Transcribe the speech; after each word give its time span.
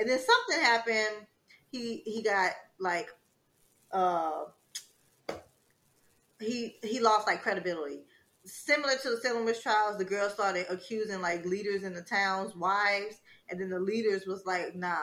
and 0.00 0.08
then 0.08 0.18
something 0.18 0.64
happened. 0.64 1.26
He 1.70 2.02
he 2.06 2.22
got 2.22 2.52
like 2.80 3.10
uh 3.92 4.44
he 6.40 6.76
he 6.82 6.98
lost 6.98 7.26
like 7.26 7.42
credibility. 7.42 8.00
Similar 8.46 8.94
to 9.02 9.10
the 9.10 9.16
Salem 9.18 9.44
witch 9.44 9.62
trials, 9.62 9.98
the 9.98 10.04
girl 10.04 10.30
started 10.30 10.66
accusing 10.70 11.20
like 11.20 11.44
leaders 11.44 11.82
in 11.84 11.92
the 11.92 12.00
town's 12.00 12.56
wives, 12.56 13.20
and 13.50 13.60
then 13.60 13.68
the 13.68 13.78
leaders 13.78 14.26
was 14.26 14.46
like, 14.46 14.74
"Nah, 14.74 14.96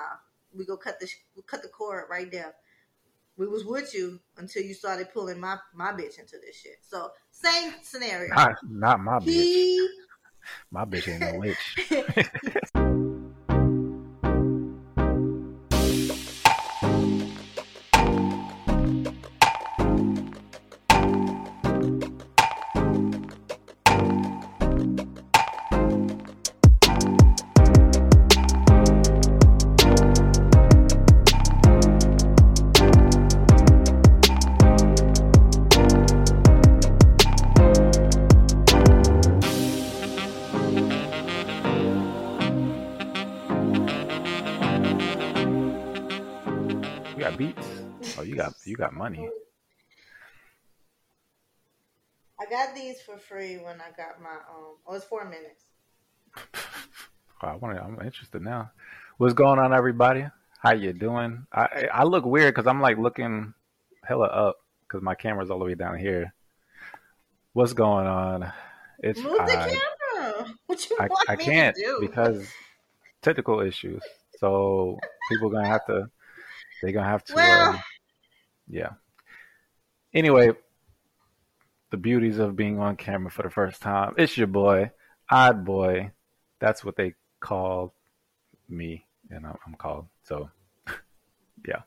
we 0.54 0.66
go 0.66 0.76
cut 0.76 1.00
the 1.00 1.08
we 1.36 1.44
cut 1.44 1.62
the 1.62 1.70
cord 1.70 2.06
right 2.10 2.32
there. 2.32 2.56
We 3.38 3.48
was 3.48 3.64
with 3.64 3.94
you 3.94 4.20
until 4.38 4.64
you 4.64 4.74
started 4.74 5.14
pulling 5.14 5.40
my 5.40 5.58
my 5.76 5.92
bitch 5.92 6.20
into 6.20 6.38
this 6.44 6.60
shit." 6.60 6.80
So 6.82 7.12
same 7.30 7.76
scenario. 7.84 8.34
Not, 8.34 8.56
not 8.68 9.00
my 9.00 9.20
bitch. 9.20 9.26
He 9.26 9.90
My 10.72 10.86
bitch 10.86 11.08
ain't 11.08 11.22
no 11.22 11.40
witch. 11.40 12.74
you 48.78 48.84
got 48.84 48.94
money. 48.94 49.28
I 52.40 52.46
got 52.46 52.76
these 52.76 53.02
for 53.02 53.18
free 53.18 53.58
when 53.58 53.82
I 53.82 53.90
got 53.98 54.22
my 54.22 54.30
um. 54.30 54.76
Oh, 54.86 54.96
it's 54.96 55.06
four 55.06 55.26
minutes. 55.26 55.64
I 57.42 57.56
want 57.56 57.76
to. 57.76 57.84
I'm 57.84 58.00
interested 58.06 58.42
now. 58.44 58.72
What's 59.18 59.34
going 59.34 59.58
on, 59.58 59.74
everybody? 59.74 60.28
How 60.60 60.74
you 60.74 60.94
doing? 60.94 61.48
I 61.52 61.88
I 61.92 62.04
look 62.04 62.26
weird 62.26 62.54
because 62.54 62.68
I'm 62.68 62.82
like 62.82 62.98
looking 62.98 63.54
hella 64.04 64.28
up 64.28 64.58
because 64.88 65.02
my 65.02 65.16
camera's 65.16 65.50
all 65.50 65.60
the 65.60 65.66
way 65.66 65.74
down 65.76 65.98
here. 65.98 66.34
What's 67.54 67.74
going 67.74 68.06
on? 68.06 68.52
It's 69.00 69.20
Move 69.20 69.38
the 69.38 69.58
I, 69.58 69.70
camera. 69.70 69.84
What 70.68 70.90
you 70.90 70.98
I, 71.00 71.08
want 71.08 71.30
I 71.30 71.36
me 71.38 71.46
can't 71.46 71.76
to 71.76 71.82
do? 71.82 71.98
because 72.02 72.48
technical 73.22 73.62
issues. 73.62 74.04
So 74.38 75.00
people 75.32 75.50
gonna 75.50 75.68
have 75.68 75.86
to. 75.88 76.10
They're 76.82 76.92
gonna 76.92 77.10
have 77.10 77.24
to. 77.26 77.36
Well- 77.36 77.70
um, 77.70 77.80
yeah. 78.70 78.90
Anyway, 80.14 80.52
the 81.92 81.98
beauties 81.98 82.38
of 82.38 82.56
being 82.56 82.80
on 82.80 82.96
camera 82.96 83.32
for 83.32 83.44
the 83.44 83.50
first 83.50 83.82
time. 83.82 84.14
It's 84.18 84.38
your 84.38 84.48
boy, 84.48 84.92
Odd 85.30 85.66
Boy. 85.66 86.12
That's 86.60 86.84
what 86.84 86.96
they 86.96 87.14
call 87.40 87.94
me, 88.70 89.06
and 89.30 89.46
I'm, 89.46 89.58
I'm 89.66 89.74
called. 89.76 90.08
So, 90.24 90.50
yeah. 91.68 91.82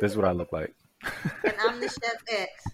This 0.00 0.12
is 0.12 0.16
what 0.16 0.26
I 0.26 0.32
look 0.32 0.52
like, 0.52 0.74
and 1.44 1.54
I'm 1.60 1.80
the 1.80 1.88
chef 1.88 2.22
X. 2.30 2.64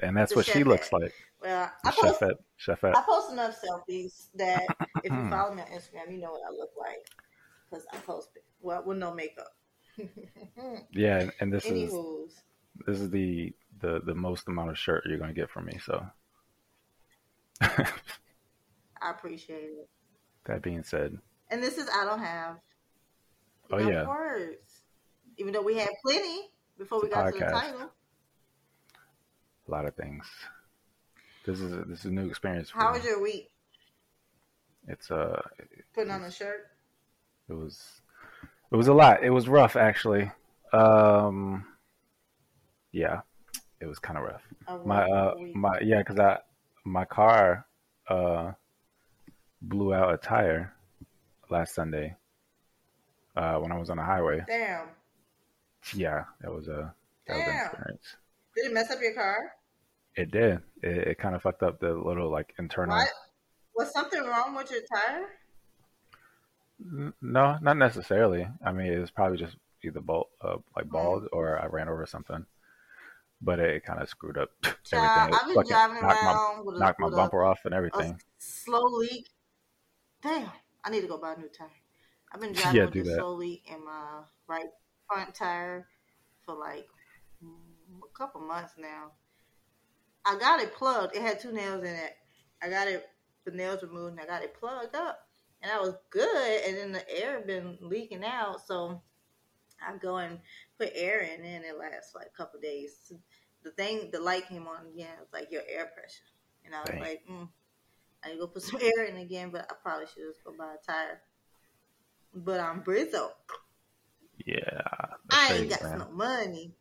and 0.00 0.16
that's 0.16 0.30
The 0.32 0.36
what 0.36 0.46
she 0.46 0.62
looks 0.62 0.92
like. 0.92 1.12
Well, 1.42 1.70
I 1.84 1.90
post 1.90 2.20
chefette, 2.20 2.36
chefette. 2.64 2.96
I 2.96 3.02
post 3.02 3.32
enough 3.32 3.56
selfies 3.60 4.28
that 4.36 4.64
if 5.02 5.12
you 5.12 5.26
follow 5.30 5.52
me 5.54 5.62
on 5.62 5.68
Instagram, 5.68 6.12
you 6.12 6.18
know 6.18 6.30
what 6.30 6.42
I 6.46 6.52
look 6.56 6.70
like 6.78 7.04
because 7.68 7.84
I 7.92 7.96
post. 7.98 8.28
Well, 8.60 8.82
with 8.86 8.98
no 8.98 9.12
makeup. 9.12 9.48
Yeah, 10.92 11.30
and, 11.40 11.52
this 11.52 11.64
is 11.66 11.92
this 12.86 13.00
is 13.00 13.10
the 13.10 13.52
the 13.80 14.00
the 14.04 14.14
most 14.14 14.46
amount 14.48 14.70
of 14.70 14.78
shirt 14.78 15.04
you're 15.06 15.18
gonna 15.18 15.32
get 15.32 15.50
from 15.50 15.66
me. 15.66 15.78
So, 15.84 16.04
I 17.60 19.10
appreciate 19.10 19.62
it. 19.62 19.88
that 20.46 20.62
being 20.62 20.82
said, 20.82 21.18
And 21.50 21.62
this 21.62 21.78
is 21.78 21.88
I 21.94 22.04
don't 22.04 22.18
have. 22.20 22.56
Oh, 23.72 23.78
yeah. 23.78 24.06
Words. 24.06 24.82
Even 25.38 25.52
though 25.52 25.62
we 25.62 25.76
had 25.76 25.88
plenty 26.04 26.50
before 26.76 27.00
we 27.02 27.08
got 27.08 27.32
to 27.32 27.38
the 27.38 27.44
title. 27.46 27.90
a 29.66 29.70
lot 29.70 29.86
of 29.86 29.94
things. 29.94 30.26
This 31.46 31.60
is 31.60 31.72
a, 31.72 31.84
this 31.84 32.00
is 32.00 32.06
a 32.06 32.10
new 32.10 32.26
experience. 32.28 32.70
For 32.70 32.78
How 32.78 32.90
me. 32.92 32.98
was 32.98 33.06
your 33.06 33.22
week? 33.22 33.50
It's 34.88 35.10
uh, 35.10 35.40
Putting 35.94 36.10
on 36.10 36.24
a 36.24 36.30
shirt. 36.30 36.66
it 37.48 37.52
was 37.52 37.99
it 38.72 38.76
was 38.76 38.88
a 38.88 38.94
lot. 38.94 39.22
It 39.22 39.30
was 39.30 39.48
rough 39.48 39.76
actually. 39.76 40.30
Um, 40.72 41.66
yeah, 42.92 43.20
it 43.80 43.86
was 43.86 43.98
kind 43.98 44.18
of 44.18 44.24
rough. 44.24 44.42
My 44.84 45.04
uh, 45.04 45.34
my 45.54 45.80
yeah, 45.80 45.98
because 45.98 46.18
I 46.18 46.38
my 46.84 47.04
car 47.04 47.66
uh 48.08 48.52
blew 49.62 49.92
out 49.92 50.14
a 50.14 50.16
tire 50.16 50.72
last 51.50 51.74
Sunday 51.74 52.16
uh 53.36 53.56
when 53.56 53.72
I 53.72 53.78
was 53.78 53.90
on 53.90 53.96
the 53.96 54.04
highway. 54.04 54.42
Damn. 54.46 54.88
Yeah, 55.94 56.24
that 56.40 56.52
was 56.52 56.68
a 56.68 56.94
that 57.26 57.36
was 57.36 57.46
an 57.46 57.52
Damn. 57.52 57.66
experience. 57.66 58.16
Did 58.56 58.66
it 58.66 58.74
mess 58.74 58.90
up 58.90 58.98
your 59.00 59.14
car? 59.14 59.36
It 60.16 60.30
did. 60.30 60.60
It, 60.82 61.08
it 61.08 61.18
kind 61.18 61.34
of 61.34 61.42
fucked 61.42 61.62
up 61.62 61.80
the 61.80 61.92
little 61.92 62.30
like 62.30 62.54
internal. 62.58 62.96
What? 62.96 63.08
Was 63.76 63.92
something 63.92 64.22
wrong 64.22 64.54
with 64.54 64.70
your 64.70 64.80
tire? 64.92 65.26
No, 67.20 67.58
not 67.60 67.76
necessarily. 67.76 68.46
I 68.64 68.72
mean, 68.72 68.92
it 68.92 68.98
was 68.98 69.10
probably 69.10 69.38
just 69.38 69.56
either 69.84 70.00
bald, 70.00 70.26
uh, 70.40 70.56
like 70.76 70.88
bald, 70.88 71.28
or 71.32 71.60
I 71.60 71.66
ran 71.66 71.88
over 71.88 72.06
something. 72.06 72.46
But 73.42 73.58
it, 73.58 73.84
kind 73.84 74.00
of 74.02 74.08
screwed 74.08 74.36
up 74.38 74.50
Child, 74.84 75.30
everything. 75.30 75.34
I've 75.34 75.46
been 75.46 75.54
Fucking 75.56 75.68
driving 75.68 76.02
knocked 76.02 76.22
my, 76.22 76.30
around 76.32 76.66
with 76.66 76.76
a, 76.76 76.78
knocked 76.78 77.00
my 77.00 77.08
bumper 77.10 77.44
off 77.44 77.60
and 77.64 77.74
everything. 77.74 78.20
slow 78.38 78.84
leak. 78.98 79.28
Damn, 80.22 80.50
I 80.84 80.90
need 80.90 81.00
to 81.02 81.06
go 81.06 81.18
buy 81.18 81.34
a 81.34 81.38
new 81.38 81.48
tire. 81.48 81.68
I've 82.32 82.40
been 82.40 82.52
driving 82.54 82.76
Yeah, 82.76 82.84
with 82.86 82.96
a 82.96 83.14
slow 83.16 83.34
leak 83.34 83.64
in 83.70 83.84
my 83.84 84.22
right 84.46 84.68
front 85.08 85.34
tire 85.34 85.86
for 86.44 86.54
like 86.54 86.88
a 87.42 88.18
couple 88.18 88.40
months 88.42 88.74
now. 88.78 89.12
I 90.24 90.38
got 90.38 90.60
it 90.60 90.74
plugged. 90.74 91.16
It 91.16 91.22
had 91.22 91.40
two 91.40 91.52
nails 91.52 91.82
in 91.82 91.94
it. 91.94 92.16
I 92.62 92.68
got 92.68 92.88
it, 92.88 93.06
the 93.46 93.52
nails 93.52 93.82
removed, 93.82 94.12
and 94.12 94.20
I 94.20 94.26
got 94.26 94.42
it 94.42 94.54
plugged 94.54 94.94
up, 94.94 95.26
and 95.62 95.70
I 95.70 95.80
was 95.80 95.94
good. 96.10 96.60
And 96.66 96.76
then 96.76 96.92
the 96.92 97.22
air 97.22 97.40
been 97.46 97.78
leaking 97.80 98.24
out, 98.24 98.66
so 98.66 99.02
I 99.86 99.96
go 99.96 100.16
and 100.16 100.38
put 100.78 100.90
air 100.94 101.20
in, 101.20 101.44
and 101.44 101.64
it 101.64 101.78
lasts 101.78 102.14
like 102.14 102.26
a 102.26 102.36
couple 102.36 102.60
days. 102.60 103.12
The 103.62 103.70
thing, 103.72 104.10
the 104.12 104.20
light 104.20 104.48
came 104.48 104.66
on 104.66 104.86
again. 104.86 105.12
It 105.18 105.20
was 105.20 105.32
like 105.32 105.50
your 105.50 105.62
air 105.68 105.90
pressure, 105.94 106.30
and 106.64 106.74
I 106.74 106.80
was 106.80 106.90
Dang. 106.90 107.00
like, 107.00 107.22
mm, 107.30 107.48
I 108.24 108.28
need 108.28 108.34
to 108.34 108.40
go 108.40 108.46
put 108.46 108.62
some 108.62 108.80
air 108.80 109.04
in 109.04 109.16
again, 109.16 109.50
but 109.50 109.66
I 109.70 109.74
probably 109.82 110.06
should 110.06 110.24
just 110.28 110.44
go 110.44 110.52
buy 110.56 110.74
a 110.74 110.92
tire. 110.92 111.20
But 112.34 112.60
I'm 112.60 112.82
Brizzo. 112.82 113.30
Yeah, 114.46 114.80
I 115.30 115.54
ain't 115.54 115.70
got 115.70 115.82
man. 115.82 115.98
no 115.98 116.10
money. 116.12 116.74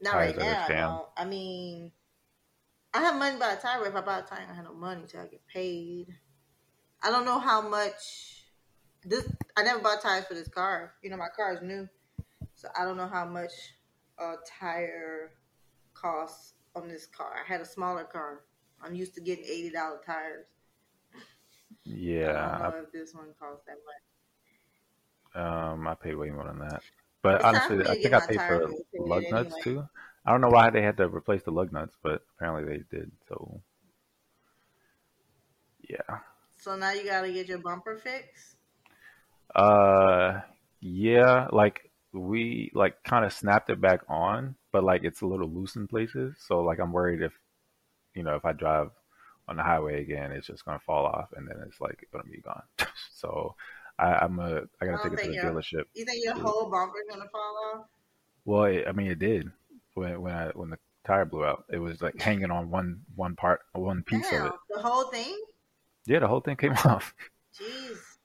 Not 0.00 0.12
Tires 0.12 0.36
right 0.36 0.46
now. 0.46 0.64
I 0.64 0.68
don't. 0.68 1.08
I 1.16 1.24
mean, 1.24 1.92
I 2.94 3.00
have 3.00 3.16
money 3.16 3.34
to 3.34 3.40
buy 3.40 3.52
a 3.52 3.56
tire. 3.56 3.86
If 3.86 3.94
I 3.94 4.00
buy 4.00 4.18
a 4.20 4.22
tire, 4.22 4.46
I 4.50 4.54
have 4.54 4.64
no 4.64 4.74
money 4.74 5.02
till 5.06 5.20
I 5.20 5.26
get 5.26 5.46
paid. 5.46 6.08
I 7.02 7.10
don't 7.10 7.24
know 7.24 7.38
how 7.38 7.68
much. 7.68 8.44
This 9.04 9.30
I 9.56 9.62
never 9.62 9.80
bought 9.80 10.02
tires 10.02 10.24
for 10.26 10.34
this 10.34 10.48
car. 10.48 10.94
You 11.02 11.10
know, 11.10 11.16
my 11.16 11.28
car 11.34 11.54
is 11.54 11.62
new, 11.62 11.88
so 12.54 12.68
I 12.78 12.84
don't 12.84 12.96
know 12.96 13.06
how 13.08 13.24
much 13.24 13.52
a 14.18 14.34
tire 14.58 15.32
costs 15.94 16.54
on 16.74 16.88
this 16.88 17.06
car. 17.06 17.32
I 17.44 17.50
had 17.50 17.60
a 17.60 17.64
smaller 17.64 18.04
car. 18.04 18.40
I'm 18.82 18.94
used 18.94 19.14
to 19.14 19.20
getting 19.20 19.44
eighty 19.44 19.70
dollar 19.70 20.00
tires. 20.04 20.46
Yeah. 21.84 22.56
I 22.58 22.62
don't 22.62 22.70
know 22.70 22.82
if 22.84 22.92
this 22.92 23.14
one 23.14 23.34
costs 23.38 23.64
that 23.66 23.76
much. 23.86 24.02
I, 25.34 25.70
um, 25.72 25.86
I 25.86 25.94
paid 25.94 26.16
way 26.16 26.30
more 26.30 26.44
than 26.44 26.58
that. 26.58 26.82
But 27.22 27.36
It's 27.36 27.44
honestly, 27.44 27.86
I 27.86 27.94
think 27.94 28.14
I 28.14 28.26
paid 28.26 28.40
for 28.40 28.70
lug 28.98 29.24
nuts 29.30 29.54
anyway. 29.54 29.60
too. 29.62 29.88
I 30.24 30.32
don't 30.32 30.40
know 30.40 30.50
why 30.50 30.70
they 30.70 30.82
had 30.82 30.96
to 30.98 31.08
replace 31.08 31.42
the 31.42 31.50
lug 31.50 31.72
nuts, 31.72 31.96
but 32.02 32.22
apparently 32.36 32.64
they 32.64 32.96
did. 32.96 33.10
So, 33.28 33.60
yeah. 35.88 36.18
So 36.58 36.76
now 36.76 36.92
you 36.92 37.04
gotta 37.04 37.30
get 37.32 37.48
your 37.48 37.58
bumper 37.58 37.96
fixed. 37.96 38.56
Uh, 39.54 40.40
yeah, 40.80 41.48
like 41.52 41.90
we 42.12 42.70
like 42.74 43.02
kind 43.04 43.24
of 43.24 43.32
snapped 43.32 43.70
it 43.70 43.80
back 43.80 44.00
on, 44.08 44.56
but 44.72 44.84
like 44.84 45.04
it's 45.04 45.22
a 45.22 45.26
little 45.26 45.48
loose 45.48 45.76
in 45.76 45.86
places. 45.86 46.36
So 46.38 46.60
like 46.60 46.78
I'm 46.80 46.92
worried 46.92 47.22
if 47.22 47.32
you 48.14 48.22
know 48.22 48.34
if 48.34 48.44
I 48.44 48.52
drive 48.52 48.90
on 49.46 49.56
the 49.56 49.62
highway 49.62 50.02
again, 50.02 50.32
it's 50.32 50.46
just 50.46 50.64
gonna 50.64 50.80
fall 50.80 51.06
off 51.06 51.28
and 51.36 51.48
then 51.48 51.56
it's 51.66 51.80
like 51.80 52.08
gonna 52.12 52.24
be 52.24 52.40
gone. 52.40 52.62
so 53.12 53.54
I, 53.98 54.14
I'm 54.14 54.38
a 54.38 54.62
I 54.80 54.86
gotta 54.86 54.98
I 54.98 55.08
take 55.08 55.12
it 55.12 55.24
to 55.24 55.30
the 55.30 55.36
dealership. 55.36 55.84
You 55.94 56.04
think 56.04 56.24
your 56.24 56.34
whole 56.34 56.70
bumper's 56.70 57.06
gonna 57.08 57.28
fall 57.30 57.72
off? 57.74 57.86
Well, 58.44 58.64
it, 58.64 58.84
I 58.88 58.92
mean 58.92 59.10
it 59.10 59.18
did 59.18 59.50
when 59.94 60.20
when 60.20 60.34
I 60.34 60.48
when 60.48 60.70
the 60.70 60.78
tire 61.06 61.24
blew 61.24 61.44
out. 61.44 61.64
It 61.70 61.78
was 61.78 62.02
like 62.02 62.20
hanging 62.20 62.50
on 62.50 62.70
one 62.70 63.00
one 63.16 63.36
part 63.36 63.60
one 63.72 64.02
piece 64.02 64.30
Damn, 64.30 64.46
of 64.46 64.52
it. 64.52 64.52
the 64.70 64.82
whole 64.82 65.10
thing? 65.10 65.36
Yeah, 66.08 66.20
the 66.20 66.28
whole 66.28 66.40
thing 66.40 66.56
came 66.56 66.72
off. 66.84 67.14
Jeez. 67.54 68.18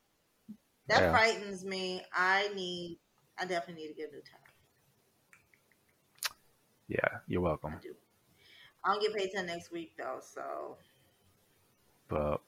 That 0.88 1.00
Yeah. 1.00 1.12
frightens 1.12 1.65
me. 1.65 2.06
I 2.13 2.47
need. 2.56 3.00
I 3.38 3.45
definitely 3.45 3.83
need 3.83 3.89
to 3.89 3.94
get 3.95 4.09
a 4.09 4.13
new 4.13 4.21
tire. 4.21 4.39
Yeah, 6.88 7.19
you're 7.27 7.41
welcome. 7.41 7.74
I 7.75 7.81
do. 7.81 7.95
I 8.85 8.94
don't 8.94 9.01
get 9.01 9.15
paid 9.15 9.31
till 9.31 9.44
next 9.45 9.71
week 9.71 9.94
though, 9.97 10.19
so 10.21 10.77
But 12.09 12.41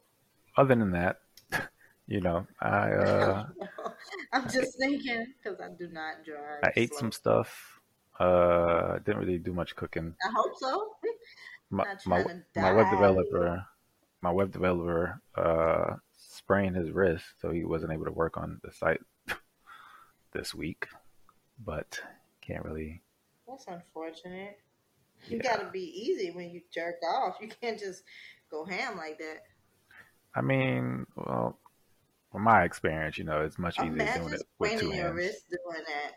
other 0.57 0.75
than 0.75 0.91
that, 0.91 1.21
you 2.07 2.21
know, 2.21 2.47
I 2.61 2.91
uh, 2.91 3.45
I'm 4.33 4.49
just 4.49 4.77
thinking 4.77 5.33
because 5.43 5.59
I 5.59 5.69
do 5.77 5.87
not 5.89 6.23
drive. 6.25 6.63
I 6.63 6.71
ate 6.75 6.89
slow. 6.89 6.99
some 6.99 7.11
stuff. 7.11 7.81
Uh, 8.19 8.99
didn't 8.99 9.17
really 9.17 9.39
do 9.39 9.53
much 9.53 9.75
cooking. 9.75 10.15
I 10.25 10.31
hope 10.35 10.53
so. 10.59 10.95
My 11.69 11.85
my, 12.05 12.23
my 12.55 12.71
web 12.73 12.89
developer, 12.91 13.65
my 14.25 14.31
web 14.31 14.51
developer, 14.51 15.21
uh, 15.35 15.97
sprained 16.17 16.75
his 16.75 16.89
wrist, 16.89 17.23
so 17.39 17.51
he 17.51 17.63
wasn't 17.63 17.93
able 17.93 18.05
to 18.05 18.11
work 18.11 18.37
on 18.37 18.59
the 18.63 18.71
site 18.71 19.01
this 20.33 20.51
week. 20.55 20.87
But 21.63 21.99
can't 22.41 22.65
really. 22.65 23.03
That's 23.47 23.67
unfortunate. 23.67 24.57
You 25.27 25.37
Yeah. 25.37 25.43
gotta 25.55 25.69
be 25.71 25.83
easy 25.83 26.31
when 26.31 26.49
you 26.49 26.61
jerk 26.73 26.95
off. 27.07 27.37
You 27.39 27.49
can't 27.49 27.79
just 27.79 28.03
go 28.49 28.65
ham 28.65 28.97
like 28.97 29.19
that. 29.19 29.43
I 30.33 30.41
mean, 30.41 31.05
well, 31.15 31.59
from 32.31 32.41
my 32.41 32.63
experience, 32.63 33.19
you 33.19 33.25
know, 33.25 33.41
it's 33.41 33.59
much 33.59 33.77
easier 33.79 33.91
doing 34.17 34.33
it 34.33 34.41
with 34.57 34.79
two 34.79 34.89
hands. 34.89 35.15
wrist 35.15 35.43
doing 35.51 35.83
that. 35.87 36.11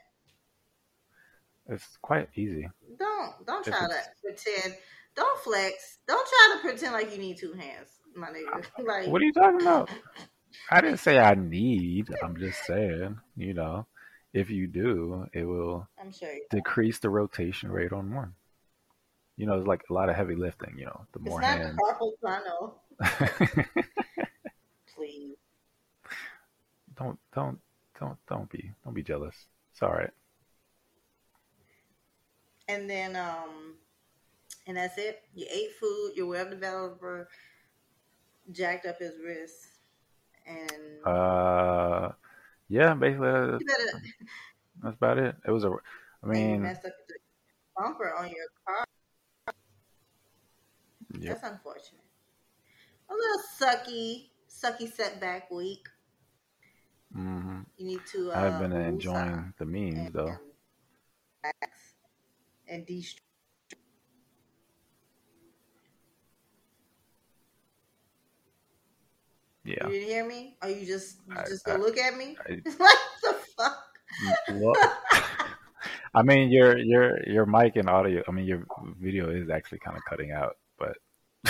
It's 1.74 1.98
quite 2.00 2.30
easy. 2.34 2.70
Don't 2.98 3.46
don't 3.46 3.64
try 3.64 3.86
to 3.86 4.02
pretend. 4.24 4.76
Don't 5.14 5.40
flex. 5.40 5.98
Don't 6.06 6.26
try 6.28 6.54
to 6.56 6.60
pretend 6.68 6.92
like 6.94 7.12
you 7.12 7.18
need 7.18 7.36
two 7.38 7.52
hands, 7.52 7.97
my 8.18 8.28
nigga. 8.28 8.64
Like 8.84 9.08
What 9.08 9.22
are 9.22 9.24
you 9.24 9.32
talking 9.32 9.60
about? 9.62 9.90
I 10.70 10.80
didn't 10.80 10.98
say 11.00 11.18
I 11.18 11.34
need. 11.34 12.08
I'm 12.22 12.36
just 12.36 12.64
saying, 12.66 13.18
you 13.36 13.54
know, 13.54 13.86
if 14.32 14.50
you 14.50 14.66
do, 14.66 15.26
it 15.32 15.44
will 15.44 15.88
I'm 16.00 16.12
sure 16.12 16.34
decrease 16.50 16.98
the 16.98 17.10
rotation 17.10 17.70
rate 17.70 17.92
on 17.92 18.14
one. 18.14 18.34
You 19.36 19.46
know, 19.46 19.56
it's 19.58 19.66
like 19.68 19.82
a 19.88 19.92
lot 19.92 20.08
of 20.08 20.16
heavy 20.16 20.34
lifting. 20.34 20.74
You 20.78 20.86
know, 20.86 21.06
the 21.12 21.20
It's 21.20 21.28
more 21.28 21.40
not 21.40 21.58
hands. 21.58 21.78
carpal 21.78 22.12
tunnel. 22.24 22.82
Please. 24.94 25.36
don't 26.96 27.18
don't 27.34 27.58
don't 28.00 28.16
don't 28.28 28.50
be 28.50 28.72
don't 28.84 28.94
be 28.94 29.02
jealous. 29.02 29.36
It's 29.72 29.82
all 29.82 29.92
right. 29.92 30.10
And 32.68 32.88
then 32.90 33.16
um 33.16 33.74
and 34.66 34.76
that's 34.76 34.98
it. 34.98 35.22
You 35.34 35.46
ate 35.50 35.72
food, 35.80 36.12
your 36.16 36.26
web 36.26 36.50
developer 36.50 37.28
jacked 38.52 38.86
up 38.86 38.98
his 38.98 39.14
wrist 39.24 39.66
and 40.46 41.06
Uh, 41.06 42.12
yeah, 42.68 42.94
basically 42.94 43.28
uh, 43.28 43.58
that's 44.82 44.96
about 44.96 45.18
it. 45.18 45.36
It 45.46 45.50
was 45.50 45.64
a. 45.64 45.72
I 46.22 46.26
mean, 46.26 46.62
messed 46.62 46.84
up 46.84 46.92
the 47.08 47.14
bumper 47.76 48.12
on 48.18 48.26
your 48.28 48.46
car. 48.66 48.84
yeah, 51.18 51.32
That's 51.34 51.44
unfortunate. 51.44 52.04
A 53.08 53.14
little 53.14 53.42
sucky, 53.58 54.28
sucky 54.50 54.92
setback 54.92 55.50
week. 55.50 55.88
hmm 57.12 57.60
You 57.78 57.86
need 57.86 58.00
to. 58.12 58.32
Uh, 58.32 58.38
I've 58.38 58.58
been 58.60 58.72
enjoying 58.72 59.54
the 59.58 59.64
memes 59.64 59.94
and, 59.98 60.12
though. 60.12 60.26
and 60.26 60.38
relax 61.44 61.94
and 62.68 62.86
de 62.86 63.00
Yeah. 69.68 69.86
You 69.86 69.92
didn't 69.92 70.08
hear 70.08 70.26
me? 70.26 70.56
Or 70.62 70.70
you 70.70 70.86
just 70.86 71.18
you 71.28 71.34
I- 71.36 71.44
just 71.44 71.68
I- 71.68 71.72
gonna 71.72 71.82
look 71.84 71.98
at 71.98 72.16
me? 72.16 72.36
I- 72.48 72.60
what 72.78 72.98
the 73.22 73.34
fuck? 73.56 73.84
Well, 74.52 74.74
I 76.14 76.22
mean, 76.22 76.50
your 76.50 76.78
your 76.78 77.22
your 77.28 77.44
mic 77.46 77.76
and 77.76 77.88
audio. 77.88 78.22
I 78.26 78.30
mean, 78.30 78.46
your 78.46 78.64
video 78.98 79.28
is 79.30 79.50
actually 79.50 79.80
kind 79.80 79.96
of 79.96 80.02
cutting 80.08 80.32
out, 80.32 80.56
but 80.78 80.96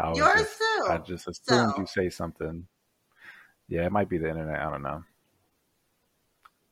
I 0.00 0.08
was 0.08 0.18
Yours 0.18 0.40
just, 0.40 0.58
too. 0.58 0.86
I 0.90 0.98
just 0.98 1.28
assumed 1.28 1.70
So- 1.72 1.78
you 1.78 1.86
say 1.86 2.10
something. 2.10 2.66
Yeah, 3.68 3.84
it 3.86 3.92
might 3.92 4.08
be 4.08 4.18
the 4.18 4.28
internet. 4.28 4.60
I 4.60 4.70
don't 4.70 4.82
know. 4.82 5.02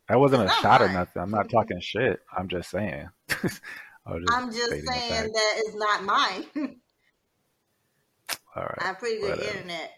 That 0.08 0.20
wasn't 0.20 0.42
It's 0.44 0.52
a 0.52 0.60
shot 0.60 0.82
or 0.82 0.88
nothing. 0.88 1.22
I'm 1.22 1.30
not 1.30 1.48
talking 1.48 1.80
shit. 1.80 2.20
I'm 2.36 2.46
just 2.48 2.70
saying. 2.70 3.08
I 3.30 4.12
was 4.12 4.24
I'm 4.28 4.52
just 4.52 4.70
saying 4.70 5.32
that 5.32 5.54
it's 5.56 5.74
not 5.74 6.04
mine. 6.04 6.76
All 8.54 8.62
right. 8.62 8.78
I 8.78 8.84
have 8.88 8.98
pretty 8.98 9.20
good 9.20 9.40
internet 9.40 9.90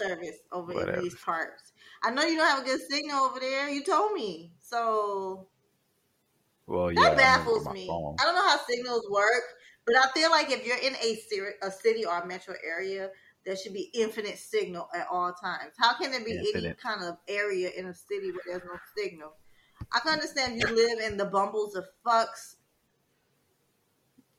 service 0.00 0.36
over 0.52 0.72
Whatever. 0.72 0.98
in 0.98 1.02
these 1.04 1.14
parts. 1.16 1.72
I 2.02 2.10
know 2.10 2.22
you 2.22 2.36
don't 2.36 2.48
have 2.48 2.62
a 2.62 2.64
good 2.64 2.80
signal 2.90 3.24
over 3.24 3.40
there. 3.40 3.68
You 3.68 3.84
told 3.84 4.12
me. 4.12 4.52
So 4.62 5.48
Well, 6.66 6.92
that 6.92 6.96
yeah, 6.96 7.14
baffles 7.16 7.68
me. 7.68 7.86
phone. 7.86 8.16
I 8.20 8.24
don't 8.24 8.34
know 8.34 8.48
how 8.48 8.58
signals 8.68 9.06
work, 9.10 9.44
but 9.86 9.96
I 9.96 10.08
feel 10.12 10.30
like 10.30 10.50
if 10.50 10.66
you're 10.66 10.78
in 10.78 10.94
a, 10.94 11.66
a 11.66 11.70
city 11.70 12.04
or 12.04 12.18
a 12.18 12.26
metro 12.26 12.54
area, 12.64 13.10
there 13.44 13.56
should 13.56 13.72
be 13.72 13.90
infinite 13.94 14.38
signal 14.38 14.88
at 14.94 15.06
all 15.10 15.32
times. 15.32 15.72
How 15.78 15.94
can 15.94 16.10
there 16.10 16.24
be 16.24 16.38
any 16.54 16.74
kind 16.74 17.02
of 17.04 17.16
area 17.28 17.70
in 17.76 17.86
a 17.86 17.94
city 17.94 18.30
where 18.32 18.42
there's 18.46 18.64
no 18.64 18.78
signal? 18.96 19.32
I 19.92 20.00
can 20.00 20.12
understand 20.12 20.60
you 20.60 20.66
live 20.74 21.00
in 21.10 21.16
the 21.16 21.24
bumbles 21.24 21.74
of 21.74 21.84
fucks. 22.06 22.56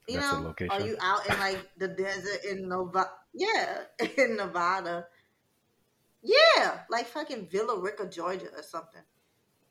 You 0.08 0.18
That's 0.18 0.32
know, 0.32 0.54
are 0.70 0.80
you 0.80 0.96
out 1.00 1.26
in 1.28 1.38
like 1.38 1.70
the 1.78 1.88
desert 1.88 2.44
in 2.48 2.68
Nevada? 2.68 3.10
Yeah, 3.34 3.82
in 4.18 4.36
Nevada. 4.36 5.06
Yeah, 6.22 6.80
like 6.88 7.06
fucking 7.06 7.48
Villa 7.50 7.78
Rica, 7.80 8.06
Georgia, 8.06 8.46
or 8.56 8.62
something. 8.62 9.02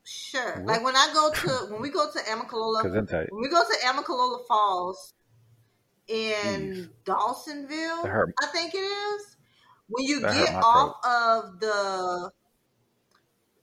Sure. 0.03 0.57
What? 0.57 0.65
Like 0.65 0.83
when 0.83 0.95
I 0.95 1.09
go 1.13 1.31
to 1.31 1.71
when 1.71 1.81
we 1.81 1.89
go 1.89 2.09
to 2.11 2.19
Amicalola, 2.19 2.83
when 3.29 3.41
we 3.41 3.49
go 3.49 3.63
to 3.63 3.77
Amicalola 3.85 4.45
Falls 4.47 5.13
in 6.07 6.73
Jeez. 6.73 6.89
Dawsonville, 7.05 8.33
I 8.41 8.47
think 8.47 8.73
it 8.73 8.79
is. 8.79 9.37
When 9.87 10.05
you 10.05 10.19
That 10.21 10.33
get 10.33 10.55
off 10.63 10.95
of 11.05 11.59
the 11.59 12.31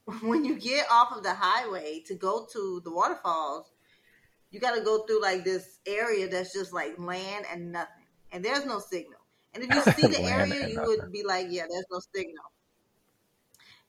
when 0.22 0.44
you 0.44 0.58
get 0.58 0.86
off 0.90 1.16
of 1.16 1.22
the 1.22 1.34
highway 1.34 2.02
to 2.06 2.14
go 2.14 2.46
to 2.52 2.80
the 2.84 2.90
waterfalls, 2.90 3.70
you 4.50 4.60
got 4.60 4.74
to 4.74 4.80
go 4.82 5.04
through 5.04 5.20
like 5.20 5.44
this 5.44 5.80
area 5.86 6.28
that's 6.28 6.54
just 6.54 6.72
like 6.72 6.98
land 6.98 7.44
and 7.52 7.72
nothing, 7.72 8.06
and 8.32 8.44
there's 8.44 8.64
no 8.64 8.78
signal. 8.78 9.20
And 9.54 9.64
if 9.64 9.74
you 9.74 9.80
see 9.92 10.06
the 10.06 10.22
area, 10.22 10.68
you 10.68 10.76
nothing. 10.76 10.86
would 10.86 11.12
be 11.12 11.24
like, 11.24 11.48
"Yeah, 11.50 11.64
there's 11.68 11.86
no 11.90 12.00
signal." 12.14 12.44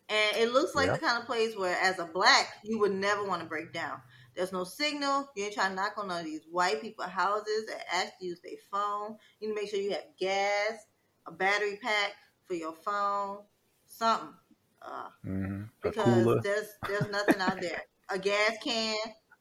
And 0.10 0.38
it 0.38 0.52
looks 0.52 0.76
like 0.76 0.88
Yeah. 0.88 0.94
the 0.94 1.00
kind 1.00 1.20
of 1.20 1.26
place 1.28 1.56
where, 1.56 1.78
as 1.80 2.00
a 2.00 2.06
black, 2.06 2.48
you 2.64 2.80
would 2.80 2.94
never 2.94 3.24
want 3.24 3.42
to 3.44 3.48
break 3.48 3.72
down. 3.74 4.02
There's 4.36 4.52
no 4.52 4.64
signal. 4.64 5.30
You 5.36 5.46
ain't 5.46 5.54
trying 5.54 5.72
to 5.72 5.76
knock 5.76 5.94
on 5.98 6.08
none 6.08 6.20
of 6.22 6.26
these 6.26 6.46
white 6.50 6.82
people 6.82 7.06
houses 7.06 7.70
and 7.72 7.82
ask 7.94 8.14
you 8.20 8.28
to 8.28 8.30
use 8.30 8.42
their 8.42 8.54
phone. 8.72 9.18
You 9.40 9.50
need 9.50 9.56
to 9.56 9.62
make 9.62 9.70
sure 9.70 9.80
you 9.80 9.92
have 9.92 10.06
gas, 10.20 10.80
a 11.28 11.32
battery 11.32 11.78
pack 11.82 12.14
for 12.46 12.56
your 12.56 12.74
phone, 12.74 13.44
something. 13.86 14.34
Uh, 14.82 15.10
hmm 15.24 15.64
because 15.82 16.28
cooler. 16.28 16.42
there's 16.44 16.68
there's 16.88 17.10
nothing 17.10 17.42
out 17.42 17.62
there. 17.62 17.84
A 18.10 18.20
gas 18.20 18.58
can, 18.64 18.98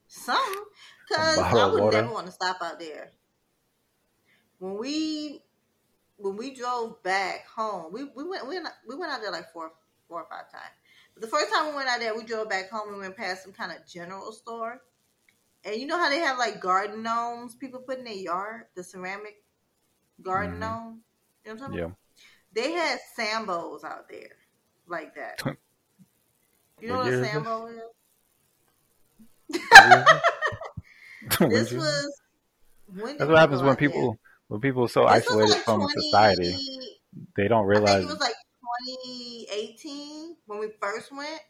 something. 0.07 0.65
Because 1.09 1.49
I 1.53 1.67
would 1.73 1.85
water. 1.85 1.91
never 1.91 2.13
want 2.13 2.27
to 2.27 2.33
stop 2.33 2.59
out 2.63 2.79
there. 2.79 3.13
When 4.59 4.79
we 4.79 5.45
when 6.17 6.37
we 6.37 6.55
drove 6.55 7.03
back 7.03 7.47
home, 7.47 7.93
we, 7.93 8.05
we 8.05 8.25
went 8.29 8.47
we 8.49 8.57
went, 8.61 8.69
we 8.89 8.97
went 8.97 9.13
out 9.13 9.21
there 9.23 9.33
like 9.33 9.53
four 9.53 9.73
four 10.09 10.23
or 10.23 10.29
five 10.29 10.51
times. 10.51 10.75
But 11.15 11.23
the 11.23 11.29
first 11.29 11.53
time 11.53 11.69
we 11.69 11.75
went 11.77 11.89
out 11.89 12.01
there, 12.01 12.17
we 12.17 12.25
drove 12.25 12.49
back 12.49 12.71
home. 12.71 12.93
We 12.93 13.01
went 13.01 13.17
past 13.17 13.43
some 13.43 13.53
kind 13.53 13.73
of 13.73 13.87
general 13.87 14.33
store, 14.33 14.83
and 15.65 15.77
you 15.77 15.87
know 15.87 15.99
how 15.99 16.11
they 16.11 16.21
have 16.21 16.39
like 16.39 16.61
garden 16.61 17.03
gnomes 17.03 17.55
people 17.55 17.81
put 17.81 17.99
in 17.99 18.05
their 18.05 18.15
yard, 18.15 18.67
the 18.75 18.85
ceramic 18.85 19.43
garden 20.23 20.59
Mhm. 20.59 20.61
gnome. 20.61 21.03
You 21.45 21.51
know 21.51 21.55
what 21.57 21.65
I'm 21.65 21.73
talking 21.73 21.75
Yeah. 21.79 21.85
about? 21.85 21.97
They 22.53 22.73
had 22.73 22.99
sambos 23.19 23.85
out 23.85 24.09
there 24.09 24.37
like 24.87 25.15
that. 25.17 25.43
You 26.81 26.89
know 26.89 26.99
What 26.99 27.05
what, 27.05 27.09
a 27.09 27.13
is 27.15 27.27
sambo 27.27 27.67
is? 27.67 27.81
What 31.39 31.51
This 31.51 31.73
was 31.73 32.21
when 32.87 33.19
That's 33.19 33.29
what 33.31 33.39
happens 33.39 33.63
when 33.63 33.71
out 33.71 33.79
there? 33.79 33.87
people 33.87 34.17
when 34.49 34.61
people 34.61 34.85
are 34.85 34.89
so 34.89 35.07
This 35.07 35.15
isolated 35.15 35.51
like 35.51 35.65
from 35.65 35.81
20 35.81 35.95
society, 36.01 36.55
they 37.37 37.49
don't 37.49 37.67
realize 37.67 38.03
it 38.03 38.07
was 38.09 38.21
like 38.21 38.35
2018 38.87 40.37
when 40.47 40.59
we 40.61 40.69
first 40.81 41.11
went. 41.13 41.41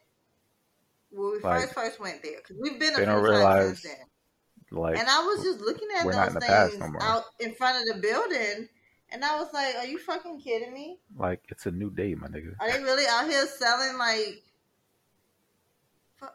When 1.11 1.33
we 1.33 1.41
Like, 1.41 1.63
first 1.63 1.75
first 1.75 2.01
went 2.01 2.23
there, 2.23 2.37
because 2.39 2.57
we've 2.61 2.79
been 2.79 2.93
a 2.95 2.97
few 2.97 3.05
times 3.07 3.23
realize, 3.23 3.67
since 3.83 3.83
then. 3.95 4.79
like 4.79 4.99
and 4.99 5.09
I 5.09 5.21
was 5.25 5.43
just 5.43 5.61
looking 5.61 5.89
at 5.97 6.05
we're 6.05 6.13
not 6.13 6.29
in 6.29 6.35
those 6.35 6.71
things 6.71 6.81
no 6.93 6.99
out 7.01 7.25
in 7.41 7.55
front 7.55 7.79
of 7.79 7.95
the 7.95 8.03
building, 8.03 8.69
and 9.11 9.25
I 9.25 9.39
was 9.41 9.49
like, 9.55 9.75
"Are 9.77 9.87
you 9.87 9.99
fucking 9.99 10.41
kidding 10.43 10.73
me? 10.75 10.99
like 11.17 11.41
it's 11.49 11.65
a 11.67 11.71
new 11.71 11.91
day, 11.91 12.15
my 12.15 12.29
nigga. 12.29 12.53
Are 12.61 12.71
they 12.71 12.83
really 12.83 13.07
out 13.09 13.27
here 13.29 13.47
selling 13.47 13.97
like? 13.97 14.43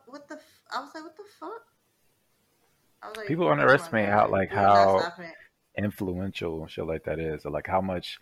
What 0.08 0.28
the? 0.28 0.36
f- 0.36 0.62
I 0.76 0.80
was 0.82 0.90
like, 0.96 1.04
"What 1.04 1.18
the 1.18 1.24
fuck?" 1.40 1.66
I 3.04 3.10
was 3.10 3.18
like, 3.18 3.28
People 3.28 3.46
"Oh 3.46 3.48
my 3.56 3.62
underestimate 3.62 4.10
how- 4.10 4.28
like, 4.30 4.50
how- 4.50 5.00
stopping 5.02 5.26
it." 5.26 5.36
Influential 5.78 6.66
shit 6.68 6.86
like 6.88 7.04
that 7.04 7.20
is, 7.20 7.46
or 7.46 7.52
like 7.52 7.68
how 7.68 7.82
much 7.82 8.20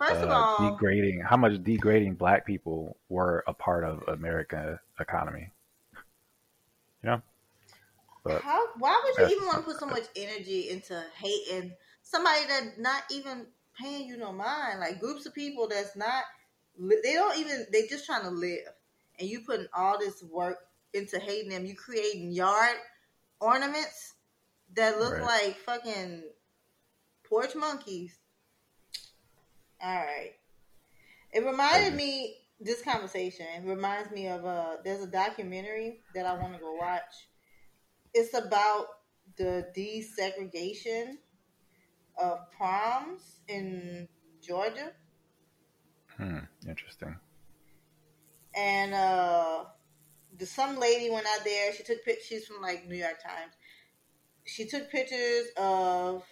First 0.00 0.22
of 0.22 0.30
uh, 0.30 0.34
all, 0.34 0.70
degrading 0.70 1.20
how 1.20 1.36
much 1.36 1.62
degrading 1.62 2.14
black 2.14 2.46
people 2.46 2.96
were 3.10 3.44
a 3.46 3.52
part 3.52 3.84
of 3.84 4.02
American 4.08 4.78
economy. 4.98 5.50
You 7.02 7.10
know, 7.10 7.22
but 8.24 8.42
how, 8.42 8.66
why 8.78 8.98
would 9.04 9.16
you 9.28 9.36
even 9.36 9.46
want 9.46 9.58
to 9.58 9.70
put 9.70 9.78
so 9.78 9.86
much 9.86 10.04
energy 10.16 10.70
into 10.70 11.02
hating 11.16 11.72
somebody 12.02 12.46
that 12.46 12.78
not 12.78 13.02
even 13.10 13.46
paying 13.78 14.06
you 14.06 14.16
no 14.16 14.32
mind? 14.32 14.80
Like 14.80 15.00
groups 15.00 15.26
of 15.26 15.34
people 15.34 15.68
that's 15.68 15.94
not 15.96 16.24
they 16.78 17.12
don't 17.12 17.38
even, 17.38 17.66
they 17.70 17.86
just 17.86 18.06
trying 18.06 18.22
to 18.22 18.30
live, 18.30 18.60
and 19.18 19.28
you 19.28 19.40
putting 19.40 19.66
all 19.74 19.98
this 19.98 20.22
work 20.22 20.56
into 20.94 21.18
hating 21.18 21.50
them. 21.50 21.66
You 21.66 21.74
creating 21.74 22.32
yard 22.32 22.76
ornaments 23.38 24.14
that 24.76 24.98
look 24.98 25.20
Right. 25.20 25.44
like 25.46 25.56
fucking 25.58 26.22
porch 27.28 27.54
monkeys. 27.54 28.19
All 29.82 29.94
right. 29.96 30.32
It 31.32 31.44
reminded 31.44 31.94
me 31.94 32.36
this 32.60 32.82
conversation 32.82 33.46
reminds 33.64 34.10
me 34.10 34.28
of 34.28 34.44
a 34.44 34.78
there's 34.84 35.02
a 35.02 35.06
documentary 35.06 36.04
that 36.14 36.26
I 36.26 36.34
want 36.34 36.54
to 36.54 36.60
go 36.60 36.74
watch. 36.74 37.28
It's 38.12 38.34
about 38.34 38.86
the 39.36 39.68
desegregation 39.76 41.18
of 42.18 42.50
proms 42.50 43.40
in 43.48 44.08
Georgia. 44.42 44.92
hmm, 46.16 46.38
interesting. 46.68 47.16
and 48.54 48.94
uh 48.94 49.64
the 50.38 50.46
some 50.46 50.78
lady 50.78 51.10
went 51.10 51.26
out 51.26 51.44
there 51.44 51.72
she 51.72 51.82
took 51.82 52.04
pictures. 52.04 52.26
she's 52.26 52.46
from 52.46 52.60
like 52.62 52.86
new 52.88 52.96
york 52.96 53.22
times 53.22 53.52
she 54.44 54.66
took 54.66 54.90
pictures 54.90 55.46
of 55.56 56.24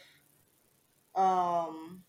um 1.15 2.03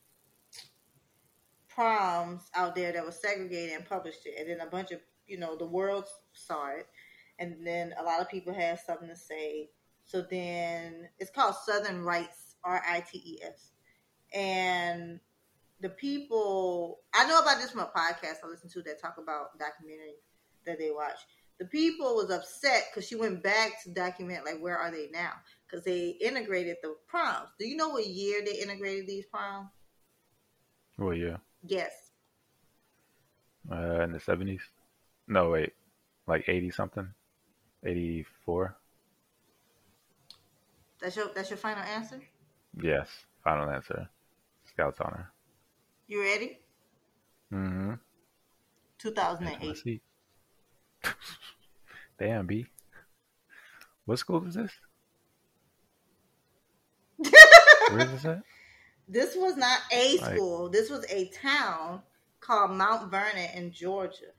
proms 1.80 2.50
out 2.56 2.76
there 2.76 2.92
that 2.92 3.06
was 3.06 3.16
segregated 3.22 3.74
and 3.74 3.88
published 3.88 4.26
it 4.26 4.36
and 4.38 4.50
then 4.50 4.68
a 4.68 4.70
bunch 4.70 4.92
of 4.92 5.00
you 5.28 5.38
know 5.40 5.56
the 5.56 5.66
world 5.66 6.04
saw 6.34 6.68
it 6.72 6.86
and 7.40 7.66
then 7.66 7.94
a 7.98 8.04
lot 8.04 8.20
of 8.20 8.28
people 8.28 8.54
had 8.54 8.78
something 8.78 9.08
to 9.08 9.16
say 9.16 9.70
so 10.04 10.22
then 10.30 11.08
it's 11.20 11.32
called 11.32 11.56
southern 11.56 12.04
rites 12.04 12.56
r-i-t-e-s 12.66 13.72
and 14.34 15.22
the 15.80 15.90
people 15.90 17.00
I 17.14 17.26
know 17.28 17.40
about 17.40 17.60
this 17.60 17.72
from 17.72 17.82
a 17.82 17.86
podcast 17.86 18.44
I 18.44 18.48
listen 18.50 18.70
to 18.72 18.82
that 18.84 19.02
talk 19.02 19.16
about 19.18 19.58
documentaries 19.58 20.20
that 20.66 20.78
they 20.78 20.92
watch. 20.92 21.20
The 21.60 21.66
people 21.66 22.16
was 22.16 22.30
upset 22.30 22.88
because 22.90 23.08
she 23.08 23.16
went 23.16 23.42
back 23.44 23.82
to 23.84 23.92
document 23.92 24.46
like 24.46 24.60
where 24.60 24.78
are 24.78 24.92
they 24.92 25.08
now 25.12 25.32
because 25.66 25.86
they 25.86 26.18
integrated 26.22 26.78
the 26.82 26.96
proms. 27.08 27.50
Do 27.58 27.66
you 27.68 27.76
know 27.76 27.90
what 27.90 28.08
year 28.08 28.42
they 28.46 28.60
integrated 28.60 29.08
these 29.08 29.26
proms? 29.26 29.70
Well, 30.98 31.14
yeah, 31.14 31.38
Yes, 31.66 32.12
uh, 33.72 34.02
in 34.02 34.12
the 34.12 34.20
seventies. 34.20 34.62
No, 35.28 35.52
wait, 35.52 35.74
like 36.28 36.48
eighty 36.48 36.72
something, 36.72 37.08
eighty 37.86 38.26
four. 38.46 38.76
that's 41.02 41.16
your 41.16 41.30
that's 41.36 41.50
your 41.50 41.58
final 41.58 41.84
answer. 41.84 42.22
Yes, 42.82 43.08
final 43.44 43.70
answer. 43.70 44.10
Scouts 44.66 45.00
honor. 45.02 45.32
You 46.08 46.22
ready? 46.22 46.60
Mm-hmm. 47.54 47.94
Two 48.98 49.12
thousand 49.12 49.48
and 49.48 49.64
eight. 49.64 50.02
Damn, 52.20 52.46
B. 52.46 52.66
What 54.06 54.20
school 54.20 54.46
is 54.48 54.56
this? 54.56 54.72
Where 57.92 58.00
is 58.02 58.12
this 58.12 58.26
at? 58.26 58.44
This 59.10 59.36
was 59.36 59.58
not 59.58 59.80
a 59.92 60.18
Like- 60.20 60.36
school. 60.36 60.70
This 60.70 60.90
was 60.90 61.04
a 61.10 61.28
town 61.30 62.02
called 62.40 62.72
Mount 62.72 63.10
Vernon 63.12 63.50
in 63.56 63.72
Georgia. 63.72 64.32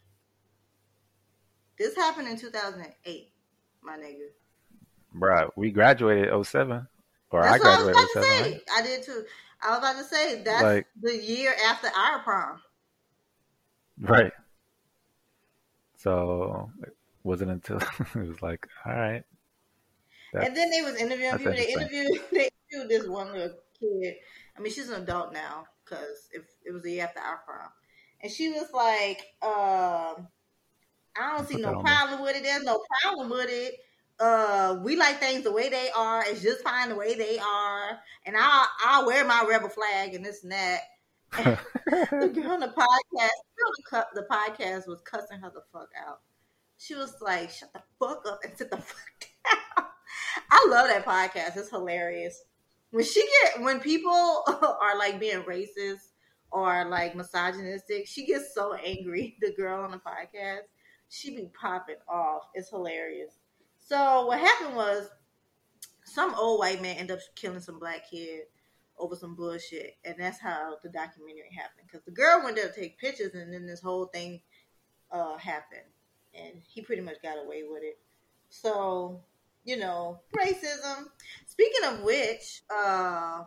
This 1.76 1.94
happened 1.96 2.28
in 2.28 2.36
2008, 2.38 3.32
my 3.82 3.96
nigga. 3.98 4.28
Bruh, 5.14 5.50
we 5.56 5.70
graduated 5.72 6.30
07. 6.32 6.86
Or 7.32 7.42
That's 7.42 7.64
I 7.64 7.68
what 7.68 7.78
I 7.78 7.84
was 7.84 7.92
graduated 7.92 7.94
about 7.94 8.08
to 8.12 8.18
oh 8.18 8.22
say. 8.22 8.52
right? 8.52 8.62
I 8.76 8.82
did 8.82 9.02
too. 9.02 9.24
I 9.62 9.70
was 9.70 9.78
about 9.78 9.96
to 9.98 10.04
say 10.04 10.42
that's 10.42 10.62
Like- 10.62 10.86
the 11.00 11.16
year 11.16 11.54
after 11.66 11.88
our 11.96 12.20
prom. 12.20 12.62
Right. 14.00 14.32
So 15.96 16.70
it 16.82 16.96
wasn't 17.24 17.50
until 17.50 17.76
it 18.14 18.14
was 18.28 18.40
like, 18.42 18.66
all 18.86 18.92
right. 18.94 19.24
And 20.32 20.56
then 20.56 20.70
they 20.70 20.82
was 20.82 20.94
interviewing 20.96 21.36
people. 21.38 21.52
They 21.52 21.72
interviewed 21.72 22.20
they 22.32 22.48
interviewed 22.72 22.88
this 22.88 23.08
one 23.08 23.32
little 23.32 23.56
kid. 23.78 24.14
I 24.60 24.62
mean, 24.62 24.72
she's 24.74 24.90
an 24.90 25.02
adult 25.02 25.32
now 25.32 25.64
because 25.82 26.28
if 26.32 26.42
it 26.66 26.72
was 26.72 26.82
the 26.82 26.92
year 26.92 27.04
after 27.04 27.18
our 27.18 27.38
prom, 27.46 27.70
and 28.22 28.30
she 28.30 28.50
was 28.50 28.70
like, 28.74 29.20
um, 29.42 30.28
"I 31.16 31.34
don't 31.34 31.48
see 31.48 31.56
no 31.56 31.80
problem 31.80 32.20
with 32.20 32.36
it. 32.36 32.42
There's 32.42 32.62
no 32.62 32.84
problem 33.02 33.30
with 33.30 33.48
it. 33.48 33.76
Uh, 34.18 34.78
we 34.84 34.96
like 34.96 35.18
things 35.18 35.44
the 35.44 35.52
way 35.52 35.70
they 35.70 35.88
are. 35.96 36.22
It's 36.26 36.42
just 36.42 36.60
fine 36.60 36.90
the 36.90 36.94
way 36.94 37.14
they 37.14 37.38
are. 37.38 38.00
And 38.26 38.36
I 38.38 38.66
I'll 38.84 39.06
wear 39.06 39.24
my 39.24 39.46
rebel 39.48 39.70
flag 39.70 40.14
and 40.14 40.26
this 40.26 40.42
and 40.42 40.52
that." 40.52 40.80
the 41.32 42.30
girl 42.34 42.50
on 42.52 42.60
the 42.60 42.66
podcast, 42.66 42.74
the 43.14 43.56
girl 43.56 43.96
on 43.96 44.04
the 44.14 44.20
the 44.20 44.26
podcast 44.30 44.88
was 44.88 45.00
cussing 45.06 45.40
her 45.40 45.50
the 45.54 45.62
fuck 45.72 45.88
out. 46.06 46.20
She 46.76 46.94
was 46.94 47.14
like, 47.22 47.48
"Shut 47.48 47.72
the 47.72 47.80
fuck 47.98 48.26
up 48.26 48.40
and 48.44 48.58
sit 48.58 48.70
the 48.70 48.76
fuck 48.76 49.20
down." 49.20 49.86
I 50.50 50.66
love 50.68 50.88
that 50.88 51.06
podcast. 51.06 51.56
It's 51.56 51.70
hilarious. 51.70 52.42
When 52.90 53.04
she 53.04 53.22
get 53.22 53.62
when 53.62 53.80
people 53.80 54.42
are 54.46 54.98
like 54.98 55.20
being 55.20 55.42
racist 55.42 56.10
or 56.50 56.84
like 56.86 57.14
misogynistic, 57.14 58.06
she 58.06 58.26
gets 58.26 58.54
so 58.54 58.74
angry. 58.74 59.36
The 59.40 59.52
girl 59.52 59.84
on 59.84 59.92
the 59.92 59.98
podcast, 59.98 60.62
she 61.08 61.36
be 61.36 61.50
popping 61.60 61.96
off. 62.08 62.42
It's 62.54 62.70
hilarious. 62.70 63.32
So 63.80 64.26
what 64.26 64.38
happened 64.38 64.76
was, 64.76 65.08
some 66.04 66.34
old 66.34 66.58
white 66.58 66.82
man 66.82 66.96
ended 66.96 67.16
up 67.16 67.22
killing 67.36 67.60
some 67.60 67.78
black 67.78 68.10
kid 68.10 68.42
over 68.98 69.16
some 69.16 69.34
bullshit, 69.34 69.96
and 70.04 70.16
that's 70.18 70.40
how 70.40 70.76
the 70.82 70.88
documentary 70.88 71.50
happened. 71.56 71.86
Because 71.86 72.04
the 72.04 72.10
girl 72.10 72.42
went 72.42 72.56
there 72.56 72.68
to 72.68 72.74
take 72.74 72.98
pictures, 72.98 73.34
and 73.34 73.52
then 73.52 73.66
this 73.66 73.80
whole 73.80 74.06
thing 74.06 74.40
uh, 75.10 75.36
happened, 75.38 75.88
and 76.34 76.60
he 76.68 76.82
pretty 76.82 77.02
much 77.02 77.22
got 77.22 77.38
away 77.44 77.62
with 77.68 77.82
it. 77.82 77.98
So, 78.48 79.20
you 79.64 79.76
know, 79.76 80.20
racism. 80.36 81.06
Speaking 81.46 81.84
of 81.86 82.02
which, 82.02 82.62
uh, 82.74 83.44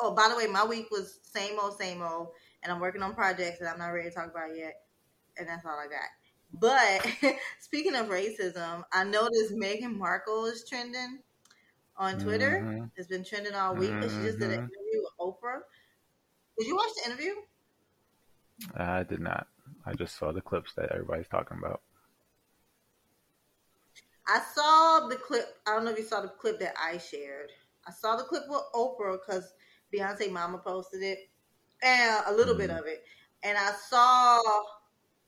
oh, 0.00 0.14
by 0.14 0.28
the 0.28 0.36
way, 0.36 0.46
my 0.46 0.64
week 0.64 0.90
was 0.90 1.20
same 1.22 1.58
old, 1.60 1.78
same 1.78 2.02
old, 2.02 2.28
and 2.62 2.72
I'm 2.72 2.80
working 2.80 3.02
on 3.02 3.14
projects 3.14 3.58
that 3.60 3.72
I'm 3.72 3.78
not 3.78 3.88
ready 3.88 4.08
to 4.08 4.14
talk 4.14 4.30
about 4.30 4.56
yet, 4.56 4.74
and 5.38 5.48
that's 5.48 5.64
all 5.66 5.78
I 5.78 5.86
got. 5.88 6.08
But 6.52 7.36
speaking 7.60 7.94
of 7.96 8.08
racism, 8.08 8.84
I 8.92 9.04
noticed 9.04 9.54
Meghan 9.54 9.96
Markle 9.96 10.46
is 10.46 10.64
trending 10.68 11.20
on 11.96 12.18
Twitter. 12.18 12.60
Mhm. 12.62 12.90
It's 12.96 13.08
been 13.08 13.24
trending 13.24 13.54
all 13.54 13.76
week, 13.76 13.98
but 14.00 14.10
she 14.10 14.22
just 14.22 14.38
did 14.38 14.50
an 14.50 14.58
Mhm. 14.58 14.70
interview 14.70 15.02
with 15.02 15.12
Oprah. 15.20 15.60
Did 16.58 16.68
you 16.68 16.76
watch 16.76 16.90
the 16.96 17.10
interview? 17.10 17.34
I 18.76 19.02
did 19.02 19.20
not. 19.20 19.48
I 19.84 19.94
just 19.94 20.16
saw 20.16 20.32
the 20.32 20.40
clips 20.40 20.74
that 20.74 20.90
everybody's 20.92 21.28
talking 21.28 21.58
about. 21.58 21.82
I 24.26 24.40
saw 24.54 25.08
the 25.08 25.16
clip. 25.16 25.58
I 25.66 25.74
don't 25.74 25.84
know 25.84 25.90
if 25.90 25.98
you 25.98 26.04
saw 26.04 26.20
the 26.20 26.28
clip 26.28 26.58
that 26.60 26.74
I 26.82 26.98
shared. 26.98 27.50
I 27.86 27.90
saw 27.92 28.16
the 28.16 28.24
clip 28.24 28.44
with 28.48 28.62
Oprah 28.74 29.18
because 29.20 29.52
Beyonce 29.92 30.30
Mama 30.30 30.58
posted 30.58 31.02
it, 31.02 31.18
and 31.82 32.22
a 32.26 32.32
little 32.32 32.56
bit 32.56 32.70
Mhm. 32.70 32.78
of 32.78 32.86
it. 32.86 33.04
And 33.42 33.58
I 33.58 33.72
saw 33.72 34.40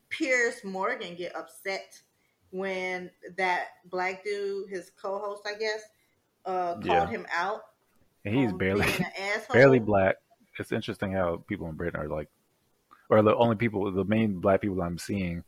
Piers 0.09 0.63
Morgan 0.63 1.15
get 1.15 1.35
upset 1.35 2.01
when 2.49 3.11
that 3.37 3.67
black 3.85 4.23
dude, 4.23 4.69
his 4.69 4.89
co-host, 4.99 5.43
I 5.45 5.53
guess, 5.59 5.81
uh, 6.45 6.75
called 6.75 6.85
Yeah. 6.85 7.05
him 7.07 7.27
out. 7.31 7.61
And 8.25 8.35
he's 8.35 8.53
barely 8.53 8.91
barely 9.53 9.79
black. 9.79 10.15
It's 10.57 10.71
interesting 10.71 11.11
how 11.11 11.43
people 11.47 11.67
in 11.67 11.75
Britain 11.75 11.99
are 11.99 12.07
like, 12.07 12.29
or 13.09 13.21
the 13.21 13.35
only 13.35 13.55
people, 13.55 13.91
the 13.91 14.03
main 14.05 14.39
black 14.39 14.61
people 14.61 14.81
I'm 14.81 14.97
seeing 14.97 15.43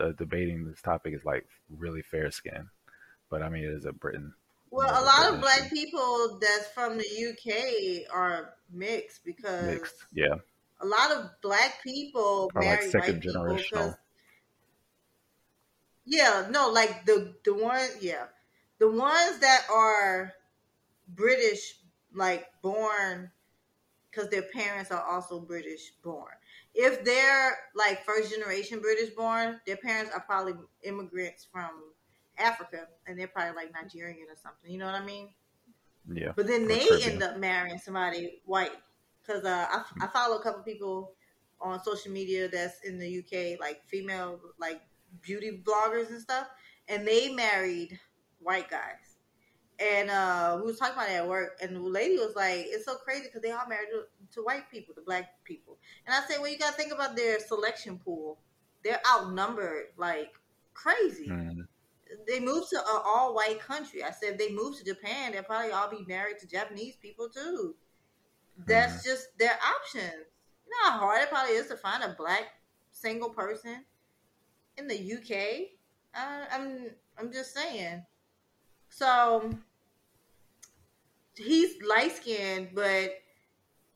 uh, 0.00 0.12
debating 0.12 0.64
this 0.64 0.80
topic 0.82 1.14
is 1.14 1.24
like 1.24 1.46
really 1.70 2.02
fair 2.02 2.30
skin. 2.30 2.68
But 3.30 3.42
I 3.42 3.48
mean, 3.48 3.64
it 3.64 3.70
is 3.72 3.84
a 3.84 3.92
Britain. 3.92 4.34
Well, 4.70 4.90
a 4.90 5.04
lot 5.04 5.32
of 5.32 5.40
black 5.40 5.70
people 5.70 6.38
that's 6.40 6.66
from 6.68 6.98
the 6.98 7.04
UK 7.04 8.12
are 8.12 8.54
mixed 8.72 9.24
because 9.24 9.66
mixed. 9.66 9.94
Yeah, 10.12 10.34
a 10.80 10.86
lot 10.86 11.12
of 11.12 11.30
black 11.42 11.82
people 11.82 12.50
Or, 12.54 12.62
like, 12.62 12.82
second 12.82 13.22
generational. 13.22 13.96
yeah, 16.04 16.46
no, 16.50 16.70
like 16.70 17.06
the 17.06 17.34
the 17.44 17.54
one, 17.54 17.88
yeah, 18.00 18.26
the 18.78 18.90
ones 18.90 19.38
that 19.40 19.62
are 19.72 20.32
British, 21.08 21.76
like 22.12 22.46
born, 22.62 23.30
because 24.10 24.28
their 24.30 24.42
parents 24.42 24.90
are 24.90 25.02
also 25.02 25.40
British 25.40 25.92
born. 26.02 26.32
If 26.74 27.04
they're 27.04 27.56
like 27.74 28.04
first 28.04 28.32
generation 28.32 28.80
British 28.80 29.10
born, 29.14 29.60
their 29.66 29.76
parents 29.76 30.12
are 30.12 30.20
probably 30.20 30.54
immigrants 30.82 31.46
from 31.50 31.70
Africa, 32.38 32.88
and 33.06 33.18
they're 33.18 33.28
probably 33.28 33.54
like 33.54 33.72
Nigerian 33.72 34.26
or 34.28 34.36
something. 34.42 34.70
You 34.70 34.78
know 34.78 34.86
what 34.86 34.96
I 34.96 35.04
mean? 35.04 35.28
yeah. 36.12 36.32
But 36.34 36.46
then 36.46 36.66
they 36.66 36.86
Caribbean. 36.86 37.12
end 37.12 37.22
up 37.22 37.38
marrying 37.38 37.78
somebody 37.78 38.40
white. 38.44 38.72
because 39.26 39.44
uh, 39.44 39.66
I, 39.70 39.84
I 40.02 40.06
follow 40.08 40.38
a 40.38 40.42
couple 40.42 40.62
people 40.62 41.12
on 41.60 41.82
social 41.82 42.12
media 42.12 42.48
that's 42.48 42.80
in 42.84 42.98
the 42.98 43.18
UK, 43.20 43.58
like 43.60 43.82
female 43.86 44.40
like 44.58 44.80
beauty 45.22 45.62
bloggers 45.64 46.10
and 46.10 46.20
stuff, 46.20 46.48
and 46.88 47.06
they 47.06 47.32
married 47.32 47.98
white 48.40 48.70
guys. 48.70 49.03
And 49.80 50.08
uh, 50.08 50.56
we 50.60 50.66
was 50.66 50.78
talking 50.78 50.94
about 50.94 51.10
it 51.10 51.14
at 51.14 51.28
work, 51.28 51.58
and 51.60 51.74
the 51.74 51.80
lady 51.80 52.16
was 52.16 52.36
like, 52.36 52.66
"It's 52.68 52.84
so 52.84 52.94
crazy 52.94 53.24
because 53.24 53.42
they 53.42 53.50
all 53.50 53.66
married 53.68 53.88
to, 53.90 54.04
to 54.34 54.44
white 54.44 54.70
people, 54.70 54.94
to 54.94 55.00
black 55.00 55.42
people." 55.44 55.78
And 56.06 56.14
I 56.14 56.20
said, 56.26 56.40
"Well, 56.40 56.50
you 56.50 56.58
got 56.58 56.70
to 56.70 56.76
think 56.76 56.92
about 56.92 57.16
their 57.16 57.40
selection 57.40 57.98
pool. 57.98 58.38
They're 58.84 59.00
outnumbered 59.10 59.86
like 59.96 60.34
crazy. 60.74 61.28
Mm. 61.28 61.66
They 62.28 62.38
moved 62.38 62.70
to 62.70 62.78
an 62.78 63.00
all 63.04 63.34
white 63.34 63.60
country. 63.60 64.02
I 64.04 64.10
said, 64.10 64.32
if 64.32 64.38
they 64.38 64.52
moved 64.52 64.78
to 64.78 64.84
Japan, 64.84 65.32
they'll 65.32 65.42
probably 65.42 65.72
all 65.72 65.90
be 65.90 66.04
married 66.06 66.38
to 66.40 66.46
Japanese 66.46 66.96
people 66.96 67.28
too. 67.28 67.74
That's 68.66 69.02
just 69.02 69.36
their 69.38 69.58
options. 69.76 70.26
You 70.66 70.70
know 70.70 70.90
how 70.90 70.98
hard 70.98 71.22
it 71.22 71.30
probably 71.30 71.54
is 71.54 71.66
to 71.68 71.76
find 71.76 72.04
a 72.04 72.14
black 72.16 72.44
single 72.92 73.30
person 73.30 73.84
in 74.76 74.86
the 74.86 75.14
UK. 75.14 75.70
I, 76.14 76.46
I'm 76.52 76.90
I'm 77.18 77.32
just 77.32 77.54
saying. 77.54 78.04
So 78.96 79.50
he's 81.36 81.82
light 81.82 82.12
skinned, 82.14 82.68
but 82.74 83.10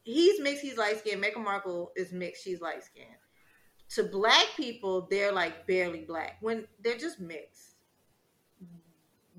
he's 0.02 0.40
mixed. 0.40 0.60
He's 0.62 0.76
light 0.76 0.98
skinned. 0.98 1.22
Meghan 1.22 1.44
Markle 1.44 1.92
is 1.94 2.12
mixed. 2.12 2.42
She's 2.42 2.60
light 2.60 2.82
skinned. 2.82 3.06
To 3.90 4.02
black 4.02 4.46
people, 4.56 5.06
they're 5.08 5.30
like 5.30 5.68
barely 5.68 6.00
black 6.00 6.38
when 6.40 6.66
they're 6.82 6.98
just 6.98 7.20
mixed. 7.20 7.76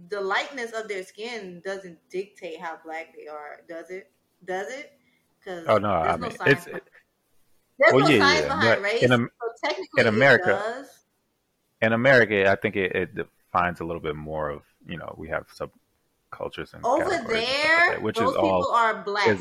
The 0.09 0.21
lightness 0.21 0.71
of 0.71 0.87
their 0.87 1.03
skin 1.03 1.61
doesn't 1.65 1.99
dictate 2.09 2.61
how 2.61 2.79
black 2.85 3.13
they 3.13 3.27
are, 3.27 3.57
does 3.67 3.89
it? 3.89 4.09
Does 4.45 4.71
it? 4.71 4.93
Because 5.39 5.65
Oh 5.67 5.77
no, 5.77 5.89
I 5.89 6.15
mean 6.15 6.31
it's 6.31 6.37
behind, 6.37 6.81
there's 7.77 7.93
well, 7.93 8.05
no 8.05 8.09
yeah, 8.09 8.19
science 8.19 8.45
yeah, 8.47 8.47
behind 8.47 8.81
race. 8.81 9.03
in 9.03 9.09
so 9.09 9.27
technically, 9.61 9.87
in 9.97 10.07
America- 10.07 10.85
it 11.81 11.85
in 11.85 11.91
America. 11.91 12.49
I 12.49 12.55
think 12.55 12.77
it, 12.77 12.95
it 12.95 13.15
defines 13.15 13.81
a 13.81 13.83
little 13.83 14.01
bit 14.01 14.15
more 14.15 14.49
of 14.49 14.63
you 14.87 14.97
know 14.97 15.13
we 15.17 15.27
have 15.27 15.47
subcultures 15.47 16.73
and 16.73 16.83
over 16.85 17.11
and 17.11 17.27
like 17.27 17.47
there, 17.47 17.91
that, 17.93 18.01
which 18.01 18.17
those 18.17 18.31
is 18.31 18.37
people 18.37 18.65
all 18.65 18.71
are 18.71 19.03
black. 19.03 19.37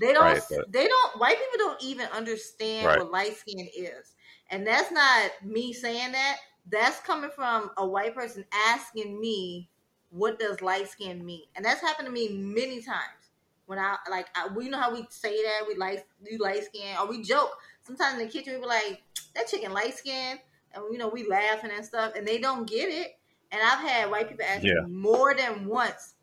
They 0.00 0.12
don't. 0.12 0.24
right, 0.24 0.42
but 0.48 0.72
They 0.72 0.86
don't. 0.86 1.20
White 1.20 1.36
people 1.38 1.66
don't 1.66 1.82
even 1.82 2.06
understand 2.08 2.86
Right. 2.86 2.98
what 2.98 3.10
light 3.10 3.36
skin 3.36 3.68
is, 3.76 4.14
and 4.50 4.66
that's 4.66 4.90
not 4.92 5.30
me 5.44 5.72
saying 5.72 6.12
that. 6.12 6.36
That's 6.70 7.00
coming 7.00 7.30
from 7.30 7.70
a 7.76 7.86
white 7.86 8.14
person 8.14 8.44
asking 8.52 9.20
me, 9.20 9.68
"What 10.10 10.38
does 10.38 10.62
light 10.62 10.88
skin 10.88 11.24
mean?" 11.24 11.44
And 11.56 11.64
that's 11.64 11.80
happened 11.80 12.06
to 12.06 12.12
me 12.12 12.28
many 12.28 12.82
times. 12.82 13.30
When 13.66 13.78
I 13.78 13.96
like, 14.10 14.28
I, 14.34 14.48
we 14.48 14.68
know 14.68 14.78
how 14.78 14.92
we 14.92 15.06
say 15.10 15.42
that 15.42 15.62
we 15.66 15.74
like 15.74 16.06
you 16.24 16.38
light 16.38 16.64
skin, 16.64 16.96
or 16.98 17.06
we 17.08 17.22
joke. 17.22 17.50
Sometimes 17.82 18.20
in 18.20 18.26
the 18.26 18.32
kitchen, 18.32 18.54
we 18.54 18.60
be 18.60 18.66
like, 18.66 19.02
"That 19.34 19.48
chicken 19.48 19.72
light 19.72 19.96
skin," 19.96 20.38
and 20.72 20.84
you 20.92 20.98
know 20.98 21.08
we 21.08 21.26
laughing 21.28 21.70
and 21.74 21.84
stuff, 21.84 22.12
and 22.16 22.26
they 22.26 22.38
don't 22.38 22.68
get 22.68 22.88
it. 22.88 23.18
And 23.52 23.60
I've 23.62 23.80
had 23.88 24.10
white 24.10 24.28
people 24.28 24.44
ask 24.44 24.62
Yeah. 24.62 24.82
me 24.86 24.92
more 24.92 25.34
than 25.34 25.66
once, 25.66 26.14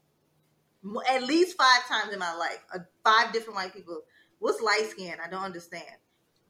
at 1.10 1.24
least 1.24 1.58
five 1.58 1.86
times 1.88 2.14
in 2.14 2.20
my 2.20 2.34
life, 2.34 2.60
uh, 2.74 2.80
five 3.04 3.34
different 3.34 3.56
white 3.56 3.74
people. 3.74 4.02
What's 4.40 4.62
light 4.62 4.88
skin? 4.90 5.18
I 5.24 5.30
don't 5.30 5.44
understand. 5.44 5.84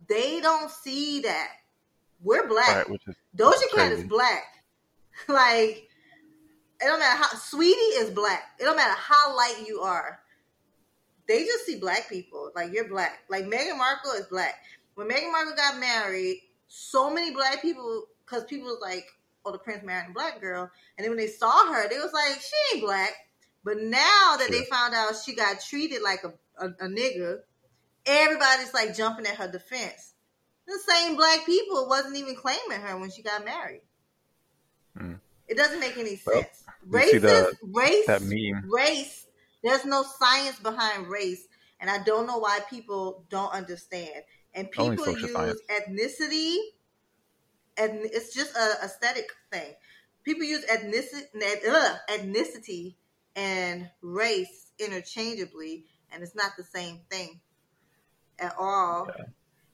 They 0.08 0.40
don't 0.42 0.70
see 0.70 1.22
that. 1.22 1.50
We're 2.22 2.48
black. 2.48 2.88
right, 2.88 3.00
is 3.08 3.16
Doja 3.36 3.76
Cat 3.76 3.92
is 3.92 4.04
black. 4.04 4.44
like 5.28 5.90
it 6.80 6.86
don't 6.86 7.00
matter 7.00 7.18
how 7.24 7.30
Saweetie 7.30 8.00
is 8.02 8.12
black. 8.12 8.44
It 8.60 8.64
don't 8.66 8.76
matter 8.76 8.94
how 8.96 9.36
light 9.36 9.64
you 9.68 9.82
are. 9.82 10.20
They 11.28 11.44
just 11.44 11.66
see 11.66 11.78
black 11.80 12.08
people. 12.10 12.52
Like 12.56 12.72
you're 12.72 12.88
black. 12.88 13.20
Like 13.30 13.46
Meghan 13.46 13.78
Markle 13.78 14.12
is 14.12 14.28
black. 14.28 14.56
When 14.96 15.08
Meghan 15.10 15.32
Markle 15.32 15.56
got 15.56 15.80
married, 15.80 16.42
so 16.68 17.10
many 17.10 17.32
black 17.32 17.62
people, 17.62 18.06
because 18.26 18.44
people 18.46 18.68
was 18.68 18.80
like, 18.82 19.06
"Oh, 19.48 19.52
the 19.52 19.58
prince 19.60 19.84
married 19.84 20.10
a 20.10 20.14
black 20.14 20.42
girl," 20.42 20.70
and 20.98 21.04
then 21.04 21.10
when 21.12 21.18
they 21.18 21.28
saw 21.28 21.72
her, 21.72 21.88
they 21.90 21.98
was 21.98 22.12
like, 22.14 22.40
"She 22.42 22.76
ain't 22.76 22.86
black." 22.86 23.12
But 23.64 23.78
now 23.82 24.36
that 24.38 24.48
they 24.50 24.64
found 24.66 24.94
out 24.94 25.14
she 25.26 25.36
got 25.36 25.60
treated 25.62 26.02
like 26.02 26.24
a, 26.24 26.34
a, 26.64 26.68
a 26.68 26.88
nigga, 26.88 27.40
everybody's 28.06 28.74
like 28.74 28.96
jumping 28.96 29.26
at 29.26 29.36
her 29.36 29.52
defense. 29.52 30.14
The 30.68 30.80
same 30.88 31.16
black 31.16 31.46
people 31.46 31.88
wasn't 31.88 32.18
even 32.18 32.36
claiming 32.36 32.82
her 32.82 32.98
when 32.98 33.10
she 33.10 33.22
got 33.22 33.44
married. 33.46 33.82
Mm. 34.98 35.20
It 35.48 35.58
doesn't 35.58 35.80
make 35.80 35.98
any 35.98 36.16
sense. 36.18 36.64
you 36.86 36.92
Race 36.92 37.22
the- 37.22 37.54
race. 37.64 38.06
that 38.08 38.22
meme. 38.22 38.70
Race. 38.70 39.28
There's 39.64 39.86
no 39.86 40.04
science 40.04 40.60
behind 40.60 41.08
race, 41.08 41.48
and 41.80 41.90
I 41.90 42.04
don't 42.04 42.28
know 42.28 42.38
why 42.38 42.60
people 42.70 43.26
don't 43.30 43.52
understand. 43.52 44.24
And 44.54 44.72
people 44.72 45.18
use 45.18 45.32
science. 45.34 45.60
ethnicity, 45.70 46.58
and 47.78 48.00
it's 48.06 48.34
just 48.34 48.56
a 48.56 48.84
aesthetic 48.84 49.30
thing. 49.52 49.74
People 50.24 50.44
use 50.44 50.66
ethnicity, 50.66 51.68
ugh, 51.70 51.98
ethnicity 52.10 52.96
and 53.36 53.90
race 54.02 54.72
interchangeably, 54.80 55.86
and 56.12 56.24
it's 56.24 56.36
not 56.36 56.52
the 56.58 56.64
same 56.64 57.00
thing 57.10 57.40
at 58.40 58.56
all. 58.60 59.08
Yeah. 59.18 59.26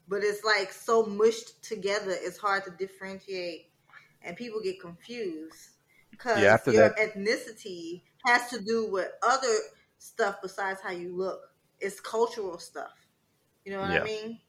But 0.08 0.24
it's 0.24 0.44
like 0.44 0.72
so 0.72 1.06
mushed 1.06 1.64
together, 1.64 2.12
it's 2.12 2.38
hard 2.38 2.66
to 2.66 2.72
differentiate, 2.72 3.72
and 4.22 4.36
people 4.36 4.62
get 4.62 4.80
confused 4.82 5.70
because 6.12 6.40
Yeah, 6.42 6.58
your 6.68 6.90
that- 6.90 6.98
ethnicity 6.98 8.02
has 8.26 8.50
to 8.50 8.60
do 8.60 8.92
with 8.92 9.10
other 9.22 9.56
stuff 9.98 10.38
besides 10.42 10.82
how 10.82 10.92
you 10.92 11.16
look. 11.16 11.50
It's 11.80 12.00
cultural 12.00 12.58
stuff. 12.60 12.94
You 13.66 13.74
know 13.74 13.80
what 13.80 13.92
I 13.92 14.04
mean? 14.04 14.40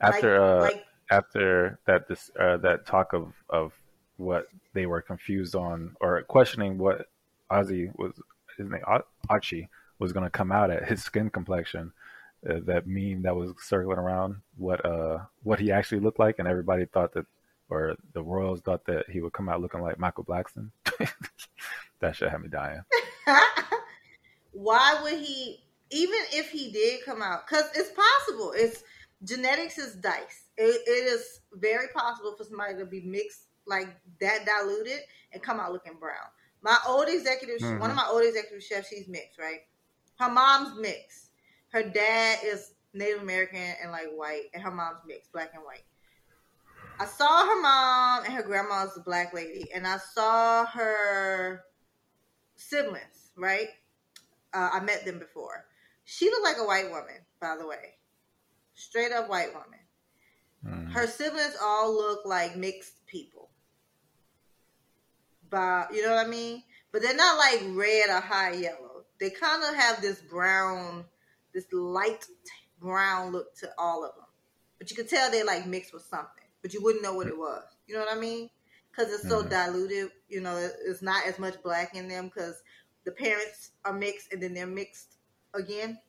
after 0.00 0.40
uh, 0.40 0.60
like 0.60 0.84
after 1.10 1.78
that 1.86 2.08
this 2.08 2.30
uh, 2.38 2.56
that 2.58 2.86
talk 2.86 3.12
of 3.12 3.32
of 3.48 3.72
what 4.16 4.48
they 4.72 4.86
were 4.86 5.02
confused 5.02 5.54
on 5.54 5.96
or 6.00 6.22
questioning 6.22 6.78
what 6.78 7.08
Ozzy 7.50 7.90
was 7.96 8.12
his 8.56 8.68
name 8.68 8.82
Ar- 8.84 9.04
Archie 9.28 9.68
was 9.98 10.12
going 10.12 10.24
to 10.24 10.30
come 10.30 10.52
out 10.52 10.70
at 10.70 10.88
his 10.88 11.02
skin 11.02 11.30
complexion 11.30 11.92
uh, 12.48 12.60
that 12.64 12.86
meme 12.86 13.22
that 13.22 13.34
was 13.34 13.52
circling 13.58 13.98
around 13.98 14.36
what 14.56 14.84
uh 14.84 15.18
what 15.42 15.58
he 15.58 15.72
actually 15.72 16.00
looked 16.00 16.18
like 16.18 16.38
and 16.38 16.48
everybody 16.48 16.84
thought 16.84 17.12
that 17.14 17.26
or 17.70 17.96
the 18.12 18.22
royals 18.22 18.60
thought 18.60 18.84
that 18.86 19.08
he 19.08 19.20
would 19.20 19.32
come 19.32 19.48
out 19.48 19.60
looking 19.60 19.80
like 19.80 19.98
Michael 19.98 20.24
Blackson. 20.24 20.70
That 22.04 22.14
should 22.14 22.28
have 22.28 22.42
me 22.42 22.48
dying. 22.48 22.82
Why 24.52 25.00
would 25.02 25.20
he 25.20 25.64
even 25.90 26.20
if 26.32 26.50
he 26.50 26.70
did 26.70 27.02
come 27.02 27.22
out 27.22 27.46
because 27.48 27.64
it's 27.74 27.92
possible 27.92 28.52
it's 28.54 28.82
genetics 29.24 29.78
is 29.78 29.94
dice 29.96 30.44
it, 30.56 30.80
it 30.86 31.06
is 31.06 31.40
very 31.54 31.88
possible 31.88 32.34
for 32.36 32.44
somebody 32.44 32.76
to 32.76 32.84
be 32.86 33.00
mixed 33.02 33.48
like 33.66 33.88
that 34.20 34.44
diluted 34.44 35.00
and 35.32 35.42
come 35.42 35.58
out 35.60 35.72
looking 35.72 35.96
brown 35.98 36.26
my 36.62 36.76
old 36.86 37.08
executive 37.08 37.60
one 37.80 37.90
of 37.90 37.96
Mhm. 37.96 38.00
my 38.00 38.06
old 38.08 38.24
executive 38.24 38.62
chefs 38.62 38.88
she's 38.88 39.08
mixed 39.08 39.38
right 39.38 39.60
her 40.18 40.28
mom's 40.30 40.78
mixed 40.78 41.30
her 41.70 41.82
dad 41.82 42.38
is 42.44 42.74
native 42.92 43.22
american 43.22 43.74
and 43.82 43.90
like 43.90 44.08
white 44.14 44.44
and 44.54 44.62
her 44.62 44.70
mom's 44.70 45.00
mixed 45.06 45.32
black 45.32 45.50
and 45.54 45.64
white 45.64 45.84
i 47.00 47.06
saw 47.06 47.46
her 47.46 47.60
mom 47.60 48.24
and 48.24 48.34
her 48.34 48.42
grandma's 48.42 48.96
a 48.96 49.00
black 49.00 49.32
lady 49.32 49.70
and 49.72 49.86
i 49.86 49.96
saw 49.96 50.64
her 50.66 51.64
siblings 52.56 53.32
right 53.36 53.68
uh, 54.54 54.70
I 54.72 54.80
met 54.80 55.04
them 55.04 55.18
before. 55.18 55.66
She 56.04 56.30
looked 56.30 56.44
like 56.44 56.58
a 56.58 56.64
white 56.64 56.88
woman, 56.90 57.16
by 57.40 57.56
the 57.58 57.66
way. 57.66 57.94
Straight 58.74 59.12
up 59.12 59.28
white 59.28 59.52
woman. 59.54 59.80
Mm. 60.66 60.92
Her 60.92 61.06
siblings 61.06 61.56
all 61.62 61.94
look 61.94 62.24
like 62.24 62.56
mixed 62.56 63.06
people. 63.06 63.50
But 65.50 65.94
you 65.94 66.02
know 66.02 66.14
what 66.14 66.26
I 66.26 66.28
mean? 66.28 66.62
But 66.92 67.02
they're 67.02 67.16
not 67.16 67.38
like 67.38 67.62
red 67.76 68.08
or 68.08 68.20
high 68.20 68.52
yellow. 68.52 69.04
They 69.20 69.30
kind 69.30 69.62
of 69.62 69.74
have 69.74 70.00
this 70.00 70.20
brown, 70.20 71.04
this 71.52 71.66
light 71.72 72.26
brown 72.80 73.32
look 73.32 73.54
to 73.56 73.70
all 73.78 74.04
of 74.04 74.14
them. 74.16 74.24
But 74.78 74.90
you 74.90 74.96
could 74.96 75.08
tell 75.08 75.30
they're 75.30 75.44
like 75.44 75.66
mixed 75.66 75.92
with 75.92 76.02
something. 76.02 76.44
But 76.62 76.74
you 76.74 76.82
wouldn't 76.82 77.02
know 77.02 77.14
what 77.14 77.28
it 77.28 77.36
was. 77.36 77.64
You 77.86 77.94
know 77.94 78.00
what 78.00 78.16
I 78.16 78.18
mean? 78.18 78.50
Because 78.90 79.12
it's 79.12 79.28
so 79.28 79.42
Mhm. 79.44 79.50
diluted. 79.50 80.12
You 80.28 80.40
know, 80.40 80.56
it's 80.56 81.02
not 81.02 81.26
as 81.26 81.38
much 81.38 81.62
black 81.62 81.94
in 81.94 82.08
them 82.08 82.26
because 82.28 82.62
the 83.04 83.12
parents 83.12 83.70
are 83.84 83.92
mixed 83.92 84.32
and 84.32 84.42
then 84.42 84.54
they're 84.54 84.66
mixed 84.66 85.18
again. 85.52 86.00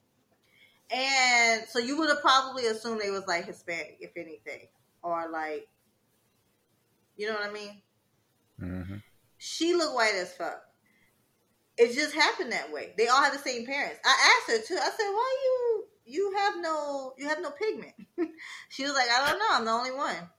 And 0.92 1.64
so 1.68 1.80
you 1.80 1.98
would 1.98 2.10
have 2.10 2.22
probably 2.22 2.68
assumed 2.68 3.02
they 3.02 3.10
was 3.12 3.28
like 3.28 3.46
Hispanic, 3.46 3.98
if 4.02 4.12
anything, 4.16 4.68
or 5.02 5.30
like, 5.30 5.68
you 7.18 7.28
know 7.28 7.34
what 7.36 7.50
I 7.50 7.54
mean? 7.54 7.82
hmm 8.60 8.96
She 9.38 9.74
looked 9.74 9.96
white 9.96 10.16
as 10.16 10.34
fuck. 10.34 10.62
It 11.78 11.94
just 11.94 12.14
happened 12.16 12.52
that 12.54 12.72
way. 12.72 12.94
They 12.98 13.08
all 13.08 13.22
have 13.22 13.34
the 13.34 13.40
same 13.40 13.66
parents. 13.66 14.00
I 14.06 14.38
asked 14.38 14.52
her 14.52 14.66
too. 14.66 14.80
I 14.82 14.90
said, 14.92 15.10
"Why 15.12 15.38
you 15.44 15.88
you 16.06 16.34
have 16.38 16.56
no 16.60 17.14
you 17.18 17.28
have 17.28 17.42
no 17.42 17.52
pigment?" 17.52 17.94
she 18.70 18.84
was 18.84 18.94
like, 18.94 19.10
"I 19.10 19.30
don't 19.30 19.40
know. 19.40 19.46
I'm 19.52 19.66
the 19.66 19.72
only 19.72 19.92
one." 19.92 20.30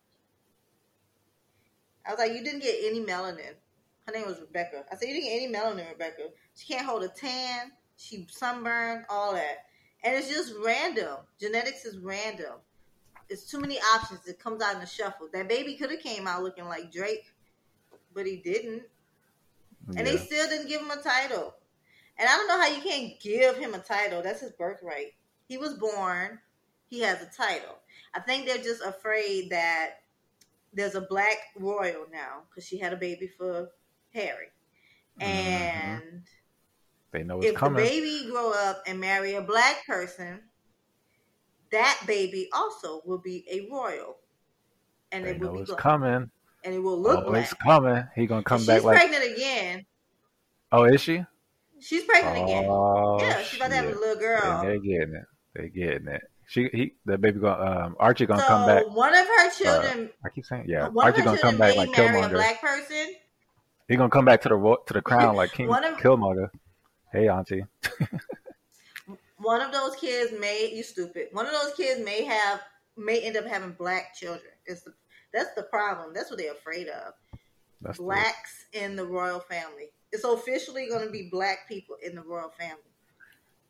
I 2.07 2.11
was 2.11 2.19
like, 2.19 2.33
"You 2.33 2.43
didn't 2.43 2.63
get 2.63 2.85
any 2.85 3.01
melanin." 3.01 3.55
Her 4.07 4.13
name 4.13 4.27
was 4.27 4.41
Rebecca. 4.41 4.85
I 4.91 4.97
said, 4.97 5.09
"You 5.09 5.15
didn't 5.15 5.29
get 5.29 5.43
any 5.43 5.53
melanin, 5.53 5.91
Rebecca. 5.91 6.31
She 6.55 6.73
can't 6.73 6.87
hold 6.87 7.03
a 7.05 7.09
tan. 7.09 7.73
She 7.97 8.27
sunburned, 8.31 9.05
all 9.11 9.35
that." 9.35 9.66
And 10.07 10.15
it's 10.15 10.29
just 10.29 10.55
random. 10.65 11.17
Genetics 11.41 11.85
is 11.85 11.99
random. 11.99 12.55
It's 13.29 13.51
too 13.51 13.59
many 13.59 13.79
options. 13.79 14.27
It 14.29 14.39
comes 14.39 14.63
out 14.63 14.77
in 14.77 14.81
a 14.81 14.87
shuffle. 14.87 15.29
That 15.33 15.49
baby 15.49 15.75
could 15.75 15.91
have 15.91 16.01
came 16.01 16.29
out 16.29 16.45
looking 16.45 16.67
like 16.67 16.93
Drake, 16.93 17.25
but 18.15 18.25
he 18.25 18.37
didn't, 18.37 18.85
and 19.97 20.07
they 20.07 20.17
still 20.17 20.49
didn't 20.49 20.69
give 20.69 20.81
him 20.81 20.93
a 20.93 21.03
title. 21.03 21.55
And 22.19 22.29
I 22.29 22.37
don't 22.37 22.47
know 22.47 22.61
how 22.61 22.69
you 22.69 22.81
can't 22.83 23.19
give 23.21 23.57
him 23.57 23.75
a 23.75 23.79
title. 23.79 24.23
That's 24.23 24.41
his 24.41 24.53
birthright. 24.53 25.15
He 25.49 25.59
was 25.59 25.75
born. 25.75 26.39
He 26.89 27.01
has 27.01 27.21
a 27.21 27.27
title. 27.27 27.77
I 28.15 28.21
think 28.21 28.47
they're 28.47 28.59
just 28.59 28.83
afraid 28.83 29.51
that 29.51 30.03
there's 30.73 30.95
a 30.95 31.01
black 31.01 31.39
royal 31.59 32.07
now 32.13 32.43
because 32.49 32.65
she 32.65 32.79
had 32.79 32.93
a 32.93 32.97
baby 32.97 33.27
for 33.27 33.71
Harry. 34.15 34.51
Mhm. 35.21 35.27
And 35.27 36.23
They 37.17 37.25
know 37.25 37.39
it's 37.39 37.47
if 37.47 37.55
coming. 37.55 37.83
the 37.83 37.89
baby 37.89 38.29
grow 38.31 38.53
up 38.53 38.83
and 38.87 39.01
marry 39.01 39.37
a 39.37 39.41
black 39.41 39.87
person, 39.87 40.41
that 41.73 41.99
baby 42.07 42.47
also 42.53 43.01
will 43.07 43.17
be 43.21 43.43
a 43.51 43.67
royal, 43.73 44.19
and 45.13 45.25
they 45.25 45.31
it 45.31 45.41
will 45.41 45.47
know 45.49 45.55
be 45.55 45.61
it's 45.61 45.71
black, 45.71 45.81
coming. 45.81 46.31
and 46.63 46.75
it 46.75 46.79
will 46.79 47.01
look 47.01 47.25
oh, 47.25 47.31
black. 47.31 47.45
it's 47.45 47.55
coming. 47.55 48.05
He 48.15 48.27
gonna 48.27 48.43
come 48.43 48.59
She's 48.59 48.67
back 48.67 48.83
like. 48.83 48.99
pregnant 48.99 49.33
again. 49.35 49.87
Oh, 50.71 50.85
is 50.85 51.01
she? 51.01 51.25
She's 51.81 52.05
pregnant 52.05 52.37
again. 52.45 52.67
Oh, 52.69 53.19
Yeah, 53.23 53.41
she's 53.41 53.59
about 53.61 53.71
to 53.71 53.77
have 53.77 53.87
a 53.87 53.99
little 53.99 54.17
girl. 54.17 54.43
And 54.61 54.69
they're 54.69 54.79
getting 54.79 55.15
it. 55.15 55.25
They're 55.55 55.69
getting 55.69 56.09
it. 56.09 56.23
She, 56.49 56.69
he, 56.73 56.93
the 57.07 57.17
baby 57.17 57.41
gonna, 57.41 57.87
um, 57.87 57.97
Archie 57.99 58.27
gonna 58.27 58.43
so 58.43 58.47
come 58.49 58.67
back. 58.67 58.91
one 58.95 59.15
of 59.15 59.27
her 59.27 59.51
children, 59.53 60.11
I 60.23 60.29
keep 60.29 60.45
saying, 60.45 60.67
yeah, 60.69 60.91
Archie 60.99 61.23
gonna 61.23 61.39
come 61.39 61.57
back 61.57 61.77
like 61.77 61.91
marry 61.97 62.09
a 62.19 62.23
Killmonger. 62.25 62.31
black 62.33 62.61
person. 62.61 63.15
He 63.89 63.97
gonna 63.97 64.11
come 64.11 64.27
back 64.27 64.43
to 64.43 64.51
the 64.51 64.77
to 64.87 64.93
the 64.93 65.01
crown 65.11 65.35
like 65.35 65.53
King 65.53 65.69
One 65.69 65.83
of- 65.83 65.97
Killmonger. 65.97 66.51
Hey, 67.13 67.29
Auntie. 67.29 67.65
One 69.39 69.61
of 69.61 69.73
those 69.73 69.95
kids 69.97 70.33
may 70.39 70.73
you 70.75 70.83
stupid. 70.83 71.29
One 71.33 71.47
of 71.47 71.53
those 71.53 71.75
kids 71.75 72.01
may 72.05 72.25
have 72.25 72.61
may 72.97 73.21
end 73.21 73.37
up 73.37 73.47
having 73.47 73.73
black 73.73 74.15
children. 74.15 74.51
It's 74.65 74.83
the 74.83 74.93
that's 75.33 75.55
the 75.55 75.65
problem. 75.65 76.13
That's 76.15 76.31
what 76.31 76.39
they're 76.39 76.53
afraid 76.53 76.89
of. 76.89 77.13
That's 77.83 77.99
the, 77.99 78.05
Blacks 78.05 78.65
in 78.73 78.97
the 78.97 79.05
royal 79.05 79.41
family. 79.41 79.91
It's 80.13 80.25
officially 80.25 80.89
going 80.89 81.05
to 81.05 81.11
be 81.11 81.29
black 81.31 81.69
people 81.69 81.97
in 82.03 82.15
the 82.15 82.23
royal 82.23 82.51
family. 82.59 82.81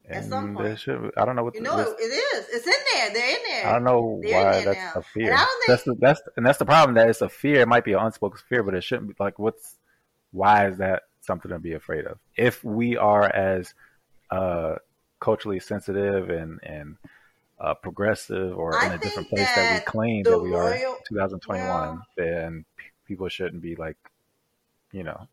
at 0.09 0.25
some 0.25 0.55
point. 0.55 0.79
should, 0.79 1.11
I 1.17 1.25
don't 1.25 1.35
know 1.35 1.43
what 1.43 1.55
You 1.55 1.61
the, 1.63 1.67
know, 1.69 1.77
this- 1.77 1.95
it, 1.99 2.05
is. 2.39 2.47
It's 2.53 2.67
in 2.67 2.73
there. 2.95 3.13
They're 3.13 3.37
in 3.37 3.43
there. 3.49 3.67
I 3.67 3.73
don't 3.73 3.85
know 3.85 4.21
They're 4.23 4.45
why 4.45 4.65
that's 4.65 4.79
now. 4.79 4.93
a 5.01 5.03
fear. 5.03 5.31
And 5.33 5.39
don't 5.41 5.63
that's 5.67 5.83
the 5.83 5.97
that's 5.99 6.21
and 6.37 6.47
that's 6.47 6.59
the 6.59 6.67
problem. 6.67 6.95
That 6.95 7.09
it's 7.11 7.21
a 7.23 7.29
fear. 7.29 7.61
It 7.63 7.69
might 7.69 7.85
be 7.85 7.95
an 7.95 8.01
unspoken 8.01 8.39
fear, 8.49 8.63
but 8.63 8.75
it 8.75 8.85
shouldn't 8.85 9.09
be. 9.09 9.15
Like, 9.19 9.39
what's 9.41 9.77
why 10.31 10.69
is 10.69 10.79
that 10.79 11.03
something 11.27 11.51
to 11.51 11.59
be 11.59 11.73
afraid 11.75 12.07
of? 12.07 12.19
If 12.37 12.65
we 12.65 12.97
are 12.97 13.25
as 13.25 13.75
uh, 14.31 14.77
culturally 15.21 15.61
sensitive 15.61 16.31
and 16.31 16.61
and 16.63 16.97
uh, 17.59 17.75
progressive 17.75 18.57
or 18.57 18.73
I 18.75 18.87
in 18.87 18.93
a 18.93 18.99
different 18.99 19.29
place 19.29 19.53
that, 19.55 19.69
we 19.71 19.81
claim 19.81 20.25
that 20.25 20.39
we 20.39 20.53
are, 20.55 20.75
2021, 21.09 21.69
well- 21.69 22.07
then 22.17 22.65
people 23.07 23.29
shouldn't 23.29 23.63
be 23.63 23.77
like, 23.77 23.97
you 24.93 25.03
know, 25.05 25.29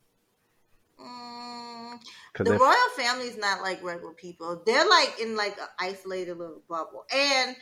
Mm, 1.00 2.00
the 2.38 2.54
if 2.54 2.62
royal 2.62 2.90
family 2.96 3.28
is 3.28 3.38
not 3.38 3.62
like 3.62 3.84
regular 3.84 4.14
people. 4.14 4.62
They're 4.66 4.88
like 4.88 5.20
in 5.20 5.36
like 5.36 5.58
an 5.58 5.68
isolated 5.80 6.38
little 6.38 6.62
bubble. 6.70 7.06
And 7.14 7.56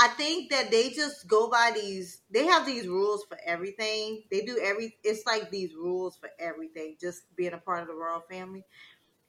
I 0.00 0.08
think 0.08 0.50
that 0.50 0.70
they 0.70 0.90
just 0.90 1.26
go 1.28 1.50
by 1.50 1.72
these 1.74 2.22
they 2.30 2.46
have 2.46 2.66
these 2.66 2.86
rules 2.86 3.24
for 3.24 3.38
everything. 3.44 4.22
They 4.30 4.42
do 4.42 4.58
every 4.62 4.96
it's 5.02 5.26
like 5.26 5.50
these 5.50 5.74
rules 5.74 6.16
for 6.16 6.30
everything, 6.38 6.96
just 7.00 7.22
being 7.36 7.52
a 7.52 7.58
part 7.58 7.82
of 7.82 7.88
the 7.88 7.94
royal 7.94 8.20
family. 8.30 8.64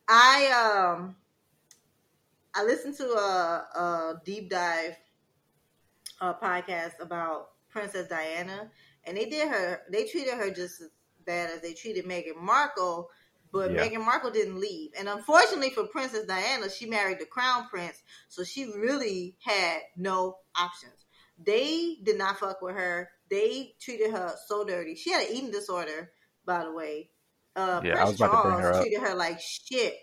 I 0.08 0.94
um 0.96 1.16
I 2.54 2.64
listened 2.64 2.98
to 2.98 3.06
a, 3.14 3.68
a 3.76 4.22
deep 4.26 4.50
dive 4.50 4.96
uh, 6.22 6.34
podcast 6.34 7.00
about 7.00 7.52
Princess 7.70 8.08
Diana, 8.08 8.72
and 9.06 9.18
they 9.18 9.26
did 9.26 9.48
her. 9.50 9.82
They 9.92 10.06
treated 10.06 10.34
her 10.36 10.50
just 10.50 10.82
as 10.82 10.90
bad 11.26 11.50
as 11.52 11.62
they 11.62 11.74
treated 11.74 12.06
Meghan 12.06 12.38
Markle, 12.42 13.10
but 13.52 13.72
Yeah. 13.72 13.86
Meghan 13.86 14.06
Markle 14.06 14.32
didn't 14.32 14.60
leave. 14.60 14.92
And 14.98 15.08
unfortunately 15.08 15.70
for 15.70 15.86
Princess 15.86 16.26
Diana, 16.26 16.70
she 16.70 16.86
married 16.86 17.20
the 17.20 17.26
Crown 17.26 17.68
Prince, 17.70 18.02
so 18.28 18.44
she 18.44 18.66
really 18.66 19.36
had 19.44 19.80
no 19.96 20.38
options. 20.60 21.06
They 21.38 21.98
did 22.04 22.18
not 22.18 22.38
fuck 22.40 22.62
with 22.62 22.76
her. 22.76 23.10
They 23.30 23.74
treated 23.80 24.12
her 24.12 24.36
so 24.48 24.66
dirty. 24.66 24.96
She 24.96 25.12
had 25.12 25.28
an 25.28 25.34
eating 25.36 25.52
disorder, 25.52 26.12
by 26.46 26.64
the 26.66 26.74
way. 26.74 27.10
Uh, 27.56 27.82
Yeah, 27.84 28.02
I 28.02 28.06
was 28.06 28.18
Prince 28.18 28.20
about 28.22 28.44
to 28.44 28.50
bring 28.50 28.58
her 28.58 28.62
Charles 28.64 28.78
up. 28.78 28.84
treated 28.84 29.00
her 29.02 29.16
like 29.16 29.40
shit, 29.40 29.96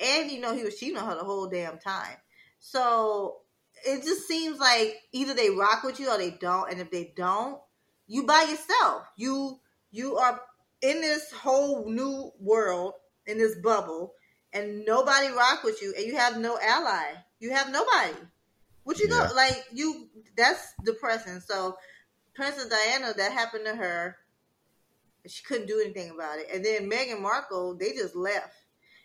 and 0.00 0.30
you 0.30 0.40
know 0.40 0.54
he 0.54 0.64
was 0.64 0.78
cheating 0.78 0.96
on 0.98 1.08
her 1.08 1.16
the 1.16 1.24
whole 1.24 1.48
damn 1.48 1.78
time. 1.78 2.16
So 2.58 3.38
it 3.86 4.02
just 4.02 4.26
seems 4.26 4.58
like 4.58 4.96
either 5.12 5.34
they 5.34 5.50
rock 5.50 5.82
with 5.84 6.00
you 6.00 6.10
or 6.10 6.18
they 6.18 6.30
don't, 6.30 6.70
and 6.70 6.80
if 6.80 6.90
they 6.90 7.12
don't, 7.16 7.60
you 8.06 8.24
by 8.26 8.42
yourself. 8.48 9.06
You 9.16 9.58
you 9.90 10.16
are 10.16 10.40
in 10.82 11.00
this 11.00 11.30
whole 11.32 11.88
new 11.90 12.30
world 12.40 12.94
in 13.26 13.38
this 13.38 13.56
bubble, 13.62 14.12
and 14.52 14.84
nobody 14.84 15.28
rock 15.28 15.62
with 15.64 15.80
you, 15.82 15.94
and 15.96 16.06
you 16.06 16.16
have 16.16 16.38
no 16.38 16.58
ally. 16.60 17.12
You 17.40 17.52
have 17.52 17.70
nobody. 17.70 18.14
What 18.84 18.98
you 19.00 19.08
Yeah. 19.08 19.28
go 19.28 19.34
like 19.34 19.64
you? 19.72 20.08
That's 20.36 20.62
depressing. 20.84 21.40
So 21.40 21.76
Princess 22.34 22.68
Diana, 22.68 23.14
that 23.14 23.32
happened 23.32 23.66
to 23.66 23.74
her. 23.74 24.16
She 25.26 25.42
couldn't 25.44 25.66
do 25.66 25.80
anything 25.80 26.10
about 26.10 26.38
it. 26.38 26.48
And 26.52 26.64
then 26.64 26.90
Meghan 26.90 27.20
Markle, 27.20 27.76
they 27.76 27.92
just 27.92 28.14
left. 28.14 28.54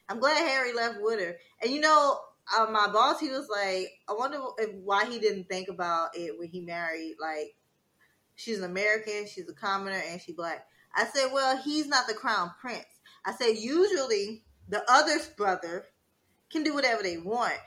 I'm 0.10 0.20
glad 0.20 0.38
Harry 0.38 0.74
left 0.74 1.00
with 1.02 1.20
her. 1.20 1.38
And 1.62 1.72
you 1.72 1.80
know, 1.80 2.20
uh, 2.58 2.66
my 2.72 2.88
boss, 2.88 3.20
he 3.20 3.30
was 3.30 3.48
like, 3.48 3.92
I 4.10 4.14
wonder 4.14 4.40
if, 4.58 4.74
why 4.84 5.06
he 5.06 5.20
didn't 5.20 5.48
think 5.48 5.70
about 5.70 6.10
it 6.16 6.38
when 6.38 6.50
he 6.50 6.62
married. 6.62 7.16
Like, 7.22 7.56
she's 8.36 8.58
an 8.58 8.66
American, 8.66 9.28
she's 9.28 9.48
a 9.48 9.54
commoner, 9.54 10.02
and 10.10 10.20
she 10.20 10.34
black. 10.34 10.66
I 10.96 11.06
said, 11.06 11.30
well, 11.32 11.58
he's 11.58 11.88
not 11.88 12.08
the 12.08 12.16
crown 12.16 12.52
prince. 12.60 12.86
I 13.24 13.34
said, 13.34 13.58
usually 13.58 14.44
the 14.68 14.84
other 14.92 15.18
brother 15.38 15.86
can 16.50 16.64
do 16.64 16.74
whatever 16.74 17.04
they 17.04 17.18
want. 17.18 17.60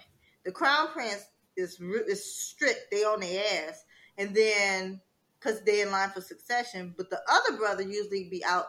The 0.44 0.50
crown 0.50 0.88
prince 0.88 1.24
is 1.56 1.78
is 1.80 2.34
strict; 2.34 2.90
they 2.90 3.04
on 3.04 3.20
their 3.20 3.42
ass, 3.68 3.84
and 4.18 4.34
then 4.34 5.00
because 5.38 5.62
they're 5.62 5.86
in 5.86 5.92
line 5.92 6.10
for 6.10 6.20
succession. 6.20 6.94
But 6.96 7.10
the 7.10 7.20
other 7.30 7.56
brother 7.58 7.82
usually 7.82 8.28
be 8.30 8.44
out 8.44 8.66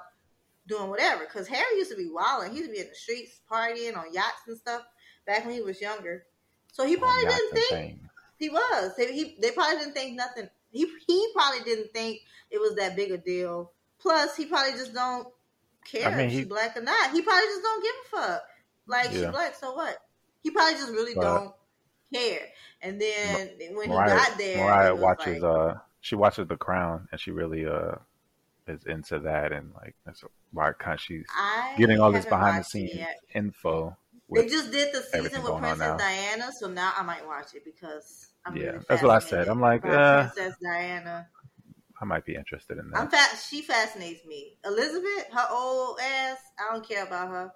doing 0.67 0.89
whatever. 0.89 1.23
Because 1.25 1.47
Harry 1.47 1.77
used 1.77 1.91
to 1.91 1.97
be 1.97 2.09
wilding; 2.09 2.51
he 2.51 2.57
used 2.59 2.69
to 2.69 2.73
be 2.75 2.81
in 2.81 2.89
the 2.89 2.95
streets 2.95 3.41
partying 3.49 3.97
on 3.97 4.13
yachts 4.13 4.41
and 4.47 4.57
stuff 4.57 4.83
back 5.25 5.45
when 5.45 5.53
he 5.53 5.61
was 5.61 5.79
younger. 5.81 6.25
So 6.71 6.85
he 6.85 6.97
probably 6.97 7.25
didn't 7.25 7.51
think 7.53 7.69
things. 7.69 7.99
he 8.39 8.49
was. 8.49 8.95
They, 8.97 9.13
he, 9.13 9.37
they 9.39 9.51
probably 9.51 9.77
didn't 9.77 9.93
think 9.93 10.15
nothing. 10.15 10.49
He 10.71 10.87
he 11.07 11.27
probably 11.35 11.61
didn't 11.63 11.93
think 11.93 12.21
it 12.49 12.59
was 12.59 12.75
that 12.75 12.95
big 12.95 13.11
a 13.11 13.17
deal. 13.17 13.71
Plus, 13.99 14.35
he 14.35 14.45
probably 14.47 14.73
just 14.73 14.93
don't 14.93 15.27
care 15.85 16.07
I 16.09 16.15
mean, 16.17 16.25
if 16.27 16.31
he- 16.31 16.39
she 16.39 16.45
black 16.45 16.75
or 16.75 16.81
not. 16.81 17.11
He 17.11 17.21
probably 17.21 17.45
just 17.45 17.61
don't 17.61 17.83
give 17.83 17.93
a 17.95 18.21
fuck. 18.21 18.43
Like 18.87 19.11
she 19.11 19.21
Yeah. 19.21 19.31
black, 19.31 19.55
so 19.55 19.73
what? 19.75 19.97
He 20.41 20.49
probably 20.49 20.73
just 20.73 20.91
really 20.91 21.13
But- 21.13 21.21
don't 21.21 21.53
care. 22.13 22.47
And 22.81 23.01
then 23.01 23.49
when 23.75 23.89
he 23.89 23.95
got 23.95 24.37
there, 24.37 24.59
Mariah 24.59 24.95
watches 24.95 25.41
like, 25.41 25.51
uh 25.51 25.73
she 26.01 26.15
watches 26.15 26.47
The 26.47 26.57
Crown 26.57 27.07
and 27.11 27.19
she 27.19 27.31
really 27.31 27.65
uh 27.65 27.95
is 28.67 28.85
into 28.85 29.19
that 29.19 29.51
and 29.51 29.73
like 29.73 29.95
that's 30.05 30.23
why 30.51 30.71
kind 30.73 30.93
of 30.93 31.01
she's 31.01 31.25
I 31.35 31.75
getting 31.77 31.99
all 31.99 32.11
this 32.11 32.25
behind 32.25 32.59
the 32.59 32.63
scenes 32.63 33.05
info. 33.33 33.97
They 34.31 34.47
just 34.47 34.71
did 34.71 34.93
the 34.93 35.01
season 35.01 35.43
with 35.43 35.57
Princess. 35.57 35.97
Diana, 35.97 36.51
so 36.59 36.67
now 36.69 36.93
I 36.97 37.03
might 37.03 37.25
watch 37.25 37.53
it 37.55 37.63
because 37.65 38.29
I'm 38.45 38.55
Yeah, 38.55 38.63
really 38.63 38.79
that's 38.89 39.03
what 39.03 39.11
I 39.11 39.19
said. 39.19 39.47
I'm 39.47 39.59
like, 39.61 39.85
uh, 39.85 40.21
Princess 40.33 40.55
Diana. 40.63 41.27
I 42.01 42.05
might 42.05 42.25
be 42.25 42.35
interested 42.35 42.77
in 42.77 42.89
that. 42.91 42.99
I'm 42.99 43.09
that. 43.09 43.29
fa- 43.31 43.37
she 43.49 43.61
fascinates 43.61 44.25
me. 44.25 44.57
Elizabeth, 44.65 45.27
her 45.31 45.47
old 45.51 45.99
ass, 46.01 46.37
I 46.59 46.73
don't 46.73 46.87
care 46.87 47.05
about 47.05 47.29
her. 47.29 47.51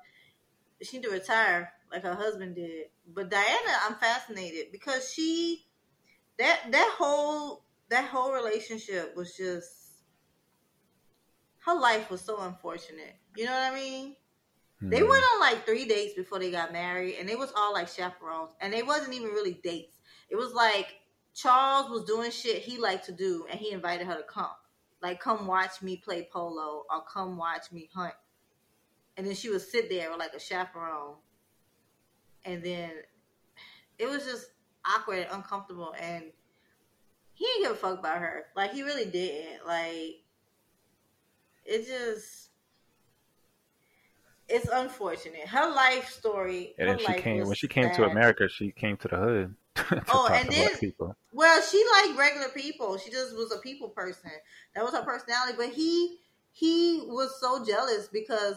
She 0.83 0.97
need 0.97 1.03
to 1.05 1.11
retire 1.11 1.71
like 1.91 2.03
her 2.03 2.15
husband 2.15 2.55
did. 2.55 2.87
But 3.07 3.29
Diana, 3.29 3.73
I'm 3.85 3.95
fascinated 3.95 4.71
because 4.71 5.11
she 5.11 5.65
that 6.37 6.71
that 6.71 6.95
whole 6.97 7.65
that 7.89 8.05
whole 8.05 8.31
relationship 8.33 9.15
was 9.15 9.35
just 9.35 10.03
her 11.65 11.75
life 11.79 12.09
was 12.09 12.21
so 12.21 12.39
unfortunate. 12.41 13.15
You 13.35 13.45
know 13.45 13.51
what 13.51 13.71
I 13.71 13.75
mean? 13.75 14.15
They 14.81 15.01
Mhm. 15.01 15.09
went 15.09 15.23
on 15.33 15.39
like 15.41 15.65
three 15.65 15.85
dates 15.85 16.13
before 16.13 16.39
they 16.39 16.51
got 16.51 16.71
married, 16.71 17.15
and 17.19 17.29
it 17.29 17.37
was 17.37 17.51
all 17.53 17.73
like 17.73 17.89
chaperones, 17.89 18.55
and 18.61 18.71
they 18.73 18.83
wasn't 18.83 19.13
even 19.13 19.29
really 19.29 19.53
dates. 19.55 19.99
It 20.29 20.35
was 20.35 20.53
like 20.53 21.01
Charles 21.33 21.89
was 21.89 22.05
doing 22.05 22.31
shit 22.31 22.61
he 22.63 22.77
liked 22.77 23.05
to 23.07 23.11
do, 23.11 23.45
and 23.49 23.59
he 23.59 23.71
invited 23.71 24.07
her 24.07 24.15
to 24.17 24.23
come, 24.23 24.55
like 25.01 25.19
come 25.19 25.47
watch 25.47 25.81
me 25.81 25.97
play 25.97 26.29
polo 26.31 26.85
or 26.89 27.03
come 27.03 27.37
watch 27.37 27.71
me 27.71 27.89
hunt, 27.93 28.13
and 29.17 29.27
then 29.27 29.35
she 29.35 29.49
would 29.49 29.61
sit 29.61 29.89
there 29.89 30.09
with 30.09 30.19
like 30.19 30.33
a 30.33 30.39
chaperone, 30.39 31.17
and 32.47 32.63
then 32.63 32.91
it 33.99 34.07
was 34.09 34.23
just 34.25 34.47
awkward 34.85 35.19
and 35.19 35.27
uncomfortable, 35.33 35.93
and 35.99 36.23
he 37.33 37.45
didn't 37.45 37.63
give 37.63 37.71
a 37.73 37.75
fuck 37.75 37.99
about 37.99 38.19
her, 38.19 38.45
like 38.55 38.71
he 38.71 38.81
really 38.83 39.05
didn't, 39.05 39.67
like 39.67 40.23
it 41.65 41.85
just 41.85 42.49
it's 44.49 44.69
unfortunate. 44.71 45.47
Her 45.47 45.69
life 45.69 46.09
story. 46.09 46.73
And 46.79 46.89
then 46.89 46.99
she 46.99 47.21
came 47.21 47.45
when 47.45 47.55
she 47.55 47.67
came 47.67 47.93
to. 47.95 48.05
America. 48.05 48.47
She 48.47 48.71
came 48.71 48.95
to 48.97 49.07
the 49.09 49.17
hood 49.17 49.55
to 49.75 50.03
Oh, 50.09 50.29
and 50.31 50.49
then- 50.49 50.75
people. 50.77 51.15
Well, 51.33 51.61
she 51.61 51.83
liked 52.01 52.17
regular 52.17 52.49
people. 52.49 52.97
She 52.97 53.11
just 53.11 53.35
was 53.35 53.51
a 53.51 53.59
people 53.59 53.89
person. 53.89 54.31
That 54.73 54.83
was 54.83 54.93
her 54.93 55.03
personality. 55.03 55.53
But 55.57 55.69
he 55.69 56.17
he 56.51 57.03
was 57.05 57.39
so 57.39 57.63
jealous 57.63 58.07
because 58.07 58.55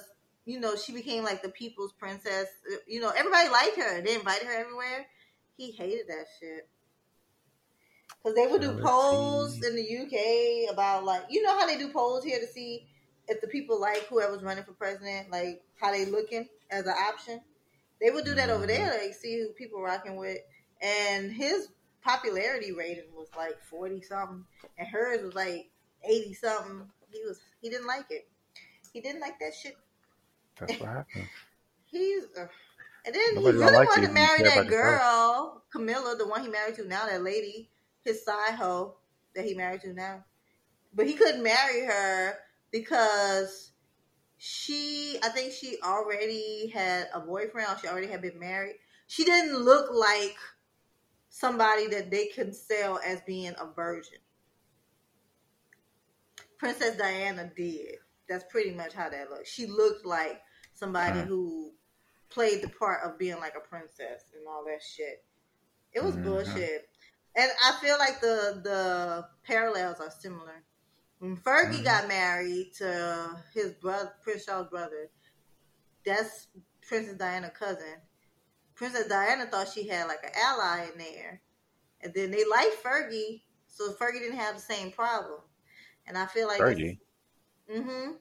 you 0.50 0.60
know 0.60 0.76
she 0.76 0.92
became 0.92 1.24
like 1.24 1.42
the 1.42 1.48
people's 1.50 1.92
princess. 1.92 2.48
You 2.86 3.00
know 3.00 3.10
everybody 3.10 3.48
liked 3.48 3.76
her. 3.76 4.02
They 4.02 4.14
invited 4.14 4.46
her 4.46 4.54
everywhere. 4.54 5.06
He 5.56 5.72
hated 5.72 6.06
that 6.08 6.26
shit 6.40 6.68
because 8.22 8.34
they 8.36 8.46
would 8.46 8.60
do 8.60 8.78
polls 8.82 9.62
in 9.62 9.76
the 9.76 9.98
UK 10.66 10.72
about 10.74 11.04
like 11.04 11.22
you 11.30 11.42
know 11.42 11.58
how 11.58 11.66
they 11.66 11.78
do 11.78 11.88
polls 11.92 12.24
here 12.24 12.40
to 12.40 12.46
see 12.46 12.86
if 13.28 13.40
the 13.40 13.46
people 13.46 13.80
like 13.80 14.06
whoever's 14.08 14.42
running 14.42 14.64
for 14.64 14.72
president, 14.72 15.30
like 15.30 15.62
how 15.80 15.92
they 15.92 16.04
looking 16.06 16.48
as 16.70 16.86
an 16.86 16.94
option. 17.08 17.40
They 18.00 18.10
would 18.10 18.24
do 18.24 18.34
that 18.34 18.50
over 18.50 18.66
Mm-hmm. 18.66 18.66
there, 18.66 18.92
like 19.02 19.14
see 19.14 19.38
who 19.40 19.52
people 19.52 19.82
rocking 19.82 20.16
with, 20.16 20.38
and 20.82 21.30
his 21.30 21.68
popularity 22.02 22.72
rating 22.72 23.12
was 23.14 23.28
like 23.36 23.60
forty 23.70 24.00
something, 24.02 24.44
and 24.78 24.88
hers 24.88 25.22
was 25.22 25.34
like 25.34 25.70
eighty 26.04 26.34
something. 26.34 26.90
He 27.12 27.22
was 27.26 27.40
he 27.60 27.68
didn't 27.70 27.86
like 27.86 28.06
it. 28.10 28.28
He 28.92 29.00
didn't 29.00 29.20
like 29.20 29.38
that 29.40 29.52
shit. 29.54 29.76
That's 30.60 30.80
what 30.80 30.88
happens. 30.88 31.28
He's 31.86 32.24
uh, 32.38 32.46
and 33.04 33.14
then 33.14 33.34
Nobody 33.34 33.58
he 33.58 33.64
really 33.64 33.76
like 33.76 33.88
wanted 33.88 34.06
to 34.08 34.12
marry 34.12 34.42
that 34.42 34.68
girl, 34.68 35.64
Camilla, 35.72 36.16
the 36.16 36.28
one 36.28 36.42
he 36.42 36.48
married 36.48 36.76
to 36.76 36.86
now, 36.86 37.06
that 37.06 37.22
lady, 37.22 37.70
his 38.04 38.24
side 38.24 38.54
hoe 38.54 38.96
that 39.34 39.44
he 39.44 39.54
married 39.54 39.80
to 39.82 39.92
now. 39.92 40.24
But 40.94 41.06
he 41.06 41.14
couldn't 41.14 41.42
marry 41.42 41.84
her 41.86 42.38
because 42.70 43.72
she, 44.36 45.18
I 45.22 45.28
think 45.30 45.52
she 45.52 45.78
already 45.82 46.68
had 46.68 47.08
a 47.14 47.20
boyfriend 47.20 47.68
or 47.70 47.78
she 47.78 47.88
already 47.88 48.08
had 48.08 48.22
been 48.22 48.38
married. 48.38 48.76
She 49.06 49.24
didn't 49.24 49.58
look 49.58 49.90
like 49.92 50.36
somebody 51.30 51.86
that 51.88 52.10
they 52.10 52.26
can 52.26 52.52
sell 52.52 53.00
as 53.04 53.20
being 53.22 53.54
a 53.58 53.66
virgin. 53.74 54.18
Princess 56.58 56.96
Diana 56.96 57.50
did. 57.56 57.96
That's 58.28 58.44
pretty 58.50 58.72
much 58.72 58.92
how 58.92 59.08
that 59.08 59.30
looked. 59.30 59.48
She 59.48 59.66
looked 59.66 60.04
like 60.04 60.40
somebody 60.80 61.20
Hmm. 61.20 61.26
who 61.26 61.74
played 62.30 62.62
the 62.62 62.68
part 62.68 63.04
of 63.04 63.18
being 63.18 63.38
like 63.38 63.54
a 63.56 63.68
princess 63.68 64.32
and 64.34 64.46
all 64.48 64.64
that 64.64 64.82
shit. 64.82 65.24
It 65.92 66.02
was 66.02 66.16
Mhm. 66.16 66.24
bullshit. 66.24 66.88
And 67.36 67.50
I 67.62 67.72
feel 67.80 67.98
like 67.98 68.20
the 68.20 68.60
the 68.64 69.28
parallels 69.44 70.00
are 70.00 70.10
similar. 70.10 70.64
When 71.18 71.36
Fergie 71.36 71.80
Mhm. 71.80 71.84
got 71.84 72.08
married 72.08 72.72
to 72.78 73.44
his 73.52 73.74
brother, 73.74 74.16
Prince 74.22 74.46
Charles' 74.46 74.68
brother, 74.70 75.10
that's 76.04 76.48
Princess 76.82 77.16
Diana's 77.16 77.56
cousin. 77.56 78.00
Princess 78.74 79.08
Diana 79.08 79.46
thought 79.46 79.68
she 79.68 79.86
had 79.86 80.08
like 80.08 80.24
an 80.24 80.32
ally 80.34 80.88
in 80.90 80.98
there, 80.98 81.42
and 82.00 82.14
then 82.14 82.30
they 82.30 82.44
liked 82.44 82.82
Fergie, 82.82 83.44
so 83.66 83.92
Fergie 83.92 84.20
didn't 84.20 84.38
have 84.38 84.54
the 84.56 84.60
same 84.62 84.90
problem. 84.90 85.42
And 86.06 86.16
I 86.16 86.26
feel 86.26 86.48
like 86.48 86.60
Fergie. 86.60 86.98
Mm-hmm. 87.68 88.16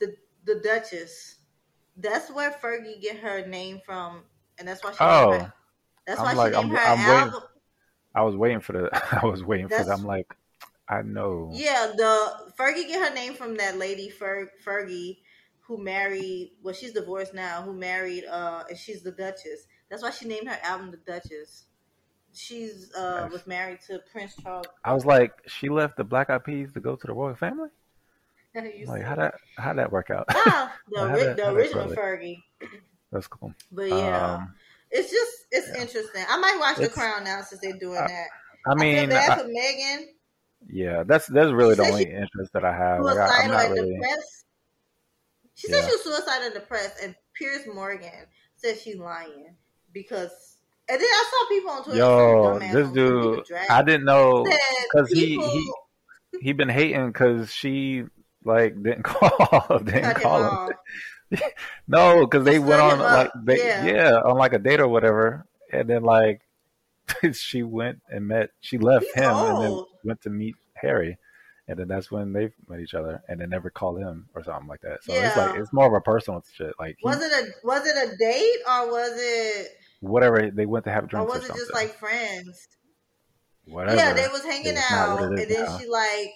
The 0.00 0.16
the 0.44 0.60
Duchess. 0.60 1.35
That's 1.96 2.30
where 2.30 2.50
Fergie 2.52 3.00
get 3.00 3.16
her 3.18 3.46
name 3.46 3.80
from, 3.84 4.22
and 4.58 4.68
that's 4.68 4.82
why 4.84 4.92
she. 4.92 4.98
Oh. 5.00 5.32
her, 5.32 5.52
that's 6.06 6.20
I'm 6.20 6.26
why 6.26 6.32
like- 6.34 6.54
she 6.54 6.60
named 6.62 6.76
I'm- 6.76 6.84
her 6.86 6.92
I'm 6.92 6.98
waiting- 6.98 7.34
album. 7.34 7.48
I 8.14 8.22
was 8.22 8.36
waiting 8.36 8.60
for 8.60 8.72
the. 8.72 8.90
I 9.22 9.26
was 9.26 9.42
waiting 9.44 9.66
for 9.66 9.70
That's- 9.70 9.88
that. 9.88 9.98
I'm 9.98 10.04
like, 10.06 10.34
I 10.88 11.02
know. 11.02 11.50
Yeah, 11.52 11.92
the 11.96 12.52
Fergie 12.58 12.86
get 12.88 13.06
her 13.08 13.14
name 13.14 13.34
from 13.34 13.56
that 13.56 13.76
lady 13.76 14.08
Fer, 14.08 14.50
Fergie 14.64 15.18
who 15.60 15.76
married. 15.78 16.52
Well, 16.62 16.72
she's 16.74 16.92
divorced 16.92 17.34
now. 17.34 17.62
Who 17.62 17.72
married? 17.72 18.24
Uh, 18.24 18.62
and 18.68 18.78
she's 18.78 19.02
the 19.02 19.10
Duchess. 19.12 19.66
That's 19.90 20.02
why 20.02 20.10
she 20.10 20.26
named 20.28 20.48
her 20.48 20.58
album 20.62 20.90
the 20.92 20.96
Duchess. 20.98 21.64
She's 22.32 22.92
uh 22.94 23.22
Nice. 23.22 23.32
was 23.32 23.46
married 23.46 23.80
to 23.88 24.00
Prince 24.12 24.36
Charles. 24.42 24.66
I 24.84 24.92
was 24.94 25.04
like, 25.06 25.32
she 25.46 25.68
left 25.68 25.96
the 25.96 26.04
Black 26.04 26.28
Eyed 26.30 26.44
Peas 26.44 26.72
to 26.74 26.80
go 26.80 26.94
to 26.94 27.06
the 27.06 27.12
royal 27.14 27.34
family. 27.34 27.70
Like, 28.86 29.02
how 29.02 29.14
that 29.16 29.34
how 29.58 29.72
that 29.74 29.92
work 29.92 30.10
out? 30.10 30.26
Ah, 30.30 30.72
the, 30.90 31.04
that- 31.06 31.36
the 31.36 31.50
original? 31.50 31.88
Fergie. 31.88 32.38
That's 33.12 33.26
cool. 33.26 33.54
But 33.72 33.88
yeah, 33.88 34.34
Um, 34.34 34.54
it's 34.90 35.10
just 35.10 35.32
it's 35.50 35.68
yeah. 35.74 35.82
interesting. 35.82 36.24
I 36.28 36.38
might 36.38 36.56
watch 36.58 36.76
The 36.78 36.88
Crown 36.88 37.24
now 37.24 37.40
since 37.42 37.60
they're 37.60 37.78
doing 37.78 37.98
I- 37.98 38.06
that. 38.06 38.26
I 38.66 38.72
I 38.72 38.74
feel 38.74 38.78
mean, 39.00 39.08
bad 39.10 39.30
I- 39.30 39.38
for 39.42 39.48
Meghan. 39.48 40.04
yeah, 40.68 41.02
that's 41.04 41.26
that's 41.26 41.52
really 41.52 41.74
She 41.76 41.82
the 41.82 41.88
only 41.88 42.04
she 42.04 42.10
interest 42.10 42.52
that 42.54 42.64
I 42.64 42.76
have. 42.76 43.00
Like, 43.02 43.18
I, 43.18 43.42
I'm 43.44 43.50
not 43.50 43.70
really. 43.70 43.94
depressed. 43.94 44.44
She 45.54 45.70
Yeah. 45.70 45.80
said 45.80 45.84
she 45.88 45.92
was 45.92 46.02
suicidal 46.04 46.46
and 46.46 46.54
depressed, 46.54 46.96
and 47.02 47.14
Piers 47.34 47.66
Morgan 47.72 48.10
said 48.56 48.78
she's 48.78 48.96
lying 48.96 49.54
because. 49.92 50.30
And 50.88 51.00
then 51.00 51.08
I 51.10 51.24
saw 51.30 51.48
people 51.48 51.70
on 51.72 51.82
Twitter. 51.82 51.98
Yo, 51.98 52.58
this 52.60 52.88
dude, 52.92 53.44
I 53.68 53.82
didn't 53.82 54.04
know 54.04 54.44
because 54.44 55.10
he 55.10 55.36
he 55.36 55.72
he 56.40 56.52
been 56.52 56.68
hating 56.68 57.08
because 57.08 57.52
she 57.52 58.04
like 58.46 58.80
didn't 58.82 59.02
call 59.04 59.78
didn't 59.84 60.02
cut 60.14 60.22
call 60.22 60.40
him. 60.42 60.50
off. 60.50 60.70
No, 61.88 62.20
because 62.24 62.44
they 62.44 62.54
Just 62.58 62.66
went 62.66 62.80
on 62.80 62.98
like 63.00 63.30
they 63.44 63.58
Yeah. 63.58 63.84
yeah. 63.84 64.14
on 64.24 64.36
like 64.38 64.52
a 64.52 64.58
date 64.60 64.80
or 64.80 64.88
whatever, 64.88 65.44
and 65.72 65.88
then 65.90 66.02
like 66.04 66.40
she 67.32 67.62
went 67.64 68.00
and 68.08 68.26
met 68.28 68.50
she 68.60 68.78
left 68.78 69.06
He's 69.06 69.14
him 69.14 69.30
and 69.34 69.62
then 69.64 69.84
went 70.04 70.20
to 70.22 70.30
meet 70.30 70.54
Harry, 70.74 71.18
and 71.68 71.78
then 71.78 71.88
that's 71.88 72.10
when 72.12 72.32
they 72.32 72.50
met 72.68 72.78
each 72.80 72.94
other, 72.94 73.22
and 73.28 73.40
then 73.40 73.50
never 73.50 73.70
called 73.70 73.98
him 73.98 74.28
or 74.36 74.44
something 74.44 74.68
like 74.68 74.80
that. 74.82 75.02
So 75.02 75.12
it's 75.14 75.36
like 75.36 75.56
it's 75.58 75.72
more 75.72 75.86
of 75.88 75.94
a 75.94 76.00
personal 76.00 76.44
shit. 76.52 76.74
Like 76.78 76.96
he, 77.00 77.04
Was 77.08 77.20
it 77.20 77.32
a 77.32 77.66
was 77.66 77.84
it 77.86 77.96
a 77.96 78.16
date 78.16 78.60
or 78.68 78.86
was 78.92 79.12
it 79.16 79.68
whatever 80.00 80.50
they 80.52 80.66
went 80.66 80.84
to 80.84 80.92
have 80.92 81.04
or 81.04 81.06
drinks 81.08 81.30
or, 81.30 81.34
was 81.34 81.44
it 81.44 81.46
something. 81.48 81.62
just 81.62 81.74
like 81.74 81.94
friends? 81.98 82.68
whatever. 83.64 83.96
Yeah, 83.96 84.12
they 84.12 84.28
was 84.28 84.44
hanging 84.44 84.76
out, 84.90 85.22
and 85.22 85.38
is 85.38 85.48
then 85.48 85.80
she 85.80 85.88
like. 85.88 86.30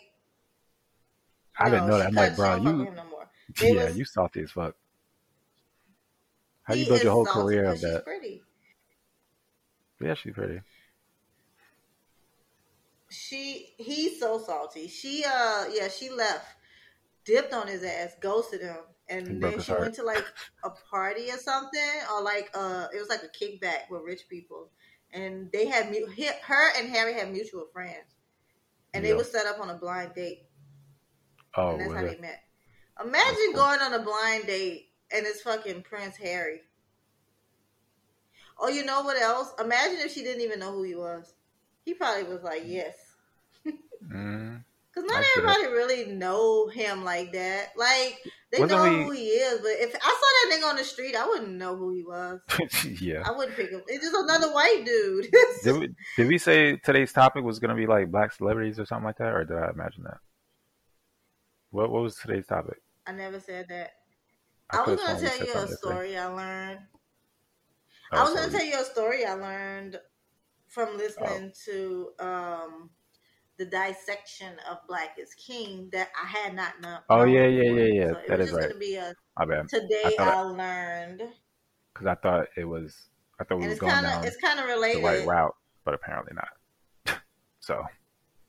I 1.60 1.70
didn't 1.70 1.86
know 1.88 1.98
that. 1.98 2.06
I'm 2.08 2.14
like, 2.14 2.36
bro, 2.36 2.56
you 2.56 2.62
no 2.62 2.90
yeah, 3.62 3.84
was- 3.84 3.98
you 3.98 4.04
salty 4.04 4.42
as 4.42 4.50
fuck. 4.50 4.74
How 6.62 6.74
you 6.74 6.86
build 6.86 7.02
your 7.02 7.12
whole 7.12 7.26
career 7.26 7.64
of 7.64 7.80
that? 7.80 8.04
pretty. 8.04 8.42
Yeah, 10.00 10.14
she's 10.14 10.32
pretty. 10.34 10.60
She 13.10 13.74
he's 13.76 14.20
so 14.20 14.38
salty. 14.38 14.86
She 14.86 15.24
uh 15.24 15.64
yeah, 15.72 15.88
she 15.88 16.10
left, 16.10 16.46
dipped 17.24 17.52
on 17.52 17.66
his 17.66 17.82
ass, 17.82 18.14
ghosted 18.20 18.60
him, 18.60 18.76
and 19.08 19.40
broke 19.40 19.54
then 19.54 19.60
she 19.60 19.72
heart. 19.72 19.80
went 19.82 19.94
to 19.96 20.04
like 20.04 20.24
a 20.64 20.70
party 20.70 21.28
or 21.30 21.38
something, 21.38 21.80
or 22.12 22.22
like 22.22 22.50
uh 22.54 22.86
it 22.94 22.98
was 23.00 23.08
like 23.08 23.22
a 23.24 23.28
kickback 23.28 23.90
with 23.90 24.02
rich 24.04 24.22
people, 24.30 24.70
and 25.12 25.50
they 25.52 25.66
had 25.66 25.92
her 26.42 26.68
and 26.78 26.88
Harry 26.88 27.14
had 27.14 27.32
mutual 27.32 27.66
friends, 27.72 28.14
and 28.94 29.04
they 29.04 29.12
were 29.12 29.24
set 29.24 29.46
up 29.46 29.58
on 29.60 29.70
a 29.70 29.74
blind 29.74 30.14
date, 30.14 30.44
Oh, 31.56 31.72
and 31.72 31.80
that's 31.80 31.92
how 31.92 32.02
they 32.02 32.18
met. 32.18 32.42
Imagine 33.04 33.36
cool. 33.52 33.54
going 33.54 33.80
on 33.80 33.94
a 33.94 34.02
blind 34.02 34.46
date 34.46 34.88
and 35.12 35.26
it's 35.26 35.40
fucking 35.42 35.82
Prince 35.82 36.16
Harry. 36.16 36.60
Oh, 38.58 38.68
you 38.68 38.84
know 38.84 39.02
what 39.02 39.20
else? 39.20 39.52
Imagine 39.58 39.98
if 40.00 40.12
she 40.12 40.22
didn't 40.22 40.42
even 40.42 40.60
know 40.60 40.72
who 40.72 40.82
he 40.82 40.94
was. 40.94 41.32
He 41.84 41.94
probably 41.94 42.24
was 42.24 42.42
like, 42.42 42.62
yes. 42.66 42.94
Mm. 44.12 44.64
Because 44.92 45.08
not 45.08 45.20
I 45.20 45.22
see 45.22 45.40
that. 45.42 45.50
everybody 45.50 45.72
really 45.76 46.12
know 46.16 46.66
him 46.68 47.04
like 47.04 47.32
that. 47.32 47.68
Like 47.76 48.18
they 48.50 48.60
Wasn't 48.60 48.82
know 48.82 48.90
we- 48.98 49.04
who 49.04 49.10
he 49.12 49.26
is, 49.26 49.60
but 49.60 49.70
if 49.72 49.94
I 49.94 49.98
saw 49.98 50.48
that 50.48 50.50
nigga 50.58 50.68
on 50.70 50.76
the 50.76 50.84
street, 50.84 51.14
I 51.14 51.28
wouldn't 51.28 51.52
know 51.52 51.76
who 51.76 51.90
he 51.92 52.02
was. 52.02 52.40
yeah. 53.00 53.22
I 53.24 53.30
wouldn't 53.30 53.56
pick 53.56 53.70
him. 53.70 53.82
It's 53.86 54.02
just 54.04 54.16
another 54.16 54.52
white 54.52 54.82
dude. 54.84 55.28
Did 55.62 55.78
we, 55.78 55.88
did 56.16 56.28
we 56.28 56.38
say 56.38 56.76
today's 56.76 57.12
topic 57.12 57.44
was 57.44 57.58
going 57.60 57.68
to 57.68 57.76
be 57.76 57.86
like 57.86 58.10
black 58.10 58.32
celebrities 58.32 58.80
or 58.80 58.86
something 58.86 59.04
like 59.04 59.18
that, 59.18 59.32
or 59.32 59.44
did 59.44 59.56
I 59.58 59.70
imagine 59.70 60.02
that? 60.04 60.18
What 61.70 61.90
What 61.90 62.02
was 62.02 62.16
today's 62.16 62.46
topic? 62.46 62.80
I 63.06 63.12
never 63.12 63.40
said 63.40 63.66
that. 63.68 63.92
I, 64.70 64.82
was 64.82 65.00
gonna 65.00 65.20
tell 65.20 65.38
you 65.38 65.54
a 65.54 65.68
story 65.68 66.16
I 66.16 66.26
learned. 66.26 66.80
Oh, 68.12 68.18
I 68.18 68.22
was 68.22 68.30
so 68.30 68.36
gonna 68.36 68.52
tell 68.52 68.64
you 68.64 68.80
a 68.80 68.84
story 68.84 69.24
I 69.24 69.34
learned 69.34 70.00
from 70.68 70.96
listening 70.96 71.52
to 71.66 72.10
um, 72.20 72.90
the 73.56 73.66
dissection 73.66 74.54
of 74.70 74.78
Black 74.88 75.16
is 75.18 75.34
King 75.34 75.88
that 75.92 76.08
I 76.20 76.26
had 76.26 76.54
not 76.54 76.80
known. 76.80 76.98
Oh, 77.08 77.24
yeah, 77.24 77.46
yeah, 77.46 77.70
yeah, 77.70 77.84
yeah. 77.84 78.08
So 78.08 78.20
That 78.28 78.40
is 78.40 78.52
right. 78.52 78.68
gonna 78.68 78.80
be 78.80 78.96
a 78.96 79.14
My 79.38 79.44
bad. 79.44 79.68
today 79.68 80.16
I 80.18 80.30
I, 80.30 80.40
learned, 80.42 81.22
Because 81.92 82.06
I 82.06 82.14
thought 82.14 82.46
it 82.56 82.64
was. 82.64 83.08
I 83.40 83.44
thought 83.44 83.58
we 83.58 83.68
was 83.68 83.78
going 83.78 83.92
kind 83.92 84.06
down 84.06 84.24
it's 84.24 84.36
kind 84.36 84.58
of 84.60 84.66
the 84.66 84.72
related. 84.72 85.04
right 85.04 85.26
route, 85.26 85.54
but 85.84 85.94
apparently 85.94 86.34
not. 86.34 87.20
so 87.60 87.84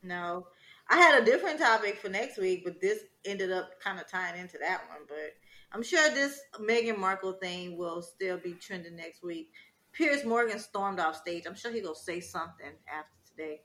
No, 0.02 0.46
I 0.88 0.96
had 0.96 1.22
a 1.22 1.24
different 1.24 1.58
topic 1.58 1.98
for 1.98 2.08
next 2.08 2.38
week, 2.38 2.62
but 2.64 2.80
this 2.80 3.00
ended 3.24 3.50
up 3.52 3.80
kind 3.80 3.98
of 3.98 4.08
tying 4.08 4.40
into 4.40 4.58
that 4.58 4.82
one. 4.88 5.00
But 5.08 5.32
I'm 5.72 5.82
sure 5.82 6.10
this 6.10 6.40
Meghan 6.60 6.98
Markle 6.98 7.34
thing 7.34 7.78
will 7.78 8.02
still 8.02 8.38
be 8.38 8.52
trending 8.54 8.96
next 8.96 9.22
week. 9.22 9.50
Piers 9.92 10.24
Morgan 10.24 10.58
stormed 10.58 11.00
off 11.00 11.16
stage. 11.16 11.44
I'm 11.46 11.54
sure 11.54 11.70
he 11.70 11.80
gonna 11.80 11.94
say 11.94 12.20
something 12.20 12.72
after 12.92 13.16
today 13.30 13.62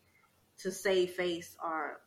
to 0.60 0.72
save 0.72 1.12
face 1.12 1.56
or 1.64 2.02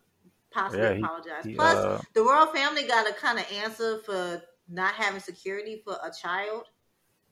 possibly 0.51 0.87
yeah, 0.87 0.95
he, 0.95 1.03
apologize. 1.03 1.45
he, 1.45 1.55
Plus, 1.55 1.77
uh, 1.77 2.01
the 2.15 2.23
royal 2.23 2.47
family 2.47 2.87
got 2.87 3.09
a 3.09 3.13
kind 3.13 3.39
of 3.39 3.51
answer 3.53 3.99
for 4.05 4.43
not 4.69 4.95
having 4.95 5.21
security 5.21 5.83
for 5.85 5.95
a 6.03 6.11
child 6.11 6.65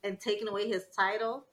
and 0.05 0.21
taking 0.21 0.49
away 0.49 0.69
his 0.69 0.85
title. 0.97 1.45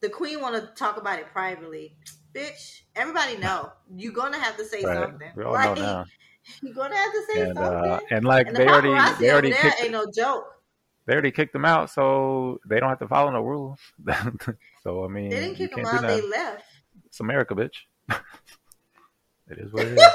the 0.00 0.08
queen 0.08 0.40
want 0.40 0.54
to 0.54 0.74
talk 0.74 0.96
about 0.98 1.18
it 1.18 1.26
privately. 1.32 1.96
Bitch, 2.36 2.82
everybody 2.94 3.38
know 3.38 3.72
you're 3.96 4.12
gonna 4.12 4.38
have 4.38 4.58
to 4.58 4.64
say 4.66 4.82
Right. 4.82 4.98
something. 4.98 5.30
We 5.34 5.44
all 5.44 5.54
right? 5.54 5.74
know 5.74 5.82
now. 5.82 6.04
You're 6.62 6.74
gonna 6.74 6.94
have 6.94 7.12
to 7.12 7.22
say 7.26 7.42
And 7.42 7.56
something. 7.56 7.90
uh, 7.90 8.00
and 8.10 8.24
like 8.26 8.46
and 8.48 8.56
the 8.56 8.60
they 8.60 8.68
already 8.68 9.24
they 9.24 9.30
already 9.32 9.52
kicked 9.52 9.82
ain't 9.82 9.92
no 9.92 10.06
joke. 10.14 10.44
they 11.06 11.14
already 11.14 11.30
kicked 11.30 11.54
them 11.54 11.64
out, 11.64 11.88
so 11.90 12.60
they 12.68 12.78
don't 12.78 12.90
have 12.90 12.98
to 12.98 13.08
follow 13.08 13.30
no 13.30 13.40
rules. 13.40 13.80
so 14.82 15.04
I 15.04 15.08
mean, 15.08 15.30
They 15.30 15.40
didn't 15.40 15.56
kick 15.56 15.74
them 15.74 15.86
out. 15.86 16.02
They 16.02 16.20
left. 16.28 16.62
It's 17.06 17.20
America, 17.20 17.54
bitch. 17.54 17.76
it 18.10 19.58
is 19.58 19.72
what 19.72 19.86
it 19.86 19.92
is. 19.92 20.12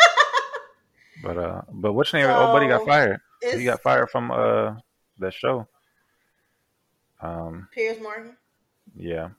but 1.24 1.38
uh, 1.38 1.62
but 1.72 1.94
what's 1.94 2.14
name? 2.14 2.28
oh, 2.30 2.52
buddy 2.52 2.68
got 2.68 2.86
fired. 2.86 3.20
He 3.42 3.64
got 3.64 3.82
fired 3.82 4.12
from 4.12 4.30
uh 4.32 4.76
that 5.18 5.34
show. 5.34 5.68
Um, 7.20 7.68
Piers 7.74 8.00
Morgan 8.00 8.38
yeah. 8.96 9.30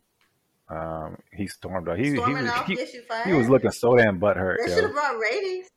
Um, 0.68 1.16
he 1.32 1.46
stormed 1.48 1.88
out. 1.88 1.98
He 1.98 2.12
he 2.12 2.18
was 2.18 2.48
off. 2.48 2.66
he, 2.66 2.76
Gets 2.76 2.94
you 2.94 3.02
fired. 3.02 3.26
he 3.26 3.32
was 3.34 3.48
looking 3.48 3.70
so 3.72 3.96
damn 3.96 4.18
butthurt. 4.20 4.56
That 4.64 4.74
should 4.74 4.84
have 4.84 4.92
brought 4.92 5.18
ratings. 5.18 5.68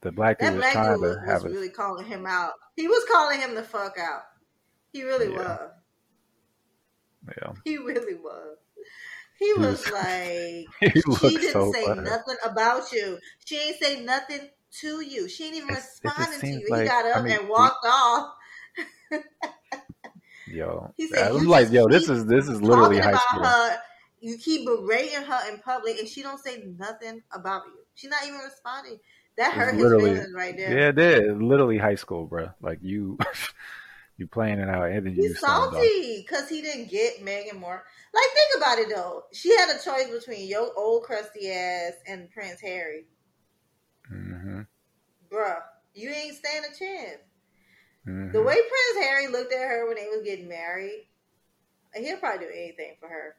The 0.00 0.12
black 0.12 0.38
dude 0.38 0.48
That 0.48 0.54
was 0.56 0.64
trying 0.72 0.92
dude 0.92 1.02
to 1.02 1.08
was 1.08 1.18
have 1.26 1.44
a 1.44 1.48
really 1.48 1.68
calling 1.70 2.06
him 2.06 2.26
out. 2.26 2.52
He 2.76 2.88
was 2.88 3.04
calling 3.10 3.40
him 3.40 3.54
the 3.54 3.62
fuck 3.62 3.98
out. 3.98 4.22
He 4.92 5.02
really 5.02 5.30
Yeah. 5.32 5.38
was. 5.38 5.70
yeah. 7.42 7.52
He 7.64 7.76
really 7.78 8.14
was. 8.14 8.56
He 9.38 9.46
He 9.46 9.52
was 9.54 9.82
was- 9.84 9.92
like, 9.92 10.66
He 10.92 11.00
she 11.00 11.36
didn't 11.38 11.52
so 11.52 11.72
say 11.72 11.84
butthurt. 11.86 12.04
nothing 12.04 12.36
about 12.44 12.92
you. 12.92 13.18
She 13.44 13.58
ain't 13.58 13.76
say 13.82 14.02
nothing 14.02 14.48
to 14.80 15.00
you. 15.00 15.28
She 15.28 15.46
ain't 15.46 15.56
even 15.56 15.70
It's- 15.70 16.00
responding 16.04 16.40
to 16.40 16.46
you. 16.48 16.64
he 16.66 16.72
like- 16.72 16.86
got 16.88 17.04
I 17.06 17.10
up 17.12 17.24
mean, 17.24 17.38
and 17.38 17.48
walked 17.48 17.84
off. 17.86 18.34
Yo, 20.54 20.92
He 20.96 21.08
said, 21.08 21.32
I'm 21.32 21.42
"You 21.42 21.48
like, 21.48 21.70
yo, 21.72 21.88
this 21.88 22.08
is 22.08 22.26
this 22.26 22.48
is 22.48 22.62
literally 22.62 22.98
high 22.98 23.16
school. 23.16 23.42
her, 23.44 23.76
you 24.20 24.38
keep 24.38 24.64
berating 24.66 25.22
her 25.22 25.52
in 25.52 25.58
public, 25.58 25.98
and 25.98 26.08
she 26.08 26.22
don't 26.22 26.38
say 26.38 26.62
nothing 26.78 27.22
about 27.32 27.62
you. 27.66 27.80
She's 27.94 28.10
not 28.10 28.24
even 28.26 28.38
responding. 28.38 28.98
That 29.36 29.48
It's 29.48 29.56
hurt 29.56 29.74
his 29.74 29.82
literally- 29.82 30.10
feelings 30.14 30.32
right 30.34 30.56
there. 30.56 30.78
Yeah, 30.78 30.88
it 30.88 30.94
did. 30.96 31.42
Literally 31.42 31.76
high 31.78 31.96
school, 31.96 32.26
bro. 32.26 32.50
Like 32.60 32.78
you, 32.82 33.18
you 34.16 34.28
playing 34.28 34.60
it 34.60 34.68
out, 34.68 34.84
and 34.90 35.04
then 35.06 35.14
you 35.14 35.22
He's 35.24 35.40
salty 35.40 36.24
because 36.24 36.48
he 36.48 36.62
didn't 36.62 36.88
get 36.88 37.18
Meghan 37.24 37.58
Moore. 37.58 37.82
Like, 38.14 38.24
think 38.34 38.50
about 38.56 38.78
it 38.78 38.88
though. 38.94 39.24
She 39.32 39.50
had 39.56 39.70
a 39.70 39.82
choice 39.82 40.08
between 40.08 40.46
your 40.48 40.70
old 40.76 41.02
crusty 41.02 41.50
ass 41.50 41.94
and 42.06 42.30
Prince 42.30 42.60
Harry. 42.60 43.06
hmm 44.08 44.60
Bruh, 45.32 45.62
you 45.94 46.10
ain't 46.10 46.36
stand 46.36 46.64
a 46.64 46.78
chance. 46.78 47.22
Hmm 48.04 48.32
The 48.32 48.42
way 48.42 48.54
Prince 48.54 49.06
Harry 49.06 49.28
looked 49.28 49.52
at 49.52 49.68
her 49.68 49.86
when 49.86 49.96
they 49.96 50.08
was 50.08 50.22
getting 50.24 50.48
married, 50.48 51.06
he'll 51.94 52.18
probably 52.18 52.46
do 52.46 52.52
anything 52.52 52.96
for 53.00 53.08
her. 53.08 53.36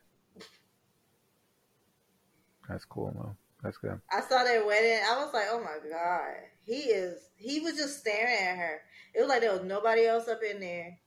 That's 2.68 2.86
cool, 2.86 3.12
though. 3.16 3.36
That's 3.64 3.78
good. 3.78 4.00
I 4.12 4.22
saw 4.22 4.44
their 4.44 4.66
wedding. 4.66 5.00
I 5.08 5.24
was 5.24 5.34
like, 5.34 5.46
oh 5.50 5.60
my 5.60 5.78
god, 5.90 6.36
he 6.64 6.76
is. 6.92 7.30
He 7.36 7.60
was 7.60 7.76
just 7.76 8.00
staring 8.00 8.48
at 8.48 8.58
her. 8.58 8.82
It 9.14 9.22
was 9.22 9.30
like 9.30 9.42
there 9.42 9.54
was 9.54 9.64
nobody 9.64 10.06
else 10.06 10.28
up 10.28 10.42
in 10.44 10.60
there. 10.60 10.98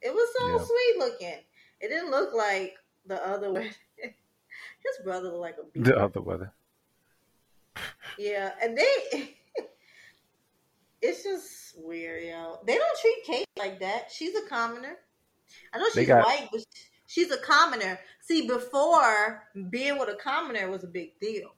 It 0.00 0.12
was 0.12 0.28
so 0.36 0.46
Yeah. 0.46 0.64
sweet 0.64 0.98
looking. 0.98 1.44
It 1.80 1.88
didn't 1.88 2.10
look 2.10 2.34
like 2.34 2.74
the 3.06 3.24
other 3.26 3.52
wedding. 3.52 3.72
His 4.02 5.04
brother 5.04 5.28
looked 5.28 5.40
like 5.40 5.56
a 5.60 5.64
beast. 5.64 5.86
The 5.86 5.98
other 5.98 6.20
weather. 6.20 6.52
Yeah, 8.18 8.52
and 8.62 8.76
they. 8.76 9.36
it's 11.02 11.22
just 11.24 11.63
weird, 11.76 12.24
yo. 12.24 12.58
They 12.66 12.74
don't 12.76 12.98
treat 13.00 13.24
Kate 13.24 13.46
like 13.58 13.80
that. 13.80 14.10
She's 14.12 14.34
a 14.34 14.42
commoner. 14.48 14.96
I 15.72 15.78
know 15.78 15.86
she's 15.94 16.06
got- 16.06 16.24
white, 16.26 16.48
but 16.52 16.64
she's 17.06 17.30
a 17.30 17.38
commoner. 17.38 17.98
See, 18.22 18.46
before 18.46 19.44
being 19.70 19.98
with 19.98 20.08
a 20.08 20.14
commoner 20.16 20.70
was 20.70 20.84
a 20.84 20.88
big 20.88 21.18
deal 21.20 21.54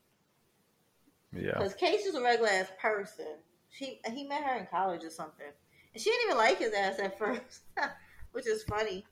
Yeah. 1.32 1.52
because 1.54 1.74
Kate's 1.74 2.04
just 2.04 2.16
a 2.16 2.22
regular 2.22 2.50
ass 2.50 2.70
person. 2.80 3.36
She 3.70 4.00
he 4.12 4.24
met 4.24 4.42
her 4.42 4.56
in 4.58 4.66
college 4.66 5.04
or 5.04 5.10
something, 5.10 5.46
and 5.94 6.02
she 6.02 6.10
didn't 6.10 6.24
even 6.26 6.38
like 6.38 6.58
his 6.58 6.72
ass 6.72 6.98
at 6.98 7.18
first, 7.18 7.60
which 8.32 8.46
is 8.46 8.62
funny. 8.64 9.04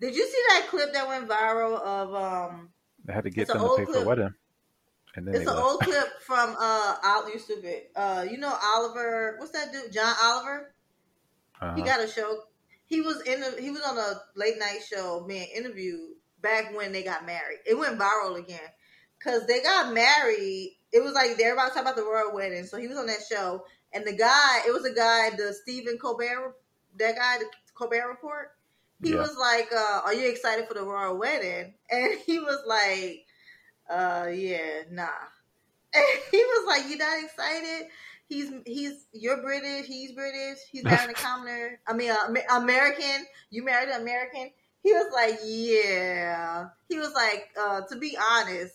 Did 0.00 0.14
you 0.16 0.26
see 0.26 0.42
that 0.48 0.66
clip 0.68 0.92
that 0.92 1.06
went 1.08 1.28
viral 1.28 1.80
of 1.80 2.14
um? 2.14 2.70
They 3.04 3.12
had 3.12 3.24
to 3.24 3.30
get 3.30 3.48
them 3.48 3.58
to 3.58 3.76
pay 3.76 3.84
for 3.84 3.90
clip. 3.92 4.00
the 4.02 4.08
wedding, 4.08 4.34
and 5.16 5.26
then 5.26 5.34
It's 5.34 5.46
an 5.46 5.56
old 5.56 5.82
clip 5.82 6.08
from 6.20 6.56
uh, 6.58 6.96
you 7.32 7.38
stupid. 7.38 7.82
Uh, 7.94 8.24
you 8.30 8.38
know 8.38 8.54
Oliver? 8.62 9.36
What's 9.38 9.52
that 9.52 9.72
dude? 9.72 9.92
John 9.92 10.14
Oliver. 10.22 10.74
Uh-huh. 11.60 11.76
He 11.76 11.82
got 11.82 12.00
a 12.02 12.08
show. 12.08 12.40
He 12.86 13.00
was 13.00 13.22
in 13.22 13.40
the. 13.40 13.56
He 13.60 13.70
was 13.70 13.82
on 13.82 13.98
a 13.98 14.20
late 14.36 14.58
night 14.58 14.80
show 14.88 15.24
being 15.26 15.48
interviewed 15.54 16.12
back 16.40 16.74
when 16.76 16.92
they 16.92 17.02
got 17.02 17.24
married. 17.26 17.58
It 17.66 17.78
went 17.78 17.98
viral 17.98 18.38
again 18.38 18.60
because 19.18 19.46
they 19.46 19.62
got 19.62 19.92
married. 19.94 20.76
It 20.92 21.02
was 21.02 21.14
like 21.14 21.36
they're 21.36 21.54
about 21.54 21.68
to 21.68 21.74
talk 21.74 21.82
about 21.82 21.96
the 21.96 22.02
royal 22.04 22.34
wedding, 22.34 22.64
so 22.64 22.76
he 22.78 22.88
was 22.88 22.98
on 22.98 23.06
that 23.06 23.20
show. 23.30 23.64
And 23.94 24.06
the 24.06 24.16
guy, 24.16 24.60
it 24.66 24.72
was 24.72 24.84
a 24.84 24.94
guy, 24.94 25.30
the 25.36 25.52
Stephen 25.62 25.98
Colbert, 25.98 26.56
that 26.98 27.16
guy, 27.16 27.38
the 27.38 27.44
Colbert 27.74 28.08
Report. 28.08 28.52
He 29.02 29.10
Yeah. 29.10 29.16
was 29.16 29.36
like, 29.36 29.70
uh, 29.72 30.00
"Are 30.04 30.14
you 30.14 30.28
excited 30.28 30.66
for 30.68 30.74
the 30.74 30.82
royal 30.84 31.16
wedding?" 31.18 31.74
And 31.90 32.18
he 32.26 32.38
was 32.38 32.62
like, 32.66 33.26
"Uh, 33.88 34.28
yeah, 34.32 34.82
nah." 34.90 35.08
And 35.94 36.04
he 36.30 36.38
was 36.38 36.66
like, 36.66 36.88
"You 36.88 36.96
not 36.96 37.22
excited?" 37.22 37.88
He's 38.32 38.50
he's 38.64 39.06
you're 39.12 39.42
British. 39.42 39.86
He's 39.86 40.12
British. 40.12 40.58
He's 40.70 40.84
married 40.84 41.10
a 41.10 41.12
commoner. 41.14 41.80
I 41.86 41.92
mean, 41.92 42.10
uh, 42.10 42.34
American. 42.50 43.26
You 43.50 43.62
married 43.62 43.90
an 43.90 44.00
American. 44.00 44.50
He 44.82 44.92
was 44.92 45.12
like, 45.12 45.38
"Yeah." 45.44 46.68
He 46.88 46.98
was 46.98 47.12
like, 47.12 47.50
uh, 47.60 47.82
"To 47.82 47.96
be 47.96 48.16
honest, 48.16 48.74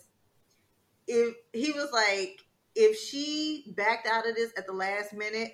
if 1.07 1.35
he 1.53 1.71
was 1.71 1.89
like, 1.91 2.37
if 2.75 2.99
she 2.99 3.73
backed 3.75 4.07
out 4.07 4.29
of 4.29 4.35
this 4.35 4.53
at 4.55 4.67
the 4.67 4.73
last 4.73 5.11
minute, 5.13 5.53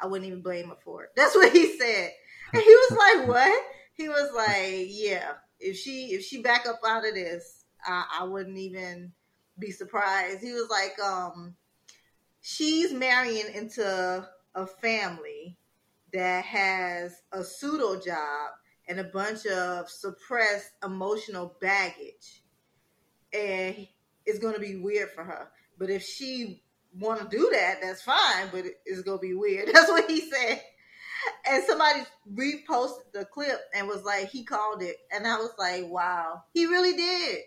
I 0.00 0.06
wouldn't 0.06 0.26
even 0.26 0.40
blame 0.40 0.68
her 0.70 0.76
for 0.82 1.04
it." 1.04 1.10
That's 1.16 1.34
what 1.34 1.52
he 1.52 1.78
said. 1.78 2.12
And 2.54 2.62
he 2.62 2.74
was 2.74 2.92
like, 2.92 3.28
"What?" 3.28 3.62
He 3.92 4.08
was 4.08 4.32
like, 4.34 4.86
"Yeah, 4.88 5.32
if 5.60 5.76
she 5.76 6.14
if 6.14 6.24
she 6.24 6.40
back 6.40 6.66
up 6.66 6.80
out 6.86 7.06
of 7.06 7.14
this, 7.14 7.61
I, 7.84 8.20
I 8.20 8.24
wouldn't 8.24 8.58
even 8.58 9.12
be 9.58 9.70
surprised." 9.70 10.40
He 10.40 10.52
was 10.52 10.68
like, 10.70 10.98
"Um, 10.98 11.56
she's 12.40 12.92
marrying 12.92 13.52
into 13.54 14.28
a 14.54 14.66
family 14.66 15.58
that 16.12 16.44
has 16.44 17.22
a 17.32 17.42
pseudo 17.42 18.00
job 18.00 18.50
and 18.88 19.00
a 19.00 19.04
bunch 19.04 19.46
of 19.46 19.88
suppressed 19.88 20.70
emotional 20.84 21.56
baggage, 21.60 22.42
and 23.32 23.86
it's 24.26 24.38
going 24.38 24.54
to 24.54 24.60
be 24.60 24.76
weird 24.76 25.10
for 25.10 25.24
her. 25.24 25.50
But 25.78 25.90
if 25.90 26.02
she 26.02 26.62
want 26.98 27.20
to 27.20 27.36
do 27.36 27.48
that, 27.52 27.78
that's 27.80 28.02
fine. 28.02 28.48
But 28.52 28.64
it's 28.84 29.02
going 29.02 29.18
to 29.18 29.22
be 29.22 29.34
weird." 29.34 29.68
That's 29.72 29.90
what 29.90 30.10
he 30.10 30.20
said 30.20 30.60
and 31.48 31.64
somebody 31.64 32.00
reposted 32.32 33.12
the 33.12 33.24
clip 33.24 33.58
and 33.74 33.88
was 33.88 34.04
like, 34.04 34.30
he 34.30 34.44
called 34.44 34.82
it, 34.82 34.96
and 35.10 35.26
I 35.26 35.36
was 35.36 35.52
like, 35.58 35.86
wow, 35.88 36.42
he 36.52 36.66
really 36.66 36.96
did. 36.96 37.38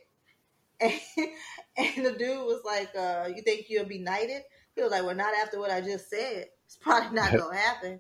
And, 0.80 0.94
and 1.78 2.06
the 2.06 2.12
dude 2.18 2.46
was 2.46 2.62
like, 2.66 2.90
uh, 2.96 3.30
you 3.36 3.42
think 3.42 3.66
you'll 3.70 3.86
be 3.86 4.00
knighted? 4.00 4.42
He 4.76 4.82
was 4.82 4.92
like, 4.92 5.04
well, 5.04 5.16
not 5.16 5.34
after 5.36 5.60
what 5.60 5.72
I 5.72 5.82
just 5.82 6.10
said. 6.10 6.48
It's 6.66 6.78
probably 6.78 7.16
not 7.16 7.32
gonna 7.38 7.56
happen. 7.58 8.00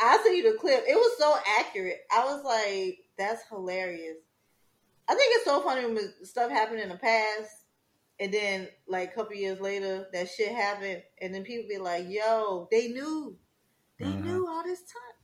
I 0.00 0.20
sent 0.22 0.36
you 0.36 0.52
the 0.52 0.58
clip. 0.58 0.84
It 0.86 0.94
was 0.94 1.18
so 1.18 1.36
accurate. 1.60 2.00
I 2.12 2.24
was 2.26 2.44
like, 2.44 2.98
that's 3.16 3.48
hilarious. 3.48 4.18
I 5.08 5.14
think 5.14 5.32
it's 5.36 5.44
so 5.44 5.62
funny 5.62 5.86
when 5.86 6.12
stuff 6.24 6.50
happened 6.50 6.80
in 6.80 6.88
the 6.90 6.96
past, 6.96 7.50
and 8.20 8.32
then 8.32 8.68
like 8.88 9.12
a 9.12 9.14
couple 9.14 9.34
years 9.36 9.60
later, 9.60 10.06
that 10.12 10.28
shit 10.28 10.52
happened, 10.52 11.02
and 11.20 11.34
then 11.34 11.44
people 11.44 11.68
be 11.68 11.78
like, 11.78 12.06
yo, 12.08 12.68
they 12.70 12.88
knew. 12.88 13.38
They 13.98 14.06
Mhm. 14.06 14.24
knew 14.24 14.46
all 14.48 14.62
this 14.64 14.80
time. 14.82 15.16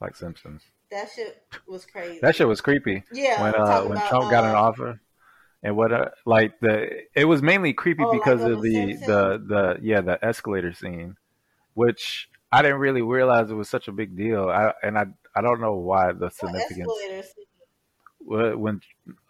like 0.00 0.14
Simpsons. 0.14 0.62
That 0.90 1.10
shit 1.14 1.42
was 1.66 1.84
crazy. 1.84 2.20
That 2.20 2.36
shit 2.36 2.46
was 2.46 2.60
creepy 2.60 3.02
yeah, 3.12 3.42
when 3.42 3.54
uh, 3.54 3.82
when 3.82 3.98
about, 3.98 4.08
Trump 4.08 4.30
got 4.30 4.44
an 4.44 4.54
uh, 4.54 4.60
offer, 4.60 5.00
and 5.62 5.76
what 5.76 5.92
uh, 5.92 6.10
like 6.24 6.58
the 6.60 7.02
it 7.14 7.24
was 7.24 7.42
mainly 7.42 7.72
creepy 7.72 8.04
Oh, 8.04 8.12
because 8.12 8.42
on 8.42 8.52
of 8.52 8.62
The 8.62 8.70
the 8.70 8.96
the 9.06 9.44
the 9.46 9.78
yeah 9.82 10.00
the 10.00 10.24
escalator 10.24 10.72
scene, 10.72 11.16
which 11.74 12.28
I 12.52 12.62
didn't 12.62 12.78
really 12.78 13.02
realize 13.02 13.50
it 13.50 13.54
was 13.54 13.68
such 13.68 13.88
a 13.88 13.92
big 13.92 14.16
deal. 14.16 14.48
I 14.48 14.72
and 14.82 14.96
I 14.96 15.06
I 15.34 15.40
don't 15.40 15.60
know 15.60 15.74
why 15.74 16.12
the 16.12 16.30
significance 16.30 16.88
escalator 16.88 17.22
scene? 17.22 17.44
When 18.60 18.80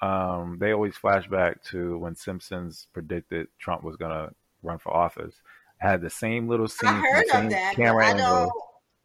um 0.03 0.59
they 0.61 0.72
always 0.72 0.97
flash 0.97 1.26
back 1.26 1.62
to 1.64 1.99
when 1.99 2.14
Simpsons 2.14 2.87
predicted 2.93 3.49
Trump 3.59 3.83
was 3.83 3.97
gonna 3.97 4.30
run 4.62 4.78
for 4.78 4.95
office. 4.95 5.41
Had 5.78 6.01
the 6.01 6.11
same 6.11 6.49
little 6.49 6.68
scene, 6.68 7.03
the 7.03 7.24
same 7.30 7.49
that. 7.51 7.74
camera 7.74 8.07
angle 8.07 8.51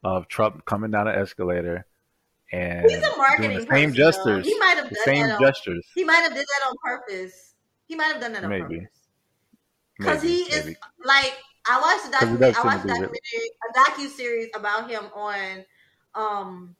of 0.04 0.28
Trump 0.28 0.64
coming 0.64 0.90
down 0.90 1.06
the 1.06 1.16
escalator 1.16 1.86
and 2.52 2.90
he's 2.90 3.02
a 3.02 3.16
marketing 3.16 3.50
the 3.58 3.66
person. 3.66 3.74
same 3.74 3.90
though. 3.90 3.96
gestures, 3.96 4.46
He 4.46 4.58
might 4.58 4.76
have 4.76 4.88
the 4.88 4.94
done 4.94 5.04
same 5.04 5.26
that. 5.28 5.36
On, 5.36 5.42
gestures. 5.42 5.86
he 5.94 6.04
might 6.04 6.16
have 6.22 6.34
did 6.34 6.46
that 6.46 6.68
on 6.68 6.74
purpose. 6.84 7.54
He 7.86 7.94
might 7.94 8.06
have 8.12 8.20
done 8.20 8.32
that 8.32 8.44
on 8.44 8.50
Maybe. 8.50 8.80
purpose. 8.80 8.88
Because 9.98 10.22
Maybe, 10.22 10.34
he 10.34 10.42
is 10.52 10.76
like 11.04 11.38
I 11.68 11.80
watched 11.80 12.06
he 12.06 12.10
documentary. 12.12 12.54
I 12.56 12.64
watched 12.64 12.84
a 12.84 12.88
documentary, 12.88 13.50
a 13.70 13.78
docu 13.78 14.08
series 14.08 14.48
about 14.54 14.90
him 14.90 15.04
on 15.14 15.64
um 16.14 16.76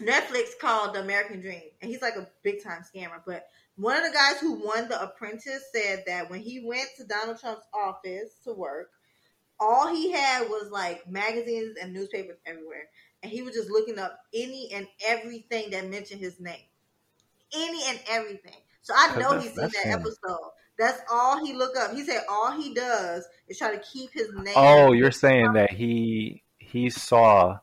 Netflix 0.00 0.58
called 0.60 0.94
The 0.94 1.00
American 1.00 1.40
Dream, 1.40 1.62
and 1.80 1.90
he's 1.90 2.02
like 2.02 2.16
a 2.16 2.28
big 2.42 2.62
time 2.62 2.82
scammer. 2.82 3.20
But 3.24 3.46
one 3.76 3.96
of 3.96 4.04
the 4.04 4.12
guys 4.16 4.38
who 4.40 4.52
won 4.64 4.88
The 4.88 5.00
Apprentice 5.02 5.62
said 5.72 6.04
that 6.06 6.30
when 6.30 6.40
he 6.40 6.64
went 6.64 6.88
to 6.96 7.04
Donald 7.04 7.38
Trump's 7.40 7.66
office 7.72 8.30
to 8.44 8.52
work, 8.52 8.90
all 9.60 9.88
he 9.94 10.10
had 10.10 10.48
was 10.48 10.68
like 10.70 11.08
magazines 11.08 11.76
and 11.80 11.92
newspapers 11.92 12.38
everywhere, 12.44 12.88
and 13.24 13.32
he 13.32 13.40
was 13.40 13.54
just 13.54 13.70
looking 13.70 13.98
up 13.98 14.20
any 14.34 14.70
and 14.74 14.86
everything 15.04 15.70
that 15.70 15.88
mentioned 15.88 16.20
his 16.20 16.38
name, 16.38 16.60
any 17.54 17.80
and 17.88 17.98
everything. 18.08 18.52
So 18.82 18.92
I 18.94 19.18
know 19.18 19.38
he's 19.38 19.54
seen 19.54 19.70
that 19.82 19.86
episode. 19.86 20.50
That's 20.78 21.00
all 21.10 21.44
he 21.44 21.54
look 21.54 21.74
up. 21.74 21.94
He 21.94 22.04
said 22.04 22.22
all 22.30 22.52
he 22.52 22.74
does 22.74 23.26
is 23.48 23.56
try 23.56 23.74
to 23.74 23.82
keep 23.82 24.12
his 24.12 24.28
name. 24.34 24.52
Oh, 24.54 24.92
you're 24.92 25.10
saying 25.10 25.54
that 25.54 25.70
he 25.70 26.42
he 26.58 26.90
saw 26.90 27.56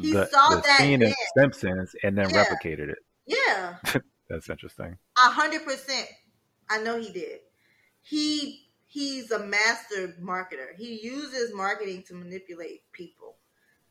he 0.00 0.12
the, 0.12 0.26
saw 0.26 0.50
the 0.50 0.62
that 0.62 0.80
scene 0.80 1.02
in 1.02 1.14
Simpsons 1.36 1.94
and 2.02 2.18
then 2.18 2.28
yeah. 2.30 2.44
replicated 2.44 2.90
it. 2.90 2.98
Yeah, 3.30 3.76
that's 4.30 4.48
interesting. 4.48 4.96
A 5.22 5.28
hundred 5.28 5.62
percent. 5.62 6.06
I 6.70 6.78
know 6.78 6.98
he 6.98 7.12
did. 7.12 7.40
He 8.00 8.70
he's 8.86 9.30
a 9.30 9.38
master 9.38 10.16
marketer. 10.18 10.74
He 10.78 10.98
uses 11.02 11.54
marketing 11.54 12.04
to 12.08 12.14
manipulate 12.14 12.90
people. 12.92 13.36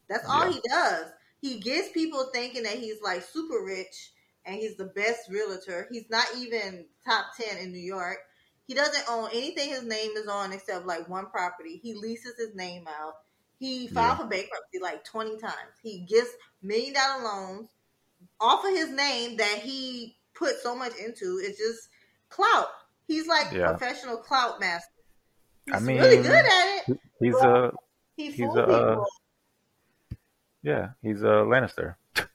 That's 0.09 0.27
all 0.27 0.45
yeah. 0.45 0.51
he 0.53 0.61
does. 0.69 1.05
He 1.41 1.59
gets 1.59 1.91
people 1.91 2.29
thinking 2.33 2.63
that 2.63 2.77
he's 2.77 3.01
like 3.01 3.23
super 3.23 3.63
rich 3.63 4.11
and 4.45 4.55
he's 4.55 4.77
the 4.77 4.85
best 4.85 5.29
realtor. 5.29 5.87
He's 5.91 6.09
not 6.09 6.25
even 6.37 6.85
top 7.05 7.25
10 7.39 7.57
in 7.57 7.71
New 7.71 7.79
York. 7.79 8.17
He 8.65 8.73
doesn't 8.73 9.09
own 9.09 9.29
anything 9.33 9.69
his 9.69 9.83
name 9.83 10.11
is 10.17 10.27
on 10.27 10.51
except 10.51 10.85
like 10.85 11.07
one 11.07 11.27
property. 11.27 11.79
He 11.81 11.93
leases 11.93 12.35
his 12.37 12.55
name 12.55 12.85
out. 12.87 13.13
He 13.59 13.87
filed 13.87 14.17
yeah. 14.19 14.23
for 14.23 14.29
bankruptcy 14.29 14.79
like 14.81 15.03
20 15.05 15.37
times. 15.37 15.53
He 15.81 16.01
gets 16.01 16.29
million 16.61 16.93
dollar 16.93 17.23
loans 17.23 17.69
off 18.39 18.65
of 18.65 18.71
his 18.71 18.89
name 18.89 19.37
that 19.37 19.59
he 19.59 20.17
put 20.35 20.61
so 20.61 20.75
much 20.75 20.93
into. 20.97 21.39
It's 21.41 21.57
just 21.57 21.89
clout. 22.29 22.67
He's 23.07 23.27
like 23.27 23.51
yeah. 23.53 23.69
professional 23.69 24.17
clout 24.17 24.59
master. 24.59 24.91
He's 25.65 25.75
I 25.75 25.79
mean, 25.79 25.97
really 25.97 26.17
good 26.17 26.45
at 26.45 26.89
it. 26.89 26.99
He's 27.19 27.35
a 27.35 27.71
he 28.15 28.31
he's 28.31 28.55
a 28.55 28.63
uh, 28.63 29.03
yeah, 30.67 30.89
he's 31.01 31.21
a 31.21 31.47
Lannister. 31.47 31.95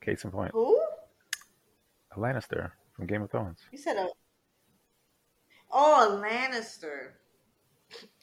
Case 0.00 0.22
in 0.22 0.30
point. 0.30 0.52
Who? 0.52 0.80
A 2.12 2.18
Lannister 2.18 2.70
from 2.94 3.06
Game 3.06 3.22
of 3.22 3.30
Thrones. 3.30 3.58
You 3.72 3.78
said 3.78 3.96
a 3.96 4.08
Oh, 5.70 6.08
a 6.08 6.22
Lannister. 6.24 7.10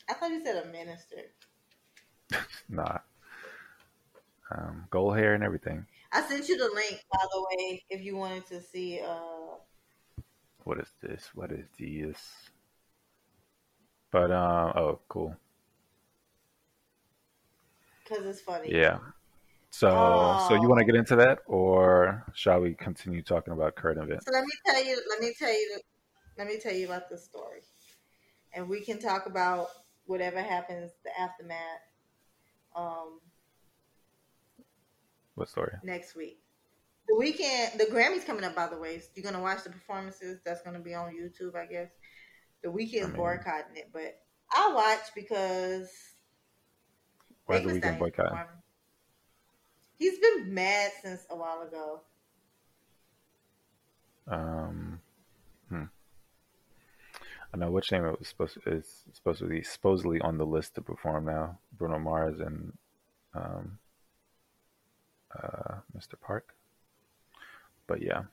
I 0.09 0.13
thought 0.13 0.32
you 0.32 0.43
said 0.45 0.63
a 0.63 0.68
minister. 0.70 1.18
nah. 2.70 2.99
Um, 4.49 4.86
gold 4.89 5.18
hair 5.18 5.34
and 5.34 5.43
everything. 5.43 5.86
I 6.13 6.22
sent 6.22 6.47
you 6.47 6.57
the 6.57 6.74
link, 6.74 7.03
by 7.11 7.20
the 7.30 7.45
way, 7.49 7.84
if 7.89 8.01
you 8.01 8.16
wanted 8.16 8.45
to 8.47 8.61
see. 8.61 9.01
Uh... 9.05 9.57
What 10.63 10.80
is 10.80 10.88
this? 11.01 11.30
What 11.36 11.51
is 11.51 11.68
this? 11.78 12.49
But 14.09 14.32
uh, 14.32 14.72
oh, 14.76 14.99
cool. 15.09 15.36
Because 18.08 18.26
it's 18.26 18.41
funny. 18.41 18.72
Yeah. 18.72 18.99
So, 19.72 19.89
oh. 19.89 20.45
so 20.47 20.56
you 20.56 20.70
want 20.70 20.80
to 20.80 20.86
get 20.86 20.95
into 20.95 21.18
that, 21.18 21.39
or 21.47 22.26
shall 22.34 22.62
we 22.62 22.76
continue 22.76 23.22
talking 23.22 23.51
about 23.51 23.76
current 23.76 23.99
events? 24.01 24.26
So 24.26 24.32
let 24.32 24.45
me 24.45 24.51
tell 24.66 24.82
you. 24.82 25.01
Let 25.10 25.20
me 25.20 25.34
tell 25.38 25.51
you. 25.51 25.80
Let 26.38 26.47
me 26.47 26.60
tell 26.60 26.74
you 26.74 26.86
about 26.86 27.10
the 27.10 27.18
story, 27.18 27.60
and 28.53 28.70
we 28.70 28.80
can 28.80 28.99
talk 28.99 29.26
about 29.26 29.68
whatever 30.06 30.41
happens, 30.41 30.91
the 31.03 31.12
aftermath. 31.20 31.60
Um, 32.74 33.20
what 35.34 35.49
story? 35.49 35.74
Next 35.84 36.16
week. 36.16 36.39
The 37.10 37.16
weekend, 37.18 37.78
the 37.78 37.86
Grammys 37.86 38.26
coming 38.26 38.45
up. 38.45 38.56
By 38.56 38.68
the 38.68 38.78
way, 38.78 39.01
you're 39.14 39.30
gonna 39.30 39.43
watch 39.43 39.66
the 39.66 39.72
performances. 39.72 40.39
That's 40.45 40.62
gonna 40.62 40.80
be 40.80 40.93
on 40.93 41.12
YouTube, 41.14 41.53
I 41.53 41.66
guess. 41.66 41.89
The 42.64 42.70
Weeknd's 42.70 43.03
I 43.03 43.08
mean, 43.08 43.18
boycotting 43.18 43.76
it, 43.76 43.89
but 43.91 44.22
I 44.56 44.72
watch 44.74 45.14
because. 45.14 45.91
Why 47.46 47.60
the 47.60 47.70
Weeknd 47.70 48.00
boycotting? 48.00 48.39
He's 49.98 50.20
been 50.20 50.54
mad 50.54 50.91
since 51.02 51.26
a 51.30 51.36
while 51.36 51.62
ago. 51.62 52.02
Um, 54.28 55.00
hmm. 55.70 55.84
I 57.54 57.58
know 57.58 57.72
which 57.72 57.91
name 57.91 58.06
it 58.06 58.20
was 58.20 58.28
supposed 58.28 58.56
to, 58.56 58.70
is 58.70 59.04
supposed 59.14 59.39
to 59.39 59.46
be 59.46 59.62
supposedly 59.62 60.20
on 60.20 60.38
the 60.38 60.46
list 60.46 60.76
to 60.76 60.82
perform 60.82 61.26
now. 61.26 61.60
Bruno 61.78 62.00
Mars 62.00 62.39
and 62.39 62.74
um, 63.34 63.78
uh, 65.34 65.76
Mr. 65.98 66.20
Park. 66.20 66.54
But 67.88 68.02
yeah. 68.02 68.24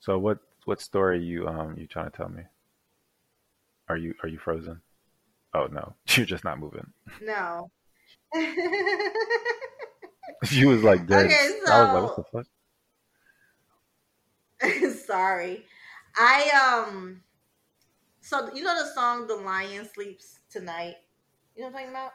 So 0.00 0.18
what 0.18 0.38
what 0.64 0.80
story 0.80 1.22
you 1.22 1.48
um 1.48 1.76
you 1.76 1.86
trying 1.86 2.10
to 2.10 2.16
tell 2.16 2.28
me? 2.28 2.42
Are 3.88 3.96
you 3.96 4.14
are 4.22 4.28
you 4.28 4.38
frozen? 4.38 4.80
Oh 5.52 5.66
no, 5.66 5.94
you're 6.08 6.26
just 6.26 6.44
not 6.44 6.60
moving. 6.60 6.92
No. 7.20 7.70
She 10.44 10.64
was 10.64 10.82
like 10.82 11.06
dead. 11.06 11.26
Okay, 11.26 11.50
so 11.64 11.72
I 11.72 11.82
was 11.82 11.92
like, 11.92 12.02
what 12.02 12.16
the 14.60 14.68
fuck? 14.90 14.94
Sorry. 15.06 15.64
I 16.16 16.82
um 16.84 17.22
so 18.20 18.52
you 18.54 18.62
know 18.64 18.74
the 18.82 18.90
song 18.94 19.26
"The 19.26 19.36
Lion 19.36 19.88
Sleeps 19.92 20.38
Tonight." 20.50 20.96
You 21.54 21.62
know 21.62 21.68
what 21.70 21.78
I'm 21.80 21.84
talking 21.84 21.90
about? 21.90 22.12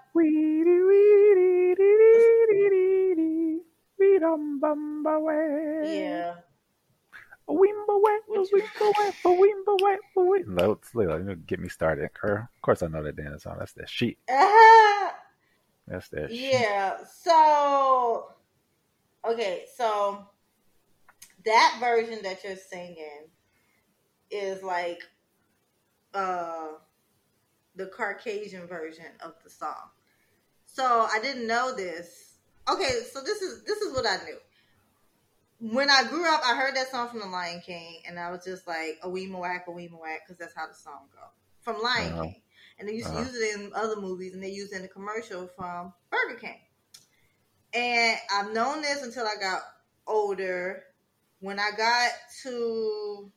Yeah. 5.93 6.35
Let's 8.29 8.49
get 11.45 11.59
me 11.59 11.69
started. 11.69 12.09
Of 12.55 12.61
course, 12.61 12.83
I 12.83 12.87
know 12.87 13.03
that 13.03 13.15
dance 13.15 13.43
song. 13.43 13.57
That's 13.59 13.73
that 13.73 13.89
sheet. 13.89 14.17
That's 15.87 16.09
that. 16.09 16.31
Yeah. 16.31 16.97
So, 17.21 18.27
okay. 19.27 19.65
So 19.75 20.25
that 21.45 21.77
version 21.79 22.19
that 22.23 22.43
you're 22.43 22.55
singing 22.55 23.27
is 24.29 24.63
like 24.63 25.01
uh, 26.13 26.67
the 27.75 27.87
Caucasian 27.87 28.67
version 28.67 29.05
of 29.23 29.33
the 29.43 29.49
song. 29.49 29.89
So 30.65 31.07
I 31.11 31.19
didn't 31.21 31.47
know 31.47 31.75
this. 31.75 32.35
Okay, 32.69 32.89
so 33.11 33.21
this 33.21 33.41
is 33.41 33.63
this 33.63 33.79
is 33.79 33.93
what 33.93 34.05
I 34.05 34.17
knew. 34.23 35.73
When 35.73 35.89
I 35.89 36.03
grew 36.07 36.27
up, 36.27 36.41
I 36.45 36.55
heard 36.55 36.75
that 36.75 36.89
song 36.89 37.09
from 37.09 37.19
The 37.19 37.27
Lion 37.27 37.61
King, 37.65 38.01
and 38.07 38.17
I 38.17 38.31
was 38.31 38.43
just 38.45 38.67
like, 38.67 38.97
"A 39.03 39.09
wee 39.09 39.29
whack, 39.29 39.65
a 39.67 39.71
wee 39.71 39.87
whack," 39.87 40.21
because 40.25 40.39
that's 40.39 40.55
how 40.55 40.67
the 40.67 40.73
song 40.73 41.07
goes 41.13 41.29
from 41.61 41.81
Lion 41.81 42.13
uh-huh. 42.13 42.23
King. 42.23 42.41
And 42.81 42.89
they 42.89 42.95
used 42.95 43.07
uh-huh. 43.07 43.19
to 43.19 43.25
use 43.25 43.35
it 43.35 43.59
in 43.59 43.71
other 43.73 44.01
movies, 44.01 44.33
and 44.33 44.43
they 44.43 44.49
used 44.49 44.73
it 44.73 44.77
in 44.77 44.81
the 44.81 44.89
commercial 44.89 45.47
from 45.55 45.93
Burger 46.09 46.39
King. 46.39 46.59
And 47.73 48.17
I've 48.33 48.51
known 48.51 48.81
this 48.81 49.03
until 49.03 49.25
I 49.25 49.35
got 49.39 49.61
older. 50.05 50.83
When 51.39 51.59
I 51.59 51.69
got 51.77 52.09
to 52.43 53.31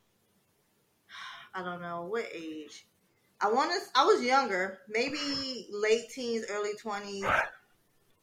I 1.54 1.62
don't 1.62 1.80
know 1.80 2.06
what 2.10 2.26
age. 2.34 2.84
I 3.40 3.52
want 3.52 3.70
to. 3.70 4.00
I 4.00 4.04
was 4.04 4.22
younger, 4.22 4.80
maybe 4.88 5.68
late 5.70 6.10
teens, 6.10 6.44
early 6.50 6.74
twenties. 6.80 7.24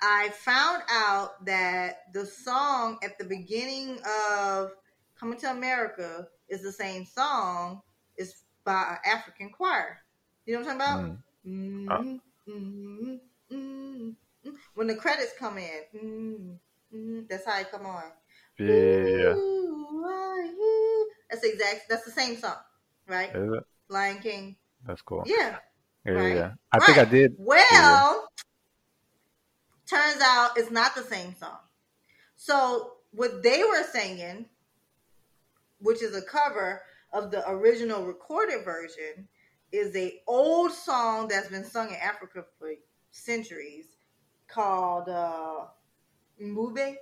I 0.01 0.30
found 0.30 0.84
out 0.89 1.45
that 1.45 2.11
the 2.13 2.26
song 2.26 2.97
at 3.03 3.17
the 3.17 3.24
beginning 3.24 3.99
of 4.28 4.72
"Coming 5.17 5.39
to 5.39 5.51
America" 5.51 6.28
is 6.49 6.61
the 6.61 6.72
same 6.72 7.05
song. 7.05 7.82
It's 8.17 8.43
by 8.65 8.97
an 9.05 9.17
African 9.17 9.51
choir. 9.51 9.99
You 10.45 10.53
know 10.53 10.61
what 10.61 10.71
I'm 10.71 10.79
talking 10.79 11.87
about? 11.87 11.97
Mm. 11.97 12.19
Mm-hmm. 13.51 14.09
When 14.75 14.87
the 14.87 14.95
credits 14.95 15.33
come 15.37 15.57
in, 15.57 16.59
that's 17.29 17.45
how 17.45 17.59
it 17.59 17.71
come 17.71 17.85
on. 17.85 18.03
Yeah. 18.57 19.35
That's 21.29 21.43
exact. 21.43 21.89
That's 21.89 22.05
the 22.05 22.11
same 22.11 22.37
song 22.37 22.57
right? 23.11 23.29
Is 23.35 23.53
it? 23.53 23.63
Lion 23.89 24.19
King. 24.19 24.55
That's 24.87 25.01
cool. 25.01 25.23
Yeah. 25.25 25.57
Yeah, 26.05 26.11
right. 26.13 26.35
yeah. 26.35 26.51
I 26.71 26.77
right. 26.77 26.85
think 26.85 26.97
I 26.97 27.05
did. 27.05 27.35
Well, 27.37 27.61
yeah. 27.71 28.13
turns 29.87 30.21
out 30.23 30.51
it's 30.57 30.71
not 30.71 30.95
the 30.95 31.03
same 31.03 31.35
song. 31.35 31.59
So 32.37 32.93
what 33.11 33.43
they 33.43 33.63
were 33.63 33.83
singing, 33.83 34.45
which 35.79 36.01
is 36.01 36.15
a 36.15 36.21
cover 36.21 36.81
of 37.13 37.29
the 37.29 37.47
original 37.47 38.05
recorded 38.05 38.63
version, 38.65 39.27
is 39.72 39.95
a 39.95 40.22
old 40.28 40.72
song 40.72 41.28
that's 41.28 41.49
been 41.49 41.63
sung 41.65 41.89
in 41.89 41.95
Africa 41.95 42.43
for 42.59 42.72
centuries 43.11 43.86
called 44.47 45.09
uh, 45.09 45.65
Mbube. 46.41 46.95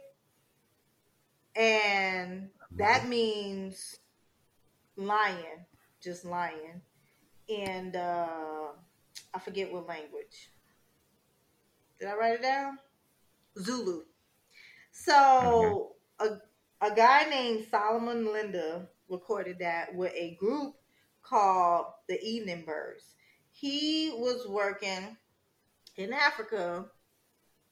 And 1.55 2.49
that 2.78 3.07
means 3.07 3.97
lion 4.95 5.65
just 6.01 6.26
lion. 6.26 6.82
And 7.49 7.95
uh, 7.95 8.67
I 9.34 9.39
forget 9.39 9.72
what 9.72 9.88
language. 9.88 10.51
Did 11.99 12.09
I 12.09 12.15
write 12.15 12.36
it 12.36 12.41
down? 12.41 12.78
Zulu. 13.57 14.03
So 14.91 15.95
a 16.20 16.38
a 16.82 16.95
guy 16.95 17.26
named 17.30 17.67
Solomon 17.70 18.32
Linda 18.32 18.88
recorded 19.09 19.57
that 19.59 19.93
with 19.93 20.13
a 20.13 20.36
group 20.39 20.76
called 21.30 21.86
the 22.07 22.19
Evening 22.21 22.63
Birds. 22.65 23.03
He 23.51 24.11
was 24.15 24.47
working 24.47 25.17
in 25.97 26.13
Africa 26.13 26.86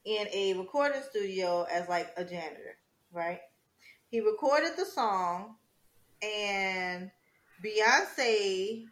in 0.06 0.28
a 0.32 0.54
recording 0.54 1.02
studio 1.10 1.66
as 1.72 1.90
like 1.90 2.14
a 2.18 2.24
janitor, 2.24 2.78
right? 3.12 3.40
He 4.10 4.22
recorded 4.22 4.74
the 4.78 4.86
song 4.86 5.56
and 6.22 7.12
Beyonce 7.64 8.86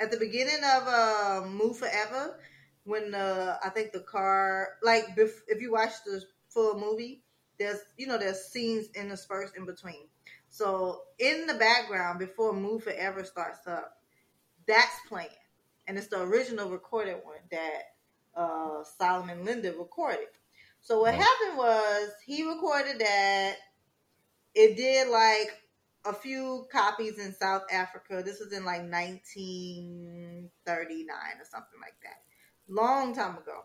at 0.00 0.10
the 0.10 0.18
beginning 0.18 0.62
of 0.64 0.86
uh, 0.86 1.46
Move 1.46 1.78
Forever 1.78 2.38
when 2.84 3.10
the 3.12 3.58
I 3.64 3.68
think 3.70 3.92
the 3.92 4.00
car 4.00 4.68
like 4.82 5.04
if 5.16 5.60
you 5.60 5.72
watch 5.72 5.92
the 6.04 6.22
full 6.48 6.78
movie 6.78 7.22
there's 7.58 7.78
you 7.96 8.06
know 8.06 8.18
there's 8.18 8.46
scenes 8.46 8.88
interspersed 8.94 9.56
in 9.56 9.66
between. 9.66 10.08
So 10.50 11.02
in 11.18 11.46
the 11.46 11.54
background 11.54 12.18
before 12.18 12.52
Move 12.52 12.84
Forever 12.84 13.24
starts 13.24 13.66
up, 13.66 13.96
that's 14.66 14.96
playing, 15.08 15.28
and 15.86 15.96
it's 15.96 16.08
the 16.08 16.20
original 16.20 16.68
recorded 16.68 17.16
one 17.24 17.36
that 17.50 17.82
uh, 18.36 18.84
Solomon 18.98 19.44
Linda 19.44 19.72
recorded. 19.72 20.28
So 20.80 21.00
what 21.00 21.14
happened 21.14 21.56
was 21.56 22.10
he 22.26 22.46
recorded 22.46 23.00
that. 23.00 23.56
It 24.52 24.76
did 24.76 25.08
like 25.08 25.60
a 26.04 26.12
few 26.12 26.66
copies 26.72 27.18
in 27.18 27.32
South 27.34 27.62
Africa. 27.70 28.20
This 28.24 28.40
was 28.40 28.52
in 28.52 28.64
like 28.64 28.82
1939 28.82 31.06
or 31.06 31.44
something 31.48 31.78
like 31.80 31.94
that. 32.02 32.22
Long 32.68 33.14
time 33.14 33.36
ago. 33.36 33.64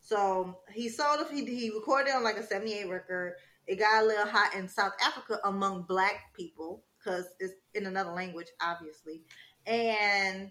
So 0.00 0.58
he 0.72 0.88
sold 0.88 1.20
it. 1.20 1.28
He, 1.30 1.44
he 1.44 1.70
recorded 1.70 2.14
on 2.14 2.24
like 2.24 2.38
a 2.38 2.42
78 2.42 2.88
record. 2.88 3.34
It 3.68 3.78
got 3.78 4.02
a 4.02 4.06
little 4.06 4.26
hot 4.26 4.54
in 4.54 4.66
South 4.66 4.94
Africa 5.04 5.38
among 5.44 5.82
black 5.82 6.34
people 6.34 6.82
because 6.98 7.26
it's 7.38 7.52
in 7.74 7.84
another 7.84 8.12
language, 8.12 8.46
obviously. 8.62 9.20
And 9.66 10.50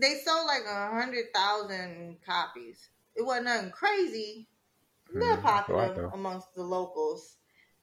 they 0.00 0.20
sold 0.24 0.46
like 0.46 0.62
a 0.64 0.90
hundred 0.92 1.26
thousand 1.34 2.18
copies. 2.24 2.88
It 3.16 3.26
wasn't 3.26 3.46
nothing 3.46 3.70
crazy, 3.72 4.48
a 5.12 5.18
little 5.18 5.36
mm, 5.36 5.42
popular 5.42 6.10
amongst 6.14 6.54
the 6.54 6.62
locals. 6.62 7.38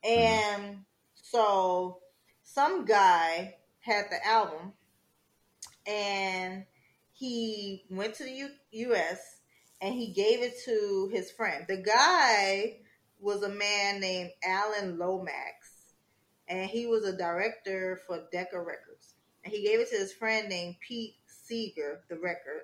Mm-hmm. 0.06 0.22
And 0.22 0.76
mm. 0.76 0.80
so 1.16 2.00
some 2.44 2.86
guy 2.86 3.56
had 3.82 4.06
the 4.10 4.26
album 4.26 4.72
and 5.86 6.64
he 7.12 7.84
went 7.90 8.14
to 8.16 8.24
the 8.24 8.32
U- 8.32 8.88
US 8.96 9.42
and 9.82 9.94
he 9.94 10.14
gave 10.14 10.42
it 10.42 10.54
to 10.64 11.10
his 11.12 11.30
friend. 11.30 11.66
The 11.68 11.82
guy 11.82 12.78
was 13.20 13.44
a 13.44 13.50
man 13.50 14.00
named 14.00 14.32
Alan 14.44 14.98
Lomax, 14.98 15.94
and 16.48 16.70
he 16.70 16.88
was 16.88 17.04
a 17.06 17.18
director 17.18 18.00
for 18.08 18.24
Decca 18.32 18.60
Records. 18.60 19.16
And 19.44 19.54
he 19.54 19.64
gave 19.64 19.80
it 19.80 19.90
to 19.92 19.98
his 19.98 20.14
friend 20.14 20.50
named 20.50 20.76
Pete 20.86 21.16
Seeger, 21.26 22.02
the 22.10 22.18
record. 22.18 22.64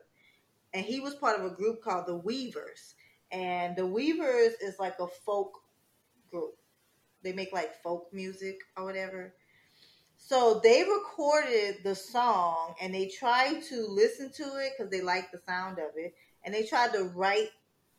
And 0.74 0.86
he 0.86 1.00
was 1.00 1.16
part 1.16 1.40
of 1.40 1.46
a 1.46 1.56
group 1.56 1.82
called 1.82 2.08
the 2.08 2.18
Weavers. 2.18 2.96
And 3.32 3.76
the 3.76 3.86
Weavers 3.88 4.54
is 4.62 4.80
like 4.80 5.00
a 5.00 5.08
folk 5.08 5.62
group. 6.30 6.58
They 7.24 7.34
make 7.34 7.54
like 7.54 7.82
folk 7.82 8.10
music 8.12 8.60
or 8.76 8.86
whatever. 8.86 9.34
So 10.18 10.60
they 10.64 10.84
recorded 10.84 11.78
the 11.84 11.96
song 11.96 12.76
and 12.82 12.94
they 12.94 13.08
tried 13.08 13.62
to 13.70 13.88
listen 13.88 14.32
to 14.34 14.44
it 14.58 14.74
because 14.76 14.92
they 14.92 15.02
liked 15.02 15.32
the 15.32 15.42
sound 15.46 15.78
of 15.78 15.92
it 15.96 16.16
and 16.44 16.54
they 16.54 16.64
tried 16.64 16.94
to 16.94 17.04
write 17.16 17.50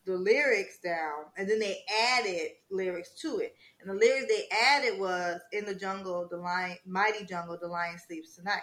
the 0.06 0.16
lyrics 0.16 0.78
down 0.78 1.24
and 1.36 1.50
then 1.50 1.58
they 1.58 1.84
added 2.12 2.52
lyrics 2.70 3.10
to 3.20 3.38
it. 3.38 3.54
And 3.80 3.90
the 3.90 3.94
lyrics 3.94 4.26
they 4.28 4.48
added 4.56 4.98
was 4.98 5.40
in 5.52 5.66
the 5.66 5.74
jungle, 5.74 6.26
the 6.30 6.36
lion 6.36 6.76
mighty 6.86 7.24
jungle, 7.24 7.58
the 7.60 7.66
lion 7.66 7.98
sleeps 7.98 8.36
tonight. 8.36 8.62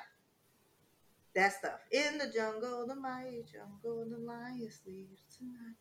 That 1.36 1.52
stuff. 1.52 1.80
In 1.92 2.18
the 2.18 2.32
jungle, 2.34 2.88
the 2.88 2.96
mighty 2.96 3.44
jungle, 3.52 4.06
the 4.10 4.18
lion 4.18 4.70
sleeps 4.72 5.24
tonight. 5.38 5.76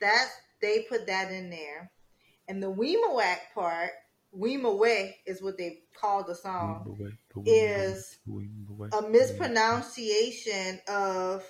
That 0.00 0.28
they 0.60 0.86
put 0.88 1.06
that 1.06 1.30
in 1.30 1.48
there. 1.48 1.90
And 2.48 2.62
the 2.62 2.72
Weemawak 2.72 3.38
part, 3.54 3.90
Wimoweh 4.36 5.12
is 5.26 5.40
what 5.40 5.56
they 5.56 5.82
call 5.98 6.24
the 6.24 6.34
song, 6.34 7.14
is 7.46 8.18
a 8.92 9.08
mispronunciation 9.08 10.80
of 10.88 11.44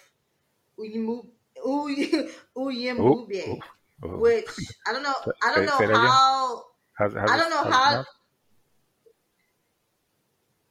Uyimu 1.65 2.31
Uyembube, 2.57 3.45
oh, 3.49 3.59
oh, 4.03 4.11
oh. 4.11 4.19
which 4.19 4.47
I 4.87 4.93
don't 4.93 5.03
know. 5.03 5.15
I 5.43 5.55
don't 5.55 5.67
know 5.67 5.95
how. 5.97 6.65
How's, 6.95 7.15
how's 7.15 7.31
I 7.31 7.37
don't 7.37 7.51
know 7.51 7.71
how. 7.71 8.05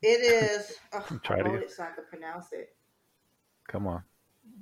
It 0.01 0.07
is. 0.07 0.77
Oh, 0.95 1.19
Try 1.23 1.37
I 1.37 1.55
it. 1.55 1.71
so 1.71 1.83
I 1.83 1.87
can 1.87 2.03
pronounce 2.07 2.53
it. 2.53 2.75
Come 3.67 3.87
on, 3.87 4.03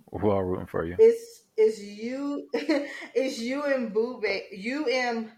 we're 0.09 0.32
all 0.32 0.43
rooting 0.43 0.67
for 0.67 0.86
you. 0.86 0.95
It's 0.97 1.43
it's 1.57 1.82
you. 1.82 2.47
it's 2.53 3.38
you 3.39 3.63
and 3.63 3.93
Bube. 3.93 4.43
You 4.53 4.88
and 4.88 5.29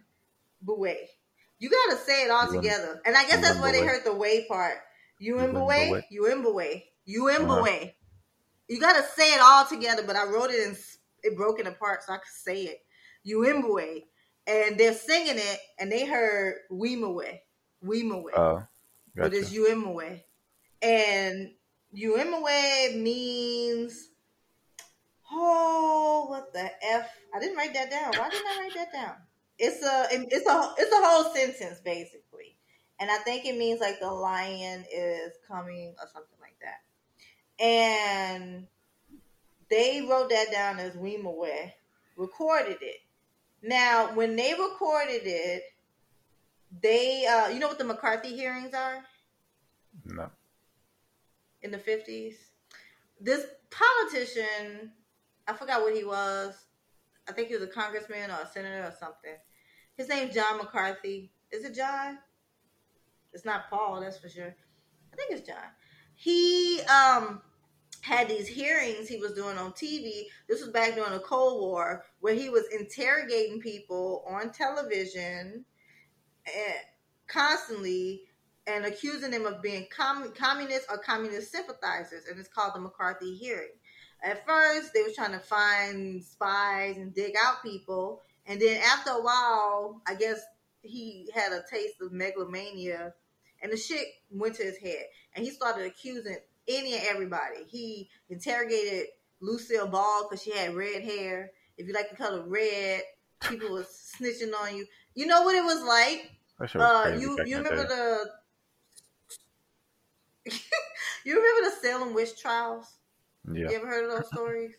Bue. 0.61 0.95
You 1.57 1.69
gotta 1.69 1.97
say 2.01 2.25
it 2.25 2.29
all 2.29 2.47
together. 2.47 3.01
And 3.05 3.15
I 3.15 3.25
guess 3.25 3.41
that's 3.41 3.57
why 3.59 3.71
they 3.71 3.83
heard 3.83 4.03
the 4.05 4.13
way 4.13 4.45
part. 4.47 4.77
You 5.19 5.39
and 5.39 5.53
Bue. 5.53 6.01
You 6.11 6.31
and 6.31 6.43
Bue. 6.43 6.81
You 7.05 7.29
and 7.29 7.47
Bue. 7.47 7.89
You 8.68 8.80
gotta 8.80 9.03
say 9.03 9.34
it 9.34 9.41
all 9.41 9.66
together, 9.66 10.03
but 10.05 10.16
I 10.16 10.26
wrote 10.26 10.51
it 10.51 10.68
in 10.68 10.76
it 11.24 11.38
broken 11.38 11.68
apart 11.68 12.03
so 12.03 12.14
I 12.14 12.18
could 12.18 12.28
say 12.28 12.64
it. 12.64 12.80
Uimbwe. 13.28 14.03
And 14.45 14.78
they're 14.78 14.93
singing 14.93 15.38
it 15.38 15.59
and 15.80 15.91
they 15.91 16.05
heard 16.05 16.55
Wimoweh. 16.72 17.39
Wimoweh. 17.84 18.32
Oh. 18.36 18.64
Gotcha. 19.16 19.30
But 19.30 19.34
it's 19.34 19.51
Uimbwe. 19.51 20.22
And 20.82 21.51
Uimbwe 21.95 23.01
means 23.01 24.09
oh 25.32 26.26
what 26.30 26.51
the 26.53 26.70
F 26.91 27.09
I 27.34 27.39
didn't 27.39 27.57
write 27.57 27.74
that 27.74 27.89
down. 27.89 28.11
Why 28.18 28.30
didn't 28.30 28.47
I 28.47 28.59
write 28.59 28.76
that 28.76 28.91
down? 28.91 29.16
It's 29.57 29.84
a 29.84 30.07
it's 30.11 30.49
a 30.49 30.74
it's 30.78 30.91
a 30.91 31.05
whole 31.05 31.34
sentence 31.34 31.80
basically. 31.80 32.57
And 32.99 33.09
I 33.09 33.18
think 33.20 33.45
it 33.45 33.57
means 33.57 33.80
like 33.80 33.99
the 33.99 34.11
lion 34.11 34.86
is 34.93 35.34
coming 35.47 35.95
or 35.99 36.07
something 36.14 36.32
and 37.64 38.68
they 39.70 40.01
wrote 40.01 40.30
that 40.30 40.51
down 40.51 40.80
as 40.80 40.95
Wimoweh, 40.95 41.72
recorded 42.18 42.78
it. 42.82 42.97
Now, 43.61 44.14
when 44.14 44.36
they 44.36 44.53
recorded 44.53 45.22
it, 45.24 45.64
they, 46.82 47.26
uh, 47.26 47.47
you 47.47 47.59
know 47.59 47.70
what 47.70 47.78
the 47.78 47.86
McCarthy 47.86 48.36
hearings 48.36 48.74
are? 48.74 49.01
No. 50.03 50.30
In 51.61 51.72
the 51.72 51.78
50s? 51.78 52.34
This 53.22 53.45
politician, 53.72 54.91
I 55.47 55.53
forgot 55.53 55.82
what 55.82 55.95
he 55.95 56.03
was. 56.03 56.66
I 57.30 57.32
think 57.32 57.47
he 57.47 57.53
was 57.53 57.64
a 57.64 57.68
congressman 57.68 58.30
or 58.30 58.39
a 58.43 58.47
senator 58.53 58.84
or 58.84 58.93
something. 58.99 59.36
His 59.95 60.09
name's 60.09 60.36
John 60.36 60.57
McCarthy. 60.57 61.32
Is 61.51 61.64
it 61.64 61.74
John? 61.74 62.18
It's 63.32 63.45
not 63.45 63.70
Paul, 63.70 64.01
that's 64.01 64.18
for 64.18 64.28
sure. 64.28 64.53
I 65.14 65.16
think 65.16 65.32
it's 65.32 65.47
John 65.47 65.70
he 66.16 66.82
um 66.82 67.41
had 68.03 68.27
these 68.27 68.49
hearings 68.49 69.07
he 69.07 69.17
was 69.17 69.31
doing 69.31 69.57
on 69.57 69.71
TV. 69.71 70.23
This 70.49 70.59
was 70.59 70.71
back 70.71 70.93
during 70.95 71.13
the 71.13 71.19
Cold 71.19 71.61
War, 71.61 72.03
where 72.19 72.33
he 72.33 72.49
was 72.49 72.65
interrogating 72.77 73.61
people 73.61 74.25
on 74.27 74.51
television 74.51 75.63
and 76.45 76.75
constantly 77.27 78.23
and 78.67 78.85
accusing 78.85 79.31
them 79.31 79.45
of 79.45 79.61
being 79.61 79.87
com- 79.89 80.33
communist 80.33 80.85
or 80.89 80.97
communist 80.97 81.53
sympathizers, 81.53 82.25
and 82.29 82.37
it's 82.37 82.49
called 82.49 82.73
the 82.75 82.81
McCarthy 82.81 83.35
hearing. 83.35 83.71
At 84.21 84.45
first, 84.45 84.91
they 84.93 85.01
were 85.01 85.13
trying 85.15 85.31
to 85.31 85.39
find 85.39 86.21
spies 86.21 86.97
and 86.97 87.13
dig 87.13 87.35
out 87.41 87.63
people, 87.63 88.21
and 88.45 88.59
then 88.59 88.81
after 88.83 89.11
a 89.11 89.23
while, 89.23 90.01
I 90.05 90.15
guess 90.15 90.41
he 90.81 91.29
had 91.33 91.53
a 91.53 91.63
taste 91.71 91.95
of 92.01 92.11
megalomania 92.11 93.13
and 93.61 93.71
the 93.71 93.77
shit 93.77 94.05
went 94.29 94.55
to 94.55 94.63
his 94.63 94.77
head, 94.77 95.05
and 95.33 95.45
he 95.45 95.51
started 95.51 95.85
accusing 95.85 96.35
any 96.68 96.95
and 96.95 97.03
everybody. 97.07 97.64
He 97.68 98.09
interrogated 98.30 99.07
Lucille 99.41 99.88
Ball 99.88 100.28
because 100.28 100.43
she 100.43 100.51
had 100.51 100.76
red 100.76 101.03
hair. 101.03 101.51
If 101.78 101.88
you 101.88 101.93
like 101.93 102.09
the 102.09 102.16
color 102.16 102.43
red, 102.45 103.01
people 103.41 103.72
was 103.72 104.14
snitching 104.18 104.53
on 104.61 104.78
you. 104.78 104.86
You 105.16 105.26
know 105.26 105.43
what 105.43 105.55
it 105.55 105.64
was 105.64 105.84
like? 105.84 106.32
Uh, 106.76 107.18
you 107.20 107.38
you 107.45 107.57
remember 107.57 107.86
the 107.86 108.30
you 111.26 111.36
remember 111.36 111.70
the 111.70 111.76
Salem 111.82 112.14
witch 112.14 112.39
trials? 112.39 112.86
Yeah. 113.51 113.70
You 113.70 113.76
ever 113.76 113.88
heard 113.88 114.05
of 114.05 114.11
those 114.11 114.28
stories? 114.28 114.72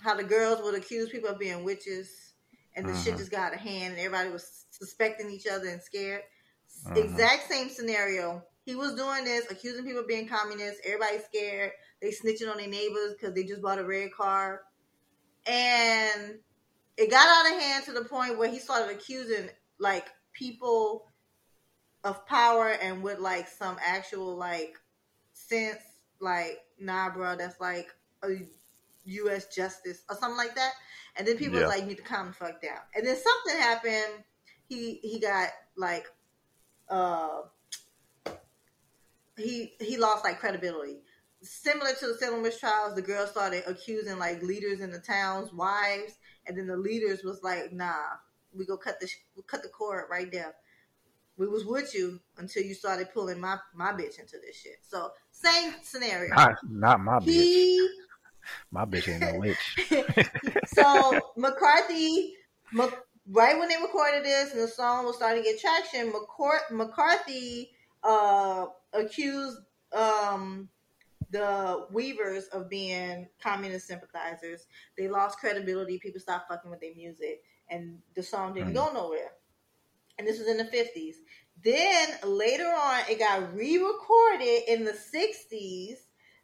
How 0.00 0.14
the 0.14 0.24
girls 0.24 0.62
would 0.62 0.74
accuse 0.74 1.10
people 1.10 1.30
of 1.30 1.38
being 1.38 1.64
witches, 1.64 2.32
and 2.74 2.88
the 2.88 2.94
shit 2.94 3.08
mm-hmm. 3.08 3.18
just 3.18 3.30
got 3.30 3.48
out 3.48 3.54
of 3.54 3.60
hand, 3.60 3.92
and 3.92 3.98
everybody 3.98 4.30
was 4.30 4.66
suspecting 4.70 5.30
each 5.30 5.46
other 5.46 5.68
and 5.68 5.82
scared. 5.82 6.22
Uh-huh. 6.86 7.00
Exact 7.00 7.48
same 7.48 7.68
scenario. 7.68 8.42
He 8.70 8.76
was 8.76 8.94
doing 8.94 9.24
this, 9.24 9.50
accusing 9.50 9.84
people 9.84 10.02
of 10.02 10.06
being 10.06 10.28
communists. 10.28 10.80
Everybody's 10.84 11.24
scared. 11.24 11.72
They 12.00 12.10
snitching 12.10 12.48
on 12.48 12.56
their 12.56 12.68
neighbors 12.68 13.14
because 13.14 13.34
they 13.34 13.42
just 13.42 13.60
bought 13.60 13.80
a 13.80 13.84
red 13.84 14.12
car. 14.12 14.60
And 15.44 16.38
it 16.96 17.10
got 17.10 17.26
out 17.28 17.52
of 17.52 17.60
hand 17.60 17.84
to 17.86 17.92
the 17.92 18.04
point 18.04 18.38
where 18.38 18.48
he 18.48 18.60
started 18.60 18.94
accusing 18.94 19.50
like 19.80 20.06
people 20.32 21.06
of 22.04 22.24
power 22.26 22.68
and 22.68 23.02
with 23.02 23.18
like 23.18 23.48
some 23.48 23.76
actual 23.84 24.36
like 24.36 24.76
sense, 25.32 25.82
like 26.20 26.60
nah, 26.78 27.10
bro, 27.10 27.34
that's 27.34 27.60
like 27.60 27.88
a 28.22 28.28
U.S. 29.04 29.48
justice 29.52 30.04
or 30.08 30.14
something 30.16 30.36
like 30.36 30.54
that. 30.54 30.74
And 31.16 31.26
then 31.26 31.36
people 31.36 31.58
Yeah. 31.58 31.66
like 31.66 31.86
need 31.86 31.96
to 31.96 32.04
calm 32.04 32.28
the 32.28 32.32
fuck 32.34 32.62
down. 32.62 32.78
And 32.94 33.04
then 33.04 33.16
something 33.16 33.60
happened. 33.60 34.24
He 34.68 35.00
he 35.02 35.18
got 35.18 35.48
like 35.76 36.06
uh 36.88 37.40
he 39.40 39.74
he 39.80 39.96
lost 39.96 40.24
like 40.24 40.40
credibility. 40.40 40.98
Similar 41.42 41.92
to 41.98 42.08
the 42.08 42.14
Salem 42.14 42.42
witch 42.42 42.60
trials, 42.60 42.94
the 42.94 43.02
girl 43.02 43.26
started 43.26 43.64
accusing 43.66 44.18
like 44.18 44.42
leaders 44.42 44.80
in 44.80 44.90
the 44.90 44.98
towns, 44.98 45.52
wives, 45.52 46.18
and 46.46 46.56
then 46.56 46.66
the 46.66 46.76
leaders 46.76 47.22
was 47.24 47.42
like, 47.42 47.72
"Nah, 47.72 48.16
we 48.52 48.66
go 48.66 48.76
cut 48.76 49.00
the 49.00 49.08
we 49.36 49.42
cut 49.46 49.62
the 49.62 49.68
cord 49.68 50.04
right 50.10 50.30
there. 50.30 50.54
We 51.36 51.46
was 51.46 51.64
with 51.64 51.94
you 51.94 52.20
until 52.36 52.62
you 52.62 52.74
started 52.74 53.12
pulling 53.14 53.40
my 53.40 53.56
my 53.74 53.92
bitch 53.92 54.18
into 54.18 54.36
this 54.44 54.56
shit." 54.56 54.78
So 54.82 55.10
same 55.30 55.74
scenario. 55.82 56.34
Not, 56.34 56.56
not 56.68 57.00
my 57.00 57.18
bitch. 57.18 57.86
My 58.70 58.84
bitch 58.84 59.08
ain't 59.08 59.20
no 59.22 59.38
witch. 59.38 60.36
so 60.66 61.32
McCarthy, 61.36 62.34
Mc- 62.72 62.98
right 63.28 63.58
when 63.58 63.68
they 63.68 63.76
recorded 63.76 64.24
this 64.24 64.52
and 64.52 64.60
the 64.60 64.68
song 64.68 65.06
was 65.06 65.16
starting 65.16 65.42
to 65.42 65.50
get 65.50 65.60
traction, 65.60 66.12
McCor- 66.12 66.70
McCarthy 66.70 67.70
uh, 68.02 68.66
accused 68.92 69.58
um, 69.92 70.68
the 71.30 71.86
Weavers 71.92 72.46
of 72.48 72.68
being 72.68 73.28
communist 73.42 73.86
sympathizers. 73.86 74.66
They 74.96 75.08
lost 75.08 75.38
credibility. 75.38 75.98
People 75.98 76.20
stopped 76.20 76.48
fucking 76.48 76.70
with 76.70 76.80
their 76.80 76.94
music, 76.94 77.42
and 77.68 77.98
the 78.14 78.22
song 78.22 78.54
didn't 78.54 78.72
Mm. 78.72 78.74
go 78.74 78.92
nowhere. 78.92 79.32
And 80.18 80.26
this 80.26 80.38
was 80.38 80.48
in 80.48 80.58
the 80.58 80.64
fifties. 80.64 81.16
Then 81.62 82.18
later 82.24 82.66
on, 82.66 83.02
it 83.08 83.18
got 83.18 83.54
re-recorded 83.54 84.62
in 84.68 84.84
the 84.84 84.94
sixties 84.94 85.98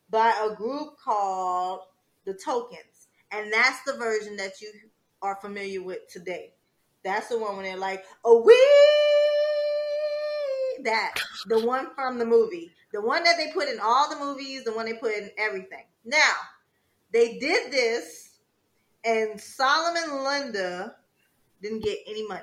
by 0.09 0.31
a 0.45 0.55
group 0.55 0.99
called 0.99 1.81
the 2.25 2.35
Tokens, 2.35 3.09
and 3.31 3.53
that's 3.53 3.83
the 3.85 3.95
version 3.95 4.37
that 4.37 4.61
you 4.61 4.73
are 5.23 5.37
familiar 5.41 5.83
with 5.83 6.07
today. 6.09 6.55
That's 7.03 7.29
the 7.29 7.39
one 7.39 7.57
when 7.57 7.65
they're 7.65 7.77
like, 7.77 8.05
"Oh 8.25 8.43
we," 8.43 8.55
that 10.87 11.17
the 11.49 11.65
one 11.67 11.95
from 11.95 12.19
the 12.19 12.27
movie, 12.27 12.73
the 12.93 13.03
one 13.03 13.25
that 13.25 13.37
they 13.39 13.53
put 13.53 13.69
in 13.69 13.79
all 13.81 14.11
the 14.11 14.19
movies, 14.25 14.65
the 14.65 14.75
one 14.75 14.87
they 14.87 14.95
put 14.95 15.15
in 15.15 15.31
everything. 15.39 15.85
Now 16.05 16.33
they 17.13 17.39
did 17.39 17.73
this, 17.73 18.39
and 19.05 19.41
Solomon 19.41 20.25
Linda 20.25 20.97
didn't 21.63 21.85
get 21.85 21.99
any 22.07 22.27
money. 22.27 22.43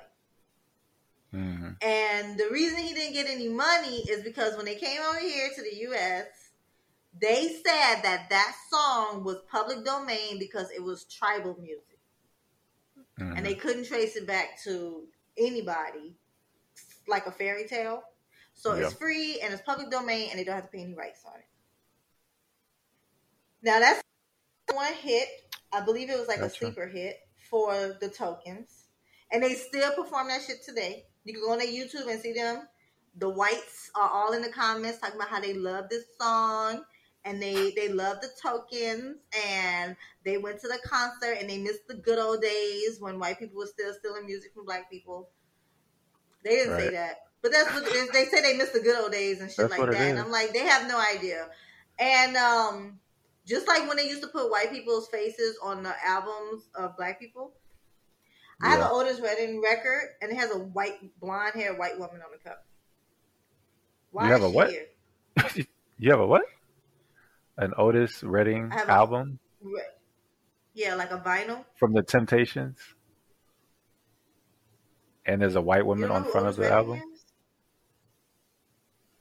hmm 1.31 1.69
And 1.81 2.37
the 2.37 2.49
reason 2.51 2.79
he 2.79 2.93
didn't 2.93 3.13
get 3.13 3.27
any 3.29 3.49
money 3.49 4.03
is 4.09 4.23
because 4.23 4.55
when 4.55 4.65
they 4.65 4.75
came 4.75 5.01
over 5.01 5.19
here 5.19 5.49
to 5.55 5.61
the 5.63 5.75
U.S., 5.89 6.27
they 7.21 7.47
said 7.65 8.01
that 8.03 8.27
that 8.29 8.55
song 8.71 9.23
was 9.23 9.37
public 9.51 9.85
domain 9.85 10.39
because 10.39 10.71
it 10.71 10.83
was 10.83 11.05
tribal 11.05 11.57
music, 11.61 11.99
hmm 13.17 13.33
and 13.37 13.45
they 13.45 13.55
couldn't 13.55 13.85
trace 13.87 14.15
it 14.15 14.27
back 14.27 14.61
to 14.63 15.03
anybody, 15.37 16.15
like 17.07 17.27
a 17.27 17.31
fairy 17.31 17.67
tale. 17.67 18.03
So 18.63 18.71
it's 18.71 18.93
free 18.93 19.41
and 19.43 19.53
it's 19.53 19.61
public 19.63 19.91
domain, 19.91 20.29
and 20.29 20.39
they 20.39 20.45
don't 20.45 20.55
have 20.55 20.63
to 20.63 20.69
pay 20.69 20.81
any 20.83 20.95
rights 20.95 21.19
on 21.25 21.33
it. 21.37 21.45
Now 23.61 23.79
that's 23.79 24.01
one 24.71 24.93
hit. 24.93 25.27
I 25.73 25.81
believe 25.81 26.09
it 26.09 26.17
was 26.17 26.29
like 26.29 26.39
That's 26.39 26.61
a 26.61 26.65
right. 26.65 26.73
sleeper 26.73 26.87
hit 26.87 27.17
for 27.49 27.97
the 27.99 28.07
tokens, 28.07 28.85
and 29.31 29.43
they 29.43 29.53
still 29.55 29.91
perform 29.93 30.29
that 30.29 30.43
shit 30.47 30.63
today. 30.65 31.03
You 31.25 31.33
can 31.33 31.43
go 31.43 31.51
on 31.51 31.57
their 31.57 31.67
YouTube 31.67 32.09
and 32.09 32.21
see 32.21 32.31
them. 32.31 32.67
The 33.17 33.29
whites 33.29 33.91
are 33.95 34.09
all 34.09 34.31
in 34.31 34.41
the 34.41 34.49
comments 34.49 34.99
talking 34.99 35.17
about 35.17 35.27
how 35.27 35.41
they 35.41 35.53
love 35.53 35.89
this 35.89 36.05
song 36.19 36.83
and 37.25 37.41
they 37.41 37.71
they 37.71 37.89
love 37.89 38.17
the 38.21 38.29
tokens 38.41 39.17
and 39.47 39.95
they 40.25 40.37
went 40.37 40.59
to 40.61 40.67
the 40.67 40.79
concert 40.85 41.37
and 41.39 41.49
they 41.49 41.57
missed 41.57 41.87
the 41.87 41.95
good 41.95 42.17
old 42.17 42.41
days 42.41 42.97
when 42.99 43.19
white 43.19 43.39
people 43.39 43.57
were 43.57 43.67
still 43.67 43.93
stealing 43.93 44.25
music 44.25 44.53
from 44.53 44.65
black 44.65 44.89
people. 44.89 45.29
They 46.43 46.51
didn't 46.51 46.77
say 46.77 46.91
that, 46.91 47.17
but 47.43 47.51
that's 47.51 47.71
what 47.73 47.85
they 48.13 48.25
say. 48.25 48.41
They 48.41 48.57
miss 48.57 48.69
the 48.71 48.79
good 48.79 48.97
old 48.99 49.11
days 49.11 49.39
and 49.41 49.49
shit 49.51 49.69
That's 49.69 49.77
like 49.79 49.91
that. 49.91 50.01
And. 50.01 50.17
I'm 50.19 50.31
like, 50.31 50.51
they 50.53 50.59
have 50.65 50.87
no 50.87 50.99
idea. 50.99 51.47
And 51.99 52.35
um, 52.37 52.99
just 53.45 53.67
like 53.67 53.87
when 53.87 53.97
they 53.97 54.07
used 54.07 54.21
to 54.23 54.27
put 54.29 54.49
white 54.49 54.71
people's 54.71 55.07
faces 55.09 55.57
on 55.61 55.83
the 55.83 55.93
albums 56.03 56.63
of 56.73 56.97
black 56.97 57.19
people, 57.19 57.51
I 58.61 58.69
have 58.69 58.79
an 58.79 58.87
Otis 58.91 59.19
Redding 59.19 59.61
record, 59.61 60.09
and 60.21 60.31
it 60.31 60.35
has 60.37 60.49
a 60.51 60.57
white, 60.57 60.95
blonde 61.19 61.51
haired 61.53 61.77
white 61.77 61.99
woman 61.99 62.15
on 62.21 62.31
the 62.31 62.37
cover. 62.41 62.61
Why 64.11 64.27
You 64.27 64.31
have 64.31 64.43
a 64.43 64.49
what? 64.49 64.71
You 65.99 66.11
have 66.11 66.19
a 66.21 66.25
what? 66.27 66.43
An 67.57 67.73
Otis 67.77 68.23
Redding 68.23 68.71
have 68.71 68.87
a- 68.87 68.91
album 68.91 69.39
Yeah, 70.73 70.95
like 70.95 71.11
a 71.11 71.17
vinyl. 71.19 71.65
from 71.75 71.93
the 71.93 72.01
Temptations, 72.03 72.77
and 75.25 75.41
there's 75.41 75.55
a 75.55 75.61
white 75.61 75.79
You 75.79 75.85
woman 75.85 76.09
know 76.09 76.15
on 76.15 76.23
front 76.23 76.47
Otis 76.47 76.57
of 76.57 76.63
the 76.63 76.69
Redding 76.69 76.77
album. 76.77 76.97
is? 77.12 77.12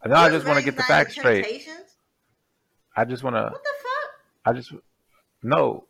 No, 0.04 0.16
I 0.16 0.30
just 0.30 0.46
want 0.46 0.58
to 0.58 0.64
get 0.64 0.76
the 0.76 0.82
facts 0.82 1.14
straight. 1.14 1.46
I 2.96 3.04
just 3.04 3.22
want 3.22 3.36
to. 3.36 3.42
What 3.42 3.62
the 3.62 3.70
fuck? 3.82 4.10
I 4.44 4.52
just 4.52 4.72
no. 5.42 5.86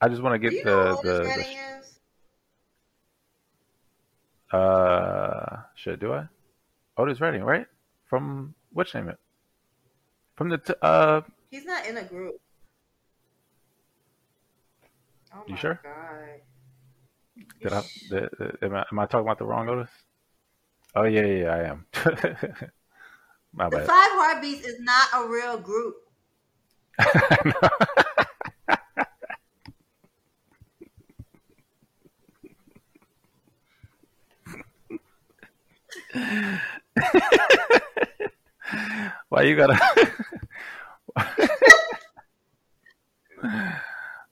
I 0.00 0.08
just 0.08 0.22
want 0.22 0.34
to 0.34 0.38
get 0.50 0.64
the 0.64 0.98
the, 1.02 1.44
the 4.50 4.56
uh 4.56 5.62
shit. 5.76 6.00
Do 6.00 6.12
I? 6.12 6.26
Otis 6.96 7.20
Redding, 7.20 7.42
right? 7.44 7.66
From 8.06 8.54
which 8.72 8.94
name 8.94 9.08
it? 9.08 9.18
From 10.36 10.48
the 10.48 10.58
t- 10.58 10.74
uh. 10.82 11.22
He's 11.50 11.64
not 11.64 11.86
in 11.86 11.96
a 11.96 12.04
group. 12.04 12.34
Oh 15.32 15.42
You 15.46 15.54
my 15.54 15.60
sure? 15.60 15.80
god. 15.82 16.40
Did 17.62 17.72
I? 17.72 17.82
The, 18.10 18.58
am, 18.62 18.74
I 18.74 18.84
am 18.90 18.98
I 18.98 19.06
talking 19.06 19.26
about 19.26 19.38
the 19.38 19.44
wrong 19.46 19.68
Otis? 19.68 19.90
Oh 20.94 21.04
yeah, 21.04 21.22
yeah, 21.22 21.44
yeah 21.44 21.54
I 21.54 21.62
am. 21.62 21.86
My 23.54 23.70
The 23.70 23.70
bad. 23.70 23.80
Five 23.80 24.10
Heartbeats 24.12 24.66
is 24.66 24.80
not 24.80 25.08
a 25.14 25.28
real 25.28 25.58
group. 25.58 25.96
Why 39.28 39.42
you 39.42 39.56
gotta? 39.56 39.78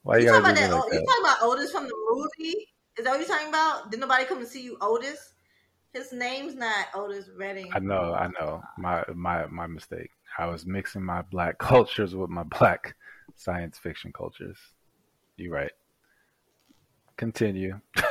Why 0.03 0.17
you 0.17 0.19
You 0.23 0.25
talking 0.25 0.41
gotta 0.41 0.43
about 0.43 0.55
do 0.55 0.57
that? 0.57 0.69
like 0.69 0.91
you 0.91 1.05
talking 1.05 1.23
about 1.23 1.37
Otis 1.43 1.71
from 1.71 1.87
the 1.87 1.95
movie? 2.09 2.67
Is 2.97 3.05
that 3.05 3.11
what 3.11 3.19
you're 3.19 3.27
talking 3.27 3.49
about? 3.49 3.91
Did 3.91 3.99
nobody 3.99 4.25
come 4.25 4.39
to 4.39 4.45
see 4.45 4.63
you, 4.63 4.77
Otis? 4.81 5.32
His 5.93 6.11
name's 6.11 6.55
not 6.55 6.87
Otis 6.95 7.29
Redding. 7.37 7.71
I 7.73 7.79
know, 7.79 8.13
I 8.13 8.27
know. 8.39 8.63
My 8.77 9.03
my 9.13 9.45
my 9.47 9.67
mistake. 9.67 10.09
I 10.37 10.47
was 10.47 10.65
mixing 10.65 11.03
my 11.03 11.21
black 11.21 11.57
cultures 11.59 12.15
with 12.15 12.29
my 12.29 12.43
black 12.43 12.95
science 13.35 13.77
fiction 13.77 14.11
cultures. 14.11 14.57
You're 15.37 15.53
right. 15.53 15.71
Continue. 17.17 17.79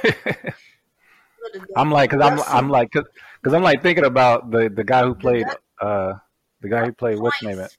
I'm 1.77 1.91
like, 1.91 2.11
cause 2.11 2.21
I'm 2.21 2.41
I'm 2.47 2.71
like, 2.71 2.93
cause, 2.93 3.05
cause 3.43 3.53
I'm 3.53 3.65
like 3.65 3.83
thinking 3.83 4.05
about 4.05 4.53
the 4.53 4.71
the 4.73 4.85
guy 4.85 5.03
who 5.03 5.15
played 5.17 5.47
uh 5.81 6.13
the 6.61 6.69
guy 6.69 6.85
who 6.85 6.93
played 6.93 7.19
what's 7.19 7.43
name 7.43 7.59
it, 7.59 7.77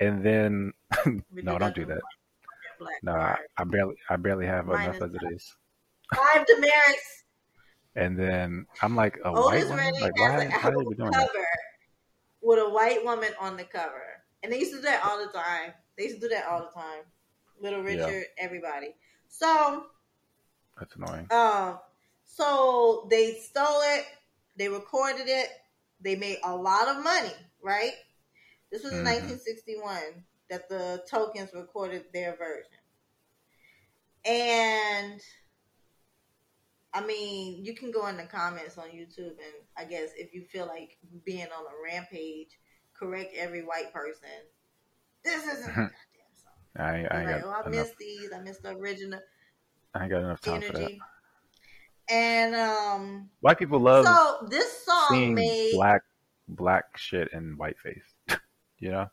and 0.00 0.24
then 0.24 0.72
no, 1.30 1.56
don't 1.56 1.74
do 1.74 1.84
that. 1.84 2.00
No, 3.02 3.12
I. 3.12 3.36
I 3.56 3.64
barely 3.64 3.94
I 4.10 4.16
barely 4.16 4.46
have 4.46 4.68
enough 4.68 5.00
as 5.00 5.14
it 5.14 5.22
is. 5.32 5.54
Five 6.14 6.44
demerits. 6.46 7.25
And 7.96 8.18
then 8.18 8.66
I'm 8.82 8.94
like 8.94 9.18
a 9.24 9.32
white 9.32 9.66
woman. 9.68 9.92
Like 10.00 10.14
why? 10.20 10.42
an 10.42 10.52
Why 10.52 10.68
are 10.68 10.74
album 10.74 10.94
doing 10.94 11.10
cover 11.12 11.26
that? 11.32 11.48
with 12.42 12.58
a 12.58 12.68
white 12.70 13.04
woman 13.04 13.30
on 13.40 13.56
the 13.56 13.64
cover, 13.64 14.22
and 14.42 14.52
they 14.52 14.58
used 14.58 14.72
to 14.72 14.76
do 14.76 14.82
that 14.82 15.02
all 15.04 15.18
the 15.18 15.32
time. 15.32 15.72
They 15.96 16.04
used 16.04 16.16
to 16.20 16.28
do 16.28 16.34
that 16.34 16.46
all 16.46 16.60
the 16.60 16.80
time. 16.80 17.02
Little 17.60 17.82
Yeah. 17.82 18.06
Richard, 18.06 18.26
everybody. 18.38 18.94
So 19.28 19.86
That's 20.78 20.94
annoying. 20.96 21.26
Um, 21.30 21.78
so 22.26 23.06
they 23.10 23.34
stole 23.34 23.80
it, 23.82 24.04
they 24.56 24.68
recorded 24.68 25.26
it, 25.26 25.48
they 26.00 26.16
made 26.16 26.38
a 26.44 26.54
lot 26.54 26.88
of 26.88 27.02
money, 27.02 27.32
right? 27.62 27.94
This 28.70 28.82
was 28.82 28.92
in 28.92 28.98
Mhm. 28.98 29.04
1961 29.04 30.24
that 30.50 30.68
the 30.68 31.02
tokens 31.08 31.54
recorded 31.54 32.04
their 32.12 32.36
version. 32.36 32.70
And 34.26 35.22
I 36.96 37.04
mean, 37.04 37.62
you 37.62 37.74
can 37.74 37.90
go 37.90 38.06
in 38.06 38.16
the 38.16 38.24
comments 38.24 38.78
on 38.78 38.86
YouTube 38.86 39.36
and 39.36 39.54
I 39.76 39.84
guess 39.84 40.10
if 40.16 40.32
you 40.32 40.44
feel 40.44 40.66
like 40.66 40.96
being 41.26 41.42
on 41.42 41.64
a 41.66 41.84
rampage, 41.84 42.58
correct 42.98 43.34
every 43.36 43.62
white 43.62 43.92
person. 43.92 44.30
This 45.22 45.44
isn't 45.44 45.64
a 45.72 45.74
goddamn 45.74 45.92
song. 46.34 46.52
I 46.78 47.06
I 47.10 47.32
like, 47.34 47.44
oh, 47.44 47.62
I 47.66 47.68
missed 47.68 47.98
these. 47.98 48.30
I 48.34 48.40
missed 48.40 48.62
the 48.62 48.70
original 48.70 49.20
I 49.94 50.04
ain't 50.04 50.10
got 50.10 50.22
enough 50.22 50.40
time 50.40 50.62
for 50.62 50.72
that. 50.72 50.78
energy. 50.78 51.00
And 52.08 52.54
um, 52.54 53.28
white 53.40 53.58
people 53.58 53.78
love 53.78 54.06
so 54.06 54.46
this 54.48 54.84
song 54.86 55.06
seeing 55.10 55.34
made 55.34 55.72
black 55.74 56.00
black 56.48 56.96
shit 56.96 57.28
in 57.34 57.58
whiteface. 57.58 58.14
you 58.78 58.90
know, 58.90 59.10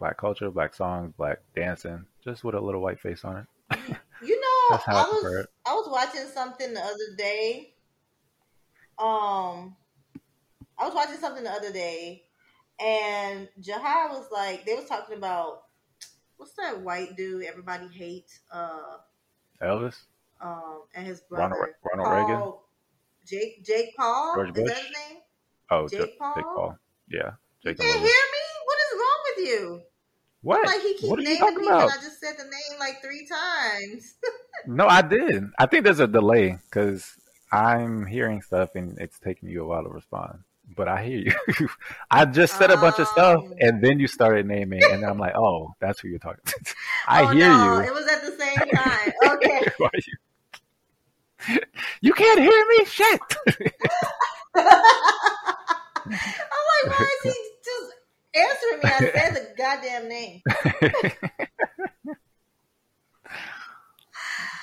black 0.00 0.16
culture, 0.16 0.50
black 0.50 0.74
songs, 0.74 1.12
black 1.16 1.38
dancing, 1.54 2.04
just 2.24 2.42
with 2.42 2.56
a 2.56 2.60
little 2.60 2.80
white 2.80 2.98
face 2.98 3.24
on 3.24 3.46
it. 3.70 3.96
You 4.70 4.76
That's 4.76 4.84
how 4.84 4.96
I 4.96 5.00
I 5.00 5.04
was. 5.04 5.46
I 5.66 5.74
was 5.74 5.88
watching 5.90 6.28
something 6.32 6.74
the 6.74 6.80
other 6.80 7.16
day. 7.16 7.74
Um, 8.98 9.76
I 10.78 10.84
was 10.84 10.94
watching 10.94 11.16
something 11.16 11.44
the 11.44 11.50
other 11.50 11.72
day, 11.72 12.24
and 12.80 13.48
Jahai 13.60 14.08
was 14.10 14.28
like, 14.32 14.64
they 14.64 14.74
was 14.74 14.86
talking 14.86 15.16
about 15.16 15.64
what's 16.36 16.52
that 16.54 16.80
white 16.80 17.16
dude 17.16 17.44
everybody 17.44 17.88
hates, 17.88 18.40
uh, 18.50 18.98
Elvis, 19.62 19.96
um, 20.40 20.82
and 20.94 21.06
his 21.06 21.20
brother 21.20 21.54
Ronald, 21.54 22.06
Ronald 22.08 22.28
Reagan, 22.28 22.52
Jake 23.26 23.64
Jake 23.64 23.96
Paul. 23.96 24.34
George 24.34 24.48
Is 24.48 24.54
that 24.54 24.64
Bush? 24.64 24.78
his 24.78 24.90
name? 24.90 25.18
oh, 25.70 25.88
Jake 25.88 26.00
Jake 26.00 26.18
Paul? 26.18 26.34
Jake 26.36 26.44
Paul, 26.44 26.78
yeah, 27.10 27.30
You 27.62 27.70
Jake 27.70 27.78
can't 27.78 27.92
hear 27.92 28.02
me. 28.02 28.44
What 28.64 28.78
is 28.78 28.98
wrong 28.98 29.20
with 29.36 29.46
you? 29.46 29.80
What? 30.46 30.64
Like 30.64 30.80
he 30.80 30.94
keep 30.94 31.10
What 31.10 31.18
are 31.18 31.22
you 31.22 31.28
naming 31.34 31.48
people, 31.58 31.66
about? 31.66 31.82
and 31.82 31.90
I 31.90 31.94
just 31.96 32.20
said 32.20 32.34
the 32.38 32.44
name 32.44 32.78
like 32.78 33.02
three 33.02 33.26
times. 33.26 34.14
No, 34.68 34.86
I 34.88 35.00
did. 35.02 35.44
I 35.58 35.66
think 35.66 35.84
there's 35.84 36.00
a 36.00 36.06
delay 36.08 36.58
because 36.70 37.14
I'm 37.52 38.06
hearing 38.06 38.40
stuff 38.42 38.70
and 38.74 38.96
it's 38.98 39.16
taking 39.18 39.48
you 39.50 39.62
a 39.62 39.66
while 39.66 39.82
to 39.84 39.88
respond. 39.90 40.38
But 40.76 40.88
I 40.88 41.04
hear 41.04 41.18
you. 41.60 41.68
I 42.10 42.24
just 42.24 42.56
said 42.58 42.70
a 42.70 42.76
bunch 42.76 42.98
of 42.98 43.06
stuff 43.08 43.44
Um. 43.44 43.52
and 43.60 43.82
then 43.84 44.00
you 44.00 44.06
started 44.08 44.46
naming, 44.46 44.82
and 44.82 45.04
I'm 45.04 45.18
like, 45.18 45.34
oh, 45.36 45.74
that's 45.78 46.00
who 46.00 46.08
you're 46.08 46.18
talking. 46.18 46.40
to. 46.46 46.74
I 47.06 47.22
oh, 47.22 47.26
hear 47.28 47.48
no, 47.48 47.76
you. 47.80 47.86
It 47.88 47.94
was 47.94 48.06
at 48.08 48.22
the 48.22 48.32
same 48.32 48.56
time. 48.70 49.12
Okay. 49.34 49.66
Why 49.78 49.90
you? 50.06 50.14
You 52.00 52.12
can't 52.14 52.40
hear 52.40 52.64
me. 52.70 52.84
Shit. 52.86 53.20
I'm 54.56 54.64
like, 54.64 54.74
why 56.98 57.08
is 57.24 57.34
he 57.34 57.45
answering 58.36 58.80
me? 58.80 58.90
I 58.90 59.10
said 59.14 59.34
the 59.34 59.54
goddamn 59.58 60.08
name. 60.08 60.42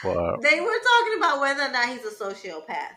well, 0.04 0.20
uh, 0.20 0.38
They 0.38 0.60
were 0.60 0.68
talking 0.68 1.18
about 1.18 1.40
whether 1.42 1.64
or 1.64 1.72
not 1.72 1.90
he's 1.90 2.06
a 2.06 2.12
sociopath. 2.12 2.96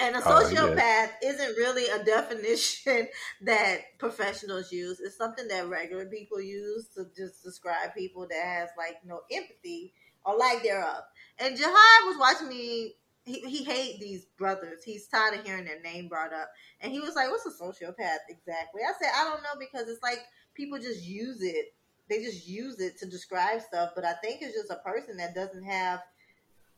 And 0.00 0.14
a 0.16 0.20
Oh, 0.22 0.22
sociopath 0.22 1.10
isn't 1.24 1.56
really 1.56 1.88
a 1.88 2.02
definition 2.04 3.08
that 3.42 3.78
professionals 3.98 4.70
use. 4.72 5.00
It's 5.00 5.16
something 5.16 5.48
that 5.48 5.68
regular 5.68 6.06
people 6.06 6.40
use 6.40 6.86
to 6.96 7.06
just 7.16 7.42
describe 7.42 7.94
people 7.94 8.26
that 8.28 8.44
has 8.44 8.68
like 8.78 8.98
no 9.04 9.22
empathy 9.30 9.92
or 10.24 10.36
lack 10.36 10.62
thereof. 10.62 11.02
And 11.38 11.56
Jahai 11.58 12.06
was 12.06 12.16
watching 12.18 12.48
me. 12.48 12.94
He, 13.28 13.40
he 13.40 13.64
hate 13.64 14.00
these 14.00 14.24
brothers. 14.36 14.82
He's 14.82 15.06
tired 15.06 15.38
of 15.38 15.46
hearing 15.46 15.64
their 15.64 15.80
name 15.80 16.08
brought 16.08 16.32
up. 16.32 16.50
And 16.80 16.92
he 16.92 17.00
was 17.00 17.14
like, 17.14 17.30
"What's 17.30 17.46
a 17.46 17.50
sociopath 17.50 18.18
exactly?" 18.28 18.82
I 18.82 18.92
said, 19.00 19.10
"I 19.14 19.24
don't 19.24 19.42
know 19.42 19.58
because 19.58 19.88
it's 19.88 20.02
like 20.02 20.20
people 20.54 20.78
just 20.78 21.04
use 21.04 21.42
it. 21.42 21.74
They 22.08 22.22
just 22.22 22.48
use 22.48 22.80
it 22.80 22.98
to 22.98 23.06
describe 23.06 23.60
stuff. 23.60 23.90
But 23.94 24.04
I 24.04 24.14
think 24.14 24.40
it's 24.42 24.54
just 24.54 24.70
a 24.70 24.76
person 24.76 25.18
that 25.18 25.34
doesn't 25.34 25.64
have 25.64 26.00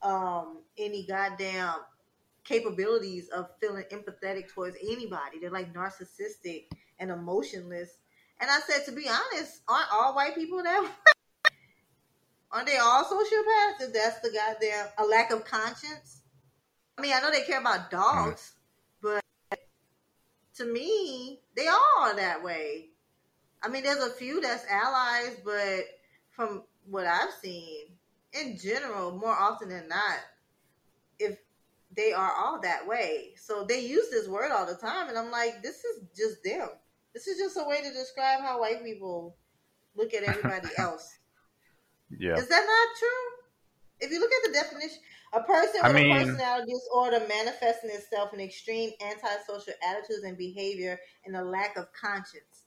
um, 0.03 0.59
any 0.77 1.07
goddamn 1.07 1.77
capabilities 2.45 3.29
of 3.29 3.49
feeling 3.61 3.85
empathetic 3.93 4.49
towards 4.49 4.77
anybody. 4.83 5.39
They're 5.41 5.51
like 5.51 5.73
narcissistic 5.73 6.65
and 6.99 7.11
emotionless. 7.11 7.91
And 8.41 8.51
I 8.51 8.61
said, 8.61 8.85
to 8.87 8.93
be 8.93 9.09
honest, 9.09 9.61
aren't 9.69 9.93
all 9.93 10.15
white 10.15 10.35
people 10.35 10.63
that 10.63 10.83
way? 10.83 10.89
Aren't 12.53 12.67
they 12.67 12.79
all 12.79 13.05
sociopaths? 13.05 13.81
If 13.81 13.93
that's 13.93 14.19
the 14.21 14.31
goddamn 14.35 14.89
a 14.99 15.05
lack 15.05 15.31
of 15.31 15.45
conscience. 15.45 16.20
I 17.01 17.03
mean, 17.03 17.13
I 17.15 17.21
know 17.21 17.31
they 17.31 17.45
care 17.45 17.61
about 17.61 17.91
dogs, 17.91 18.53
but 19.01 19.25
to 20.57 20.67
me, 20.67 21.41
they 21.57 21.67
all 21.67 22.03
are 22.03 22.17
that 22.17 22.45
way. 22.45 22.91
I 23.63 23.69
mean, 23.69 23.85
there's 23.85 24.05
a 24.05 24.11
few 24.11 24.43
that's 24.43 24.67
allies, 24.71 25.39
but 25.43 25.81
from 26.29 26.63
what 26.85 27.07
I've 27.07 27.33
seen, 27.41 27.87
in 28.35 28.59
general, 28.59 29.13
more 29.17 29.35
often 29.35 29.71
than 29.71 29.89
not, 29.89 30.19
if 31.19 31.39
they 31.97 32.13
are 32.13 32.33
all 32.37 32.61
that 32.61 32.87
way. 32.87 33.31
So 33.37 33.65
they 33.65 33.81
use 33.81 34.11
this 34.11 34.29
word 34.29 34.51
all 34.53 34.67
the 34.67 34.75
time, 34.75 35.09
and 35.09 35.17
I'm 35.17 35.31
like, 35.31 35.63
this 35.63 35.83
is 35.83 36.03
just 36.15 36.45
them. 36.45 36.69
This 37.15 37.29
is 37.29 37.39
just 37.39 37.57
a 37.57 37.67
way 37.67 37.81
to 37.81 37.91
describe 37.95 38.41
how 38.43 38.61
white 38.61 38.85
people 38.85 39.39
look 39.97 40.13
at 40.13 40.25
everybody 40.25 40.69
else. 40.77 41.17
yeah. 42.11 42.37
Is 42.37 42.49
that 42.49 42.67
not 42.67 42.99
true? 42.99 44.07
If 44.07 44.11
you 44.11 44.21
look 44.21 44.33
at 44.33 44.49
the 44.49 44.53
definition, 44.53 44.99
a 45.33 45.41
person 45.43 45.81
I 45.83 45.89
with 45.89 45.97
mean- 45.97 46.17
a 46.17 46.25
personality 46.25 46.73
disorder 46.73 47.21
manifesting 47.29 47.91
itself 47.91 48.35
in 48.35 48.41
extreme 48.41 48.91
antisocial 49.01 49.75
attitudes 49.89 50.25
and 50.25 50.37
behavior 50.37 50.99
and 51.25 51.37
a 51.37 51.45
lack 51.45 51.77
of 51.77 51.87
conscience. 51.93 52.65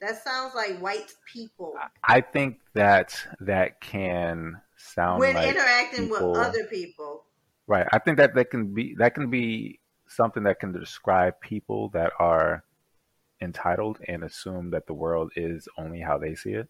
That 0.00 0.22
sounds 0.22 0.54
like 0.54 0.78
white 0.80 1.14
people 1.32 1.74
I 2.02 2.20
think 2.20 2.58
that 2.74 3.14
that 3.40 3.80
can 3.80 4.60
sound 4.76 5.20
when 5.20 5.34
like 5.36 5.48
interacting 5.54 6.08
people- 6.08 6.32
with 6.32 6.40
other 6.40 6.64
people. 6.64 7.24
Right. 7.68 7.86
I 7.92 7.98
think 8.00 8.16
that 8.18 8.34
that 8.34 8.50
can 8.50 8.74
be 8.74 8.96
that 8.98 9.14
can 9.14 9.30
be 9.30 9.78
something 10.08 10.42
that 10.42 10.58
can 10.58 10.72
describe 10.72 11.40
people 11.40 11.88
that 11.90 12.12
are 12.18 12.64
entitled 13.40 13.98
and 14.08 14.24
assume 14.24 14.70
that 14.70 14.86
the 14.86 14.92
world 14.94 15.32
is 15.36 15.68
only 15.78 16.00
how 16.00 16.18
they 16.18 16.34
see 16.34 16.50
it. 16.52 16.68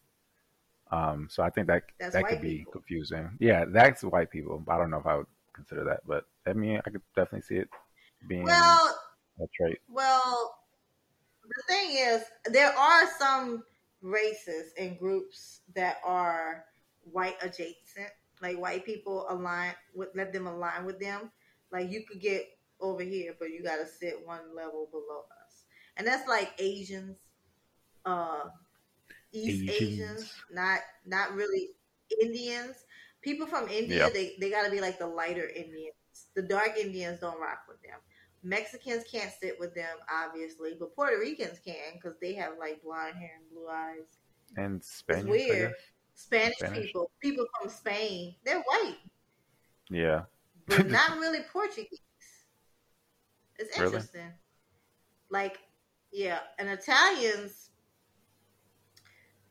Um, 0.92 1.26
so 1.30 1.42
I 1.42 1.50
think 1.50 1.66
that 1.68 1.84
That's 1.98 2.12
that 2.14 2.28
could 2.28 2.42
be 2.42 2.58
people. 2.58 2.72
confusing. 2.72 3.30
Yeah, 3.40 3.64
that's 3.66 4.04
white 4.04 4.30
people. 4.30 4.62
I 4.68 4.76
don't 4.76 4.90
know 4.90 4.98
if 4.98 5.06
I 5.06 5.16
would 5.16 5.26
consider 5.54 5.84
that, 5.84 6.00
but 6.06 6.24
I 6.46 6.52
mean, 6.52 6.80
I 6.84 6.90
could 6.90 7.00
definitely 7.16 7.42
see 7.42 7.56
it 7.56 7.68
being 8.28 8.44
Well, 8.44 8.98
a 9.40 9.46
trait. 9.56 9.78
Well, 9.88 10.54
the 11.44 11.62
thing 11.66 11.96
is, 11.96 12.22
there 12.46 12.72
are 12.76 13.08
some 13.18 13.64
races 14.02 14.72
and 14.78 14.98
groups 14.98 15.60
that 15.74 15.96
are 16.04 16.64
white 17.10 17.36
adjacent, 17.42 18.10
like 18.42 18.58
white 18.58 18.84
people 18.84 19.26
align 19.30 19.72
with 19.94 20.10
let 20.14 20.32
them 20.32 20.46
align 20.46 20.84
with 20.84 21.00
them. 21.00 21.30
Like 21.72 21.90
you 21.90 22.04
could 22.06 22.20
get 22.20 22.46
over 22.80 23.02
here, 23.02 23.34
but 23.38 23.50
you 23.50 23.62
got 23.62 23.76
to 23.76 23.86
sit 23.86 24.26
one 24.26 24.54
level 24.54 24.88
below 24.90 25.24
us, 25.46 25.64
and 25.96 26.06
that's 26.06 26.28
like 26.28 26.52
Asians, 26.58 27.16
uh, 28.04 28.44
East 29.32 29.68
Asians. 29.70 29.80
Asians, 30.00 30.32
not 30.52 30.80
not 31.06 31.32
really 31.34 31.70
Indians. 32.20 32.76
People 33.22 33.46
from 33.46 33.68
India, 33.68 33.98
Yep. 34.04 34.12
they 34.14 34.36
they 34.40 34.50
got 34.50 34.64
to 34.64 34.70
be 34.70 34.80
like 34.80 34.98
the 34.98 35.06
lighter 35.06 35.48
Indians. 35.48 35.94
The 36.34 36.42
dark 36.42 36.76
Indians 36.78 37.20
don't 37.20 37.40
rock 37.40 37.60
with 37.68 37.80
them. 37.82 37.98
Mexicans 38.42 39.04
can't 39.10 39.32
sit 39.40 39.58
with 39.60 39.74
them, 39.74 39.96
obviously, 40.12 40.74
but 40.78 40.94
Puerto 40.96 41.16
Ricans 41.18 41.58
can 41.64 41.94
because 41.94 42.18
they 42.20 42.34
have 42.34 42.54
like 42.58 42.82
blonde 42.82 43.14
hair 43.16 43.30
and 43.38 43.48
blue 43.50 43.68
eyes. 43.68 44.18
And 44.56 44.82
Spanish, 44.82 45.24
weird. 45.30 45.72
Spanish, 46.14 46.56
Spanish. 46.58 46.86
people, 46.86 47.10
people 47.22 47.46
from 47.60 47.70
Spain, 47.70 48.34
they're 48.44 48.60
white, 48.62 48.98
Yeah. 49.88 50.24
but 50.66 50.86
not 50.90 51.18
really 51.18 51.40
Portuguese. 51.52 52.00
It's 53.58 53.78
Really? 53.78 53.86
interesting. 53.94 54.32
Like, 55.30 55.58
yeah, 56.12 56.40
and 56.58 56.68
Italians, 56.68 57.61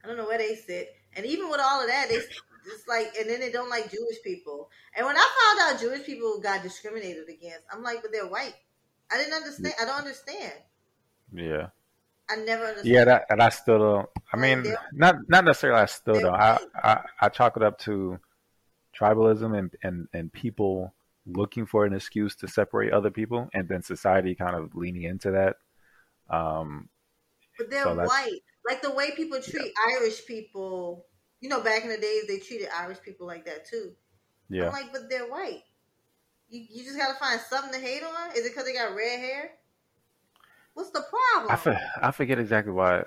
I 0.03 0.07
don't 0.07 0.17
know 0.17 0.25
where 0.27 0.37
they 0.37 0.55
sit, 0.55 0.95
and 1.15 1.25
even 1.25 1.49
with 1.49 1.59
all 1.61 1.81
of 1.81 1.87
that, 1.87 2.07
they 2.09 2.15
just 2.15 2.87
like, 2.87 3.13
and 3.19 3.29
then 3.29 3.39
they 3.39 3.51
don't 3.51 3.69
like 3.69 3.91
Jewish 3.91 4.21
people. 4.23 4.69
And 4.95 5.05
when 5.05 5.15
I 5.17 5.55
found 5.57 5.75
out 5.75 5.81
Jewish 5.81 6.05
people 6.05 6.39
got 6.41 6.63
discriminated 6.63 7.27
against, 7.29 7.65
I'm 7.71 7.83
like, 7.83 8.01
but 8.01 8.11
they're 8.11 8.27
white. 8.27 8.55
I 9.11 9.17
didn't 9.17 9.33
understand. 9.33 9.73
I 9.81 9.85
don't 9.85 9.99
understand. 9.99 10.53
Yeah. 11.33 11.67
I 12.29 12.35
never 12.37 12.65
understood. 12.65 12.91
Yeah, 12.91 13.05
that 13.05 13.25
and 13.29 13.41
I 13.41 13.49
still 13.49 13.79
don't. 13.79 14.09
I 14.31 14.37
mean, 14.37 14.63
they're- 14.63 14.77
not 14.93 15.15
not 15.27 15.43
necessarily. 15.43 15.81
I 15.81 15.85
still 15.85 16.13
they're 16.13 16.23
don't. 16.23 16.35
I. 16.35 16.59
I 16.75 17.03
I 17.19 17.29
chalk 17.29 17.57
it 17.57 17.63
up 17.63 17.77
to 17.79 18.19
tribalism 18.97 19.57
and 19.57 19.71
and 19.83 20.07
and 20.13 20.31
people 20.31 20.93
looking 21.25 21.65
for 21.65 21.85
an 21.85 21.93
excuse 21.93 22.35
to 22.37 22.47
separate 22.47 22.93
other 22.93 23.11
people, 23.11 23.49
and 23.53 23.67
then 23.67 23.81
society 23.81 24.33
kind 24.35 24.55
of 24.55 24.75
leaning 24.75 25.03
into 25.03 25.31
that. 25.31 25.57
Um, 26.29 26.87
But 27.63 27.71
they're 27.71 27.83
So 27.83 27.95
white. 27.95 28.39
Like 28.67 28.81
the 28.81 28.91
way 28.91 29.11
people 29.15 29.41
treat 29.41 29.73
Irish 29.99 30.25
people. 30.25 31.05
You 31.39 31.49
know, 31.49 31.61
back 31.61 31.83
in 31.83 31.89
the 31.89 31.97
days, 31.97 32.27
they 32.27 32.37
treated 32.37 32.67
Irish 32.77 32.99
people 33.03 33.25
like 33.25 33.45
that 33.45 33.65
too. 33.67 33.93
yeah, 34.49 34.67
I'm 34.67 34.71
like, 34.73 34.91
but 34.91 35.09
they're 35.09 35.25
white. 35.29 35.63
You, 36.49 36.65
you 36.69 36.83
just 36.83 36.97
gotta 36.97 37.17
find 37.17 37.39
something 37.39 37.73
to 37.73 37.79
hate 37.79 38.03
on. 38.03 38.31
Is 38.35 38.45
it 38.45 38.49
because 38.49 38.65
they 38.65 38.73
got 38.73 38.93
red 38.95 39.19
hair? 39.19 39.51
What's 40.73 40.91
the 40.91 41.03
problem? 41.09 41.51
I 41.51 41.55
for, 41.55 41.77
I 42.01 42.11
forget 42.11 42.37
exactly 42.39 42.71
why 42.73 43.03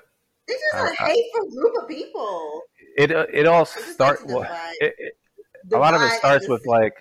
This 0.48 0.56
is 0.56 0.74
I- 0.74 0.80
a 0.80 0.90
I- 1.04 1.06
hateful 1.08 1.50
group 1.50 1.82
of 1.82 1.88
people. 1.88 2.62
it 2.96 3.12
uh, 3.12 3.26
it 3.32 3.46
all 3.46 3.64
starts. 3.64 3.86
just 3.86 3.94
start. 3.94 4.20
like 4.20 4.28
to 4.28 4.34
Well, 4.34 4.72
it, 4.80 4.94
it, 4.98 5.12
a 5.72 5.78
lot 5.78 5.94
of 5.94 6.02
it 6.02 6.10
starts 6.18 6.48
with 6.48 6.66
like, 6.66 6.94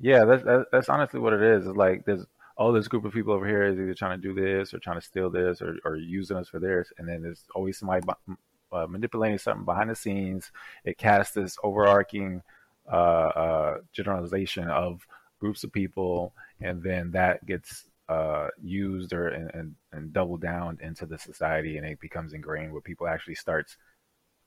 yeah, 0.00 0.24
that's 0.24 0.42
that's 0.72 0.88
honestly 0.88 1.20
what 1.20 1.32
it 1.32 1.42
is. 1.42 1.66
It's 1.66 1.76
like 1.76 2.04
there's 2.04 2.26
oh, 2.56 2.72
this 2.72 2.88
group 2.88 3.04
of 3.04 3.12
people 3.12 3.32
over 3.32 3.46
here 3.46 3.64
is 3.64 3.78
either 3.78 3.94
trying 3.94 4.20
to 4.20 4.28
do 4.28 4.34
this 4.34 4.72
or 4.72 4.78
trying 4.78 5.00
to 5.00 5.06
steal 5.06 5.30
this 5.30 5.60
or, 5.60 5.76
or 5.84 5.96
using 5.96 6.36
us 6.36 6.48
for 6.48 6.60
theirs, 6.60 6.92
and 6.98 7.08
then 7.08 7.22
there's 7.22 7.44
always 7.54 7.78
somebody 7.78 8.06
uh, 8.72 8.86
manipulating 8.86 9.38
something 9.38 9.64
behind 9.64 9.90
the 9.90 9.94
scenes. 9.94 10.50
It 10.84 10.98
casts 10.98 11.34
this 11.34 11.56
overarching 11.62 12.42
uh, 12.90 12.96
uh, 12.96 13.78
generalization 13.92 14.68
of 14.68 15.06
groups 15.40 15.64
of 15.64 15.72
people, 15.72 16.32
and 16.60 16.82
then 16.82 17.10
that 17.12 17.44
gets 17.46 17.84
uh, 18.08 18.48
used 18.62 19.12
or 19.12 19.28
and, 19.28 19.50
and, 19.54 19.74
and 19.92 20.12
doubled 20.12 20.40
down 20.40 20.78
into 20.82 21.06
the 21.06 21.18
society, 21.18 21.76
and 21.76 21.86
it 21.86 22.00
becomes 22.00 22.32
ingrained 22.32 22.72
where 22.72 22.80
people 22.80 23.08
actually 23.08 23.34
starts 23.34 23.76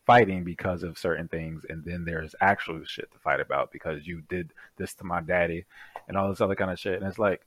fighting 0.06 0.44
because 0.46 0.84
of 0.84 0.98
certain 0.98 1.28
things, 1.28 1.66
and 1.70 1.84
then 1.84 2.06
there's 2.06 2.36
actual 2.40 2.82
shit 2.86 3.12
to 3.12 3.20
fight 3.20 3.42
about 3.42 3.72
because 3.72 4.08
you 4.08 4.22
did 4.30 4.54
this 4.78 4.94
to 4.94 5.04
my 5.04 5.20
daddy, 5.20 5.66
and 6.08 6.16
all 6.16 6.30
this 6.30 6.42
other 6.42 6.56
kind 6.56 6.72
of 6.72 6.80
shit, 6.80 7.02
and 7.02 7.06
it's 7.06 7.20
like, 7.20 7.42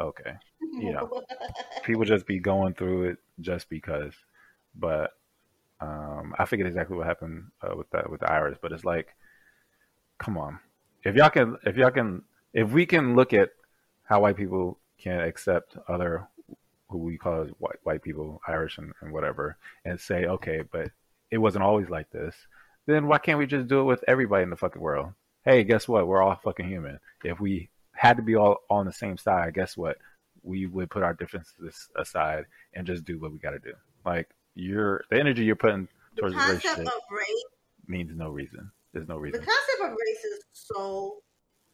okay, 0.00 0.34
you 0.60 0.92
know, 0.92 1.22
people 1.84 2.04
just 2.04 2.26
be 2.26 2.38
going 2.38 2.74
through 2.74 3.04
it 3.04 3.18
just 3.40 3.68
because, 3.68 4.12
but 4.74 5.12
um, 5.80 6.34
I 6.38 6.44
forget 6.44 6.66
exactly 6.66 6.96
what 6.96 7.06
happened 7.06 7.50
uh, 7.62 7.76
with 7.76 7.90
that 7.90 8.10
with 8.10 8.20
the 8.20 8.30
Irish, 8.30 8.58
but 8.60 8.72
it's 8.72 8.84
like, 8.84 9.14
come 10.18 10.38
on, 10.38 10.58
if 11.02 11.14
y'all 11.14 11.30
can, 11.30 11.56
if 11.64 11.76
y'all 11.76 11.90
can, 11.90 12.22
if 12.52 12.70
we 12.70 12.86
can 12.86 13.14
look 13.16 13.32
at 13.32 13.50
how 14.04 14.20
white 14.20 14.36
people 14.36 14.78
can 14.98 15.20
accept 15.20 15.76
other 15.88 16.28
who 16.88 16.98
we 16.98 17.18
call 17.18 17.42
as 17.42 17.50
white 17.58 17.76
white 17.82 18.02
people, 18.02 18.40
Irish 18.46 18.78
and, 18.78 18.92
and 19.00 19.12
whatever, 19.12 19.56
and 19.84 20.00
say, 20.00 20.26
okay, 20.26 20.62
but 20.70 20.90
it 21.30 21.38
wasn't 21.38 21.64
always 21.64 21.90
like 21.90 22.10
this, 22.10 22.34
then 22.86 23.06
why 23.06 23.18
can't 23.18 23.38
we 23.38 23.46
just 23.46 23.66
do 23.66 23.80
it 23.80 23.84
with 23.84 24.04
everybody 24.06 24.42
in 24.42 24.50
the 24.50 24.56
fucking 24.56 24.80
world? 24.80 25.12
Hey, 25.44 25.64
guess 25.64 25.88
what? 25.88 26.06
We're 26.06 26.22
all 26.22 26.38
fucking 26.42 26.68
human. 26.68 27.00
If 27.22 27.40
we 27.40 27.68
had 27.94 28.16
to 28.16 28.22
be 28.22 28.36
all 28.36 28.58
on 28.70 28.86
the 28.86 28.92
same 28.92 29.16
side, 29.16 29.54
guess 29.54 29.76
what? 29.76 29.98
We 30.42 30.66
would 30.66 30.90
put 30.90 31.02
our 31.02 31.14
differences 31.14 31.88
aside 31.96 32.44
and 32.74 32.86
just 32.86 33.04
do 33.04 33.18
what 33.18 33.32
we 33.32 33.38
got 33.38 33.50
to 33.50 33.58
do. 33.58 33.72
Like 34.04 34.28
you're 34.54 35.04
the 35.10 35.18
energy 35.18 35.44
you're 35.44 35.56
putting 35.56 35.88
towards 36.16 36.34
the 36.34 36.40
the 36.40 36.46
concept 36.46 36.64
relationship 36.64 36.94
of 36.94 37.02
race. 37.10 37.44
means 37.86 38.12
no 38.14 38.30
reason. 38.30 38.70
There's 38.92 39.08
no 39.08 39.16
reason. 39.16 39.40
The 39.40 39.46
concept 39.46 39.80
of 39.82 39.90
race 39.90 40.24
is 40.24 40.44
so 40.52 41.16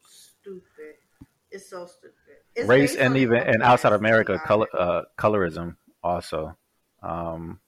stupid. 0.03 0.95
It's 1.51 1.69
so 1.69 1.87
stupid. 1.87 2.15
It's 2.55 2.69
Race 2.69 2.97
and 2.97 3.17
even 3.17 3.39
and 3.39 3.63
outside 3.63 3.93
America, 3.93 4.41
color 4.45 4.69
uh, 4.77 5.03
colorism 5.19 5.77
also, 6.03 6.57
um, 7.03 7.61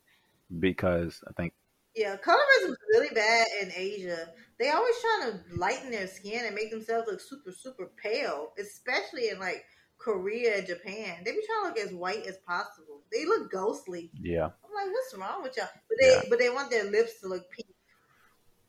because 0.61 1.23
I 1.29 1.33
think 1.33 1.53
Yeah, 1.95 2.17
colorism 2.17 2.71
is 2.71 2.77
really 2.91 3.15
bad 3.15 3.47
in 3.61 3.71
Asia. 3.77 4.29
They 4.59 4.71
always 4.71 4.95
trying 5.01 5.33
to 5.33 5.41
lighten 5.57 5.91
their 5.91 6.07
skin 6.07 6.45
and 6.47 6.55
make 6.55 6.71
themselves 6.71 7.09
look 7.11 7.21
super, 7.21 7.53
super 7.53 7.91
pale, 8.03 8.53
especially 8.59 9.29
in 9.29 9.39
like 9.39 9.65
Korea 9.99 10.59
and 10.59 10.67
Japan. 10.67 11.19
They 11.25 11.33
be 11.33 11.43
trying 11.47 11.75
to 11.75 11.81
look 11.81 11.89
as 11.91 11.95
white 11.95 12.27
as 12.27 12.39
possible. 12.39 13.03
They 13.13 13.27
look 13.27 13.51
ghostly. 13.53 14.11
yeah, 14.21 14.45
I'm 14.47 14.75
like, 14.75 14.93
what's 14.93 15.15
wrong 15.17 15.43
with 15.43 15.57
y'all? 15.57 15.69
But 15.89 15.99
they, 16.01 16.09
Yeah. 16.13 16.23
but 16.31 16.39
they 16.39 16.49
want 16.51 16.71
their 16.71 16.85
lips 16.91 17.21
to 17.21 17.29
look 17.29 17.51
pink. 17.51 17.69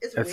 It's 0.01 0.15
weird. 0.15 0.28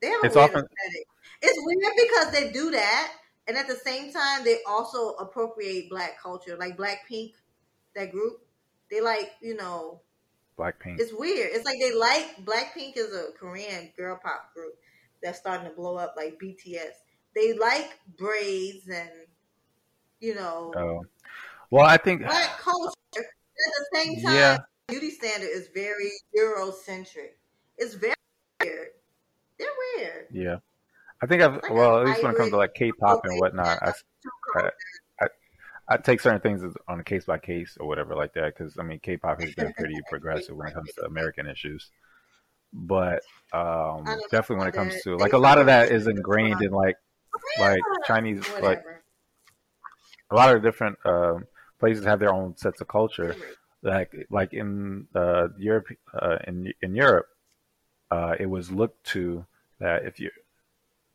they 0.00 0.08
have 0.08 0.22
a 0.22 0.26
it's 0.26 0.34
weird 0.36 0.50
often- 0.50 0.66
aesthetic. 0.66 1.06
It's 1.40 1.58
weird 1.62 1.94
because 1.96 2.30
they 2.32 2.52
do 2.52 2.70
that, 2.72 3.12
and 3.46 3.56
at 3.56 3.68
the 3.68 3.76
same 3.76 4.12
time, 4.12 4.44
they 4.44 4.58
also 4.66 5.10
appropriate 5.14 5.88
black 5.88 6.20
culture, 6.20 6.56
like 6.56 6.76
Black 6.76 7.06
Pink, 7.08 7.32
that 7.94 8.10
group. 8.12 8.40
They 8.90 9.00
like, 9.00 9.32
you 9.40 9.54
know, 9.56 10.00
Blackpink. 10.58 10.98
it's 10.98 11.12
weird. 11.12 11.50
It's 11.52 11.64
like 11.64 11.78
they 11.80 11.94
like 11.94 12.36
Blackpink 12.44 12.96
is 12.96 13.14
a 13.14 13.32
Korean 13.38 13.92
girl 13.96 14.18
pop 14.22 14.52
group 14.54 14.74
that's 15.22 15.38
starting 15.38 15.68
to 15.68 15.74
blow 15.74 15.96
up 15.96 16.14
like 16.16 16.38
BTS. 16.42 16.92
They 17.34 17.52
like 17.54 17.98
braids 18.18 18.88
and 18.88 19.08
you 20.20 20.34
know 20.34 20.72
Oh, 20.76 21.04
well, 21.70 21.84
I 21.86 21.96
think 21.96 22.22
black 22.22 22.58
culture. 22.58 22.92
At 23.16 23.24
the 23.56 23.86
same 23.98 24.22
time, 24.22 24.34
Yeah. 24.34 24.58
beauty 24.88 25.10
standard 25.10 25.48
is 25.48 25.68
very 25.74 26.10
Eurocentric. 26.36 27.30
It's 27.76 27.94
very 27.94 28.14
weird. 28.60 28.88
They're 29.58 29.68
weird. 29.96 30.26
yeah, 30.32 30.56
I 31.22 31.26
think 31.26 31.42
I've 31.42 31.54
Like 31.54 31.70
well 31.70 32.00
at 32.00 32.06
least 32.06 32.22
when 32.22 32.32
it 32.32 32.36
comes 32.36 32.50
to 32.50 32.56
like 32.56 32.74
K-pop 32.74 33.20
and 33.24 33.38
whatnot, 33.40 33.78
I 33.82 33.92
cold. 34.52 34.70
I 35.88 35.96
take 35.96 36.20
certain 36.20 36.40
things 36.40 36.62
on 36.86 37.00
a 37.00 37.04
case 37.04 37.24
by 37.24 37.38
case 37.38 37.78
or 37.80 37.88
whatever 37.88 38.14
like 38.14 38.34
that 38.34 38.54
because 38.56 38.76
I 38.78 38.82
mean 38.82 39.00
K-pop 39.00 39.40
has 39.40 39.54
been 39.54 39.72
pretty 39.72 39.96
progressive 40.10 40.54
when 40.54 40.68
it 40.68 40.74
comes 40.74 40.92
to 40.94 41.06
American 41.06 41.46
issues, 41.46 41.90
but 42.72 43.22
um, 43.52 44.04
definitely 44.30 44.56
when 44.56 44.68
it 44.68 44.74
comes 44.74 45.02
to 45.02 45.16
like 45.16 45.32
a 45.32 45.38
lot 45.38 45.58
of 45.58 45.66
that 45.66 45.90
is 45.90 46.06
ingrained 46.06 46.60
in 46.60 46.72
like 46.72 46.96
like 47.58 47.80
Chinese 48.06 48.42
like 48.60 48.84
a 50.30 50.34
lot 50.34 50.54
of 50.54 50.62
different 50.62 50.98
um 51.06 51.46
places 51.78 52.04
have 52.04 52.20
their 52.20 52.34
own 52.34 52.56
sets 52.56 52.80
of 52.80 52.88
culture. 52.88 53.34
Like 53.82 54.26
like 54.28 54.52
in 54.52 55.06
uh, 55.14 55.48
Europe 55.56 55.86
uh, 56.12 56.38
in 56.46 56.72
in 56.82 56.94
Europe, 56.96 57.28
uh, 58.10 58.34
it 58.38 58.46
was 58.46 58.72
looked 58.72 59.04
to 59.12 59.46
that 59.78 60.04
if 60.04 60.18
you 60.18 60.30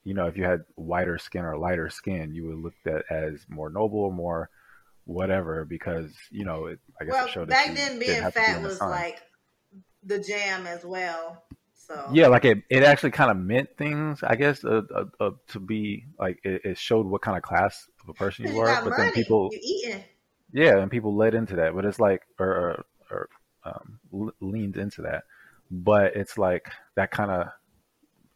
you 0.02 0.14
know 0.14 0.26
if 0.26 0.36
you 0.36 0.44
had 0.44 0.64
whiter 0.74 1.18
skin 1.18 1.44
or 1.44 1.58
lighter 1.58 1.90
skin, 1.90 2.34
you 2.34 2.46
were 2.46 2.54
looked 2.54 2.86
at 2.86 3.04
as 3.10 3.44
more 3.48 3.68
noble 3.68 4.00
or 4.00 4.12
more 4.12 4.50
whatever 5.04 5.64
because 5.64 6.10
you 6.30 6.44
know 6.44 6.66
it, 6.66 6.80
I 7.00 7.04
guess 7.04 7.12
Well, 7.12 7.26
it 7.26 7.30
showed 7.30 7.48
back 7.48 7.74
then 7.74 7.98
being 7.98 8.24
be 8.24 8.30
fat 8.30 8.62
the 8.62 8.68
was 8.68 8.80
like 8.80 9.22
the 10.02 10.18
jam 10.18 10.66
as 10.66 10.84
well. 10.84 11.44
So 11.74 12.08
Yeah, 12.12 12.28
like 12.28 12.44
it, 12.44 12.62
it 12.70 12.82
actually 12.82 13.10
kind 13.10 13.30
of 13.30 13.36
meant 13.36 13.76
things, 13.76 14.22
I 14.22 14.36
guess, 14.36 14.64
uh, 14.64 14.82
uh, 14.94 15.04
uh, 15.20 15.30
to 15.48 15.60
be 15.60 16.06
like 16.18 16.40
it, 16.42 16.62
it 16.64 16.78
showed 16.78 17.06
what 17.06 17.22
kind 17.22 17.36
of 17.36 17.42
class 17.42 17.88
of 18.02 18.08
a 18.08 18.14
person 18.14 18.46
you 18.48 18.54
were. 18.54 18.66
But 18.82 18.90
money. 18.90 19.02
then 19.04 19.12
people, 19.12 19.50
eating. 19.52 20.02
yeah, 20.52 20.78
and 20.78 20.90
people 20.90 21.14
led 21.14 21.34
into 21.34 21.56
that. 21.56 21.74
But 21.74 21.84
it's 21.84 22.00
like, 22.00 22.22
or, 22.38 22.48
or, 22.48 22.84
or 23.10 23.28
um, 23.64 24.30
leaned 24.40 24.76
into 24.76 25.02
that. 25.02 25.24
But 25.70 26.16
it's 26.16 26.38
like 26.38 26.70
that 26.94 27.10
kind 27.10 27.30
of, 27.30 27.48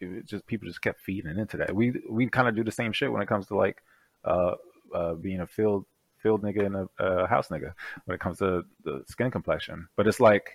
it 0.01 0.27
just 0.27 0.47
people 0.47 0.69
just 0.69 0.83
kept 0.83 1.01
feeding 1.01 1.39
into 1.39 1.57
that. 1.57 1.75
We 1.75 1.95
we 2.09 2.29
kind 2.29 2.49
of 2.49 2.55
do 2.57 2.65
the 2.65 2.71
same 2.71 2.93
shit 2.93 3.11
when 3.11 3.23
it 3.23 3.29
comes 3.29 3.47
to 3.47 3.57
like, 3.57 3.83
uh, 4.25 4.55
uh, 4.95 5.15
being 5.15 5.41
a 5.41 5.47
field 5.47 5.87
field 6.23 6.43
nigga 6.43 6.67
and 6.67 6.77
a, 6.77 6.89
a 7.05 7.27
house 7.27 7.49
nigga 7.49 7.73
when 8.05 8.15
it 8.15 8.21
comes 8.21 8.39
to 8.39 8.65
the 8.85 9.03
skin 9.09 9.31
complexion. 9.31 9.89
But 9.97 10.07
it's 10.07 10.21
like, 10.21 10.53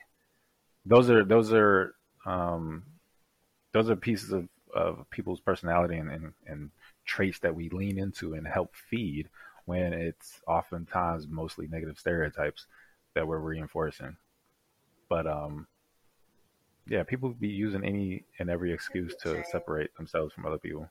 those 0.85 1.09
are 1.09 1.23
those 1.23 1.53
are 1.53 1.95
um, 2.25 2.83
those 3.73 3.89
are 3.89 3.95
pieces 3.95 4.31
of, 4.31 4.47
of 4.73 5.05
people's 5.09 5.39
personality 5.39 5.97
and, 5.97 6.09
and, 6.11 6.33
and 6.47 6.69
traits 7.05 7.39
that 7.39 7.55
we 7.55 7.69
lean 7.69 7.97
into 7.97 8.33
and 8.33 8.47
help 8.47 8.75
feed 8.75 9.29
when 9.65 9.93
it's 9.93 10.41
oftentimes 10.47 11.27
mostly 11.27 11.67
negative 11.67 11.97
stereotypes 11.97 12.67
that 13.15 13.27
we're 13.27 13.39
reinforcing. 13.39 14.15
But 15.09 15.27
um, 15.27 15.67
yeah, 16.87 17.03
people 17.03 17.29
be 17.29 17.47
using 17.47 17.83
any 17.83 18.25
and 18.39 18.49
every 18.49 18.73
excuse 18.73 19.15
to 19.23 19.43
separate 19.49 19.95
themselves 19.95 20.33
from 20.33 20.45
other 20.45 20.57
people. 20.57 20.89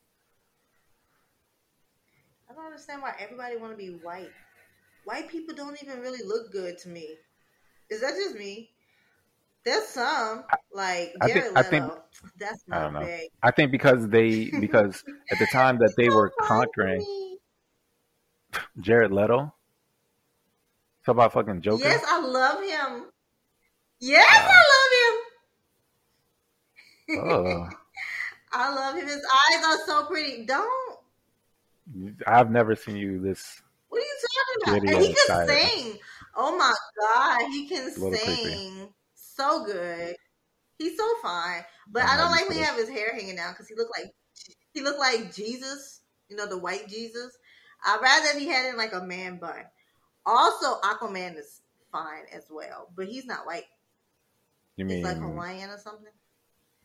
I 2.51 2.55
don't 2.55 2.65
understand 2.65 3.03
why 3.03 3.15
everybody 3.19 3.57
want 3.57 3.73
to 3.73 3.77
be 3.77 3.99
white. 4.03 4.31
White 5.05 5.29
people 5.29 5.55
don't 5.55 5.81
even 5.83 6.01
really 6.01 6.23
look 6.25 6.53
good 6.53 6.79
to 6.79 6.89
me. 6.89 7.17
Is 7.91 8.01
that 8.01 8.15
just 8.15 8.37
me? 8.37 8.71
There's 9.65 9.87
some 9.87 10.45
like 10.73 11.15
I 11.21 11.27
think- 11.27 11.39
Jared 11.39 11.57
I 11.57 11.63
think- 11.63 11.85
Leto. 11.85 12.03
That's 12.39 12.63
I 12.71 12.81
don't 12.81 12.93
know. 12.95 13.01
big. 13.01 13.31
I 13.43 13.51
think 13.51 13.71
because 13.73 14.09
they 14.09 14.51
because 14.61 15.03
at 15.31 15.39
the 15.39 15.47
time 15.47 15.79
that 15.79 15.95
they 15.97 16.09
were 16.09 16.33
So 16.39 16.47
funny 16.47 16.67
to 16.67 16.73
conquering 16.73 16.99
me. 17.01 17.39
Jared 18.81 19.13
Leto. 19.13 19.55
Talk 21.05 21.15
about 21.15 21.33
fucking 21.33 21.63
Joker. 21.63 21.83
Yes, 21.85 22.05
I 22.07 22.21
love 22.21 22.63
him. 22.63 23.07
Yes, 23.99 24.29
I 24.31 24.63
love 27.19 27.19
him. 27.19 27.25
Oh, 27.31 27.69
I 28.53 28.75
love 28.75 28.97
him. 28.97 29.07
His 29.07 29.17
eyes 29.51 29.65
are 29.65 29.79
so 29.87 30.05
pretty. 30.07 30.45
Don't. 30.47 30.99
I've 32.27 32.51
never 32.51 32.77
seen 32.77 32.97
you 32.97 33.21
this. 33.21 33.63
What 33.89 33.99
are 33.99 34.05
you 34.05 34.19
And 34.67 35.03
he 35.03 35.15
can 35.15 35.49
sing. 35.49 35.99
Oh 36.37 36.57
my 36.57 36.73
god, 37.01 37.51
he 37.51 37.69
can 37.69 37.85
little 37.87 38.11
creepy. 38.11 38.35
sing 38.37 38.89
so 39.15 39.65
good. 39.65 40.15
He's 40.79 40.97
so 40.97 41.05
fine, 41.23 41.63
but 41.91 42.03
I 42.05 42.17
don't 42.17 42.31
like 42.31 42.49
when 42.49 42.59
he 42.59 42.65
have 42.65 42.77
his 42.77 42.89
hair 42.89 43.15
hanging 43.15 43.37
down 43.37 43.53
because 43.53 43.69
he 43.69 43.75
look 43.75 43.89
like 43.97 44.13
he 44.73 44.81
look 44.81 44.99
like 44.99 45.35
Jesus. 45.35 46.01
You 46.29 46.37
know 46.37 46.47
the 46.47 46.59
white 46.59 46.89
Jesus. 46.89 47.37
I'd 47.85 48.01
rather 48.03 48.39
he 48.39 48.47
had 48.47 48.67
it 48.67 48.71
in 48.71 48.77
like 48.77 48.93
a 48.95 49.05
man 49.05 49.39
bun. 49.39 49.65
Also, 50.25 50.81
Aquaman 50.81 51.37
is 51.39 51.61
fine 51.91 52.25
as 52.33 52.45
well, 52.51 52.89
but 52.97 53.07
he's 53.07 53.27
not 53.27 53.45
white. 53.47 53.65
You 54.77 54.87
He's 54.87 54.95
mean? 54.95 55.03
like 55.05 55.19
Hawaiian 55.19 55.69
or 55.71 55.79
something. 55.79 56.13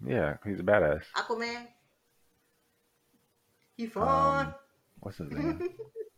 Yeah, 0.06 0.38
he's 0.46 0.60
a 0.60 0.64
badass. 0.64 1.04
Aquaman. 1.16 1.68
He 3.78 3.86
fine, 3.88 4.48
Um, 4.48 4.54
What's 5.00 5.18
his 5.20 5.30
name? 5.32 5.70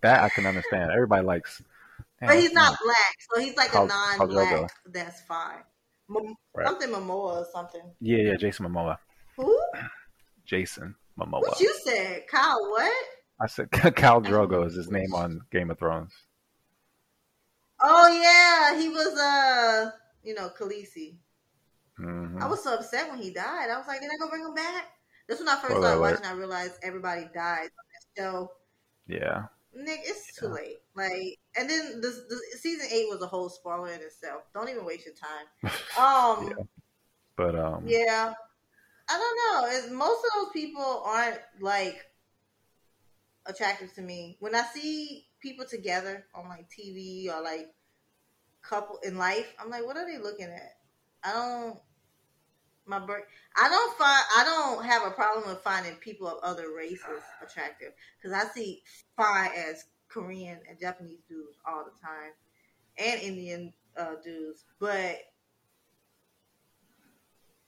That 0.01 0.23
I 0.23 0.29
can 0.29 0.45
understand. 0.45 0.91
Everybody 0.91 1.25
likes. 1.25 1.61
but 2.21 2.37
he's 2.37 2.53
not 2.53 2.77
black, 2.83 3.15
so 3.33 3.41
he's 3.41 3.55
like 3.57 3.73
a 3.73 3.85
non-black. 3.85 4.71
That's 4.87 5.21
fine. 5.21 5.63
Mom- 6.07 6.35
Right. 6.55 6.65
Something 6.67 6.89
Momoa 6.89 7.41
or 7.41 7.47
something. 7.53 7.81
Yeah, 8.01 8.17
yeah, 8.17 8.35
Jason 8.35 8.65
Momoa. 8.65 8.97
Who? 9.37 9.59
Jason 10.45 10.95
Momoa. 11.19 11.41
What 11.41 11.59
you 11.59 11.73
said? 11.85 12.23
Kyle? 12.27 12.59
What? 12.71 13.05
I 13.39 13.47
said 13.47 13.69
Khal 13.71 14.25
Drogo 14.25 14.65
is 14.65 14.75
his 14.75 14.89
name 14.89 15.13
on 15.13 15.41
Game 15.51 15.69
of 15.71 15.77
Thrones. 15.79 16.11
Oh 17.81 18.07
yeah, 18.21 18.79
he 18.81 18.89
was 18.89 19.17
uh, 19.17 19.91
you 20.23 20.33
know, 20.33 20.49
Khaleesi. 20.59 21.17
hmm 21.97 22.41
I 22.41 22.47
was 22.47 22.63
so 22.63 22.73
upset 22.75 23.09
when 23.09 23.21
he 23.21 23.31
died. 23.31 23.69
I 23.69 23.77
was 23.77 23.87
like, 23.87 24.01
they're 24.01 24.09
not 24.09 24.19
gonna 24.19 24.31
bring 24.31 24.45
him 24.45 24.55
back. 24.55 24.85
That's 25.27 25.39
when 25.39 25.47
I 25.47 25.53
first 25.53 25.65
Spoiler 25.67 25.81
started 25.81 25.99
alert. 25.99 26.11
watching. 26.21 26.25
I 26.25 26.33
realized 26.33 26.73
everybody 26.83 27.21
dies 27.33 27.69
on 27.69 27.85
that 28.15 28.21
show. 28.21 28.51
Yeah. 29.07 29.43
Nick, 29.73 29.99
it's 30.03 30.35
too 30.35 30.47
Yeah. 30.47 30.53
late. 30.53 30.77
Like, 30.95 31.39
and 31.57 31.69
then 31.69 32.01
the, 32.01 32.07
the 32.29 32.57
season 32.57 32.87
eight 32.91 33.07
was 33.09 33.21
a 33.21 33.27
whole 33.27 33.49
spoiler 33.49 33.89
in 33.89 34.01
itself. 34.01 34.43
Don't 34.53 34.69
even 34.69 34.85
waste 34.85 35.05
your 35.05 35.15
time. 35.15 35.71
Um, 35.97 36.47
Yeah. 36.57 36.63
But 37.35 37.55
um 37.55 37.83
yeah. 37.87 38.33
I 39.11 39.17
don't 39.17 39.37
know. 39.71 39.77
It's, 39.77 39.91
most 39.91 40.23
of 40.25 40.31
those 40.35 40.51
people 40.53 41.03
aren't 41.05 41.39
like 41.59 42.05
attractive 43.45 43.93
to 43.95 44.01
me. 44.01 44.37
When 44.39 44.53
I 44.55 44.63
see 44.63 45.25
people 45.41 45.65
together 45.65 46.25
on 46.35 46.47
like 46.47 46.67
TV 46.69 47.27
or 47.33 47.41
like 47.41 47.73
couple 48.61 48.99
in 49.03 49.17
life, 49.17 49.51
I'm 49.59 49.69
like, 49.69 49.85
what 49.85 49.97
are 49.97 50.05
they 50.05 50.17
looking 50.19 50.45
at? 50.47 50.77
I 51.23 51.33
don't. 51.33 51.79
My 52.89 52.97
birth. 52.97 53.25
I 53.55 53.69
don't 53.69 53.97
find. 53.99 54.23
I 54.35 54.43
don't 54.43 54.83
have 54.83 55.05
a 55.05 55.11
problem 55.11 55.47
with 55.47 55.63
finding 55.63 55.93
people 55.97 56.27
of 56.27 56.39
other 56.41 56.73
races 56.75 57.21
attractive 57.39 57.91
because 58.17 58.35
I 58.35 58.51
see 58.51 58.81
fine 59.15 59.51
as 59.55 59.85
Korean 60.07 60.59
and 60.67 60.79
Japanese 60.79 61.19
dudes 61.29 61.59
all 61.67 61.85
the 61.85 61.91
time, 62.01 62.31
and 62.97 63.21
Indian 63.21 63.73
uh, 63.95 64.15
dudes. 64.23 64.65
But 64.79 65.19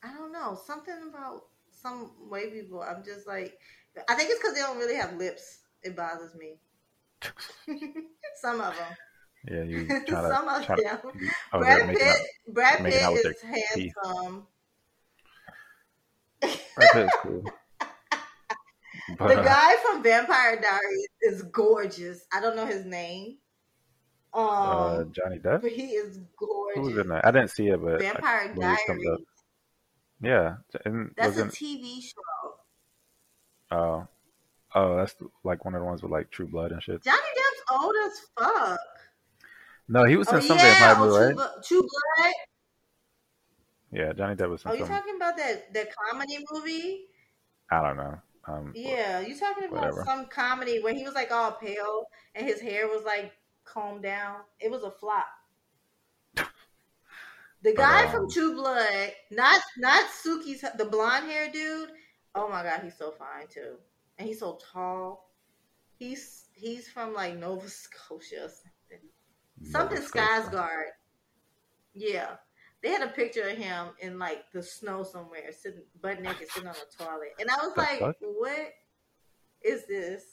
I 0.04 0.12
don't 0.18 0.32
know 0.32 0.60
something 0.66 0.96
about 1.08 1.44
some 1.70 2.12
white 2.28 2.52
people. 2.52 2.82
I'm 2.82 3.04
just 3.04 3.28
like, 3.28 3.60
I 4.10 4.16
think 4.16 4.32
it's 4.32 4.40
because 4.40 4.56
they 4.56 4.62
don't 4.62 4.80
really 4.80 4.96
have 4.96 5.16
lips. 5.18 5.60
It 5.84 5.96
bothers 5.96 6.34
me. 6.34 6.58
some 8.42 8.60
of 8.60 8.76
them. 8.76 8.98
yeah, 9.48 9.64
you 9.64 9.86
try 10.08 10.22
to 10.22 10.30
some 10.30 10.48
of 10.48 10.66
try 10.66 10.78
them. 10.78 11.00
oh, 11.54 11.60
Brad 11.60 11.90
they're 11.90 11.96
Pitt. 11.96 12.28
Brad 12.48 12.78
Pitt 12.80 12.94
is 12.94 13.24
their 13.24 13.76
teeth. 13.76 13.94
Handsome. 16.82 16.92
Brad 16.94 16.94
Pitt 16.94 17.06
is 17.06 17.12
cool. 17.22 17.44
But, 19.18 19.28
the 19.36 19.42
uh, 19.42 19.44
guy 19.44 19.76
from 19.84 20.04
Vampire 20.04 20.62
Diaries 20.62 21.08
is 21.22 21.44
gorgeous. 21.44 22.26
I 22.34 22.42
don't 22.42 22.56
know 22.56 22.66
his 22.66 22.86
name. 22.86 23.38
Um, 24.34 24.46
uh, 24.48 25.04
Johnny 25.06 25.40
Depp. 25.40 25.62
but 25.62 25.72
he 25.72 25.88
is 25.88 26.20
gorgeous. 26.38 26.76
Who 26.76 26.82
was 26.82 26.98
in 26.98 27.10
that? 27.10 27.26
I 27.26 27.32
didn't 27.32 27.50
see 27.50 27.68
it, 27.68 27.82
but 27.82 28.00
Vampire 28.00 28.54
believe 28.54 28.72
it 28.72 28.88
comes 28.88 29.04
Diaries. 29.06 29.20
Yeah, 30.22 30.56
and 30.86 31.12
That's 31.18 31.38
a 31.38 31.46
TV 31.46 32.02
show. 32.02 32.56
oh 33.72 34.08
oh 34.76 34.98
that's 34.98 35.16
like 35.44 35.66
one 35.66 35.74
of 35.74 35.82
the 35.82 35.86
ones 35.86 36.04
with 36.04 36.12
like 36.12 36.30
True 36.30 36.48
Blood 36.48 36.72
and 36.72 36.82
shit. 36.82 37.04
Johnny 37.04 37.18
Depp's 37.18 37.84
old 37.84 37.96
as 38.06 38.22
fuck. 38.38 38.80
No, 39.90 40.06
he 40.06 40.16
was 40.16 40.30
in 40.30 40.36
Oh 40.36 40.42
some 40.42 40.58
yeah, 40.58 40.80
vampire 40.80 40.96
oh, 40.98 41.06
movie, 41.06 41.34
right? 41.42 41.50
True 41.66 41.82
Blood. 41.82 42.34
Yeah, 43.92 44.14
Johnny 44.14 44.36
Depp 44.36 44.50
was 44.50 44.64
in 44.64 44.72
Oh, 44.72 44.74
you 44.74 44.86
talking 44.86 45.16
about 45.16 45.38
that 45.38 45.74
that 45.74 45.90
comedy 45.96 46.38
movie? 46.52 47.08
I 47.70 47.82
don't 47.82 47.98
know. 47.98 48.20
Um, 48.48 48.72
Yeah, 48.76 49.20
you 49.20 49.38
talking 49.38 49.66
about 49.66 49.82
Whatever. 49.82 50.04
some 50.06 50.26
comedy 50.28 50.82
where 50.82 50.94
he 50.94 51.04
was 51.04 51.14
like 51.14 51.32
all 51.32 51.52
pale 51.52 52.06
and 52.34 52.46
his 52.46 52.60
hair 52.60 52.88
was 52.88 53.04
like 53.04 53.32
combed 53.66 54.04
down. 54.04 54.38
It 54.60 54.72
was 54.72 54.84
a 54.84 54.92
flop. 54.92 55.28
The 57.64 57.76
guy 57.76 58.06
um, 58.06 58.12
from 58.12 58.32
True 58.32 58.56
Blood, 58.56 59.12
not 59.30 59.62
not 59.78 60.10
Sookie's 60.10 60.62
the 60.80 60.86
blonde 60.86 61.28
hair 61.30 61.52
dude. 61.52 61.90
Oh 62.34 62.50
my 62.50 62.64
god, 62.64 62.80
he's 62.84 62.98
so 62.98 63.12
fine 63.12 63.46
too, 63.50 63.76
and 64.18 64.28
he's 64.28 64.40
so 64.40 64.58
tall. 64.74 65.30
He's 66.00 66.46
he's 66.54 66.90
from 66.90 67.14
like 67.14 67.38
Nova 67.38 67.70
Scotia 67.70 68.46
or 68.46 68.50
something. 68.50 69.08
Something 69.62 69.98
Nova 69.98 70.08
Scotia. 70.08 70.50
Skarsgård. 70.50 70.90
Yeah. 71.94 72.38
They 72.84 72.90
had 72.90 73.04
a 73.04 73.08
picture 73.10 73.44
of 73.48 73.58
him 73.58 73.90
in 74.00 74.18
like 74.18 74.44
the 74.54 74.64
snow 74.64 75.04
somewhere, 75.04 75.52
sitting 75.52 75.84
butt 76.02 76.22
naked, 76.22 76.50
sitting 76.50 76.68
on 76.68 76.74
the 76.76 77.04
toilet. 77.06 77.30
And 77.40 77.50
I 77.50 77.64
was 77.66 77.78
like, 77.78 78.00
fuck? 78.00 78.16
what 78.22 78.74
is 79.62 79.86
this? 79.86 80.24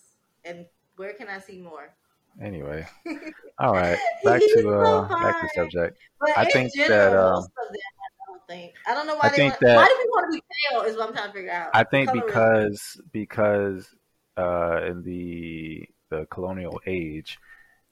And 0.44 0.66
where 0.96 1.12
can 1.12 1.28
I 1.28 1.38
see 1.40 1.60
more? 1.60 1.94
Anyway, 2.42 2.86
all 3.58 3.72
right. 3.72 3.98
Back 4.24 4.40
to 4.40 4.62
so 4.62 4.70
uh, 4.70 5.08
back 5.08 5.40
to 5.40 5.48
subject. 5.54 5.98
But 6.20 6.30
I 6.38 6.44
in 6.44 6.50
think 6.50 6.74
general, 6.74 7.10
that, 7.10 7.18
um, 7.18 7.46
I 7.68 8.32
don't 8.32 8.46
think. 8.48 8.74
I 8.86 8.94
don't 8.94 9.06
know 9.06 9.16
why 9.16 9.24
I 9.24 9.28
they 9.30 9.36
think 9.36 9.52
want, 9.54 9.60
that- 9.60 9.76
why 9.76 9.86
do 9.86 9.94
we 9.98 10.08
want 10.08 10.32
to 10.32 10.36
be 10.38 10.44
pale 10.70 10.82
is 10.82 10.96
what 10.96 11.08
I'm 11.08 11.14
trying 11.14 11.28
to 11.28 11.32
figure 11.34 11.50
out. 11.50 11.70
I 11.74 11.84
think 11.84 12.12
because 12.12 13.00
because 13.12 13.88
uh, 14.36 14.82
in 14.86 15.02
the 15.02 15.86
the 16.10 16.26
colonial 16.30 16.80
age, 16.86 17.38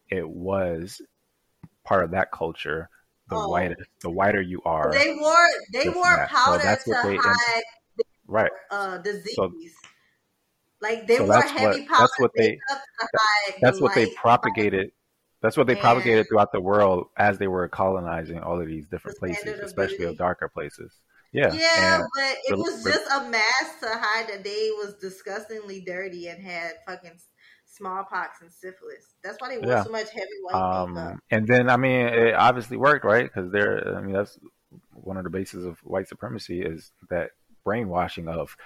it 0.09 0.29
was 0.29 1.03
part 1.85 2.05
of 2.05 2.13
that 2.13 2.31
culture. 2.31 2.89
The 3.29 3.35
Oh. 3.37 3.49
whiter 3.49 3.77
the 4.03 4.11
whiter 4.11 4.41
you 4.41 4.63
are, 4.65 4.93
they 4.93 5.15
wore 5.19 5.49
they 5.73 5.89
wore 5.89 6.05
that. 6.05 6.31
So 6.31 6.37
powder 6.37 6.63
that's 6.63 6.85
to 6.85 6.91
what 6.91 7.07
they- 7.07 7.17
hide 7.17 7.63
right? 8.29 8.53
uh, 8.71 8.99
disease. 8.99 9.35
So- 9.35 9.53
like 10.81 11.07
they 11.09 11.17
so 11.17 11.25
wore 11.25 11.33
that's 11.35 11.51
heavy 11.51 11.81
what- 11.81 11.89
powder 11.89 12.01
that's 12.03 12.21
what 12.21 12.31
they- 12.37 12.57
to 12.57 13.59
That's 13.61 13.81
what 13.81 13.95
they 13.95 14.07
propagated. 14.15 14.93
That's 15.43 15.57
what 15.57 15.67
they 15.67 15.73
And- 15.75 15.83
propagated 15.83 16.29
throughout 16.29 16.53
the 16.53 16.61
world 16.61 17.09
as 17.17 17.39
they 17.39 17.47
were 17.49 17.69
colonizing 17.69 18.39
all 18.41 18.61
of 18.61 18.67
these 18.69 18.87
different 18.87 19.19
places, 19.19 19.59
especially 19.61 20.15
darker 20.15 20.49
places. 20.49 21.01
Yeah, 21.33 21.53
Yeah, 21.53 21.99
but 22.15 22.37
it 22.45 22.51
the- 22.51 22.57
was 22.57 22.85
just 22.85 23.11
a 23.13 23.29
mask 23.29 23.81
to 23.81 23.89
hide 23.89 24.29
that 24.29 24.45
they 24.45 24.71
was 24.79 24.95
disgustingly 24.95 25.81
dirty 25.81 26.29
and 26.29 26.43
had 26.43 26.75
fucking 26.87 27.19
smallpox 27.77 28.41
and 28.43 28.51
syphilis. 28.53 29.15
That's 29.23 29.41
why 29.41 29.49
they 29.49 29.59
wore 29.59 29.73
Yeah. 29.73 29.85
so 29.85 29.91
much 29.91 30.11
heavy 30.11 30.29
white 30.43 30.55
makeup. 30.55 31.13
um, 31.13 31.21
and 31.31 31.47
then 31.47 31.69
I 31.71 31.77
mean, 31.77 32.07
it 32.07 32.35
obviously 32.35 32.77
worked, 32.77 33.05
right? 33.05 33.25
Because 33.25 33.51
they're, 33.53 33.97
I 33.97 34.01
mean, 34.01 34.15
that's 34.15 34.39
one 34.93 35.17
of 35.17 35.25
the 35.25 35.31
bases 35.31 35.65
of 35.65 35.79
white 35.81 36.09
supremacy 36.09 36.63
is 36.63 36.93
that 37.11 37.31
brainwashing 37.65 38.29
of 38.29 38.57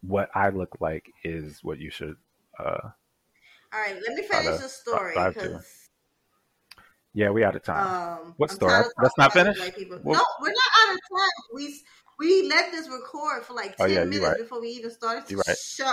what 0.00 0.30
I 0.34 0.50
look 0.50 0.76
like 0.80 1.10
is 1.24 1.62
what 1.62 1.78
you 1.78 1.90
should. 1.90 2.16
Uh, 2.58 2.90
All 3.72 3.80
right, 3.80 3.94
let 3.94 4.14
me 4.14 4.22
finish 4.22 4.58
the 4.60 4.68
story 4.68 5.14
yeah, 7.14 7.30
we 7.30 7.42
out 7.42 7.56
of 7.56 7.62
time. 7.64 7.86
um, 8.20 8.34
What 8.36 8.50
I'm 8.50 8.56
story? 8.56 8.84
Let's 9.02 9.18
not 9.18 9.32
finish? 9.32 9.58
What- 9.58 10.04
No, 10.04 10.24
we're 10.40 10.48
not 10.52 10.70
out 10.80 10.94
of 10.94 11.00
time. 11.18 11.30
We 11.54 11.80
we 12.18 12.48
let 12.48 12.70
this 12.70 12.88
record 12.88 13.44
for 13.44 13.54
like 13.54 13.74
Oh, 13.78 13.86
ten 13.86 13.94
yeah, 13.94 14.04
minutes 14.04 14.24
right. 14.24 14.38
before 14.38 14.60
we 14.60 14.68
even 14.70 14.90
started 14.90 15.26
the 15.26 15.36
right. 15.36 15.56
show. 15.56 15.92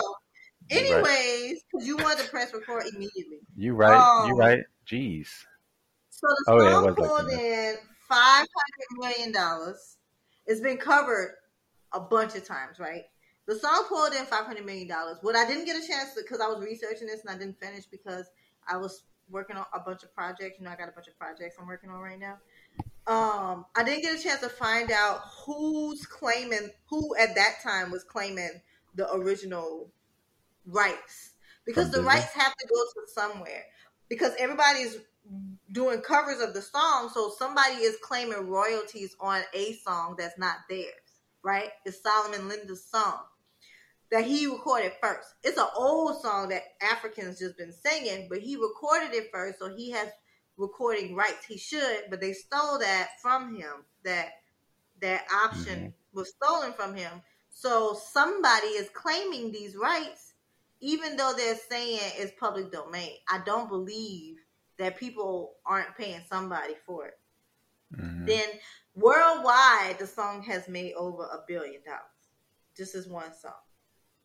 You 0.69 0.77
right. 0.77 0.85
Anyways, 1.05 1.63
because 1.71 1.87
you 1.87 1.97
wanted 1.97 2.23
to 2.23 2.29
press 2.29 2.53
record 2.53 2.83
immediately. 2.87 3.39
you 3.55 3.73
right? 3.75 4.25
you 4.27 4.33
um, 4.33 4.37
right? 4.39 4.63
Jeez. 4.89 5.27
So 6.09 6.27
the 6.27 6.45
Oh, 6.47 6.61
yeah, 6.61 6.69
it 6.69 6.71
song 6.71 6.85
was 6.85 6.97
like 6.97 7.09
pulled 7.09 7.29
that. 7.31 7.39
in 7.39 7.75
five 8.07 8.47
hundred 8.57 8.99
million 8.99 9.31
dollars. 9.31 9.97
It's 10.47 10.61
been 10.61 10.77
covered 10.77 11.35
a 11.93 11.99
bunch 11.99 12.35
of 12.35 12.45
times, 12.45 12.79
right? 12.79 13.03
The 13.47 13.55
song 13.59 13.85
pulled 13.89 14.13
in 14.13 14.25
five 14.25 14.45
hundred 14.45 14.65
million 14.65 14.87
dollars. 14.87 15.17
What 15.21 15.35
I 15.35 15.45
didn't 15.45 15.65
get 15.65 15.75
a 15.81 15.85
chance 15.87 16.11
because 16.15 16.39
I 16.41 16.47
was 16.47 16.63
researching 16.63 17.07
this 17.07 17.21
and 17.21 17.29
I 17.29 17.37
didn't 17.37 17.59
finish 17.59 17.85
because 17.85 18.27
I 18.67 18.77
was 18.77 19.03
working 19.29 19.55
on 19.57 19.65
a 19.73 19.79
bunch 19.79 20.03
of 20.03 20.13
projects. 20.15 20.57
You 20.59 20.65
know, 20.65 20.71
I 20.71 20.75
got 20.75 20.89
a 20.89 20.93
bunch 20.93 21.07
of 21.07 21.17
projects 21.17 21.55
I'm 21.59 21.67
working 21.67 21.89
on 21.89 21.99
right 21.99 22.19
now. 22.19 22.37
Um, 23.07 23.65
I 23.75 23.83
didn't 23.83 24.01
get 24.01 24.19
a 24.19 24.23
chance 24.23 24.41
to 24.41 24.49
find 24.49 24.91
out 24.91 25.21
who's 25.45 26.05
claiming 26.07 26.71
who 26.89 27.15
at 27.17 27.35
that 27.35 27.57
time 27.63 27.91
was 27.91 28.03
claiming 28.03 28.49
the 28.95 29.11
original 29.13 29.91
rights. 30.65 31.31
Because 31.65 31.91
the 31.91 32.01
rights 32.01 32.31
have 32.33 32.55
to 32.55 32.67
go 32.67 32.75
to 32.75 33.11
somewhere. 33.11 33.63
Because 34.07 34.33
everybody's 34.37 34.97
doing 35.71 36.01
covers 36.01 36.39
of 36.39 36.53
the 36.53 36.61
song 36.61 37.09
so 37.11 37.31
somebody 37.37 37.75
is 37.75 37.97
claiming 38.03 38.47
royalties 38.47 39.15
on 39.19 39.41
a 39.53 39.73
song 39.73 40.15
that's 40.17 40.37
not 40.37 40.57
theirs 40.69 40.91
right? 41.43 41.69
It's 41.85 42.01
solomon 42.01 42.47
linda's 42.47 42.85
song 42.85 43.19
that 44.11 44.23
he 44.23 44.45
recorded 44.45 44.93
first. 45.01 45.33
It's 45.43 45.57
an 45.57 45.67
old 45.75 46.21
song 46.21 46.49
that 46.49 46.61
africans 46.81 47.39
just 47.39 47.57
been 47.57 47.73
singing 47.73 48.27
but 48.29 48.39
he 48.39 48.55
recorded 48.55 49.13
it 49.13 49.29
first 49.31 49.59
so 49.59 49.75
he 49.75 49.91
has 49.91 50.09
recording 50.57 51.15
rights. 51.15 51.45
He 51.47 51.57
should 51.57 52.03
but 52.09 52.21
they 52.21 52.33
stole 52.33 52.79
that 52.79 53.09
from 53.21 53.55
him 53.55 53.83
that 54.03 54.29
that 55.01 55.25
option 55.43 55.79
mm-hmm. 55.79 56.17
was 56.17 56.29
stolen 56.29 56.73
from 56.73 56.95
him. 56.95 57.11
So 57.49 57.97
somebody 58.11 58.67
is 58.67 58.89
claiming 58.93 59.51
these 59.51 59.75
rights 59.75 60.33
even 60.81 61.17
though 61.17 61.33
they're 61.35 61.55
saying 61.69 61.99
it's 62.17 62.33
public 62.39 62.71
domain 62.71 63.11
i 63.29 63.39
don't 63.45 63.69
believe 63.69 64.37
that 64.77 64.97
people 64.97 65.55
aren't 65.65 65.95
paying 65.97 66.21
somebody 66.29 66.75
for 66.85 67.07
it. 67.07 67.19
Mhm. 67.93 68.25
then 68.25 68.49
worldwide 68.95 69.97
the 69.99 70.07
song 70.07 70.41
has 70.43 70.67
made 70.67 70.93
over 70.95 71.23
a 71.23 71.43
billion 71.47 71.81
dollars. 71.83 72.01
Just 72.75 72.95
as 72.95 73.07
one 73.07 73.33
song 73.33 73.53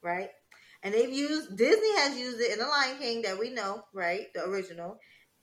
right? 0.02 0.30
And 0.82 0.94
they've 0.94 1.12
used 1.12 1.56
disney 1.56 1.96
has 1.98 2.18
used 2.18 2.40
it 2.40 2.52
in 2.52 2.58
the 2.58 2.66
lion 2.66 2.98
king 2.98 3.22
that 3.22 3.38
we 3.38 3.50
know 3.50 3.84
right? 3.92 4.32
The 4.34 4.44
original. 4.44 4.98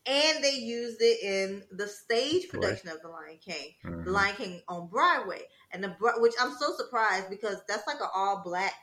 And 0.05 0.43
they 0.43 0.55
used 0.55 1.01
it 1.01 1.21
in 1.21 1.63
the 1.71 1.87
stage 1.87 2.47
production 2.49 2.89
of 2.89 3.01
the 3.01 3.09
lion 3.09 3.39
king. 3.43 3.75
The 3.83 4.11
Mhm. 4.11 4.13
lion 4.13 4.35
king 4.35 4.61
on 4.69 4.87
broadway. 4.87 5.43
And 5.71 5.83
the 5.83 5.95
which 6.17 6.33
i'm 6.39 6.55
so 6.57 6.75
surprised 6.75 7.29
because 7.29 7.57
that's 7.67 7.87
like 7.87 7.99
an 8.01 8.09
all 8.13 8.41
black 8.43 8.73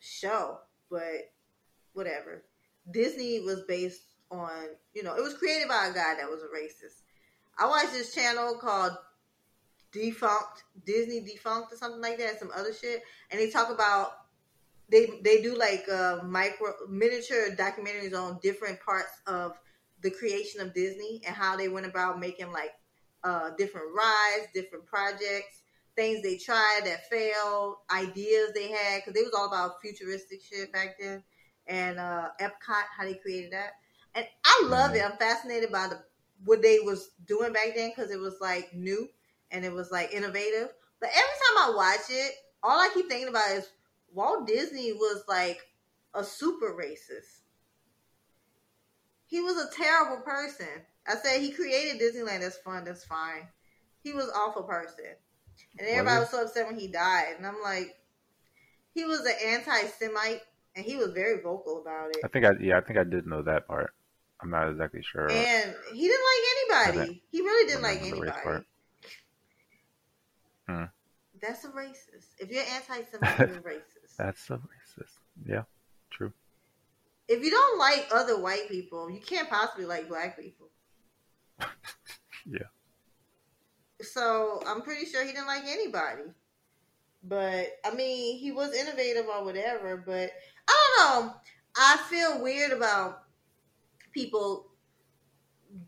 show. 0.00 0.60
But 0.90 1.33
whatever. 1.94 2.44
Disney 2.90 3.40
was 3.40 3.62
based 3.66 4.02
on 4.30 4.50
you 4.94 5.02
know 5.02 5.14
it 5.14 5.22
was 5.22 5.34
created 5.38 5.68
by 5.68 5.86
a 5.86 5.94
guy 5.94 6.14
that 6.16 6.30
was 6.30 6.42
a 6.42 6.46
racist. 6.46 7.02
I 7.58 7.66
watched 7.66 7.92
this 7.92 8.14
channel 8.14 8.58
called 8.60 8.92
Defunct, 9.92 10.64
Disney 10.84 11.20
Defunct 11.20 11.72
or 11.72 11.76
something 11.76 12.00
like 12.00 12.18
that, 12.18 12.38
some 12.38 12.50
other 12.54 12.74
shit. 12.74 13.02
And 13.30 13.40
they 13.40 13.50
talk 13.50 13.70
about 13.70 14.12
they 14.90 15.20
they 15.22 15.40
do 15.40 15.56
like 15.56 15.88
uh, 15.88 16.20
micro 16.24 16.72
miniature 16.88 17.54
documentaries 17.56 18.14
on 18.14 18.40
different 18.42 18.80
parts 18.80 19.12
of 19.26 19.52
the 20.02 20.10
creation 20.10 20.60
of 20.60 20.74
Disney 20.74 21.22
and 21.26 21.34
how 21.34 21.56
they 21.56 21.68
went 21.68 21.86
about 21.86 22.20
making 22.20 22.52
like 22.52 22.72
uh, 23.22 23.50
different 23.56 23.86
rides, 23.96 24.48
different 24.52 24.84
projects, 24.84 25.62
things 25.96 26.22
they 26.22 26.36
tried 26.36 26.82
that 26.84 27.08
failed, 27.08 27.76
ideas 27.90 28.52
they 28.54 28.68
had 28.68 29.02
because 29.04 29.18
it 29.18 29.24
was 29.24 29.34
all 29.34 29.48
about 29.48 29.80
futuristic 29.80 30.42
shit 30.42 30.72
back 30.72 30.96
then, 31.00 31.22
and 31.66 31.98
uh, 31.98 32.28
Epcot 32.40 32.84
how 32.96 33.04
they 33.04 33.14
created 33.14 33.52
that. 33.52 33.72
And 34.14 34.26
I 34.44 34.64
love 34.66 34.94
it. 34.94 35.04
I'm 35.04 35.16
fascinated 35.18 35.72
by 35.72 35.88
the 35.88 35.98
what 36.44 36.62
they 36.62 36.78
was 36.80 37.10
doing 37.26 37.52
back 37.52 37.74
then 37.74 37.92
because 37.94 38.10
it 38.10 38.20
was 38.20 38.36
like 38.40 38.74
new 38.74 39.08
and 39.50 39.64
it 39.64 39.72
was 39.72 39.90
like 39.90 40.12
innovative. 40.12 40.68
But 41.00 41.10
every 41.10 41.20
time 41.20 41.58
I 41.58 41.72
watch 41.76 42.10
it, 42.10 42.32
all 42.62 42.78
I 42.78 42.90
keep 42.92 43.08
thinking 43.08 43.28
about 43.28 43.50
is 43.52 43.68
Walt 44.12 44.46
Disney 44.46 44.92
was 44.92 45.24
like 45.28 45.60
a 46.14 46.24
super 46.24 46.74
racist. 46.74 47.40
He 49.26 49.40
was 49.40 49.56
a 49.56 49.76
terrible 49.76 50.22
person. 50.22 50.66
I 51.06 51.16
said 51.16 51.40
he 51.40 51.50
created 51.50 52.00
Disneyland. 52.00 52.40
That's 52.40 52.58
fun. 52.58 52.84
That's 52.84 53.04
fine. 53.04 53.48
He 54.02 54.12
was 54.12 54.30
awful 54.34 54.62
person, 54.62 55.06
and 55.78 55.88
everybody 55.88 56.20
was 56.20 56.30
so 56.30 56.42
upset 56.42 56.66
when 56.66 56.78
he 56.78 56.88
died. 56.88 57.34
And 57.36 57.46
I'm 57.46 57.60
like, 57.62 57.94
he 58.92 59.04
was 59.04 59.20
an 59.20 59.34
anti-Semite, 59.44 60.42
and 60.76 60.84
he 60.84 60.96
was 60.96 61.12
very 61.12 61.40
vocal 61.40 61.80
about 61.80 62.10
it. 62.10 62.18
I 62.24 62.28
think 62.28 62.44
I 62.44 62.52
yeah, 62.60 62.78
I 62.78 62.80
think 62.80 62.98
I 62.98 63.04
did 63.04 63.26
know 63.26 63.42
that 63.42 63.66
part. 63.66 63.94
I'm 64.40 64.50
not 64.50 64.68
exactly 64.68 65.02
sure. 65.02 65.30
And 65.30 65.74
he 65.92 66.08
didn't 66.08 66.24
like 66.24 66.92
anybody. 66.96 67.22
He 67.30 67.40
really 67.40 67.66
didn't 67.66 67.82
like 67.82 68.02
anybody. 68.02 68.64
Hmm. 70.68 70.84
That's 71.40 71.64
a 71.64 71.68
racist. 71.68 72.26
If 72.38 72.50
you're 72.50 72.64
anti-Semitic, 72.64 73.38
you're 73.38 73.60
racist. 73.72 74.16
That's 74.18 74.50
a 74.50 74.54
racist. 74.54 75.18
Yeah, 75.46 75.62
true. 76.10 76.32
If 77.28 77.42
you 77.42 77.50
don't 77.50 77.78
like 77.78 78.08
other 78.12 78.38
white 78.40 78.68
people, 78.68 79.10
you 79.10 79.20
can't 79.20 79.48
possibly 79.48 79.86
like 79.86 80.08
black 80.08 80.38
people. 80.38 80.68
yeah. 82.46 82.58
So 84.00 84.62
I'm 84.66 84.82
pretty 84.82 85.06
sure 85.06 85.24
he 85.24 85.32
didn't 85.32 85.46
like 85.46 85.64
anybody. 85.66 86.22
But 87.22 87.68
I 87.84 87.94
mean, 87.94 88.38
he 88.38 88.52
was 88.52 88.74
innovative 88.74 89.26
or 89.26 89.44
whatever. 89.44 89.96
But 89.96 90.32
I 90.68 90.96
don't 90.96 91.26
know. 91.26 91.34
I 91.76 91.96
feel 92.08 92.42
weird 92.42 92.72
about 92.72 93.24
people 94.12 94.70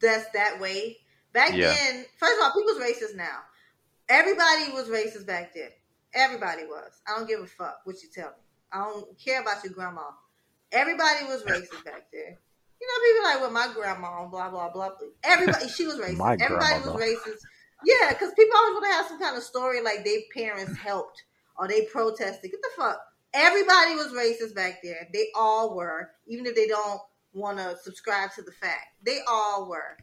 that's 0.01 0.31
that 0.33 0.61
way. 0.61 0.99
Back 1.33 1.53
Yeah. 1.53 1.73
then, 1.75 2.07
first 2.19 2.39
of 2.39 2.45
all, 2.45 2.53
people's 2.53 2.79
racist 2.79 3.15
now. 3.15 3.41
Everybody 4.09 4.73
was 4.73 4.89
racist 4.89 5.27
back 5.27 5.55
then. 5.55 5.71
Everybody 6.15 6.65
was. 6.65 6.93
I 7.07 7.17
don't 7.17 7.29
give 7.29 7.41
a 7.41 7.47
fuck 7.47 7.81
what 7.85 8.03
you 8.03 8.09
tell 8.09 8.29
me. 8.29 8.35
I 8.73 8.79
don't 8.85 9.19
care 9.19 9.41
about 9.43 9.63
your 9.65 9.73
grandma. 9.73 10.11
Everybody 10.73 11.27
was 11.27 11.43
racist 11.43 11.85
back 11.85 12.07
then. 12.13 12.37
You 12.81 12.87
know, 12.87 13.05
people 13.05 13.25
like, 13.25 13.41
well, 13.41 13.51
my 13.51 13.73
grandma, 13.75 14.27
blah 14.27 14.51
blah 14.51 14.71
blah. 14.71 14.91
Everybody, 15.25 15.69
she 15.69 15.87
was 15.87 15.97
racist. 15.97 16.41
Everybody 16.41 16.81
was 16.81 16.95
racist. 16.95 17.41
Yeah, 17.85 18.13
because 18.13 18.33
people 18.35 18.57
always 18.57 18.75
want 18.75 18.85
to 18.87 18.93
have 18.93 19.07
some 19.07 19.21
kind 19.21 19.37
of 19.37 19.43
story 19.43 19.83
like 19.83 20.05
their 20.05 20.21
parents 20.35 20.77
helped 20.79 21.23
or 21.59 21.69
they 21.69 21.87
protested. 21.87 22.51
Get 22.51 22.63
the 22.63 22.69
fuck. 22.77 23.01
Everybody 23.35 23.95
was 23.95 24.13
racist 24.13 24.55
back 24.55 24.79
then. 24.83 25.09
They 25.13 25.29
all 25.35 25.77
were, 25.77 26.11
even 26.27 26.47
if 26.47 26.55
they 26.55 26.67
don't 26.67 27.01
want 27.33 27.59
to 27.59 27.77
subscribe 27.83 28.33
to 28.35 28.43
the 28.43 28.53
fact. 28.53 28.87
They 29.05 29.21
all 29.29 29.69
were. 29.69 29.97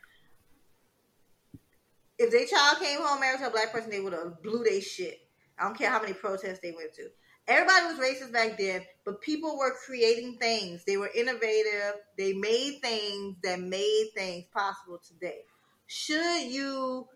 If 2.20 2.32
their 2.32 2.46
child 2.46 2.78
came 2.80 3.02
home 3.02 3.20
married 3.20 3.40
to 3.40 3.48
a 3.48 3.52
black 3.52 3.72
person, 3.72 3.90
they 3.90 4.00
would 4.00 4.14
have 4.14 4.42
blew 4.44 4.64
their 4.64 4.82
shit. 4.82 5.20
I 5.58 5.64
don't 5.64 5.78
care 5.78 5.90
how 5.90 6.02
many 6.02 6.14
protests 6.14 6.60
they 6.62 6.72
went 6.72 6.94
to. 6.96 7.10
Everybody 7.48 7.86
was 7.86 8.00
racist 8.00 8.32
back 8.32 8.58
then, 8.58 8.82
but 9.04 9.22
people 9.22 9.58
were 9.58 9.76
creating 9.86 10.38
things. 10.38 10.84
They 10.86 10.96
were 10.98 11.12
innovative. 11.14 11.96
They 12.18 12.34
made 12.34 12.80
things 12.82 13.36
that 13.44 13.60
made 13.60 14.12
things 14.16 14.46
possible 14.54 15.00
today. 15.06 15.42
Should 15.88 16.44
you 16.44 17.08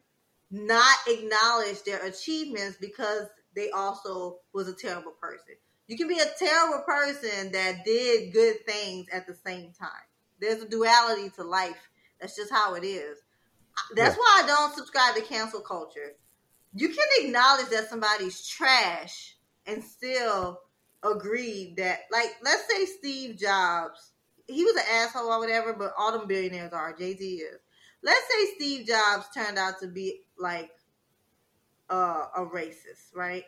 not 0.52 0.98
acknowledge 1.08 1.84
their 1.84 2.06
achievements 2.06 2.78
because 2.82 3.28
they 3.56 3.70
also 3.70 4.40
was 4.54 4.68
a 4.68 4.74
terrible 4.74 5.14
person? 5.22 5.56
You 5.88 5.98
can 5.98 6.08
be 6.08 6.20
a 6.20 6.26
terrible 6.38 6.84
person 6.86 7.52
that 7.54 7.86
did 7.86 8.34
good 8.34 8.66
things 8.66 9.08
at 9.12 9.26
the 9.26 9.34
same 9.34 9.72
time. 9.72 9.90
There's 10.40 10.62
a 10.62 10.70
duality 10.70 11.30
to 11.32 11.44
life. 11.44 11.90
That's 12.20 12.36
just 12.36 12.52
how 12.52 12.76
it 12.76 12.84
is. 12.84 13.18
That's 13.96 14.16
Yeah. 14.16 14.20
why 14.20 14.42
I 14.44 14.48
don't 14.48 14.76
subscribe 14.76 15.16
to 15.16 15.22
cancel 15.22 15.62
culture. 15.62 16.14
You 16.74 16.90
can 16.90 17.08
acknowledge 17.22 17.70
that 17.70 17.90
somebody's 17.90 18.46
trash 18.46 19.38
and 19.66 19.84
still 19.84 20.60
agree 21.04 21.74
that, 21.78 22.02
like, 22.12 22.36
let's 22.44 22.68
say 22.70 22.86
Steve 22.86 23.38
Jobs, 23.38 24.12
he 24.48 24.64
was 24.64 24.76
an 24.76 24.84
asshole 24.92 25.32
or 25.32 25.40
whatever, 25.40 25.74
but 25.74 25.94
all 25.98 26.12
them 26.12 26.28
billionaires 26.28 26.74
are. 26.74 26.94
Jay 26.96 27.16
Z 27.16 27.26
is. 27.26 27.60
Let's 28.04 28.26
say 28.32 28.56
Steve 28.56 28.88
Jobs 28.88 29.28
turned 29.34 29.58
out 29.58 29.80
to 29.82 29.88
be 29.88 30.22
like 30.38 30.72
uh, 31.90 32.26
a 32.36 32.42
racist, 32.46 33.16
right? 33.16 33.44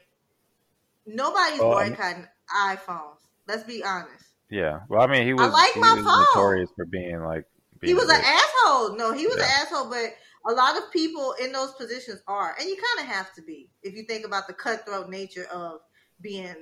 Nobody's 1.16 1.60
Well, 1.60 1.72
boycotting 1.72 2.28
iPhones. 2.56 3.18
Let's 3.48 3.64
be 3.64 3.84
honest. 3.84 4.26
Yeah. 4.50 4.80
Well, 4.90 5.02
I 5.02 5.08
mean, 5.08 5.26
he 5.26 5.34
was 5.34 5.48
I 5.48 5.50
like 5.52 5.76
my 5.78 6.02
phone. 6.04 6.26
notorious 6.36 6.70
for 6.76 6.86
being 6.86 7.22
like 7.24 7.46
being 7.80 7.92
He 7.92 7.94
was 7.94 8.10
a 8.10 8.16
an 8.16 8.22
asshole. 8.24 8.96
No, 8.98 9.14
he 9.14 9.26
was 9.28 9.36
an 9.38 9.44
asshole, 9.44 9.90
but 9.90 10.16
a 10.48 10.54
lot 10.54 10.78
of 10.78 10.92
people 10.92 11.36
in 11.42 11.52
those 11.52 11.74
positions 11.74 12.22
are, 12.28 12.56
and 12.60 12.68
you 12.68 12.76
kind 12.76 13.08
of 13.08 13.14
have 13.16 13.34
to 13.36 13.42
be 13.42 13.70
if 13.84 13.94
you 13.96 14.04
think 14.04 14.26
about 14.26 14.48
the 14.48 14.54
cutthroat 14.54 15.10
nature 15.10 15.46
of 15.52 15.82
being 16.22 16.56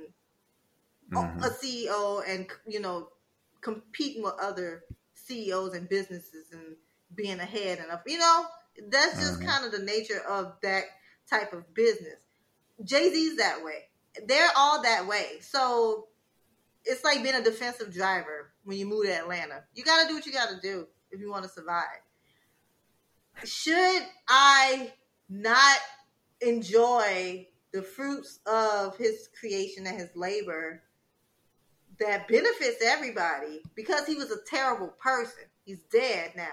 Mhm. 1.10 1.44
a 1.44 1.50
CEO 1.50 2.20
and 2.26 2.48
you 2.66 2.80
know 2.80 3.10
competing 3.60 4.22
with 4.22 4.34
other 4.40 4.84
CEOs 5.14 5.74
and 5.74 5.88
businesses 5.88 6.52
and 6.52 6.76
being 7.14 7.40
ahead 7.40 7.78
and 7.78 7.90
up. 7.90 8.02
You 8.06 8.18
know, 8.18 8.46
that's 8.88 9.18
just 9.18 9.40
Mhm. 9.40 9.46
kind 9.46 9.64
of 9.64 9.72
the 9.72 9.78
nature 9.84 10.20
of 10.20 10.56
that 10.62 10.84
type 11.28 11.52
of 11.52 11.74
business. 11.74 12.20
Jay 12.84 13.10
Z's 13.10 13.36
that 13.38 13.64
way. 13.64 13.88
They're 14.26 14.50
all 14.56 14.82
that 14.82 15.06
way. 15.06 15.40
So 15.40 16.08
it's 16.84 17.04
like 17.04 17.22
being 17.22 17.34
a 17.34 17.42
defensive 17.42 17.92
driver 17.92 18.52
when 18.64 18.78
you 18.78 18.86
move 18.86 19.06
to 19.06 19.14
Atlanta. 19.14 19.64
You 19.74 19.84
got 19.84 20.02
to 20.02 20.08
do 20.08 20.14
what 20.14 20.26
you 20.26 20.32
got 20.32 20.48
to 20.48 20.60
do 20.60 20.86
if 21.10 21.20
you 21.20 21.30
want 21.30 21.44
to 21.44 21.50
survive. 21.50 21.84
Should 23.44 24.02
I 24.28 24.92
not 25.28 25.78
enjoy 26.40 27.46
the 27.72 27.82
fruits 27.82 28.40
of 28.46 28.96
his 28.96 29.28
creation 29.38 29.86
and 29.86 29.98
his 29.98 30.10
labor 30.14 30.82
that 32.00 32.28
benefits 32.28 32.82
everybody 32.82 33.62
because 33.74 34.06
he 34.06 34.14
was 34.14 34.30
a 34.30 34.42
terrible 34.46 34.88
person? 34.88 35.44
He's 35.64 35.82
dead 35.92 36.32
now. 36.36 36.46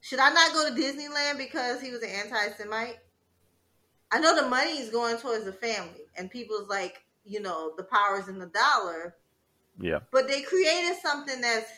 Should 0.00 0.18
I 0.18 0.30
not 0.30 0.52
go 0.52 0.68
to 0.68 0.74
Disneyland 0.74 1.38
because 1.38 1.80
he 1.80 1.90
was 1.90 2.02
an 2.02 2.10
anti-Semite? 2.10 2.98
I 4.14 4.20
know 4.20 4.36
the 4.40 4.48
money 4.48 4.78
is 4.78 4.90
going 4.90 5.16
towards 5.16 5.44
the 5.44 5.52
family, 5.52 6.02
and 6.16 6.30
people's 6.30 6.68
like, 6.68 7.02
you 7.24 7.40
know, 7.40 7.72
the 7.76 7.82
powers 7.82 8.28
in 8.28 8.38
the 8.38 8.46
dollar 8.46 9.16
Yeah. 9.80 10.00
but 10.12 10.28
they 10.28 10.42
created 10.42 10.96
something 11.02 11.40
that's 11.40 11.70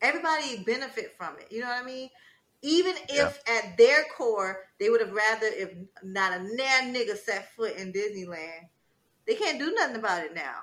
everybody 0.00 0.64
benefit 0.64 1.14
from 1.16 1.36
it. 1.38 1.46
You 1.52 1.60
know 1.60 1.68
what 1.68 1.82
I 1.82 1.86
mean? 1.86 2.10
Even 2.62 2.94
if 3.08 3.40
at 3.46 3.76
their 3.78 4.04
core 4.16 4.64
they 4.80 4.90
would 4.90 5.00
have 5.00 5.12
rather 5.12 5.46
if 5.46 5.70
not 6.02 6.32
a 6.32 6.42
nair 6.56 6.82
nigga 6.82 7.16
set 7.16 7.54
foot 7.54 7.76
in 7.76 7.92
Disneyland, 7.92 8.68
they 9.26 9.34
can't 9.36 9.58
do 9.60 9.72
nothing 9.74 9.96
about 9.96 10.24
it 10.24 10.34
now. 10.34 10.56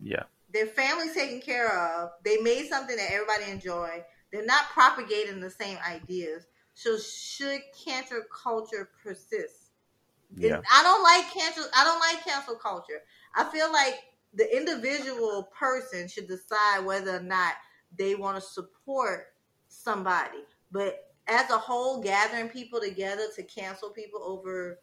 Yeah. 0.00 0.24
Their 0.52 0.66
family's 0.66 1.14
taken 1.14 1.40
care 1.40 1.72
of. 1.76 2.10
They 2.24 2.36
made 2.38 2.68
something 2.68 2.96
that 2.96 3.10
everybody 3.12 3.50
enjoy. 3.50 4.04
They're 4.30 4.44
not 4.46 4.68
propagating 4.72 5.40
the 5.40 5.50
same 5.50 5.78
ideas. 5.86 6.46
So 6.78 6.96
should 6.96 7.60
cancel 7.84 8.20
culture 8.30 8.88
persist? 9.02 9.72
Yeah. 10.36 10.60
I 10.72 10.82
don't 10.84 11.02
like 11.02 11.28
cancel. 11.32 11.64
I 11.76 11.82
don't 11.82 11.98
like 11.98 12.24
cancel 12.24 12.54
culture. 12.54 13.02
I 13.34 13.42
feel 13.50 13.72
like 13.72 13.94
the 14.32 14.56
individual 14.56 15.50
person 15.58 16.06
should 16.06 16.28
decide 16.28 16.84
whether 16.84 17.16
or 17.16 17.22
not 17.22 17.54
they 17.98 18.14
want 18.14 18.36
to 18.36 18.40
support 18.40 19.32
somebody. 19.66 20.38
But 20.70 21.10
as 21.26 21.50
a 21.50 21.58
whole, 21.58 22.00
gathering 22.00 22.48
people 22.48 22.78
together 22.78 23.24
to 23.34 23.42
cancel 23.42 23.90
people 23.90 24.22
over 24.22 24.78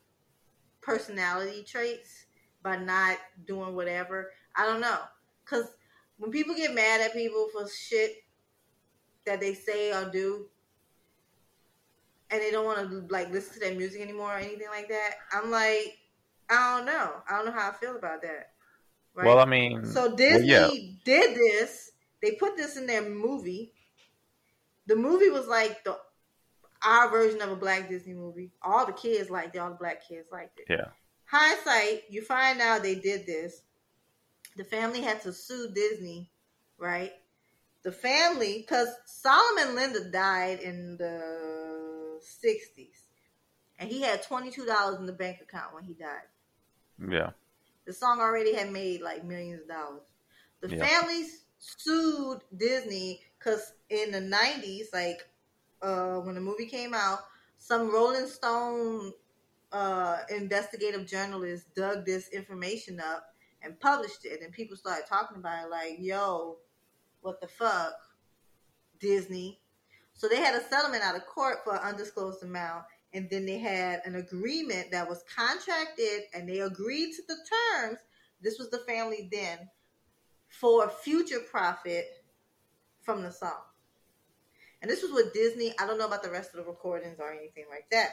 personality 0.81 1.63
traits 1.63 2.26
by 2.61 2.76
not 2.76 3.19
doing 3.47 3.73
whatever, 3.73 4.31
I 4.53 4.65
don't 4.65 4.81
know. 4.81 4.99
Because 5.45 5.72
when 6.17 6.30
people 6.30 6.55
get 6.55 6.76
mad 6.76 6.99
at 6.99 7.13
people 7.13 7.47
for 7.53 7.69
shit 7.69 8.17
that 9.26 9.39
they 9.39 9.53
say 9.53 9.93
or 9.93 10.11
do, 10.11 10.47
and 12.36 12.44
they 12.44 12.52
don't 12.52 12.66
want 12.66 12.90
to 12.90 13.07
like 13.10 13.32
listen 13.32 13.53
to 13.53 13.60
their 13.60 13.76
music 13.76 14.02
anymore 14.02 14.34
or 14.34 14.38
anything 14.38 14.68
like 14.70 14.90
that, 14.90 15.16
I'm 15.34 15.52
like, 15.52 15.98
I 16.49 16.78
don't 16.78 16.86
know. 16.86 17.12
I 17.30 17.38
don't 17.38 17.45
know 17.45 17.52
how 17.52 17.70
I 17.70 17.74
feel 17.74 17.95
about 17.95 18.22
that. 18.22 18.52
Right? 19.14 19.26
Well, 19.26 19.40
I 19.40 19.45
mean, 19.45 19.86
So 19.86 20.07
well, 20.07 20.16
Disney 20.16 20.48
yeah. 20.48 20.70
did 21.03 21.36
this. 21.36 21.91
They 22.22 22.32
put 22.32 22.57
this 22.57 22.78
in 22.78 22.86
their 22.86 23.07
movie. 23.07 23.72
The 24.88 24.95
movie 24.95 25.30
was 25.30 25.48
like 25.48 25.84
the 25.84 25.98
our 26.86 27.10
version 27.10 27.41
of 27.41 27.52
a 27.52 27.56
black 27.56 27.90
Disney 27.90 28.14
movie. 28.14 28.52
All 28.62 28.86
the 28.86 28.94
kids 28.94 29.30
liked 29.30 29.56
it. 29.56 29.60
All 29.60 29.70
the 29.70 29.76
black 29.76 30.07
kids 30.07 30.28
liked 30.32 30.60
it. 30.60 30.66
Yeah. 30.70 30.88
Hindsight, 31.26 32.03
you 32.10 32.22
find 32.22 32.62
out 32.62 32.84
they 32.84 32.95
did 32.95 33.26
this 33.26 33.64
the 34.56 34.64
family 34.64 35.02
had 35.02 35.22
to 35.22 35.34
sue 35.34 35.70
Disney, 35.74 36.30
right? 36.78 37.12
The 37.84 37.91
family, 37.91 38.60
because 38.60 38.88
Solomon 39.06 39.76
Linda 39.76 40.10
died 40.10 40.60
in 40.60 40.98
the 40.98 41.65
60s, 42.26 43.07
and 43.80 43.89
he 43.89 44.02
had 44.02 44.23
$22 44.23 44.99
in 44.99 45.06
the 45.06 45.14
bank 45.14 45.39
account 45.41 45.73
when 45.73 45.84
he 45.84 45.93
died. 45.93 46.27
Yeah. 47.10 47.31
The 47.85 47.93
song 47.93 48.19
already 48.19 48.53
had 48.56 48.72
made 48.72 49.02
like 49.02 49.23
millions 49.23 49.61
of 49.61 49.68
dollars. 49.68 50.02
The 50.61 50.76
Yeah. 50.76 50.85
families 50.85 51.45
sued 51.60 52.41
Disney 52.56 53.22
because 53.38 53.73
in 53.89 54.11
the 54.11 54.19
90s, 54.22 54.88
like 54.93 55.27
uh, 55.81 56.19
when 56.19 56.35
the 56.35 56.41
movie 56.41 56.65
came 56.65 56.93
out, 56.93 57.19
some 57.57 57.91
Rolling 57.91 58.27
Stone 58.27 59.14
uh, 59.72 60.19
investigative 60.30 61.06
journalist 61.06 61.73
dug 61.76 62.06
this 62.06 62.30
information 62.30 62.99
up 62.99 63.34
and 63.61 63.80
published 63.80 64.26
it, 64.26 64.41
and 64.41 64.53
people 64.53 64.77
started 64.77 65.06
talking 65.07 65.38
about 65.38 65.65
it 65.65 65.69
like, 65.69 65.97
yo, 65.99 66.57
what 67.22 67.41
the 67.41 67.47
fuck, 67.47 67.93
Disney. 68.99 69.60
So 70.16 70.28
they 70.28 70.38
had 70.38 70.56
a 70.56 70.64
settlement 70.68 71.04
out 71.04 71.16
of 71.16 71.26
court 71.26 71.58
for 71.64 71.76
an 71.76 71.82
undisclosed 71.84 72.42
amount, 72.42 72.86
and 73.14 73.30
then 73.30 73.46
they 73.46 73.60
had 73.60 74.02
an 74.06 74.16
agreement 74.16 74.92
that 74.92 75.08
was 75.08 75.24
contracted, 75.36 76.24
and 76.34 76.48
they 76.48 76.60
agreed 76.60 77.14
to 77.16 77.22
the 77.28 77.36
terms. 77.36 78.00
This 78.42 78.58
was 78.58 78.70
the 78.70 78.80
family 78.80 79.30
then 79.32 79.70
for 80.48 80.90
future 80.90 81.40
profit 81.40 82.06
from 83.02 83.24
the 83.24 83.32
song. 83.32 83.62
And 84.82 84.90
this 84.90 85.02
was 85.02 85.12
with 85.12 85.34
Disney. 85.34 85.74
I 85.80 85.86
don't 85.86 85.98
know 85.98 86.08
about 86.08 86.24
the 86.24 86.30
rest 86.30 86.52
of 86.54 86.64
the 86.64 86.70
recordings 86.70 87.20
or 87.20 87.32
anything 87.32 87.66
like 87.70 87.90
that. 87.92 88.12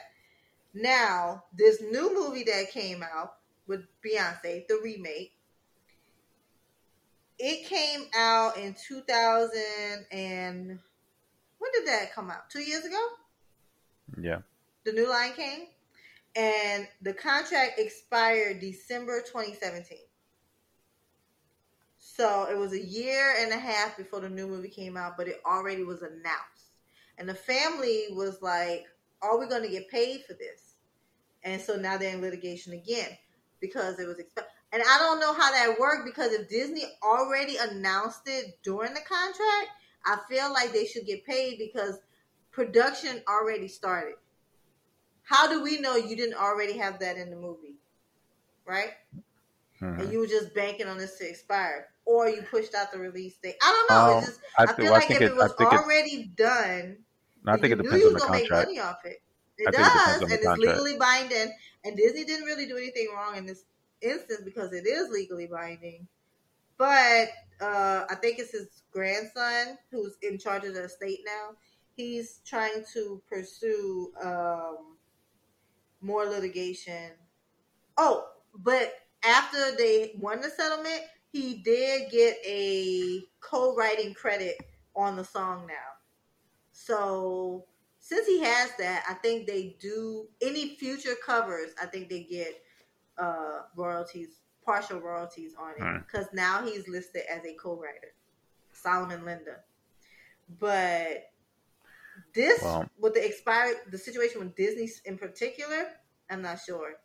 Now, 0.74 1.44
this 1.56 1.82
new 1.82 2.14
movie 2.14 2.44
that 2.44 2.70
came 2.72 3.02
out 3.02 3.34
with 3.66 3.82
Beyonce, 4.04 4.66
the 4.66 4.80
remake, 4.82 5.34
it 7.38 7.66
came 7.66 8.06
out 8.16 8.56
in 8.56 8.74
2000 8.74 9.60
and 10.10 10.78
when 11.62 11.70
did 11.72 11.86
that 11.86 12.12
come 12.12 12.28
out? 12.28 12.50
Two 12.50 12.60
years 12.60 12.84
ago? 12.84 12.98
Yeah. 14.20 14.38
The 14.84 14.92
New 14.92 15.08
Lion 15.08 15.32
King? 15.34 15.68
And 16.34 16.88
the 17.02 17.12
contract 17.12 17.78
expired 17.78 18.58
December 18.60 19.20
2017. 19.20 19.98
So 21.98 22.48
it 22.50 22.58
was 22.58 22.72
a 22.72 22.84
year 22.84 23.36
and 23.38 23.52
a 23.52 23.58
half 23.58 23.96
before 23.96 24.20
the 24.20 24.28
new 24.28 24.48
movie 24.48 24.68
came 24.68 24.96
out, 24.96 25.16
but 25.16 25.28
it 25.28 25.40
already 25.46 25.84
was 25.84 26.02
announced. 26.02 26.72
And 27.16 27.28
the 27.28 27.34
family 27.34 28.06
was 28.10 28.42
like, 28.42 28.86
Are 29.22 29.38
we 29.38 29.46
going 29.46 29.62
to 29.62 29.68
get 29.68 29.88
paid 29.88 30.24
for 30.24 30.32
this? 30.32 30.74
And 31.44 31.60
so 31.60 31.76
now 31.76 31.96
they're 31.96 32.14
in 32.14 32.20
litigation 32.20 32.72
again 32.72 33.16
because 33.60 34.00
it 34.00 34.08
was 34.08 34.16
exp- 34.16 34.46
and 34.72 34.82
I 34.82 34.98
don't 34.98 35.20
know 35.20 35.34
how 35.34 35.50
that 35.52 35.78
worked 35.78 36.06
because 36.06 36.32
if 36.32 36.48
Disney 36.48 36.84
already 37.02 37.56
announced 37.56 38.22
it 38.26 38.58
during 38.62 38.94
the 38.94 39.00
contract, 39.00 39.68
I 40.04 40.18
feel 40.28 40.52
like 40.52 40.72
they 40.72 40.84
should 40.84 41.06
get 41.06 41.24
paid 41.24 41.58
because 41.58 42.00
production 42.50 43.22
already 43.28 43.68
started. 43.68 44.14
How 45.22 45.48
do 45.48 45.62
we 45.62 45.80
know 45.80 45.96
you 45.96 46.16
didn't 46.16 46.34
already 46.34 46.76
have 46.78 46.98
that 47.00 47.16
in 47.16 47.30
the 47.30 47.36
movie? 47.36 47.76
Right? 48.66 48.92
Mhm. 49.80 50.00
And 50.00 50.12
you 50.12 50.20
were 50.20 50.26
just 50.26 50.54
banking 50.54 50.86
on 50.86 50.98
this 50.98 51.18
to 51.18 51.28
expire. 51.28 51.88
Or 52.04 52.28
you 52.28 52.42
pushed 52.42 52.74
out 52.74 52.92
the 52.92 52.98
release 52.98 53.36
date. 53.36 53.56
I 53.62 53.86
don't 53.88 53.90
know. 53.90 54.12
Um, 54.12 54.18
it's 54.18 54.26
just 54.26 54.40
I, 54.58 54.64
I, 54.64 54.66
feel 54.74 54.84
well, 54.86 54.94
I 54.94 54.98
like 54.98 55.08
think 55.08 55.20
if 55.20 55.30
it, 55.30 55.32
it 55.32 55.36
was 55.36 55.54
think 55.54 55.72
it, 55.72 55.78
already 55.78 56.24
done, 56.36 56.96
no, 57.44 57.52
I 57.52 57.56
think 57.56 57.72
it 57.72 57.82
depends 57.82 58.04
on 58.04 58.12
the 58.12 58.18
gonna 58.18 58.32
make 58.32 58.48
contract. 58.48 58.68
money 58.68 58.80
off 58.80 59.04
it. 59.04 59.22
It 59.58 59.68
I 59.68 59.70
think 59.70 59.86
it 59.86 59.90
does, 59.90 60.22
and 60.22 60.32
it's 60.32 60.44
contract. 60.44 60.60
legally 60.60 60.96
binding. 60.98 61.54
And 61.84 61.96
Disney 61.96 62.24
didn't 62.24 62.46
really 62.46 62.66
do 62.66 62.76
anything 62.76 63.08
wrong 63.14 63.36
in 63.36 63.46
this 63.46 63.64
instance 64.00 64.42
because 64.44 64.72
it 64.72 64.86
is 64.86 65.10
legally 65.10 65.46
binding. 65.46 66.06
But 66.78 67.28
uh, 67.60 68.04
I 68.10 68.14
think 68.20 68.38
it's 68.38 68.52
his 68.52 68.82
grandson 68.90 69.78
who's 69.90 70.16
in 70.22 70.38
charge 70.38 70.64
of 70.64 70.74
the 70.74 70.84
estate 70.84 71.20
now. 71.24 71.56
He's 71.96 72.40
trying 72.44 72.84
to 72.94 73.22
pursue 73.28 74.12
um, 74.22 74.96
more 76.00 76.26
litigation. 76.26 77.12
Oh, 77.96 78.26
but 78.54 78.94
after 79.24 79.76
they 79.76 80.12
won 80.18 80.40
the 80.40 80.50
settlement, 80.50 81.02
he 81.32 81.62
did 81.64 82.10
get 82.10 82.36
a 82.44 83.20
co-writing 83.40 84.14
credit 84.14 84.56
on 84.94 85.16
the 85.16 85.24
song 85.24 85.66
now. 85.66 85.74
So 86.72 87.66
since 87.98 88.26
he 88.26 88.40
has 88.40 88.70
that, 88.78 89.04
I 89.08 89.14
think 89.14 89.46
they 89.46 89.76
do 89.80 90.26
any 90.42 90.76
future 90.76 91.14
covers. 91.24 91.72
I 91.80 91.86
think 91.86 92.08
they 92.08 92.24
get 92.24 92.60
uh, 93.16 93.60
royalties, 93.76 94.40
partial 94.64 95.00
royalties 95.00 95.54
on 95.58 95.72
it 95.72 96.02
because 96.06 96.26
now 96.32 96.64
he's 96.64 96.88
listed 96.88 97.22
as 97.30 97.44
a 97.44 97.54
co-writer, 97.54 98.14
Solomon 98.72 99.24
Linda. 99.24 99.60
But 100.58 101.32
this 102.34 102.62
Well- 102.62 102.88
with 102.98 103.14
the 103.14 103.24
expired, 103.24 103.76
the 103.90 103.98
situation 103.98 104.40
with 104.40 104.54
Disney 104.54 104.90
in 105.04 105.18
particular, 105.18 105.98
I'm 106.30 106.42
not 106.42 106.60
sure. 106.60 107.00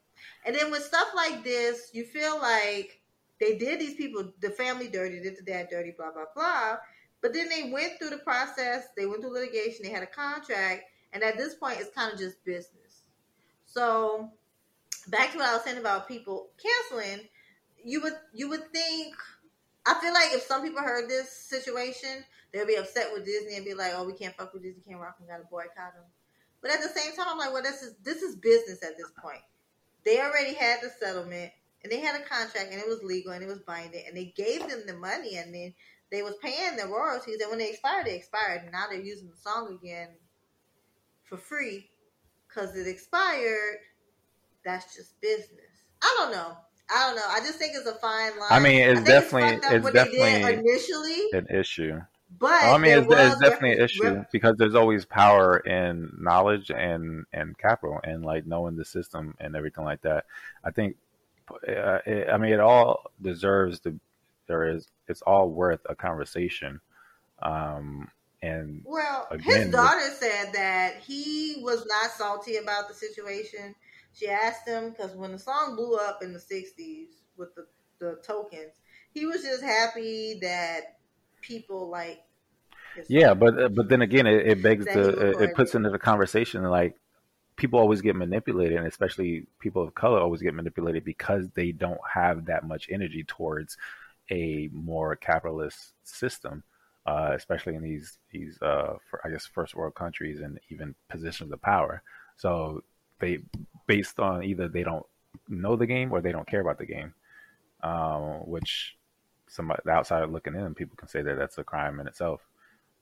And 0.45 0.55
then 0.55 0.71
with 0.71 0.83
stuff 0.83 1.09
like 1.15 1.43
this, 1.43 1.89
you 1.93 2.05
feel 2.05 2.39
like 2.39 3.01
they 3.39 3.57
did 3.57 3.79
these 3.79 3.95
people, 3.95 4.33
the 4.39 4.49
family 4.49 4.87
dirty, 4.87 5.19
did 5.19 5.37
the 5.37 5.43
dad 5.43 5.67
dirty, 5.69 5.91
blah 5.91 6.11
blah 6.11 6.25
blah. 6.33 6.77
But 7.21 7.33
then 7.33 7.49
they 7.49 7.71
went 7.71 7.99
through 7.99 8.11
the 8.11 8.19
process. 8.19 8.87
They 8.95 9.05
went 9.05 9.21
through 9.21 9.33
litigation. 9.33 9.83
They 9.83 9.91
had 9.91 10.03
a 10.03 10.07
contract, 10.07 10.83
and 11.13 11.23
at 11.23 11.37
this 11.37 11.55
point, 11.55 11.79
it's 11.79 11.93
kind 11.93 12.13
of 12.13 12.19
just 12.19 12.43
business. 12.43 13.03
So, 13.65 14.31
back 15.07 15.31
to 15.31 15.37
what 15.37 15.47
I 15.47 15.53
was 15.53 15.63
saying 15.63 15.77
about 15.77 16.07
people 16.07 16.49
canceling, 16.57 17.27
you 17.87 18.01
would 18.01 18.17
you 18.33 18.49
would 18.49 18.71
think. 18.71 19.15
I 19.85 19.93
feel 20.01 20.13
like 20.13 20.33
if 20.33 20.41
some 20.41 20.63
people 20.63 20.81
heard 20.81 21.09
this 21.09 21.31
situation, 21.31 22.25
they'll 22.51 22.67
be 22.67 22.75
upset 22.75 23.13
with 23.13 23.23
Disney 23.23 23.55
and 23.55 23.63
be 23.63 23.73
like, 23.73 23.93
"Oh, 23.95 24.03
we 24.05 24.13
can't 24.13 24.35
fuck 24.35 24.53
with 24.53 24.63
Disney, 24.63 24.83
can't 24.85 24.99
rock, 24.99 25.15
we 25.19 25.27
gotta 25.27 25.45
boycott 25.49 25.93
them." 25.95 26.03
But 26.61 26.71
at 26.71 26.81
the 26.81 26.89
same 26.89 27.15
time, 27.15 27.27
I'm 27.29 27.37
like, 27.37 27.53
"Well, 27.53 27.63
this 27.63 27.81
is 27.81 27.95
this 28.03 28.21
is 28.21 28.35
business 28.35 28.83
at 28.83 28.97
this 28.97 29.11
point." 29.21 29.41
They 30.03 30.19
already 30.19 30.53
had 30.53 30.81
the 30.81 30.89
settlement, 30.89 31.53
and 31.83 31.91
they 31.91 32.01
had 32.01 32.19
a 32.19 32.25
contract, 32.25 32.71
and 32.71 32.81
it 32.81 32.87
was 32.87 33.01
legal, 33.03 33.31
and 33.31 33.43
it 33.43 33.47
was 33.47 33.59
binding, 33.59 34.05
and 34.05 34.15
they 34.15 34.33
gave 34.35 34.67
them 34.67 34.85
the 34.85 34.95
money, 34.95 35.37
and 35.37 35.55
then 35.55 35.73
they 36.11 36.21
was 36.21 36.35
paying 36.41 36.75
the 36.75 36.87
royalties, 36.87 37.39
and 37.39 37.49
when 37.49 37.59
they 37.59 37.69
expired, 37.69 38.05
they 38.05 38.15
expired, 38.15 38.63
and 38.63 38.71
now 38.73 38.87
they're 38.89 38.99
using 38.99 39.29
the 39.29 39.37
song 39.37 39.79
again 39.81 40.09
for 41.23 41.37
free 41.37 41.89
because 42.47 42.75
it 42.75 42.87
expired. 42.87 43.77
That's 44.65 44.95
just 44.95 45.19
business. 45.21 45.85
I 46.01 46.15
don't 46.19 46.31
know. 46.31 46.57
I 46.89 47.07
don't 47.07 47.15
know. 47.15 47.23
I 47.29 47.39
just 47.39 47.57
think 47.59 47.73
it's 47.75 47.85
a 47.87 47.95
fine 47.95 48.31
line. 48.39 48.47
I 48.49 48.59
mean, 48.59 48.81
it's 48.81 48.95
think 49.01 49.07
definitely- 49.07 49.59
it's 49.75 49.83
what 49.83 49.93
they 49.93 50.03
did 50.05 50.11
definitely 50.17 50.53
initially, 50.69 51.29
An 51.33 51.47
issue. 51.49 52.01
but 52.39 52.63
I 52.63 52.77
mean, 52.77 52.91
it's, 52.97 53.07
it's 53.09 53.39
definitely 53.39 53.73
an 53.73 53.81
issue 53.83 54.03
rep- 54.15 54.31
because 54.31 54.55
there's 54.57 54.75
always 54.75 55.03
power 55.05 55.57
in 55.57 56.15
knowledge 56.19 56.71
and 56.71 57.25
and 57.33 57.57
capital 57.57 57.99
and 58.03 58.23
like 58.23 58.45
knowing 58.45 58.75
the 58.77 58.85
system 58.85 59.35
and 59.39 59.55
everything 59.55 59.83
like 59.83 60.01
that. 60.03 60.25
I 60.63 60.71
think, 60.71 60.95
uh, 61.51 61.99
it, 62.05 62.29
I 62.29 62.37
mean, 62.37 62.53
it 62.53 62.59
all 62.61 63.11
deserves 63.21 63.79
to. 63.81 63.99
There 64.47 64.63
is, 64.69 64.87
it's 65.09 65.21
all 65.23 65.49
worth 65.49 65.81
a 65.89 65.95
conversation. 65.95 66.79
Um, 67.41 68.09
and 68.41 68.81
Well, 68.85 69.27
Again, 69.29 69.63
his 69.63 69.71
daughter 69.71 70.09
said 70.17 70.53
that 70.53 70.95
he 71.05 71.57
was 71.61 71.85
not 71.85 72.11
salty 72.11 72.55
about 72.57 72.87
the 72.87 72.93
situation. 72.93 73.75
She 74.17 74.27
asked 74.27 74.67
him 74.67 74.91
because 74.91 75.15
when 75.15 75.31
the 75.31 75.39
song 75.39 75.75
blew 75.75 75.95
up 75.95 76.23
in 76.23 76.33
the 76.33 76.39
'60s 76.39 77.07
with 77.37 77.53
the 77.55 77.67
the 77.99 78.19
tokens, 78.23 78.73
he 79.13 79.25
was 79.25 79.43
just 79.43 79.63
happy 79.63 80.39
that 80.41 80.97
people 81.41 81.89
like. 81.89 82.23
yeah, 83.07 83.29
song. 83.29 83.39
but 83.39 83.61
uh, 83.61 83.69
but 83.69 83.89
then 83.89 84.01
again, 84.01 84.25
it, 84.25 84.47
it 84.47 84.63
begs 84.63 84.85
the 84.85 85.09
it, 85.09 85.41
it 85.41 85.55
puts 85.55 85.75
into 85.75 85.89
the 85.89 85.99
conversation 85.99 86.63
like 86.63 86.95
people 87.57 87.79
always 87.79 88.01
get 88.01 88.15
manipulated, 88.15 88.77
and 88.77 88.87
especially 88.87 89.45
people 89.59 89.83
of 89.83 89.93
color 89.93 90.19
always 90.19 90.41
get 90.41 90.53
manipulated 90.53 91.03
because 91.03 91.49
they 91.53 91.71
don't 91.71 91.99
have 92.11 92.45
that 92.45 92.65
much 92.65 92.87
energy 92.89 93.23
towards 93.23 93.77
a 94.31 94.69
more 94.71 95.15
capitalist 95.15 95.93
system, 96.03 96.63
uh, 97.05 97.31
especially 97.33 97.75
in 97.75 97.83
these 97.83 98.17
these 98.31 98.59
uh, 98.61 98.95
for, 99.09 99.21
I 99.23 99.29
guess 99.29 99.45
first 99.45 99.75
world 99.75 99.95
countries 99.95 100.39
and 100.39 100.59
even 100.69 100.95
positions 101.09 101.51
of 101.51 101.61
power. 101.61 102.01
So 102.37 102.83
they 103.19 103.39
based 103.87 104.19
on 104.19 104.43
either 104.43 104.67
they 104.67 104.83
don't 104.83 105.05
know 105.47 105.75
the 105.75 105.87
game 105.87 106.11
or 106.11 106.21
they 106.21 106.31
don't 106.31 106.47
care 106.47 106.61
about 106.61 106.77
the 106.77 106.85
game, 106.85 107.13
um, 107.81 108.41
which 108.45 108.95
somebody 109.47 109.81
the 109.85 109.91
outsider 109.91 110.27
looking 110.27 110.55
in, 110.55 110.75
people 110.75 110.97
can 110.97 111.07
say 111.07 111.21
that 111.21 111.37
that's 111.37 111.57
a 111.57 111.63
crime 111.63 111.99
in 111.99 112.07
itself. 112.07 112.41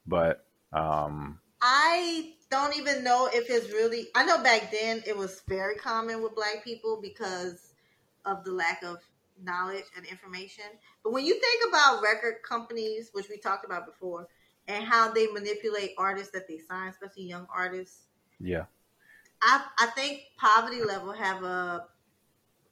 But 0.06 0.44
um, 0.72 1.40
I 1.60 2.32
don't 2.50 2.76
even 2.76 3.02
know 3.02 3.28
if 3.32 3.50
it's 3.50 3.72
really. 3.72 4.08
I 4.14 4.24
know 4.24 4.42
back 4.42 4.70
then 4.70 5.02
it 5.06 5.16
was 5.16 5.42
very 5.48 5.76
common 5.76 6.22
with 6.22 6.34
black 6.34 6.64
people 6.64 7.00
because 7.02 7.72
of 8.24 8.44
the 8.44 8.52
lack 8.52 8.82
of 8.82 8.98
knowledge 9.42 9.84
and 9.96 10.06
information. 10.06 10.64
But 11.02 11.12
when 11.12 11.24
you 11.24 11.38
think 11.40 11.68
about 11.68 12.02
record 12.02 12.36
companies, 12.48 13.10
which 13.12 13.28
we 13.28 13.36
talked 13.36 13.64
about 13.64 13.86
before, 13.86 14.28
and 14.68 14.84
how 14.84 15.12
they 15.12 15.26
manipulate 15.28 15.92
artists 15.98 16.32
that 16.32 16.48
they 16.48 16.58
sign, 16.58 16.88
especially 16.88 17.24
young 17.24 17.46
artists, 17.54 18.02
yeah, 18.40 18.64
I 19.46 19.64
I 19.78 19.86
think 19.88 20.22
poverty 20.38 20.82
level 20.82 21.12
have 21.12 21.42
a 21.44 21.86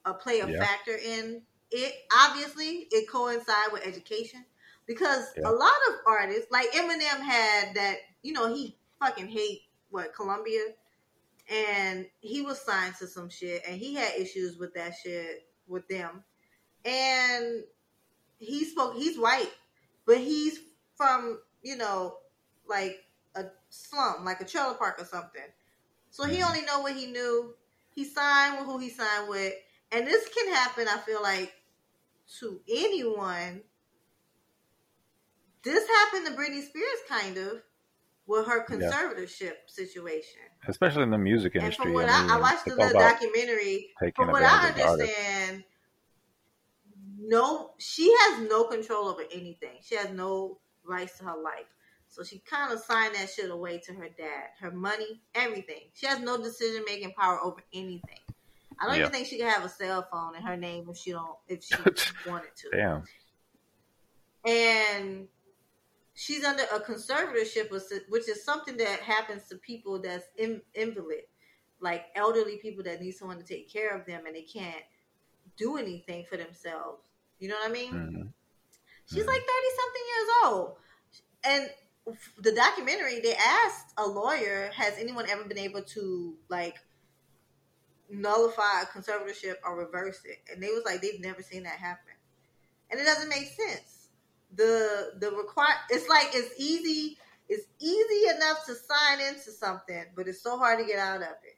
a 0.05 0.15
play 0.15 0.41
a 0.41 0.49
Yeah. 0.49 0.59
factor 0.59 0.97
in 0.97 1.43
it 1.71 1.95
obviously 2.13 2.89
it 2.91 3.09
coincide 3.11 3.73
with 3.73 3.87
education 3.87 4.45
because 4.87 5.33
Yeah. 5.37 5.49
a 5.49 5.53
lot 5.53 5.77
of 5.89 5.95
artists 6.07 6.51
like 6.51 6.71
Eminem 6.73 7.21
had 7.21 7.75
that 7.75 7.97
you 8.23 8.33
know 8.33 8.53
he 8.55 8.79
fucking 9.01 9.29
hate 9.29 9.63
what 9.91 10.15
Columbia 10.15 10.75
and 11.49 12.07
he 12.21 12.43
was 12.43 12.61
signed 12.61 12.97
to 12.97 13.07
some 13.07 13.29
shit 13.31 13.63
and 13.67 13.79
he 13.79 13.95
had 13.95 14.15
issues 14.19 14.59
with 14.59 14.75
that 14.75 14.95
shit 15.03 15.49
with 15.67 15.87
them 15.89 16.25
and 16.85 17.65
he 18.39 18.65
spoke 18.65 18.95
he's 18.95 19.19
white 19.19 19.53
but 20.07 20.19
he's 20.19 20.61
from 20.97 21.41
you 21.63 21.77
know 21.77 22.19
like 22.69 23.05
a 23.37 23.45
slum 23.71 24.25
like 24.25 24.41
a 24.41 24.45
trailer 24.45 24.75
park 24.75 25.01
or 25.01 25.05
something 25.05 25.43
so 26.15 26.25
he 26.27 26.43
only 26.45 26.63
know 26.63 26.79
what 26.81 26.95
he 26.95 27.07
knew 27.07 27.55
he 27.93 28.05
signed 28.05 28.57
with 28.59 28.67
who 28.67 28.79
he 28.79 28.89
signed 28.89 29.29
with 29.29 29.53
and 29.91 30.07
this 30.07 30.29
can 30.29 30.53
happen 30.55 30.87
i 30.89 30.97
feel 30.99 31.21
like 31.21 31.53
to 32.39 32.61
anyone 32.69 33.63
this 35.65 35.89
happened 35.89 36.27
to 36.27 36.33
britney 36.33 36.63
spears 36.63 37.01
kind 37.09 37.37
of 37.37 37.63
with 38.27 38.47
her 38.47 38.65
Yeah. 38.71 38.77
conservatorship 38.77 39.55
situation 39.67 40.41
especially 40.69 41.03
in 41.03 41.11
the 41.11 41.19
music 41.19 41.57
industry. 41.57 41.85
and 41.85 41.95
from 41.95 41.95
what 41.95 42.09
I, 42.09 42.23
mean, 42.23 42.31
I 42.31 42.41
watched 42.41 42.65
the 42.65 42.75
little 42.75 42.99
documentary, 42.99 43.91
from 44.15 44.29
what 44.31 44.43
I 44.43 44.69
advantage 44.69 44.71
of 44.71 44.77
the 44.77 44.83
artist. 44.85 45.19
understand, 45.19 45.65
no, 47.19 47.73
she 47.79 48.15
has 48.21 48.49
no 48.49 48.65
control 48.65 49.09
over 49.09 49.23
anything. 49.33 49.77
She 49.83 49.97
has 49.97 50.11
no 50.11 50.59
rights 50.87 51.19
to 51.19 51.25
her 51.25 51.37
life. 51.37 51.67
So 52.15 52.23
she 52.23 52.39
kind 52.39 52.73
of 52.73 52.79
signed 52.79 53.17
that 53.17 53.29
shit 53.29 53.51
away 53.51 53.79
to 53.87 53.93
her 53.93 54.09
dad, 54.09 54.51
her 54.61 54.71
money, 54.71 55.21
everything. 55.35 55.89
She 55.95 56.07
has 56.07 56.21
no 56.21 56.41
decision 56.41 56.85
making 56.87 57.13
power 57.13 57.41
over 57.43 57.61
anything. 57.73 58.21
I 58.79 58.87
don't 58.87 58.95
Yeah. 58.95 59.01
even 59.01 59.13
think 59.13 59.27
she 59.27 59.37
could 59.37 59.49
have 59.49 59.65
a 59.65 59.69
cell 59.69 60.07
phone 60.13 60.37
in 60.37 60.43
her 60.43 60.57
name 60.57 60.89
if 60.89 60.97
she 60.97 61.11
don't 61.11 61.37
if 61.49 61.65
she 61.65 61.75
wanted 62.29 62.55
to 62.57 62.71
Damn. 62.73 63.03
and 64.45 65.27
she's 66.15 66.45
under 66.45 66.63
a 66.73 66.79
conservatorship, 66.81 67.71
which 68.09 68.29
is 68.29 68.45
something 68.45 68.77
that 68.77 69.01
happens 69.01 69.49
to 69.49 69.57
people 69.57 70.01
that's 70.01 70.27
in, 70.37 70.61
invalid, 70.75 71.23
like 71.81 72.07
elderly 72.15 72.59
people 72.59 72.85
that 72.85 73.01
need 73.01 73.13
someone 73.13 73.39
to 73.39 73.45
take 73.45 73.73
care 73.73 73.91
of 73.97 74.07
them 74.07 74.27
and 74.27 74.37
they 74.37 74.43
can't 74.43 74.85
do 75.57 75.77
anything 75.79 76.25
for 76.29 76.37
themselves. 76.37 77.09
You 77.41 77.49
know 77.49 77.57
what 77.57 77.71
I 77.71 77.73
mean? 77.73 77.93
Mhm. 77.93 78.33
She's 79.07 79.25
Mhm. 79.25 79.27
like 79.27 79.41
thirty 79.41 79.71
something 79.77 80.03
years 80.07 80.29
old, 80.45 80.77
and 81.45 81.75
the 82.39 82.53
documentary 82.53 83.21
they 83.21 83.35
asked 83.35 83.93
a 83.97 84.07
lawyer, 84.07 84.71
"Has 84.75 84.99
anyone 84.99 85.29
ever 85.29 85.45
been 85.45 85.59
able 85.59 85.83
to 85.83 86.37
like?" 86.49 86.77
nullify 88.11 88.83
a 88.83 88.87
conservatorship 88.87 89.55
or 89.65 89.77
reverse 89.77 90.21
it 90.27 90.39
and 90.53 90.63
they 90.63 90.69
was 90.69 90.83
like 90.85 91.01
they've 91.01 91.21
never 91.21 91.43
seen 91.43 91.63
that 91.63 91.79
happen 91.79 92.13
and 92.91 93.01
it 93.01 93.05
doesn't 93.05 93.31
make 93.31 93.49
sense 93.49 94.09
the 94.55 95.13
the 95.19 95.31
require 95.31 95.75
it's 95.89 96.07
like 96.07 96.29
it's 96.35 96.55
easy 96.61 97.17
it's 97.49 97.67
easy 97.81 98.37
enough 98.37 98.65
to 98.67 98.75
sign 98.75 99.21
into 99.27 99.51
something 99.51 100.05
but 100.15 100.29
it's 100.29 100.43
so 100.43 100.59
hard 100.59 100.79
to 100.79 100.85
get 100.85 100.99
out 100.99 101.23
of 101.23 101.29
it 101.45 101.57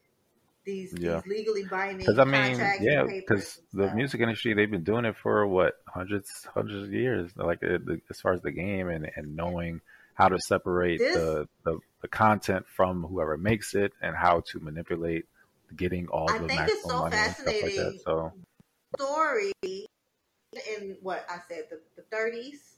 these, 0.64 0.92
Yeah. 0.98 1.20
these 1.20 1.26
legally 1.26 1.64
binding 1.64 1.98
Because 1.98 2.18
I 2.18 2.24
mean, 2.24 2.32
contracts 2.32 2.82
yeah, 2.82 3.04
because 3.04 3.60
the 3.72 3.94
music 3.94 4.20
industry 4.20 4.52
they've 4.52 4.70
been 4.70 4.82
doing 4.82 5.04
it 5.04 5.16
for 5.16 5.46
what 5.46 5.74
hundreds, 5.86 6.46
hundreds 6.52 6.88
of 6.88 6.92
years. 6.92 7.30
Like 7.36 7.62
as 7.62 8.20
far 8.20 8.32
as 8.32 8.42
the 8.42 8.50
game 8.50 8.88
and, 8.88 9.08
and 9.14 9.36
knowing 9.36 9.80
how 10.16 10.28
to 10.28 10.38
separate 10.40 10.98
the, 10.98 11.46
the 11.64 11.78
the 12.02 12.08
content 12.08 12.66
from 12.74 13.02
whoever 13.04 13.36
makes 13.36 13.74
it 13.74 13.92
and 14.02 14.14
how 14.16 14.42
to 14.50 14.60
manipulate 14.60 15.24
getting 15.74 16.06
all 16.08 16.28
I 16.28 16.38
the 16.38 16.46
think 16.46 16.60
maximum 16.60 16.68
it's 16.70 16.84
so 16.84 16.98
money 16.98 17.16
and 17.16 17.34
stuff 17.34 17.54
like 17.62 17.74
that. 17.76 18.00
So 18.04 18.32
story 18.96 19.52
in 20.78 20.96
what 21.02 21.26
I 21.28 21.38
said 21.48 21.64
the, 21.70 21.80
the 21.96 22.16
30s, 22.16 22.76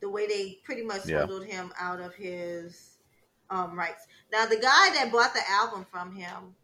the 0.00 0.08
way 0.08 0.26
they 0.26 0.58
pretty 0.64 0.82
much 0.82 1.06
Yeah. 1.06 1.26
swindled 1.26 1.44
him 1.44 1.72
out 1.78 2.00
of 2.00 2.14
his 2.14 2.98
um, 3.50 3.78
rights. 3.78 4.06
Now, 4.32 4.46
the 4.46 4.56
guy 4.56 4.90
that 4.94 5.10
bought 5.12 5.34
the 5.34 5.42
album 5.50 5.86
from 5.90 6.14
him 6.14 6.54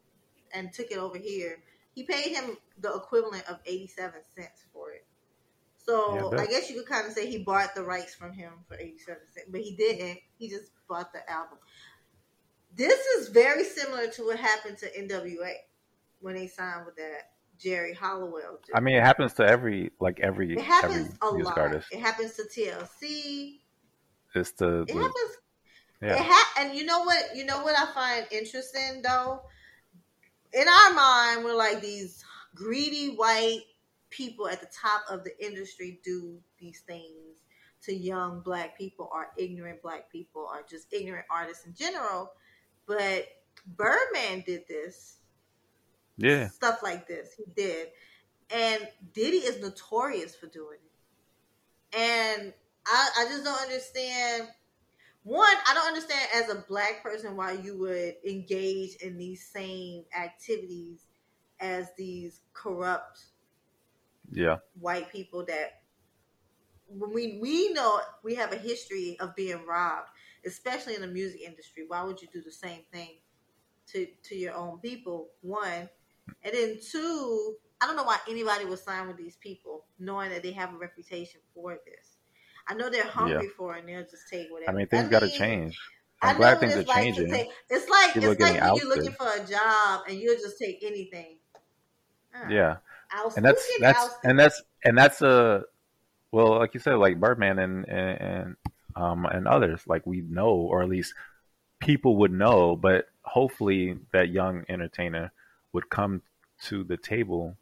and 0.53 0.71
took 0.73 0.91
it 0.91 0.97
over 0.97 1.17
here, 1.17 1.57
he 1.93 2.03
paid 2.03 2.35
him 2.35 2.57
the 2.79 2.93
equivalent 2.93 3.43
of 3.49 3.59
87 3.65 4.21
cents. 4.35 4.65
So 5.85 6.31
Yeah, 6.33 6.41
I 6.41 6.45
guess 6.47 6.69
you 6.69 6.77
could 6.77 6.87
kind 6.87 7.05
of 7.07 7.13
say 7.13 7.29
he 7.29 7.43
bought 7.43 7.75
the 7.75 7.83
rights 7.83 8.15
from 8.15 8.33
him 8.33 8.53
for 8.67 8.75
87 8.77 9.21
cents, 9.33 9.47
but 9.51 9.61
he 9.61 9.75
didn't. 9.75 10.19
He 10.37 10.49
just 10.49 10.71
bought 10.87 11.13
the 11.13 11.29
album. 11.29 11.59
This 12.75 12.99
is 13.17 13.29
very 13.29 13.63
similar 13.63 14.07
to 14.11 14.25
what 14.25 14.37
happened 14.39 14.77
to 14.79 14.89
NWA 14.99 15.53
when 16.19 16.35
they 16.35 16.47
signed 16.47 16.85
with 16.85 16.95
that 16.97 17.31
Jerry 17.57 17.93
Hollowell. 17.93 18.59
dude. 18.65 18.75
I 18.75 18.79
mean, 18.81 18.95
it 18.97 19.03
happens 19.03 19.33
to 19.35 19.45
every 19.45 19.91
like 19.99 20.19
every 20.19 20.53
It 20.53 20.59
every 20.59 20.65
happens 20.65 21.17
a 21.21 21.31
music 21.33 21.45
lot. 21.55 21.57
artist. 21.57 21.87
It 21.91 21.99
happens 21.99 22.33
to 22.35 22.43
TLC. 22.43 23.61
It's 24.33 24.51
the, 24.53 24.81
It 24.81 24.87
the 24.87 24.93
happens. 24.93 25.37
yeah. 26.01 26.13
It 26.15 26.19
ha- 26.23 26.53
and 26.59 26.77
you 26.77 26.85
know 26.85 27.03
what? 27.03 27.35
You 27.35 27.45
know 27.45 27.63
what 27.63 27.77
I 27.77 27.85
find 27.93 28.27
interesting 28.31 29.01
though. 29.03 29.41
In 30.53 30.67
our 30.67 30.93
mind, 30.93 31.43
we're 31.45 31.55
like 31.55 31.81
these 31.81 32.23
greedy 32.55 33.09
white 33.15 33.61
people 34.09 34.47
at 34.47 34.61
the 34.61 34.67
top 34.67 35.03
of 35.09 35.23
the 35.23 35.45
industry 35.45 35.99
do 36.03 36.39
these 36.59 36.81
things 36.81 37.41
to 37.83 37.93
young 37.93 38.41
black 38.41 38.77
people 38.77 39.09
or 39.11 39.27
ignorant 39.37 39.81
black 39.81 40.11
people 40.11 40.47
or 40.49 40.63
just 40.69 40.91
ignorant 40.93 41.25
artists 41.29 41.65
in 41.65 41.73
general. 41.75 42.31
But 42.87 43.27
Birdman 43.65 44.43
did 44.45 44.67
this 44.67 45.17
yeah. 46.17 46.49
stuff 46.49 46.81
like 46.83 47.07
this. 47.07 47.33
He 47.37 47.45
did. 47.55 47.89
And 48.49 48.87
Diddy 49.13 49.37
is 49.37 49.61
notorious 49.61 50.35
for 50.35 50.47
doing 50.47 50.77
it. 50.83 51.97
And 51.97 52.53
I, 52.85 53.09
I 53.19 53.25
just 53.25 53.43
don't 53.43 53.61
understand. 53.61 54.47
One, 55.23 55.55
I 55.67 55.73
don't 55.73 55.87
understand 55.87 56.27
as 56.35 56.49
a 56.49 56.63
black 56.67 57.01
person 57.01 57.35
why 57.35 57.53
you 57.53 57.77
would 57.79 58.15
engage 58.27 58.95
in 58.97 59.17
these 59.17 59.43
same 59.43 60.03
activities 60.15 61.07
as 61.59 61.87
these 61.97 62.41
corrupt 62.53 63.21
Yeah. 64.31 64.57
white 64.73 65.11
people 65.11 65.45
that 65.45 65.83
when 66.87 67.13
we 67.13 67.39
we 67.39 67.73
know 67.73 68.01
we 68.23 68.35
have 68.35 68.53
a 68.53 68.57
history 68.57 69.17
of 69.19 69.35
being 69.35 69.65
robbed, 69.65 70.09
especially 70.45 70.95
in 70.95 71.01
the 71.01 71.07
music 71.07 71.41
industry. 71.41 71.85
Why 71.87 72.03
would 72.03 72.21
you 72.21 72.27
do 72.31 72.41
the 72.41 72.51
same 72.51 72.83
thing 72.91 73.19
to 73.87 74.07
to 74.25 74.35
your 74.35 74.55
own 74.55 74.79
people? 74.79 75.31
One, 75.41 75.89
and 76.43 76.53
then 76.55 76.79
two, 76.81 77.57
I 77.81 77.87
don't 77.87 77.95
know 77.97 78.03
why 78.03 78.19
anybody 78.29 78.65
would 78.65 78.79
sign 78.79 79.07
with 79.07 79.17
these 79.17 79.37
people, 79.37 79.87
knowing 79.99 80.31
that 80.31 80.43
they 80.43 80.53
have 80.53 80.73
a 80.73 80.77
reputation 80.77 81.41
for 81.53 81.79
this. 81.85 82.17
I 82.67 82.75
know 82.75 82.89
they're 82.89 83.05
hungry 83.07 83.49
for 83.49 83.75
it, 83.75 83.81
and 83.81 83.89
they'll 83.89 84.03
just 84.03 84.29
take 84.29 84.51
whatever. 84.51 84.71
I 84.71 84.73
mean, 84.73 84.87
things 84.87 85.09
got 85.09 85.21
to 85.21 85.29
change. 85.29 85.77
I 86.21 86.33
I'm 86.33 86.37
know 86.39 86.39
glad 86.39 86.59
things 86.59 86.75
are 86.75 86.83
like 86.87 87.07
changing. 87.07 87.29
take- 87.29 87.49
it's 87.69 87.89
like 87.89 88.11
People 88.13 88.23
it's 88.23 88.39
like 88.39 88.61
when 88.61 88.73
you're 88.73 88.89
looking 88.89 89.13
for 89.13 89.27
a 89.27 89.45
job 89.45 90.03
and 90.07 90.17
you'll 90.19 90.37
just 90.39 90.57
take 90.59 90.83
anything. 90.83 91.39
Uh, 92.33 92.49
Yeah. 92.49 92.77
And 93.35 93.45
that's 93.45 93.67
that's 93.79 93.99
ousted? 93.99 94.29
and 94.29 94.39
that's 94.39 94.61
and 94.83 94.97
that's 94.97 95.21
a 95.21 95.63
well 96.31 96.57
like 96.59 96.73
you 96.73 96.79
said 96.79 96.95
like 96.95 97.19
birdman 97.19 97.59
and 97.59 97.87
and, 97.87 98.21
and 98.21 98.55
um 98.95 99.25
and 99.25 99.47
others 99.47 99.81
like 99.87 100.05
we 100.05 100.21
know 100.21 100.49
or 100.49 100.81
at 100.83 100.89
least 100.89 101.13
people 101.79 102.17
would 102.17 102.31
know 102.31 102.75
but 102.75 103.05
hopefully 103.23 103.97
that 104.13 104.29
young 104.29 104.63
entertainer 104.69 105.31
would 105.73 105.89
come 105.89 106.21
to 106.63 106.83
the 106.83 106.97
table 106.97 107.55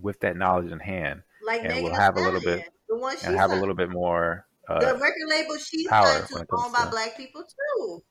with 0.00 0.18
that 0.20 0.36
knowledge 0.36 0.70
in 0.72 0.80
hand 0.80 1.22
like 1.46 1.62
and 1.64 1.82
we'll 1.84 1.94
have 1.94 2.16
a 2.16 2.20
little 2.20 2.40
bit- 2.40 2.68
the 2.88 2.96
one 2.96 3.16
and 3.24 3.36
have 3.36 3.52
a 3.52 3.56
little 3.56 3.74
bit 3.74 3.88
more 3.90 4.46
the 4.68 4.74
uh 4.74 4.92
record 4.94 5.28
label 5.28 5.56
she 5.56 5.86
power 5.88 6.06
to 6.06 6.34
when 6.34 6.36
is 6.36 6.42
it 6.42 6.48
comes 6.48 6.64
owned 6.64 6.72
by 6.72 6.84
to- 6.84 6.90
black 6.90 7.16
people 7.16 7.42
too. 7.42 8.02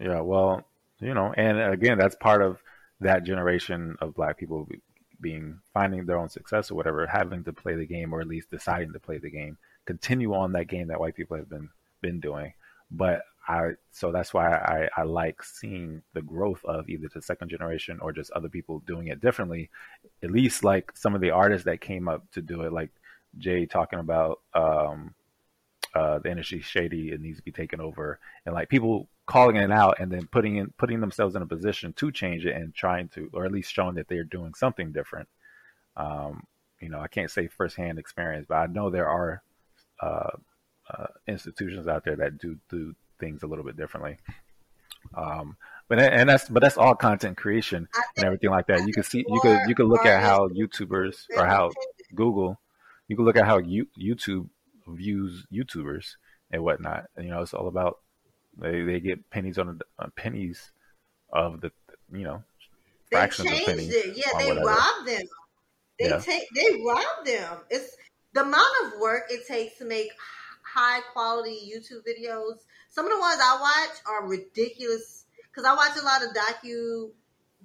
yeah 0.00 0.20
well 0.20 0.62
you 1.00 1.14
know 1.14 1.32
and 1.36 1.58
again 1.60 1.98
that's 1.98 2.16
part 2.16 2.42
of 2.42 2.58
that 3.00 3.24
generation 3.24 3.96
of 4.00 4.14
black 4.14 4.38
people 4.38 4.68
being 5.20 5.60
finding 5.74 6.06
their 6.06 6.18
own 6.18 6.28
success 6.28 6.70
or 6.70 6.74
whatever 6.74 7.06
having 7.06 7.44
to 7.44 7.52
play 7.52 7.74
the 7.74 7.86
game 7.86 8.12
or 8.12 8.20
at 8.20 8.28
least 8.28 8.50
deciding 8.50 8.92
to 8.92 9.00
play 9.00 9.18
the 9.18 9.30
game 9.30 9.56
continue 9.86 10.34
on 10.34 10.52
that 10.52 10.66
game 10.66 10.88
that 10.88 11.00
white 11.00 11.16
people 11.16 11.36
have 11.36 11.48
been 11.48 11.68
been 12.00 12.20
doing. 12.20 12.52
But 12.90 13.22
i 13.48 13.70
so 13.90 14.12
that's 14.12 14.34
why 14.34 14.48
i 14.52 14.88
i 14.96 15.02
like 15.02 15.42
seeing 15.42 16.02
the 16.12 16.20
growth 16.20 16.62
of 16.66 16.88
either 16.90 17.08
the 17.08 17.22
second 17.22 17.48
generation 17.48 17.98
or 18.02 18.12
just 18.12 18.30
other 18.32 18.48
people 18.48 18.80
doing 18.86 19.08
it 19.08 19.20
differently. 19.20 19.70
At 20.22 20.30
least 20.30 20.62
like 20.62 20.92
some 20.94 21.14
of 21.14 21.20
the 21.20 21.30
artists 21.30 21.64
that 21.64 21.80
came 21.80 22.08
up 22.08 22.30
to 22.32 22.42
do 22.42 22.62
it 22.62 22.72
like 22.72 22.90
jay 23.38 23.64
talking 23.66 23.98
about 24.00 24.40
um 24.54 25.14
uh 25.94 26.18
the 26.18 26.30
industry 26.30 26.60
shady 26.60 27.10
it 27.10 27.20
needs 27.20 27.38
to 27.38 27.44
be 27.44 27.52
taken 27.52 27.80
over. 27.80 28.18
And 28.44 28.54
like 28.54 28.68
people 28.68 29.08
calling 29.30 29.56
it 29.56 29.70
out 29.70 29.98
and 30.00 30.10
then 30.10 30.26
putting 30.26 30.56
in 30.56 30.72
putting 30.78 31.00
themselves 31.00 31.34
in 31.34 31.42
a 31.42 31.46
position 31.46 31.92
to 31.94 32.10
change 32.10 32.44
it 32.46 32.54
and 32.54 32.74
trying 32.74 33.08
to 33.08 33.30
or 33.32 33.44
at 33.44 33.52
least 33.52 33.72
showing 33.72 33.94
that 33.94 34.08
they're 34.08 34.24
doing 34.24 34.54
something 34.54 34.92
different. 34.92 35.28
Um 35.96 36.46
you 36.80 36.88
know 36.88 37.00
i 37.00 37.08
can't 37.08 37.30
say 37.30 37.46
firsthand 37.46 37.98
experience 37.98 38.46
but 38.48 38.54
i 38.54 38.66
know 38.66 38.88
there 38.88 39.06
are 39.06 39.42
uh, 40.00 40.30
uh 40.88 41.06
institutions 41.26 41.86
out 41.86 42.04
there 42.04 42.16
that 42.16 42.38
do 42.38 42.56
do 42.70 42.94
things 43.18 43.42
a 43.42 43.46
little 43.46 43.64
bit 43.64 43.76
differently. 43.76 44.16
Um 45.14 45.56
but 45.88 45.98
and 45.98 46.28
that's 46.28 46.48
but 46.48 46.60
that's 46.62 46.78
all 46.78 46.94
content 46.94 47.36
creation 47.36 47.88
and 48.16 48.24
everything 48.24 48.50
like 48.50 48.66
that. 48.68 48.86
You 48.86 48.92
can 48.92 49.02
see 49.02 49.24
you 49.26 49.40
could 49.42 49.60
you 49.68 49.74
could 49.74 49.88
look 49.88 50.06
at 50.06 50.22
how 50.22 50.48
youtubers 50.48 51.26
or 51.36 51.46
how 51.46 51.70
google 52.14 52.58
you 53.10 53.16
can 53.16 53.24
look 53.24 53.36
at 53.36 53.44
how 53.44 53.58
you, 53.58 53.88
YouTube 54.00 54.48
views 54.86 55.44
YouTubers 55.52 56.14
and 56.52 56.62
whatnot. 56.62 57.06
And, 57.16 57.26
you 57.26 57.32
know, 57.32 57.42
it's 57.42 57.52
all 57.52 57.66
about 57.66 57.98
they 58.60 58.82
they 58.82 59.00
get 59.00 59.28
pennies 59.30 59.58
on 59.58 59.80
uh, 59.98 60.08
pennies 60.16 60.72
of 61.32 61.60
the 61.60 61.70
you 62.12 62.24
know 62.24 62.42
They 63.10 63.16
fractions 63.16 63.50
of 63.50 63.60
pennies. 63.66 63.90
it. 63.94 64.16
Yeah, 64.16 64.38
they 64.38 64.48
whatever. 64.48 64.66
robbed 64.66 65.08
them. 65.08 65.22
They 65.98 66.08
Yeah. 66.08 66.18
take 66.18 66.48
they 66.54 66.82
robbed 66.86 67.26
them. 67.26 67.58
It's 67.70 67.96
the 68.32 68.42
amount 68.42 68.72
of 68.84 69.00
work 69.00 69.24
it 69.30 69.46
takes 69.46 69.78
to 69.78 69.84
make 69.84 70.10
high 70.62 71.00
quality 71.12 71.58
YouTube 71.72 72.02
videos. 72.06 72.58
Some 72.90 73.06
of 73.06 73.12
the 73.12 73.18
ones 73.18 73.40
I 73.42 73.58
watch 73.60 73.98
are 74.06 74.28
ridiculous 74.28 75.26
because 75.48 75.64
I 75.64 75.74
watch 75.74 75.96
a 76.00 76.04
lot 76.04 76.22
of 76.22 76.30
docu 76.34 77.10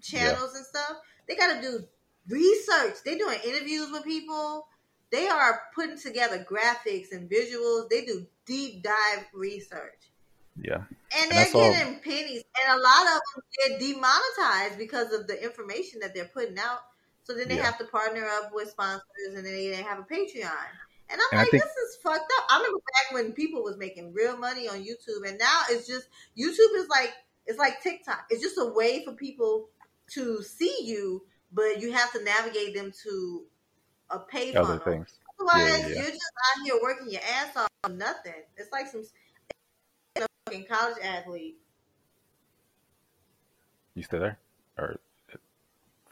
channels 0.02 0.56
and 0.56 0.66
stuff. 0.66 0.98
They 1.28 1.36
got 1.36 1.56
to 1.56 1.62
do 1.62 1.88
research. 2.28 2.96
They're 3.04 3.18
doing 3.18 3.40
interviews 3.46 3.92
with 3.92 4.04
people. 4.04 4.68
They 5.12 5.28
are 5.28 5.62
putting 5.74 5.98
together 6.00 6.44
graphics 6.50 7.12
and 7.12 7.30
visuals. 7.30 7.90
They 7.90 8.06
do 8.06 8.26
deep 8.46 8.84
dive 8.84 9.26
research. 9.34 10.12
Yeah, 10.58 10.76
And 10.76 10.86
And 11.18 11.32
they're 11.32 11.40
that's 11.44 11.56
all- 11.56 11.72
getting 11.72 12.00
pennies. 12.00 12.44
And 12.64 12.80
a 12.80 12.82
lot 12.82 13.08
of 13.08 13.22
them 13.36 13.44
get 13.70 13.80
demonetized 13.80 14.78
because 14.78 15.12
of 15.12 15.28
the 15.28 15.42
information 15.44 16.00
that 16.00 16.14
they're 16.14 16.30
putting 16.34 16.58
out. 16.58 16.80
So 17.24 17.34
then 17.34 17.48
they 17.50 17.56
Yeah. 17.58 17.64
have 17.66 17.78
to 17.80 17.86
partner 17.86 18.26
up 18.26 18.54
with 18.54 18.70
sponsors 18.70 19.04
and 19.28 19.38
then 19.38 19.44
they, 19.44 19.66
have 19.76 20.00
a 20.00 20.04
Patreon. 20.04 20.52
And 21.10 21.20
I'm 21.22 21.28
And 21.32 21.40
like, 21.40 21.50
think- 21.52 21.64
this 21.64 21.72
is 21.76 21.98
fucked 22.02 22.32
up. 22.40 22.46
I 22.50 22.58
remember 22.58 22.80
back 22.80 23.12
when 23.14 23.34
people 23.34 23.64
was 23.64 23.78
making 23.78 24.14
real 24.14 24.38
money 24.38 24.68
on 24.68 24.84
YouTube 24.84 25.28
and 25.28 25.38
now 25.38 25.64
it's 25.70 25.88
just 25.88 26.08
YouTube 26.38 26.76
is 26.78 26.88
like 26.90 27.14
it's 27.48 27.60
like 27.60 27.82
TikTok. 27.84 28.26
It's 28.32 28.42
just 28.42 28.58
a 28.58 28.66
way 28.66 29.04
for 29.06 29.12
people 29.14 29.70
to 30.14 30.42
see 30.42 30.78
you, 30.84 31.26
but 31.52 31.80
you 31.80 31.92
have 31.94 32.12
to 32.14 32.24
navigate 32.24 32.74
them 32.76 32.92
to 33.04 33.46
a 34.10 34.18
pay 34.20 34.54
other 34.56 34.80
funnel. 34.80 34.84
things. 34.84 35.20
Otherwise, 35.40 35.82
Yeah, 35.82 35.88
yeah, 35.90 35.96
you're 35.96 36.12
just 36.12 36.32
out 36.58 36.64
here 36.64 36.80
working 36.82 37.10
your 37.12 37.22
ass 37.22 37.56
off 37.56 37.68
for 37.84 37.90
nothing. 37.92 38.42
It's 38.58 38.72
like 38.72 38.88
some 38.88 39.04
fucking 40.46 40.66
college 40.66 40.98
athlete. 41.04 41.58
You 43.96 44.04
still 44.04 44.20
there? 44.20 44.38
Or 44.78 45.00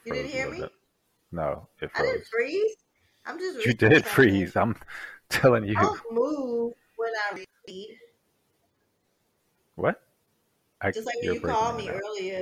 You 0.05 0.13
didn't 0.13 0.31
hear 0.31 0.49
me? 0.49 0.61
bit. 0.61 0.71
No, 1.31 1.67
it 1.81 1.91
froze. 1.91 2.07
I 2.07 2.11
didn't 2.13 2.27
freeze. 2.27 2.75
I'm 3.25 3.39
just 3.39 3.65
You 3.65 3.73
did 3.73 4.05
freeze. 4.05 4.55
I'm 4.55 4.75
telling 5.29 5.65
you. 5.65 5.75
I 5.77 5.83
don't 5.83 5.99
move 6.11 6.73
when 6.97 7.11
I 7.31 7.43
read. 7.67 7.97
What? 9.75 10.01
I, 10.81 10.91
Just 10.91 11.05
like 11.05 11.15
when 11.23 11.33
you 11.35 11.39
called 11.41 11.77
me 11.77 11.89
out. 11.89 11.95
earlier. 12.05 12.41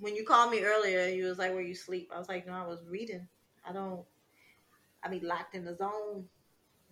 When 0.00 0.14
you 0.16 0.24
called 0.24 0.50
me 0.50 0.62
earlier, 0.64 1.06
you 1.08 1.24
was 1.26 1.38
like, 1.38 1.52
"Where 1.52 1.60
you 1.60 1.74
sleep?" 1.74 2.10
I 2.14 2.18
was 2.18 2.28
like, 2.28 2.46
"No, 2.46 2.52
I 2.54 2.66
was 2.66 2.78
reading. 2.88 3.26
I 3.68 3.72
don't. 3.72 4.02
I 5.02 5.08
be 5.08 5.20
locked 5.20 5.54
in 5.54 5.64
the 5.64 5.76
zone, 5.76 6.24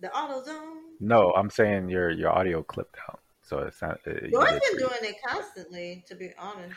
the 0.01 0.13
auto 0.15 0.43
zone." 0.43 0.77
No, 0.99 1.31
I'm 1.31 1.49
saying 1.49 1.89
your 1.89 2.09
your 2.11 2.29
audio 2.29 2.61
clipped 2.63 2.97
out, 3.09 3.21
so 3.47 3.59
it's 3.59 3.81
not. 3.81 3.99
It, 4.05 4.23
you 4.23 4.39
Yours 4.39 4.59
been 4.71 4.79
doing 4.79 4.99
it 5.03 5.15
constantly, 5.25 6.03
to 6.07 6.15
be 6.15 6.31
honest. 6.37 6.75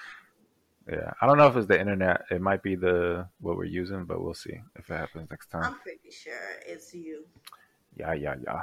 Yeah, 0.90 1.12
I 1.20 1.26
don't 1.26 1.36
know 1.36 1.46
if 1.48 1.56
it's 1.56 1.66
the 1.66 1.78
internet. 1.78 2.22
It 2.30 2.40
might 2.40 2.62
be 2.62 2.76
the 2.76 3.28
what 3.40 3.56
we're 3.56 3.64
using, 3.64 4.04
but 4.04 4.22
we'll 4.22 4.34
see 4.34 4.60
if 4.76 4.88
it 4.90 4.94
happens 4.94 5.28
next 5.30 5.48
time. 5.50 5.64
I'm 5.64 5.78
pretty 5.80 6.10
sure 6.10 6.32
it's 6.66 6.94
you. 6.94 7.24
Yeah, 7.96 8.12
yeah, 8.14 8.36
yeah. 8.44 8.62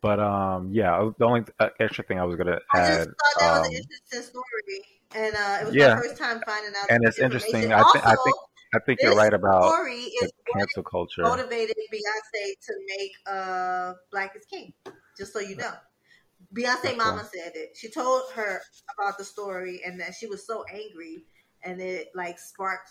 But 0.00 0.20
um, 0.20 0.70
yeah, 0.72 1.10
the 1.18 1.24
only 1.24 1.44
uh, 1.58 1.70
extra 1.80 2.04
thing 2.04 2.20
I 2.20 2.24
was 2.24 2.36
gonna 2.36 2.60
I 2.72 2.78
just 2.78 3.08
thought 3.08 3.16
that 3.40 3.50
was 3.50 3.58
um, 3.58 3.64
an 3.66 3.72
interesting 3.72 4.22
story, 4.22 4.82
and 5.16 5.34
uh, 5.34 5.58
it 5.60 5.66
was 5.66 5.74
yeah. 5.74 5.94
my 5.94 6.00
first 6.00 6.16
time 6.16 6.40
finding 6.46 6.72
out. 6.80 6.88
and 6.88 7.04
it's 7.04 7.18
interesting. 7.18 7.72
I 7.72 7.82
think 7.92 8.06
I 8.06 8.14
think 8.14 8.36
I 8.74 8.78
think 8.86 9.00
you're 9.02 9.16
right 9.16 9.32
about 9.34 9.72
story 9.72 10.12
the 10.20 10.26
is 10.26 10.32
cancel 10.54 10.84
culture. 10.84 11.22
motivated 11.22 11.76
Beyonce 11.92 12.52
to 12.66 12.74
make 12.96 13.12
uh, 13.26 13.94
"Black 14.12 14.36
Is 14.36 14.44
King." 14.46 14.72
Just 15.16 15.32
so 15.32 15.40
you 15.40 15.56
know, 15.56 15.72
Beyonce 16.54 16.82
That's 16.82 16.96
Mama 16.96 17.20
cool. 17.20 17.30
said 17.32 17.52
it. 17.54 17.76
She 17.76 17.90
told 17.90 18.22
her 18.34 18.60
about 18.98 19.18
the 19.18 19.24
story, 19.24 19.82
and 19.84 20.00
that 20.00 20.14
she 20.14 20.26
was 20.26 20.46
so 20.46 20.64
angry, 20.72 21.24
and 21.62 21.80
it 21.80 22.08
like 22.14 22.38
sparked 22.38 22.90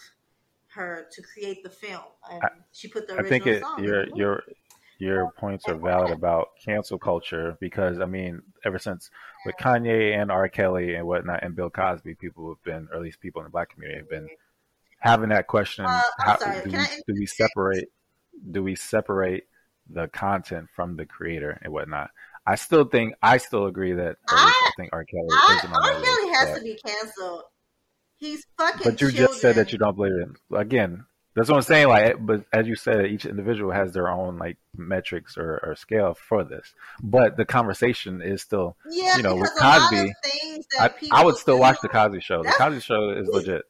her 0.67 1.07
to 1.11 1.21
create 1.21 1.63
the 1.63 1.69
film. 1.69 2.03
And 2.31 2.43
I- 2.43 2.49
she 2.71 2.88
put 2.88 3.07
the 3.07 3.13
I 3.13 3.17
original 3.17 3.29
think 3.29 3.47
it, 3.47 3.61
song. 3.61 3.84
your 3.84 4.05
your 4.15 4.43
your 4.99 5.31
points 5.39 5.67
are 5.67 5.75
valid 5.75 6.11
about 6.11 6.49
cancel 6.63 6.97
culture 6.99 7.57
because 7.59 7.99
I 7.99 8.05
mean, 8.05 8.41
ever 8.65 8.79
since 8.79 9.09
with 9.45 9.55
Kanye 9.57 10.15
and 10.19 10.31
R. 10.31 10.49
Kelly 10.49 10.95
and 10.95 11.05
whatnot 11.07 11.43
and 11.43 11.55
Bill 11.55 11.69
Cosby, 11.69 12.15
people 12.15 12.49
have 12.49 12.63
been, 12.63 12.88
or 12.91 12.97
at 12.97 13.01
least 13.01 13.19
people 13.19 13.41
in 13.41 13.45
the 13.45 13.51
black 13.51 13.69
community 13.69 13.99
have 13.99 14.09
been 14.09 14.27
having 14.99 15.29
that 15.29 15.47
question: 15.47 15.85
Uh, 15.85 16.01
how, 16.19 16.38
do, 16.38 16.71
we, 16.71 16.77
I 16.77 17.01
do 17.07 17.13
we 17.15 17.25
separate? 17.25 17.89
Do 18.51 18.63
we 18.63 18.75
separate 18.75 19.45
the 19.89 20.07
content 20.07 20.67
from 20.75 20.95
the 20.95 21.05
creator 21.05 21.59
and 21.63 21.71
whatnot? 21.73 22.11
I 22.49 22.55
still 22.55 22.85
think 22.85 23.13
I 23.21 23.37
still 23.37 23.65
agree 23.65 23.91
that 23.93 24.15
I, 24.29 24.51
I- 24.67 24.71
think 24.77 24.89
R. 24.93 25.03
Kelly 25.03 25.27
I, 25.31 25.55
isn't 25.59 25.73
R. 25.75 25.91
Kelly 25.91 26.01
list, 26.01 26.35
has 26.39 26.49
but- 26.49 26.55
to 26.59 26.63
be 26.63 26.79
canceled. 26.85 27.43
He's 28.19 28.47
fucking. 28.57 28.81
but 28.83 28.99
you 29.01 29.11
just 29.11 29.39
said 29.41 29.55
that 29.57 29.71
you 29.71 29.77
don't 29.77 29.95
believe 29.95 30.13
it. 30.13 30.29
Again, 30.57 31.05
that's 31.35 31.49
what 31.49 31.57
I'm 31.57 31.61
saying. 31.61 31.87
Like, 31.87 32.15
but 32.25 32.45
as 32.51 32.65
you 32.67 32.75
said, 32.75 33.05
each 33.05 33.27
individual 33.27 33.71
has 33.71 33.91
their 33.91 34.07
own 34.09 34.39
like 34.39 34.57
metrics 34.75 35.37
or, 35.37 35.59
or 35.63 35.75
scale 35.75 36.15
for 36.15 36.43
this. 36.43 36.73
But 37.03 37.37
the 37.37 37.45
conversation 37.45 38.23
is 38.23 38.41
still. 38.41 38.75
Yeah, 38.89 39.17
you 39.17 39.21
know, 39.23 39.35
with 39.35 39.51
because 39.53 39.59
a 39.61 39.63
lot 39.63 39.77
of 39.77 39.89
Cosby, 39.99 40.13
things 40.23 40.65
I, 40.79 40.83
that 40.87 40.97
people 40.99 41.15
I 41.17 41.23
would 41.25 41.35
still 41.35 41.57
do- 41.57 41.61
watch 41.61 41.77
the 41.81 41.89
Cosby 41.89 42.21
Show. 42.21 42.41
The 42.41 42.49
Cosby 42.57 42.79
Show 42.79 43.09
is 43.11 43.27
legit, 43.27 43.65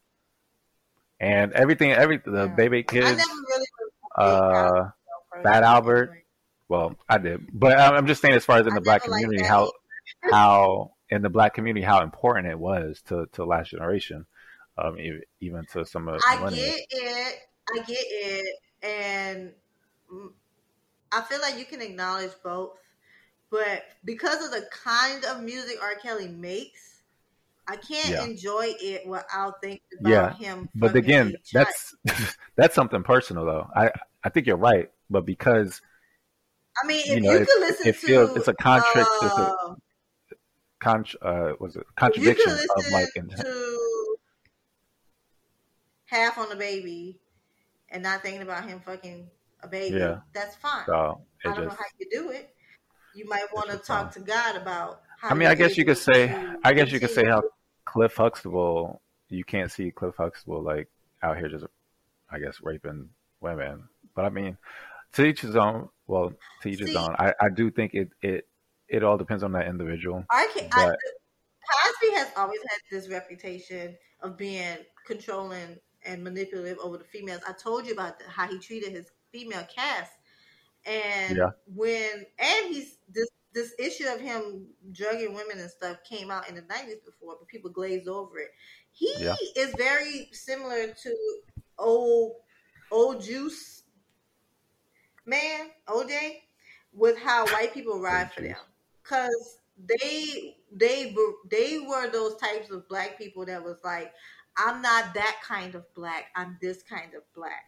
and 1.19 1.51
everything, 1.53 1.91
every 1.91 2.21
the 2.23 2.45
Yeah. 2.45 2.55
baby 2.55 2.79
I 2.79 2.81
kids, 2.83 3.17
never 3.17 3.19
really. 3.19 3.65
was 3.75 3.89
a 4.15 4.21
big 4.21 4.25
uh, 4.25 4.69
Cosby 4.69 4.91
Show 5.35 5.43
Fat. 5.43 5.63
Albert. 5.63 6.23
Well, 6.69 6.95
I 7.07 7.18
did, 7.18 7.48
but 7.53 7.80
I'm 7.80 7.94
I'm 7.95 8.07
just 8.07 8.22
saying, 8.22 8.35
as 8.35 8.45
far 8.45 8.57
as 8.57 8.68
in 8.68 8.73
I 8.73 8.76
the 8.76 8.81
black 8.81 9.03
community, 9.03 9.44
that 9.44 9.48
how 9.48 9.72
how 10.31 10.91
in 11.10 11.22
the 11.22 11.30
black 11.30 11.53
community 11.53 11.85
how 11.85 12.02
important 12.02 12.48
it 12.48 12.60
was 12.60 13.02
to 13.07 13.26
to 13.34 13.45
last 13.45 13.72
generation, 13.72 14.26
um, 14.77 14.98
even 15.39 15.65
to 15.68 15.85
some 15.85 16.07
of 16.10 16.15
the 16.15 16.22
I 16.27 16.35
millennials. 16.38 16.73
get 16.73 16.85
it. 16.91 17.35
I 17.69 17.77
get 17.85 18.06
it, 18.10 18.56
and 18.84 19.52
I 21.11 21.22
feel 21.22 21.39
like 21.41 21.57
you 21.57 21.65
can 21.65 21.81
acknowledge 21.81 22.31
both, 22.44 22.77
but 23.49 23.84
because 24.03 24.44
of 24.44 24.52
the 24.52 24.68
kind 24.72 25.23
of 25.26 25.41
music 25.44 25.77
R. 25.81 25.95
Kelly 25.95 26.27
makes, 26.27 27.02
I 27.68 27.77
can't 27.77 28.14
Yeah. 28.14 28.23
enjoy 28.23 28.73
it 28.81 29.07
without 29.07 29.61
thinking 29.61 29.81
about 29.99 30.11
Yeah, 30.11 30.35
him. 30.35 30.69
But 30.76 30.95
again, 30.95 31.35
that's 31.53 31.95
that's 32.56 32.76
something 32.76 33.03
personal 33.03 33.45
though. 33.45 33.68
I 33.76 33.91
I 34.23 34.30
think 34.30 34.48
you're 34.48 34.57
right, 34.57 34.89
but 35.10 35.26
because 35.26 35.81
I 36.83 36.87
mean, 36.87 36.99
if 36.99 37.07
you 37.07 37.13
you, 37.15 37.21
know, 37.21 37.31
it- 37.31 37.47
could 37.47 37.59
listen 37.61 37.87
it 37.87 37.93
to, 37.99 38.07
feels- 38.07 38.35
it's 38.37 38.47
a 38.47 38.53
contract- 38.53 39.09
it's 39.21 39.33
a 39.37 39.41
uh, 39.41 39.75
con 40.79 41.03
uh 41.23 41.53
was 41.59 41.75
it 41.75 41.79
you 41.79 41.93
contradiction 41.95 42.51
of 42.51 42.91
like 42.91 43.07
to 43.13 44.17
half 46.05 46.37
on 46.37 46.49
the 46.49 46.55
baby 46.55 47.19
and 47.89 48.03
not 48.03 48.21
thinking 48.21 48.41
about 48.41 48.65
him 48.67 48.79
fucking 48.79 49.29
a 49.61 49.67
baby, 49.67 49.97
Yeah. 49.97 50.19
that's 50.33 50.55
fine. 50.55 50.85
so 50.85 51.21
I 51.45 51.53
don't 51.53 51.65
know 51.65 51.69
how 51.71 51.85
you 51.99 52.07
do 52.11 52.29
it. 52.29 52.53
You 53.15 53.27
might 53.27 53.47
want 53.53 53.69
to 53.71 53.77
just 53.77 53.87
talk 53.87 54.11
to 54.11 54.19
God 54.19 54.55
about. 54.55 55.01
How 55.19 55.29
I 55.29 55.33
mean, 55.33 55.47
I 55.47 55.55
guess 55.55 55.77
you 55.77 55.85
could 55.85 55.97
say 55.97 56.31
I 56.63 56.73
guess 56.73 56.91
you 56.91 56.99
could 56.99 57.09
say 57.09 57.25
how 57.25 57.41
Cliff 57.85 58.15
Huxtable 58.15 59.01
you 59.29 59.43
can't 59.43 59.71
see 59.71 59.89
Cliff 59.91 60.15
Huxtable 60.17 60.61
like 60.61 60.87
out 61.23 61.37
here 61.37 61.49
just 61.49 61.65
I 62.29 62.37
guess 62.39 62.59
raping 62.61 63.09
women. 63.41 63.89
But 64.13 64.25
I 64.25 64.29
mean, 64.29 64.57
to 65.13 65.25
each 65.25 65.41
his 65.41 65.55
own. 65.55 65.89
Well, 66.05 66.34
to 66.61 66.69
each 66.69 66.79
his 66.79 66.95
own. 66.95 67.15
I, 67.17 67.34
I 67.39 67.49
do 67.53 67.71
think 67.71 67.93
it, 67.93 68.09
it 68.21 68.47
it 68.88 69.03
all 69.03 69.17
depends 69.17 69.43
on 69.43 69.51
that 69.53 69.67
individual. 69.67 70.25
I 70.31 70.49
can, 70.53 70.69
I, 70.71 70.88
Cosby 71.71 72.13
has 72.15 72.31
always 72.38 72.59
had 72.69 72.79
this 72.91 73.09
reputation 73.09 73.97
of 74.21 74.38
being 74.38 74.77
controlling 75.05 75.77
and 76.03 76.23
manipulative 76.23 76.77
over 76.79 76.97
the 76.97 77.03
females. 77.03 77.41
I 77.47 77.53
told 77.53 77.85
you 77.85 77.93
about 77.93 78.19
the, 78.19 78.25
how 78.29 78.47
he 78.47 78.59
treated 78.59 78.91
his 78.91 79.11
female 79.31 79.65
cast, 79.73 80.13
and 80.85 81.38
Yeah. 81.38 81.51
when 81.67 82.25
and 82.39 82.67
he's 82.73 82.99
this 83.09 83.29
this 83.53 83.73
issue 83.79 84.07
of 84.07 84.21
him 84.21 84.69
drugging 84.91 85.34
women 85.34 85.59
and 85.59 85.71
stuff 85.71 85.97
came 86.03 86.31
out 86.31 86.49
in 86.49 86.55
the 86.55 86.61
nineties 86.63 86.99
before, 87.05 87.35
but 87.39 87.47
people 87.47 87.71
glazed 87.71 88.07
over 88.07 88.39
it. 88.39 88.49
He 88.91 89.07
Yeah. 89.15 89.35
is 89.57 89.75
very 89.75 90.29
similar 90.34 90.93
to 90.93 91.41
old 91.77 92.38
old 92.91 93.21
juice 93.23 93.76
man 95.27 95.69
OJ 95.87 96.41
with 96.93 97.17
how 97.19 97.45
white 97.47 97.73
people 97.73 98.01
ride 98.01 98.31
for 98.33 98.41
them. 98.41 98.55
Because 99.03 99.59
they 99.77 100.57
they 100.71 101.13
were 101.15 101.33
they 101.49 101.79
were 101.79 102.09
those 102.09 102.35
types 102.37 102.71
of 102.71 102.87
black 102.89 103.17
people 103.17 103.45
that 103.45 103.63
was 103.63 103.77
like 103.83 104.11
i'm 104.57 104.81
not 104.81 105.13
that 105.13 105.39
kind 105.43 105.75
of 105.75 105.85
black. 105.93 106.25
I'm 106.35 106.57
this 106.61 106.81
kind 106.81 107.13
of 107.13 107.21
black. 107.35 107.65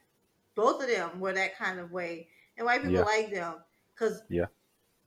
Both 0.55 0.81
of 0.81 0.89
them 0.89 1.19
were 1.19 1.33
that 1.33 1.55
kind 1.57 1.79
of 1.79 1.91
way 1.91 2.29
and 2.57 2.65
white 2.65 2.81
people 2.81 2.95
Yeah. 2.95 3.01
like 3.03 3.31
them. 3.31 3.63
Because 3.93 4.23
Yeah. 4.29 4.45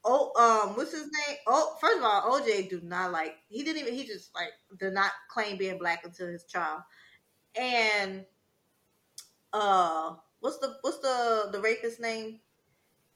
oh 0.04 0.32
um 0.36 0.76
what's 0.76 0.92
his 0.92 1.02
name? 1.04 1.36
Oh 1.46 1.76
first 1.80 1.98
of 1.98 2.04
all 2.04 2.40
oj 2.40 2.68
do 2.70 2.80
not 2.82 3.12
like 3.12 3.36
he 3.48 3.64
didn't 3.64 3.82
even 3.82 3.94
he 3.94 4.04
just 4.06 4.34
like 4.34 4.52
did 4.78 4.92
not 4.92 5.10
claim 5.28 5.56
being 5.56 5.78
black 5.78 6.04
until 6.04 6.28
his 6.28 6.44
trial. 6.44 6.84
And 7.56 8.26
uh 9.52 10.14
what's 10.42 10.58
the 10.58 10.76
what's 10.82 10.98
the 10.98 11.48
the 11.52 11.60
rapist 11.60 12.00
name? 12.00 12.40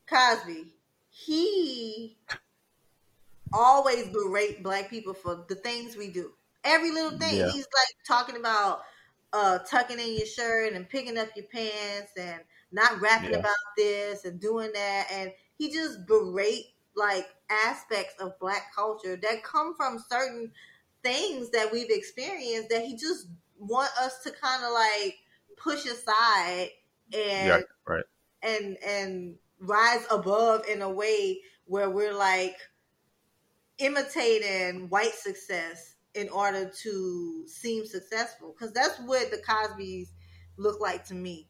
Cosby. 0.09 0.74
He 1.11 2.19
always 3.53 4.09
berate 4.09 4.62
black 4.62 4.90
people 4.90 5.15
for 5.15 5.44
the 5.48 5.55
things 5.55 5.97
we 5.97 6.11
do. 6.11 6.32
Every 6.65 6.90
little 6.90 7.19
thing. 7.19 7.36
Yeah. 7.36 7.51
He's 7.51 7.66
like 7.66 8.07
talking 8.07 8.36
about 8.36 8.82
uh 9.32 9.59
tucking 9.61 9.98
in 9.98 10.16
your 10.16 10.27
shirt 10.27 10.73
and 10.73 10.89
picking 10.89 11.19
up 11.19 11.28
your 11.36 11.47
pants 11.47 12.12
and 12.16 12.40
not 12.73 13.01
rapping 13.01 13.32
Yeah. 13.32 13.39
about 13.40 13.57
this 13.77 14.24
and 14.24 14.40
doing 14.40 14.73
that 14.73 15.09
and 15.11 15.32
he 15.59 15.73
just 15.73 16.07
berate 16.07 16.66
like 16.94 17.27
aspects 17.51 18.15
of 18.20 18.39
black 18.39 18.73
culture 18.74 19.16
that 19.16 19.43
come 19.43 19.74
from 19.77 19.98
certain 20.09 20.53
things 21.03 21.51
that 21.51 21.73
we've 21.73 21.90
experienced 21.90 22.69
that 22.70 22.85
he 22.85 22.97
just 22.97 23.28
want 23.59 23.90
us 24.01 24.23
to 24.23 24.31
kind 24.31 24.65
of 24.65 24.73
like 24.73 25.16
push 25.57 25.86
aside 25.86 26.70
and 27.12 27.47
Yeah, 27.47 27.61
right. 27.87 28.05
and 28.43 28.77
and 28.85 29.37
rise 29.61 30.07
above 30.11 30.66
in 30.69 30.83
a 30.83 30.91
way 30.91 31.41
where 31.66 31.91
we're 31.91 32.15
like 32.15 32.57
imitating 33.78 34.89
white 34.89 35.15
success 35.15 35.95
in 36.15 36.28
order 36.31 36.70
to 36.83 37.45
seem 37.47 37.85
successful. 37.85 38.55
Because 38.57 38.73
that's 38.73 38.99
what 39.01 39.31
the 39.31 39.39
cosbys 39.39 40.09
look 40.57 40.81
like 40.81 41.05
to 41.07 41.15
me. 41.15 41.49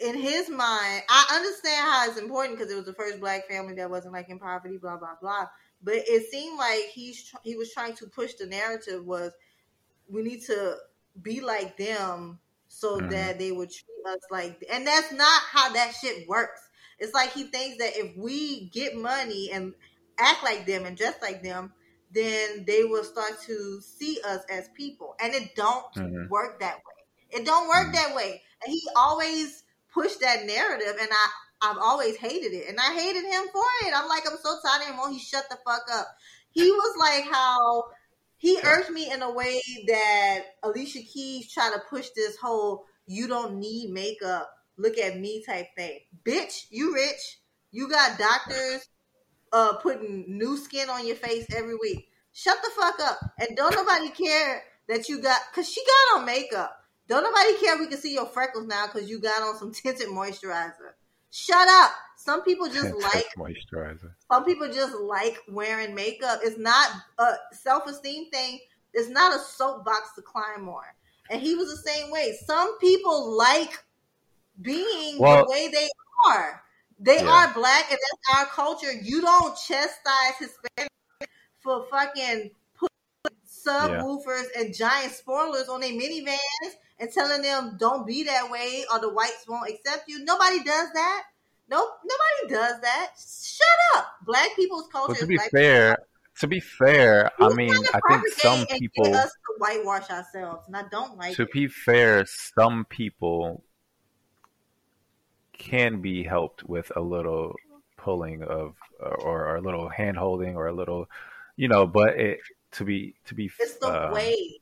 In 0.00 0.14
his 0.16 0.48
mind 0.48 1.02
i 1.08 1.26
understand 1.34 1.84
how 1.84 2.08
it's 2.08 2.18
important 2.20 2.56
because 2.56 2.72
it 2.72 2.76
was 2.76 2.84
the 2.84 2.92
first 2.94 3.18
black 3.18 3.48
family 3.48 3.74
that 3.74 3.90
wasn't 3.90 4.12
like 4.14 4.28
in 4.28 4.38
poverty 4.38 4.76
blah 4.78 4.96
blah 4.96 5.16
blah. 5.20 5.46
But 5.82 5.96
it 5.96 6.30
seemed 6.30 6.58
like 6.58 6.84
he's 6.92 7.32
he 7.42 7.56
was 7.56 7.72
trying 7.72 7.94
to 7.96 8.06
push 8.06 8.34
the 8.34 8.46
narrative 8.46 9.04
was 9.04 9.32
we 10.08 10.22
need 10.22 10.42
to 10.46 10.76
be 11.20 11.40
like 11.40 11.76
them 11.76 12.38
so 12.80 13.00
Mhm. 13.00 13.08
that 13.10 13.38
they 13.38 13.52
would 13.52 13.70
treat 13.70 14.12
us 14.14 14.20
like 14.30 14.64
and 14.70 14.86
that's 14.86 15.12
not 15.12 15.42
how 15.42 15.72
that 15.72 15.94
shit 16.00 16.28
works. 16.28 16.60
It's 16.98 17.14
like 17.14 17.32
he 17.32 17.44
thinks 17.44 17.78
that 17.78 17.96
if 17.96 18.16
we 18.16 18.68
get 18.70 18.96
money 18.96 19.50
and 19.52 19.74
act 20.18 20.42
like 20.42 20.66
them 20.66 20.84
and 20.84 20.96
dress 20.96 21.16
like 21.22 21.42
them 21.42 21.72
then 22.10 22.64
they 22.66 22.84
will 22.84 23.04
start 23.04 23.32
to 23.46 23.80
see 23.82 24.18
us 24.26 24.42
as 24.50 24.68
people. 24.76 25.14
And 25.20 25.34
it 25.34 25.54
don't 25.54 25.84
Mhm. 25.96 26.28
work 26.28 26.60
that 26.60 26.76
way. 26.76 27.04
It 27.40 27.44
don't 27.44 27.68
work 27.68 27.92
Mhm. 27.92 27.92
that 27.92 28.14
way. 28.14 28.42
And 28.64 28.72
he 28.72 28.80
always 28.96 29.62
pushed 29.92 30.20
that 30.20 30.44
narrative 30.46 30.96
and 31.00 31.08
i 31.12 31.26
i've 31.60 31.78
always 31.78 32.16
hated 32.16 32.52
it. 32.52 32.68
And 32.68 32.78
i 32.80 32.94
hated 32.94 33.24
him 33.24 33.48
for 33.52 33.64
it. 33.84 33.92
I'm 33.94 34.08
like 34.08 34.22
i'm 34.30 34.38
so 34.38 34.58
tired 34.64 34.82
of 34.82 34.88
him. 34.88 34.96
Won't 34.96 35.12
he 35.14 35.18
shut 35.20 35.44
the 35.50 35.58
fuck 35.66 35.82
up. 35.92 36.06
He 36.50 36.70
was 36.70 36.96
like 36.98 37.24
how 37.32 37.84
he 38.38 38.58
urged 38.64 38.90
me 38.90 39.10
in 39.12 39.22
a 39.22 39.32
way 39.32 39.60
that 39.88 40.38
Alicia 40.62 41.00
Keys 41.00 41.52
tried 41.52 41.72
to 41.74 41.82
push 41.90 42.08
this 42.16 42.36
whole 42.36 42.86
"you 43.06 43.28
don't 43.28 43.58
need 43.58 43.90
makeup, 43.90 44.50
look 44.76 44.96
at 44.98 45.18
me" 45.18 45.44
type 45.44 45.66
thing. 45.76 46.00
Bitch, 46.24 46.66
you 46.70 46.94
rich, 46.94 47.40
you 47.70 47.88
got 47.88 48.18
doctors 48.18 48.88
uh 49.52 49.74
putting 49.78 50.24
new 50.38 50.56
skin 50.56 50.88
on 50.88 51.06
your 51.06 51.16
face 51.16 51.46
every 51.54 51.76
week. 51.76 52.08
Shut 52.32 52.58
the 52.62 52.70
fuck 52.80 53.00
up, 53.00 53.18
and 53.38 53.56
don't 53.56 53.74
nobody 53.74 54.10
care 54.10 54.62
that 54.88 55.08
you 55.08 55.20
got 55.20 55.40
because 55.50 55.68
she 55.68 55.82
got 55.84 56.20
on 56.20 56.26
makeup. 56.26 56.74
Don't 57.08 57.24
nobody 57.24 57.58
care 57.58 57.78
we 57.78 57.86
can 57.88 57.98
see 57.98 58.12
your 58.14 58.26
freckles 58.26 58.66
now 58.66 58.86
because 58.86 59.08
you 59.08 59.18
got 59.18 59.42
on 59.42 59.56
some 59.58 59.72
tinted 59.74 60.08
moisturizer. 60.08 60.92
Shut 61.30 61.68
up. 61.68 61.90
Some 62.28 62.42
people 62.42 62.68
just 62.78 62.94
like 62.94 63.24
moisturizer. 63.38 64.10
some 64.30 64.44
people 64.44 64.68
just 64.70 64.94
like 64.94 65.38
wearing 65.48 65.94
makeup. 65.94 66.40
It's 66.42 66.58
not 66.58 66.90
a 67.18 67.36
self 67.52 67.86
esteem 67.86 68.28
thing. 68.30 68.60
It's 68.92 69.08
not 69.08 69.34
a 69.34 69.38
soapbox 69.38 70.14
to 70.16 70.20
climb 70.22 70.68
on. 70.68 70.84
And 71.30 71.40
he 71.40 71.54
was 71.54 71.70
the 71.70 71.90
same 71.90 72.10
way. 72.10 72.36
Some 72.44 72.78
people 72.80 73.30
like 73.34 73.82
being 74.60 75.18
Well- 75.18 75.46
the 75.46 75.50
way 75.50 75.68
they 75.68 75.88
are. 76.26 76.62
They 77.00 77.22
Yeah. 77.22 77.30
are 77.30 77.54
black, 77.54 77.90
and 77.90 77.98
that's 77.98 78.38
our 78.38 78.46
culture. 78.46 78.92
You 78.92 79.22
don't 79.22 79.56
chastise 79.56 80.36
Hispanic 80.38 80.90
for 81.62 81.86
fucking 81.90 82.50
putting 82.78 83.38
subwoofers 83.46 84.48
and 84.54 84.74
giant 84.74 85.14
spoilers 85.14 85.68
on 85.70 85.80
their 85.80 85.92
minivans 85.92 86.74
and 86.98 87.10
telling 87.10 87.40
them 87.40 87.76
don't 87.78 88.06
be 88.06 88.24
that 88.24 88.50
way 88.50 88.84
or 88.92 88.98
the 88.98 89.08
whites 89.08 89.46
won't 89.48 89.70
accept 89.70 90.08
you. 90.08 90.24
Nobody 90.24 90.62
does 90.62 90.92
that. 90.92 91.22
Nope, 91.70 91.90
nobody 92.04 92.54
does 92.54 92.80
that. 92.80 93.10
Shut 93.18 93.98
up. 93.98 94.06
Black 94.24 94.48
people's 94.56 94.88
culture. 94.90 95.08
Well, 95.08 95.16
to 95.16 95.22
is 95.22 95.28
be 95.28 95.38
fair, 95.50 95.98
to 96.40 96.46
be 96.46 96.60
fair, 96.60 97.30
I 97.40 97.52
mean, 97.52 97.74
I 97.94 98.00
think 98.08 98.28
some 98.28 98.66
people, 98.66 99.14
us 99.14 99.30
to 99.30 99.54
whitewash 99.58 100.08
ourselves, 100.08 100.66
and 100.66 100.76
I 100.76 100.84
don't 100.90 101.18
like 101.18 101.34
to 101.36 101.42
it. 101.42 101.52
be 101.52 101.66
fair, 101.66 102.24
some 102.26 102.86
people 102.86 103.62
can 105.52 106.00
be 106.00 106.22
helped 106.22 106.62
with 106.64 106.90
a 106.96 107.00
little 107.00 107.54
pulling 107.96 108.42
of 108.44 108.76
or, 109.00 109.20
or 109.20 109.56
a 109.56 109.60
little 109.60 109.88
hand 109.88 110.16
holding 110.16 110.56
or 110.56 110.68
a 110.68 110.72
little, 110.72 111.06
you 111.56 111.68
know, 111.68 111.86
but 111.86 112.18
it 112.18 112.38
to 112.72 112.84
be 112.84 113.14
to 113.26 113.34
be 113.34 113.50
it's 113.58 113.76
the 113.76 114.06
um, 114.06 114.12
way. 114.12 114.60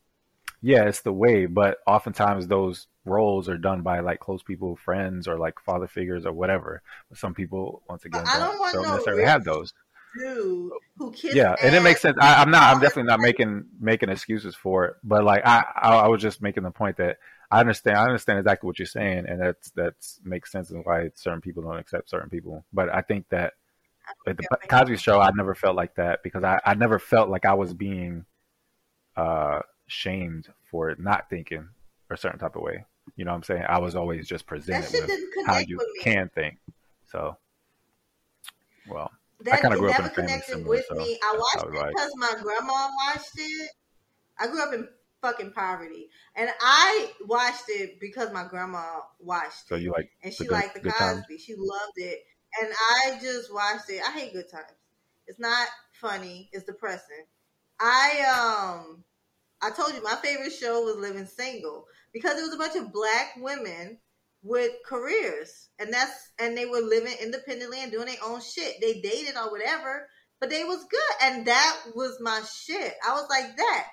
yeah, 0.63 0.85
it's 0.85 1.03
the 1.03 1.13
way, 1.13 1.47
but 1.47 1.79
oftentimes 1.87 2.49
those 2.49 2.87
roles 3.07 3.49
are 3.49 3.59
done 3.59 3.83
by 3.83 4.01
like 4.01 4.21
close 4.21 4.43
people, 4.43 4.77
friends, 4.77 5.29
or 5.29 5.39
like 5.39 5.61
father 5.61 5.87
figures 5.87 6.27
or 6.27 6.33
whatever. 6.33 6.83
But 7.09 7.19
some 7.19 7.35
people, 7.35 7.83
once 7.89 8.05
again, 8.05 8.25
I 8.27 8.39
don't, 8.39 8.59
don't 8.59 8.73
don't 8.73 8.93
necessarily 8.93 9.25
have 9.25 9.45
those. 9.45 9.73
Dude, 10.19 10.73
who 10.97 11.15
Yeah, 11.23 11.55
and 11.63 11.75
it 11.75 11.83
makes 11.83 12.01
sense. 12.01 12.17
I, 12.21 12.41
I'm 12.41 12.51
not. 12.51 12.63
I'm 12.63 12.81
definitely 12.81 13.11
not 13.11 13.21
making 13.21 13.67
making 13.79 14.09
excuses 14.09 14.55
for 14.55 14.87
it. 14.87 14.95
But 15.05 15.25
like, 15.25 15.43
I, 15.45 15.65
I 15.77 15.97
I 15.97 16.09
was 16.09 16.23
just 16.23 16.43
making 16.43 16.63
the 16.63 16.71
point 16.71 16.97
that 16.97 17.19
I 17.51 17.61
understand. 17.61 17.99
I 17.99 18.05
understand 18.05 18.39
exactly 18.39 18.67
what 18.67 18.79
you're 18.79 18.87
saying, 18.87 19.27
and 19.29 19.41
that's 19.41 19.71
that's 19.73 20.21
makes 20.25 20.51
sense 20.51 20.71
and 20.71 20.85
why 20.85 21.11
certain 21.15 21.41
people 21.41 21.63
don't 21.63 21.79
accept 21.79 22.09
certain 22.09 22.31
people. 22.31 22.65
But 22.73 22.95
I 22.95 23.03
think 23.03 23.29
that 23.31 23.55
at 24.27 24.37
the 24.37 24.45
Cosby 24.69 24.97
Show, 24.97 25.21
I 25.21 25.31
never 25.35 25.55
felt 25.55 25.77
like 25.77 25.97
that 25.97 26.23
because 26.23 26.45
I 26.45 26.61
I 26.65 26.75
never 26.75 26.99
felt 26.99 27.29
like 27.29 27.45
I 27.45 27.55
was 27.55 27.75
being 27.75 28.25
uh 29.17 29.61
shamed 29.87 30.49
for 30.71 30.95
not 30.99 31.29
thinking 31.29 31.69
a 32.11 32.17
certain 32.17 32.39
type 32.39 32.57
of 32.57 32.63
way. 32.63 32.85
You 33.15 33.25
know 33.25 33.31
what 33.31 33.37
I'm 33.37 33.43
saying? 33.45 33.65
I 33.69 33.79
was 33.79 33.95
always 33.95 34.27
just 34.27 34.47
presented 34.47 34.93
with 34.93 35.47
how 35.47 35.59
you 35.59 35.79
can 36.03 36.29
think. 36.35 36.59
So, 37.07 37.37
well, 38.89 39.11
that 39.41 39.61
kinda 39.61 39.77
grew 39.79 39.91
up 39.91 40.01
in 40.01 40.07
a 40.07 40.11
family 40.11 40.41
similar, 40.47 40.69
with 40.69 40.87
so 40.89 40.95
me. 40.97 41.19
I 41.23 41.37
watched 41.37 41.67
it 41.69 41.89
because 41.95 42.13
my 42.17 42.35
grandma 42.43 42.89
watched 43.07 43.33
it. 43.37 43.71
I 44.39 44.49
grew 44.49 44.63
up 44.63 44.75
in 44.75 44.89
fucking 45.23 45.53
poverty, 45.53 46.11
and 46.35 46.51
I 46.61 47.13
watched 47.23 47.65
it 47.69 48.01
because 48.01 48.33
my 48.33 48.45
grandma 48.45 49.01
watched 49.21 49.69
so 49.69 49.77
it, 49.77 49.83
you 49.83 49.93
like 49.93 50.11
and 50.23 50.33
she 50.33 50.45
good- 50.45 50.53
liked 50.53 50.83
the? 50.83 50.91
Cosby. 50.91 51.39
She 51.39 51.55
loved 51.57 51.93
it, 51.97 52.25
and 52.61 52.73
I 52.73 53.19
just 53.21 53.53
watched 53.53 53.89
it. 53.89 54.03
I 54.07 54.11
hate 54.13 54.33
Good 54.33 54.51
Times. 54.51 54.67
It's 55.27 55.39
not 55.39 55.69
funny. 55.93 56.49
It's 56.53 56.65
depressing. 56.65 57.25
I 57.81 58.75
um, 58.79 59.05
I 59.63 59.71
told 59.71 59.95
you 59.95 60.03
my 60.03 60.17
favorite 60.17 60.53
show 60.53 60.83
was 60.83 60.97
Living 60.97 61.27
Single 61.27 61.87
because 62.17 62.39
it 62.39 62.43
was 62.43 62.55
a 62.55 62.59
bunch 62.59 62.77
of 62.77 62.93
black 62.93 63.35
women 63.37 63.99
with 64.43 64.73
careers. 64.87 65.69
And 65.79 65.93
that's 65.93 66.33
and 66.39 66.57
they 66.57 66.67
were 66.67 66.81
living 66.81 67.15
independently 67.21 67.83
and 67.83 67.93
doing 67.93 68.07
their 68.07 68.17
own 68.25 68.41
shit. 68.41 68.77
They 68.81 69.01
dated 69.01 69.37
or 69.37 69.51
whatever 69.51 70.09
but 70.41 70.51
they 70.51 70.65
was 70.65 70.85
good. 70.91 71.15
And 71.23 71.47
that 71.47 71.77
was 71.95 72.19
my 72.21 72.43
shit. 72.43 72.95
I 73.07 73.13
was 73.13 73.27
like 73.31 73.57
that 73.57 73.87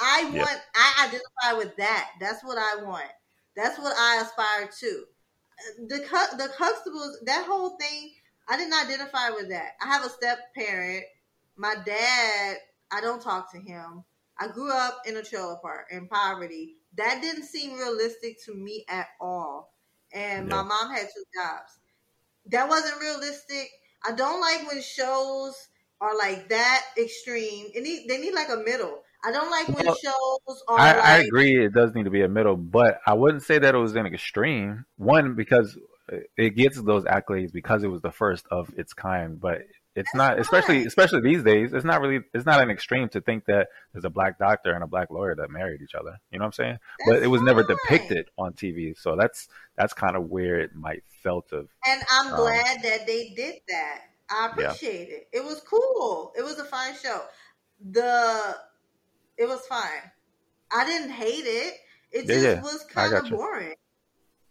i 0.00 0.30
Yeah. 0.32 0.42
want 0.42 0.60
i 0.76 1.06
identify 1.08 1.58
with 1.58 1.76
that. 1.78 2.10
That's 2.20 2.42
what 2.44 2.58
i 2.58 2.82
want. 2.84 3.10
That's 3.56 3.78
what 3.78 3.94
i 3.98 4.22
aspire 4.22 4.70
to. 4.80 5.04
The 5.88 5.98
the 6.36 6.48
Huxtables, 6.56 7.14
that 7.26 7.44
whole 7.46 7.76
thing 7.78 8.12
i 8.48 8.56
didn't 8.56 8.74
identify 8.74 9.30
with 9.30 9.50
that. 9.50 9.72
I 9.82 9.86
have 9.88 10.04
a 10.04 10.10
step 10.10 10.38
parent. 10.54 11.04
My 11.56 11.74
dad 11.84 12.56
i 12.92 13.00
don't 13.00 13.22
talk 13.22 13.52
to 13.52 13.58
him. 13.60 14.04
I 14.40 14.48
grew 14.48 14.72
up 14.72 15.02
in 15.06 15.16
a 15.16 15.22
trailer 15.22 15.56
park 15.62 15.88
in 15.90 16.08
poverty 16.08 16.76
that 16.96 17.20
didn't 17.22 17.44
seem 17.44 17.78
realistic 17.78 18.42
to 18.44 18.54
me 18.54 18.84
at 18.88 19.08
all 19.20 19.74
and 20.12 20.48
my 20.48 20.62
mom 20.62 20.90
had 20.90 21.08
two 21.14 21.24
jobs. 21.34 21.78
That 22.46 22.68
wasn't 22.68 23.00
realistic. 23.00 23.68
I 24.04 24.12
don't 24.12 24.40
like 24.40 24.66
when 24.68 24.82
shows 24.82 25.68
are 26.00 26.16
like 26.16 26.48
that 26.50 26.86
extreme. 26.98 27.68
It 27.74 27.82
need, 27.82 28.08
they 28.08 28.18
need 28.18 28.34
like 28.34 28.48
a 28.48 28.56
middle. 28.56 29.02
I 29.24 29.32
don't 29.32 29.50
like 29.50 29.70
when 29.72 29.86
Well, 29.86 29.96
shows 30.02 30.62
are 30.68 30.78
I, 30.78 30.94
like 30.94 31.04
I 31.14 31.18
agree. 31.18 31.64
It 31.64 31.74
does 31.74 31.94
need 31.94 32.04
to 32.04 32.10
be 32.10 32.22
a 32.22 32.28
middle, 32.28 32.56
but 32.56 33.00
I 33.06 33.14
wouldn't 33.14 33.42
say 33.42 33.58
that 33.58 33.74
it 33.74 33.78
was 33.78 33.96
an 33.96 34.06
extreme. 34.06 34.86
One 34.96 35.34
because 35.34 35.78
it 36.36 36.50
gets 36.56 36.80
those 36.82 37.04
accolades 37.04 37.52
because 37.52 37.84
it 37.84 37.88
was 37.88 38.02
the 38.02 38.12
first 38.12 38.46
of 38.50 38.72
its 38.78 38.94
kind, 38.94 39.40
but 39.40 39.62
it's 39.94 40.14
not. 40.14 40.36
That's 40.36 40.46
Especially 40.48 40.84
especially 40.86 41.20
these 41.22 41.42
days, 41.42 41.72
it's 41.72 41.84
not 41.84 42.00
really. 42.00 42.22
It's 42.34 42.46
not 42.46 42.62
an 42.62 42.70
extreme 42.70 43.08
to 43.10 43.20
think 43.20 43.46
that 43.46 43.68
there's 43.92 44.04
a 44.04 44.10
black 44.10 44.38
doctor 44.38 44.72
and 44.72 44.84
a 44.84 44.86
black 44.86 45.10
lawyer 45.10 45.34
that 45.34 45.50
married 45.50 45.82
each 45.82 45.94
other. 45.94 46.18
You 46.30 46.38
know 46.38 46.44
what 46.44 46.46
I'm 46.46 46.52
saying? 46.52 46.78
but 47.06 47.22
it 47.22 47.26
was 47.28 47.42
never 47.42 47.62
depicted 47.64 48.28
on 48.38 48.52
TV, 48.52 48.96
so 48.98 49.16
that's 49.16 49.48
that's 49.76 49.92
kind 49.92 50.16
of 50.16 50.28
where 50.30 50.60
it 50.60 50.74
might 50.74 51.02
felt 51.22 51.52
of. 51.52 51.68
And 51.86 52.02
I'm 52.12 52.28
Um, 52.28 52.36
glad 52.36 52.82
that 52.82 53.06
they 53.06 53.30
did 53.30 53.56
that. 53.68 54.02
I 54.30 54.52
Yeah. 54.58 54.66
appreciate 54.66 55.08
it. 55.08 55.28
It 55.32 55.42
was 55.44 55.60
cool. 55.62 56.32
It 56.36 56.42
was 56.42 56.58
a 56.58 56.64
fine 56.64 56.94
show. 56.96 57.22
The 57.90 58.56
it 59.36 59.48
was 59.48 59.66
fine. 59.66 60.10
I 60.70 60.84
didn't 60.84 61.10
hate 61.10 61.44
it. 61.46 61.74
It 62.10 62.26
just 62.26 62.42
yeah. 62.44 62.60
was 62.62 62.84
kind 62.84 63.14
of 63.14 63.30
boring. 63.30 63.74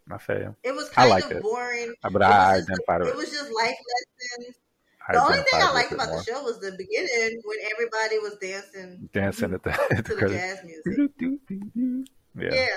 I 0.10 0.18
feel 0.18 0.38
you. 0.40 0.56
It 0.64 0.74
was 0.74 0.90
I 0.92 0.94
kind 0.94 1.10
liked 1.10 1.26
of 1.32 1.38
it. 1.38 1.44
boring. 1.44 1.94
Uh, 2.04 2.10
But 2.10 2.22
It 2.22 2.26
I 2.26 2.58
just, 2.60 2.70
identified 2.70 3.02
it 3.02 3.06
with 3.06 3.16
was 3.18 3.30
just 3.32 3.52
life 3.52 3.76
lessons. 4.40 4.56
The 5.10 5.22
only 5.24 5.38
thing 5.38 5.62
I 5.62 5.72
liked 5.74 5.92
about 5.92 6.10
more. 6.10 6.18
the 6.20 6.24
show 6.24 6.44
was 6.44 6.60
the 6.60 6.72
beginning 6.78 7.42
when 7.46 7.58
everybody 7.72 8.20
was 8.20 8.36
dancing 8.42 9.10
Dancing 9.14 9.54
at 9.54 9.64
the, 9.64 9.72
at 9.92 10.06
the 10.06 10.16
to 10.16 10.16
the 10.16 10.30
jazz 10.30 10.60
music. 10.64 11.12
Yeah. 12.36 12.54
Yeah, 12.54 12.68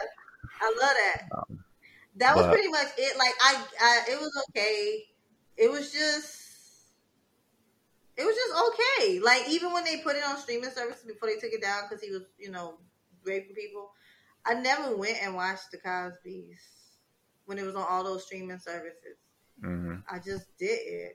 I 0.62 0.76
love 0.80 0.94
that. 0.96 1.22
Um, 1.36 1.64
That 2.16 2.36
was 2.36 2.46
but- 2.46 2.52
pretty 2.52 2.68
much 2.68 2.88
it. 2.98 3.16
Like 3.18 3.34
I, 3.42 3.64
I, 3.80 4.12
it 4.12 4.20
was 4.20 4.44
okay. 4.50 5.04
It 5.56 5.70
was 5.70 5.92
just, 5.92 6.36
it 8.16 8.24
was 8.24 8.34
just 8.34 8.54
okay. 8.68 9.20
Like 9.20 9.48
even 9.48 9.72
when 9.72 9.84
they 9.84 9.98
put 9.98 10.16
it 10.16 10.24
on 10.24 10.38
streaming 10.38 10.70
services 10.70 11.04
before 11.06 11.28
they 11.28 11.36
took 11.36 11.52
it 11.52 11.62
down 11.62 11.82
because 11.88 12.02
he 12.02 12.10
was, 12.10 12.22
you 12.38 12.50
know, 12.50 12.78
raping 13.24 13.54
people. 13.54 13.90
I 14.46 14.54
never 14.54 14.96
went 14.96 15.18
and 15.22 15.34
watched 15.34 15.70
the 15.70 15.78
Cosby's 15.78 16.60
when 17.44 17.58
it 17.58 17.66
was 17.66 17.74
on 17.74 17.84
all 17.88 18.04
those 18.04 18.24
streaming 18.24 18.58
services. 18.58 19.18
mhm. 19.62 20.02
I 20.10 20.18
just 20.18 20.46
didn't. 20.58 21.14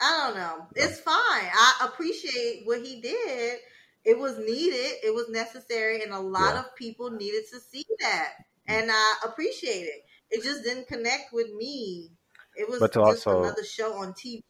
I 0.00 0.26
don't 0.26 0.36
know. 0.36 0.66
It's 0.74 1.00
fine. 1.00 1.14
I 1.16 1.86
appreciate 1.86 2.62
what 2.66 2.80
he 2.84 3.00
did. 3.00 3.58
It 4.04 4.18
was 4.18 4.36
needed. 4.38 4.92
It 5.02 5.14
was 5.14 5.28
necessary, 5.30 6.02
and 6.02 6.12
a 6.12 6.18
lot 6.20 6.54
Yeah. 6.54 6.60
of 6.60 6.74
people 6.76 7.10
needed 7.10 7.44
to 7.52 7.60
see 7.60 7.86
that, 8.00 8.32
and 8.66 8.90
I 8.92 9.14
appreciate 9.24 9.84
it. 9.84 10.04
It 10.30 10.42
just 10.42 10.62
didn't 10.62 10.88
connect 10.88 11.32
with 11.32 11.52
me. 11.54 12.10
It 12.56 12.68
was 12.68 12.80
But 12.80 12.92
to 12.94 13.00
just 13.00 13.26
also- 13.26 13.42
another 13.44 13.64
show 13.64 13.94
on 13.94 14.12
TV. 14.14 14.44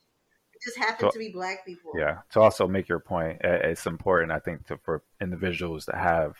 It 0.55 0.63
just 0.63 0.77
happened 0.79 1.11
To- 1.11 1.13
to 1.13 1.19
be 1.19 1.31
black 1.31 1.65
people. 1.65 1.93
Yeah. 1.97 2.23
To 2.31 2.41
also 2.41 2.67
make 2.67 2.89
your 2.89 3.01
point, 3.01 3.41
it's 3.43 3.87
important, 3.87 4.33
I 4.33 4.39
think, 4.41 4.67
to, 4.69 4.79
for 4.79 5.03
individuals 5.21 5.85
to 5.87 5.97
have 5.97 6.37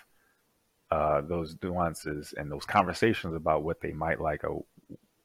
uh, 0.91 1.21
those 1.23 1.57
nuances 1.63 2.35
and 2.37 2.51
those 2.53 2.65
conversations 2.65 3.35
about 3.35 3.65
what 3.65 3.81
they 3.81 3.93
might 3.93 4.21
like 4.21 4.45
or 4.45 4.65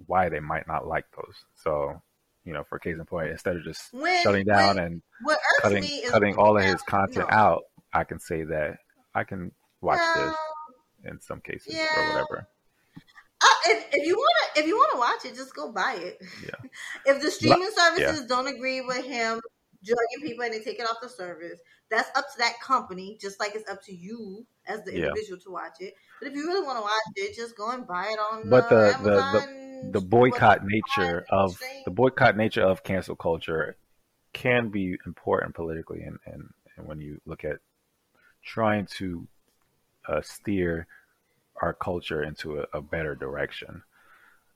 why 0.08 0.28
they 0.30 0.40
might 0.40 0.68
not 0.68 0.88
like 0.88 1.06
those. 1.12 1.46
So, 1.56 2.02
you 2.50 2.54
know, 2.56 2.64
for 2.68 2.80
case 2.80 2.96
in 2.98 3.06
point, 3.06 3.30
instead 3.30 3.56
of 3.58 3.64
just 3.64 3.94
When, 3.94 4.24
shutting 4.24 4.46
down 4.46 4.76
when- 4.76 4.86
and 4.86 5.02
what 5.22 5.40
cutting 5.62 5.84
cutting 6.10 6.36
all 6.36 6.58
of 6.58 6.64
his 6.64 6.82
content 6.82 7.30
no. 7.30 7.38
out, 7.38 7.62
I 7.94 8.04
can 8.04 8.20
say 8.20 8.44
that 8.44 8.78
I 9.14 9.24
can 9.24 9.52
watch 9.82 10.00
No. 10.16 10.26
this 10.26 10.36
in 11.12 11.22
some 11.22 11.42
cases 11.42 11.76
or 11.76 12.08
whatever. 12.10 12.48
Uh, 13.42 13.48
if, 13.68 13.86
if 13.94 14.06
you 14.08 14.16
want 14.16 14.54
to, 14.56 14.62
if 14.62 14.68
you 14.68 14.76
want 14.76 14.92
to 14.94 14.98
watch 15.00 15.32
it, 15.32 15.38
just 15.38 15.56
go 15.56 15.72
buy 15.72 15.94
it. 16.00 16.18
Yeah. 16.44 16.70
if 17.06 17.22
the 17.22 17.30
streaming 17.32 17.70
services 17.74 18.26
don't 18.26 18.48
agree 18.48 18.82
with 18.82 19.06
him 19.06 19.40
drugging 19.86 20.28
people 20.28 20.44
and 20.44 20.54
they 20.54 20.60
take 20.60 20.80
it 20.80 20.90
off 20.90 20.98
the 21.02 21.08
service, 21.08 21.60
that's 21.90 22.10
up 22.18 22.26
to 22.34 22.38
that 22.40 22.60
company. 22.62 23.18
Just 23.22 23.40
like 23.40 23.54
it's 23.56 23.70
up 23.70 23.82
to 23.84 23.94
you 23.96 24.46
as 24.68 24.84
the 24.84 24.92
Yeah. 24.94 25.08
individual 25.08 25.40
to 25.42 25.52
watch 25.52 25.76
it. 25.80 25.94
But 26.20 26.30
if 26.30 26.36
you 26.36 26.48
really 26.48 26.66
want 26.66 26.80
to 26.80 26.82
watch 26.82 26.92
it, 27.16 27.36
just 27.36 27.56
go 27.56 27.70
and 27.70 27.88
buy 27.88 28.08
it 28.08 28.20
on. 28.20 28.50
But 28.50 28.66
uh, 28.72 28.98
the- 28.98 29.04
the- 29.04 29.10
the- 29.10 29.22
Amazon, 29.22 29.69
the 29.82 30.02
boycott 30.02 30.62
nature 30.66 31.26
of 31.30 31.58
the 31.86 31.92
boycott 31.92 32.36
nature 32.36 32.64
of 32.64 32.84
cancel 32.84 33.16
culture 33.16 33.78
can 34.34 34.70
be 34.70 34.98
important 35.06 35.56
politically 35.56 36.02
and, 36.02 36.18
and, 36.26 36.50
and 36.78 36.88
when 36.88 37.00
you 37.00 37.20
look 37.26 37.44
at 37.44 37.58
trying 38.44 38.86
to 38.86 39.28
uh, 40.08 40.22
steer 40.22 40.88
our 41.62 41.74
culture 41.74 42.24
into 42.24 42.60
a, 42.60 42.66
a 42.74 42.82
better 42.82 43.16
direction 43.16 43.84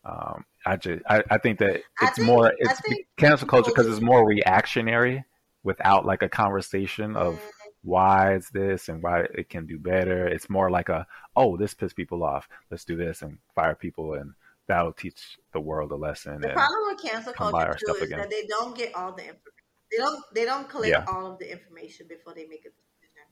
um, 0.06 0.46
I 0.66 0.76
just 0.78 1.02
I, 1.10 1.24
I 1.30 1.38
think 1.38 1.60
that 1.60 1.82
it's 2.02 2.16
think- 2.18 2.28
more 2.28 2.52
it's 2.58 2.82
cancel 3.18 3.48
culture 3.48 3.72
because 3.72 3.88
it's 3.88 4.02
more 4.02 4.26
reactionary 4.26 5.24
without 5.64 6.06
like 6.06 6.22
a 6.22 6.30
conversation 6.30 7.16
of 7.16 7.36
Mm, 7.36 7.40
why 7.86 8.34
it's 8.36 8.50
this 8.50 8.88
and 8.90 9.04
why 9.04 9.22
it 9.34 9.50
can 9.50 9.66
do 9.66 9.78
better. 9.78 10.26
It's 10.28 10.50
more 10.50 10.70
like 10.72 10.88
a, 10.90 11.06
oh, 11.36 11.58
this 11.58 11.74
pissed 11.74 11.98
people 11.98 12.24
off. 12.24 12.48
Let's 12.72 12.86
do 12.86 12.96
this 12.96 13.22
and 13.22 13.40
fire 13.56 13.76
people, 13.76 14.14
and 14.14 14.34
that'll 14.68 14.94
teach 14.94 15.38
the 15.52 15.60
world 15.60 15.92
a 15.92 15.96
lesson. 15.96 16.42
The 16.42 16.50
problem 16.50 16.80
with 16.88 17.02
cancel 17.02 17.34
culture 17.34 17.78
too 17.86 17.94
is 17.96 18.02
again. 18.04 18.20
that 18.20 18.30
they 18.30 18.46
don't 18.48 18.76
get 18.78 18.96
all 18.96 19.12
the 19.14 19.24
information. 19.24 19.42
They 19.92 19.98
don't. 19.98 20.24
They 20.34 20.46
don't 20.46 20.70
collect 20.70 20.90
Yeah. 20.90 21.06
all 21.08 21.32
of 21.32 21.40
the 21.40 21.52
information 21.52 22.08
before 22.08 22.34
they 22.34 22.46
make 22.48 22.66
a 22.66 22.70
decision. 22.70 23.26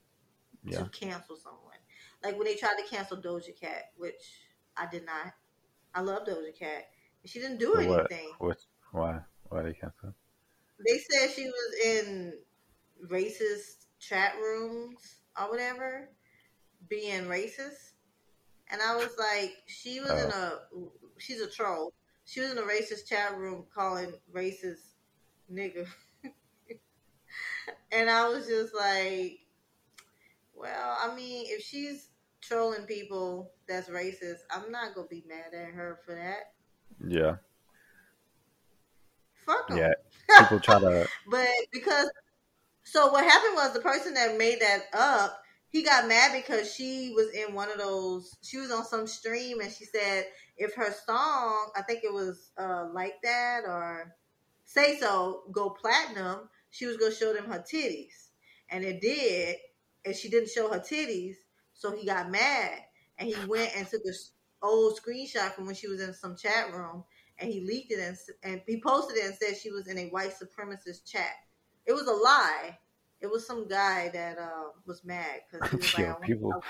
yeah, 0.63 0.83
to 0.83 0.89
cancel 0.89 1.35
someone. 1.35 1.77
Like 2.23 2.37
when 2.37 2.45
they 2.45 2.55
tried 2.55 2.75
to 2.77 2.87
cancel 2.87 3.17
Doja 3.17 3.59
Cat, 3.59 3.91
which 3.97 4.21
I 4.77 4.87
did 4.87 5.05
not. 5.05 5.33
I 5.93 6.01
love 6.01 6.25
Doja 6.25 6.57
Cat. 6.57 6.89
She 7.25 7.39
didn't 7.39 7.57
do 7.57 7.71
what? 7.71 8.11
anything. 8.11 8.31
Which, 8.39 8.59
why? 8.91 9.19
Why 9.49 9.63
they 9.63 9.73
cancel? 9.73 10.13
They 10.87 10.97
said 10.97 11.29
she 11.31 11.45
was 11.45 11.85
in 11.85 12.33
racist 13.07 13.85
chat 13.99 14.35
rooms 14.37 15.17
or 15.39 15.49
whatever, 15.49 16.09
being 16.89 17.23
racist. 17.25 17.93
And 18.69 18.81
I 18.81 18.95
was 18.95 19.09
like, 19.19 19.53
she 19.67 19.99
was 19.99 20.11
in 20.11 20.31
oh. 20.33 20.59
a, 20.73 21.00
she's 21.21 21.41
a 21.41 21.49
troll. 21.49 21.93
She 22.25 22.39
was 22.39 22.51
in 22.51 22.57
a 22.57 22.61
racist 22.61 23.07
chat 23.07 23.37
room 23.37 23.65
calling 23.73 24.13
racist 24.33 24.95
nigga. 25.51 25.87
and 27.91 28.09
I 28.09 28.27
was 28.27 28.47
just 28.47 28.73
like, 28.75 29.39
well, 30.53 30.97
I 31.01 31.15
mean, 31.15 31.45
if 31.47 31.61
she's 31.63 32.09
trolling 32.41 32.83
people 32.83 33.51
that's 33.67 33.89
racist, 33.89 34.39
I'm 34.49 34.71
not 34.71 34.95
gonna 34.95 35.07
be 35.07 35.23
mad 35.27 35.53
at 35.53 35.73
her 35.73 35.99
for 36.05 36.15
that. 36.15 36.53
Yeah, 37.07 37.37
Fuck 39.45 39.69
yeah. 39.75 39.93
People 40.39 40.59
try 40.59 40.79
to. 40.79 41.07
But 41.27 41.47
because 41.71 42.11
so 42.83 43.11
what 43.11 43.23
happened 43.23 43.55
was 43.55 43.73
the 43.73 43.79
person 43.79 44.13
that 44.13 44.37
made 44.37 44.59
that 44.61 44.83
up, 44.93 45.43
he 45.71 45.83
got 45.83 46.07
mad 46.07 46.33
because 46.33 46.73
she 46.73 47.13
was 47.15 47.29
in 47.33 47.55
one 47.55 47.71
of 47.71 47.77
those 47.77 48.37
she 48.43 48.57
was 48.57 48.71
on 48.71 48.85
some 48.85 49.07
stream 49.07 49.61
and 49.61 49.71
she 49.71 49.85
said 49.85 50.25
if 50.57 50.75
her 50.75 50.93
song, 51.07 51.71
I 51.75 51.81
think 51.81 52.03
it 52.03 52.13
was 52.13 52.51
uh 52.57 52.87
like 52.93 53.15
that 53.23 53.61
or 53.67 54.15
say 54.65 54.97
so 54.99 55.43
go 55.51 55.69
platinum, 55.71 56.49
she 56.69 56.85
was 56.85 56.97
gonna 56.97 57.15
show 57.15 57.33
them 57.33 57.45
her 57.45 57.59
titties. 57.59 58.29
And 58.69 58.85
it 58.85 59.01
did, 59.01 59.57
and 60.05 60.15
she 60.15 60.29
didn't 60.29 60.49
show 60.49 60.71
her 60.71 60.79
titties, 60.79 61.35
so 61.73 61.95
he 61.95 62.05
got 62.05 62.31
mad 62.31 62.79
and 63.17 63.27
he 63.27 63.35
went 63.47 63.71
and 63.75 63.87
took 63.87 64.01
a 64.05 64.13
old 64.63 64.99
screenshot 64.99 65.53
from 65.53 65.65
when 65.65 65.75
she 65.75 65.87
was 65.87 66.01
in 66.01 66.13
some 66.13 66.35
chat 66.35 66.71
room 66.73 67.03
and 67.39 67.51
he 67.51 67.61
leaked 67.61 67.91
it 67.91 67.99
and, 67.99 68.17
and 68.43 68.61
he 68.67 68.79
posted 68.81 69.17
it 69.17 69.25
and 69.25 69.35
said 69.35 69.57
she 69.57 69.71
was 69.71 69.87
in 69.87 69.97
a 69.97 70.09
white 70.09 70.33
supremacist 70.33 71.05
chat. 71.09 71.33
It 71.85 71.93
was 71.93 72.07
a 72.07 72.11
lie. 72.11 72.77
It 73.21 73.29
was 73.29 73.45
some 73.45 73.67
guy 73.67 74.09
that 74.13 74.37
uh, 74.39 74.69
was 74.85 75.03
mad 75.03 75.41
because 75.51 75.93
like, 75.97 76.21
people- 76.21 76.63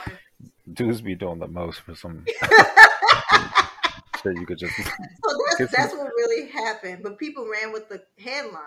Dudes 0.74 1.02
be 1.02 1.16
doing 1.16 1.40
the 1.40 1.48
most 1.48 1.82
for 1.82 1.96
some 1.96 2.26
shit 4.24 4.36
you 4.38 4.46
could 4.46 4.58
just. 4.58 4.76
So 4.76 4.84
that's 5.58 5.72
that's 5.76 5.94
what 5.94 6.08
really 6.08 6.50
happened. 6.50 7.04
But 7.04 7.18
people 7.18 7.48
ran 7.50 7.72
with 7.74 7.90
the 7.90 8.04
headline, 8.20 8.62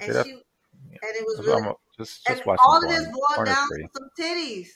and 0.00 0.12
Yeah. 0.14 0.22
she 0.22 0.30
and 0.32 1.00
it 1.02 1.24
was 1.26 1.36
Just, 1.38 1.48
really 1.48 1.62
I'm- 1.62 1.74
just, 1.96 2.28
and 2.28 2.36
just 2.36 2.46
watch 2.46 2.58
all 2.64 2.76
of 2.84 2.88
this 2.90 3.04
boiled 3.06 3.46
down 3.46 3.68
to 3.68 3.88
some 3.96 4.10
titties. 4.18 4.68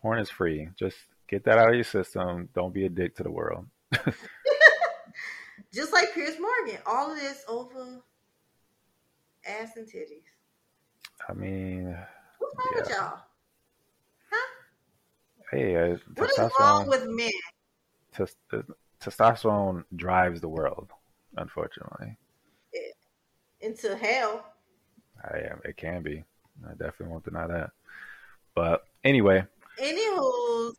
Porn 0.00 0.18
is 0.20 0.30
free. 0.30 0.68
Just 0.78 0.96
get 1.28 1.44
that 1.44 1.58
out 1.58 1.68
of 1.70 1.74
your 1.74 1.84
system. 1.84 2.48
Don't 2.54 2.72
be 2.72 2.86
a 2.86 2.88
dick 2.88 3.14
to 3.16 3.22
the 3.22 3.30
world. 3.30 3.66
Just 5.72 5.92
like 5.92 6.14
Piers 6.14 6.36
Morgan, 6.40 6.80
all 6.86 7.10
of 7.12 7.18
this 7.18 7.44
over 7.48 8.00
ass 9.46 9.76
and 9.76 9.86
titties. 9.86 10.22
I 11.28 11.32
mean, 11.32 11.96
What's 12.38 12.54
wrong 12.56 12.82
with 12.82 12.90
y'all? 12.90 13.18
Huh? 14.30 14.46
hey, 15.50 15.76
uh, 15.76 15.96
What 16.16 16.30
is 16.30 16.50
wrong 16.60 16.88
with 16.88 17.06
men? 17.08 17.30
uh, 18.52 18.62
testosterone 19.00 19.84
drives 19.96 20.40
the 20.40 20.48
world. 20.48 20.90
Unfortunately, 21.36 22.16
Into 23.60 23.96
hell. 23.96 24.52
I 25.32 25.38
am. 25.38 25.60
It 25.64 25.76
can 25.76 26.02
be. 26.02 26.22
I 26.66 26.70
definitely 26.72 27.08
won't 27.08 27.24
deny 27.24 27.46
that. 27.46 27.70
But 28.54 28.86
anyway, 29.02 29.44
Anywho, 29.80 30.72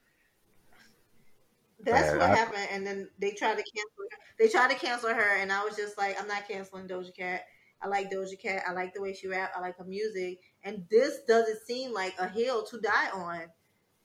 that's 1.82 2.14
what 2.14 2.22
I- 2.22 2.36
happened. 2.36 2.68
And 2.72 2.86
then 2.88 3.10
they 3.20 3.32
tried 3.32 3.56
to 3.58 3.64
cancel. 3.64 4.04
Her. 4.12 4.18
They 4.40 4.48
tried 4.48 4.70
to 4.70 4.76
cancel 4.76 5.10
her, 5.14 5.38
and 5.38 5.52
I 5.52 5.64
was 5.66 5.76
just 5.76 5.98
like, 5.98 6.20
I'm 6.22 6.28
not 6.28 6.48
canceling 6.48 6.88
Doja 6.88 7.14
Cat. 7.16 7.46
I 7.82 7.88
like 7.88 8.12
Doja 8.12 8.40
Cat. 8.40 8.64
I 8.68 8.72
like 8.72 8.94
the 8.94 9.02
way 9.02 9.14
she 9.14 9.28
rap. 9.28 9.52
I 9.56 9.60
like 9.60 9.78
her 9.78 9.84
music. 9.84 10.40
And 10.64 10.86
this 10.90 11.20
doesn't 11.28 11.60
seem 11.66 11.94
like 11.94 12.16
a 12.20 12.28
hill 12.28 12.66
to 12.68 12.80
die 12.80 13.10
on. 13.12 13.44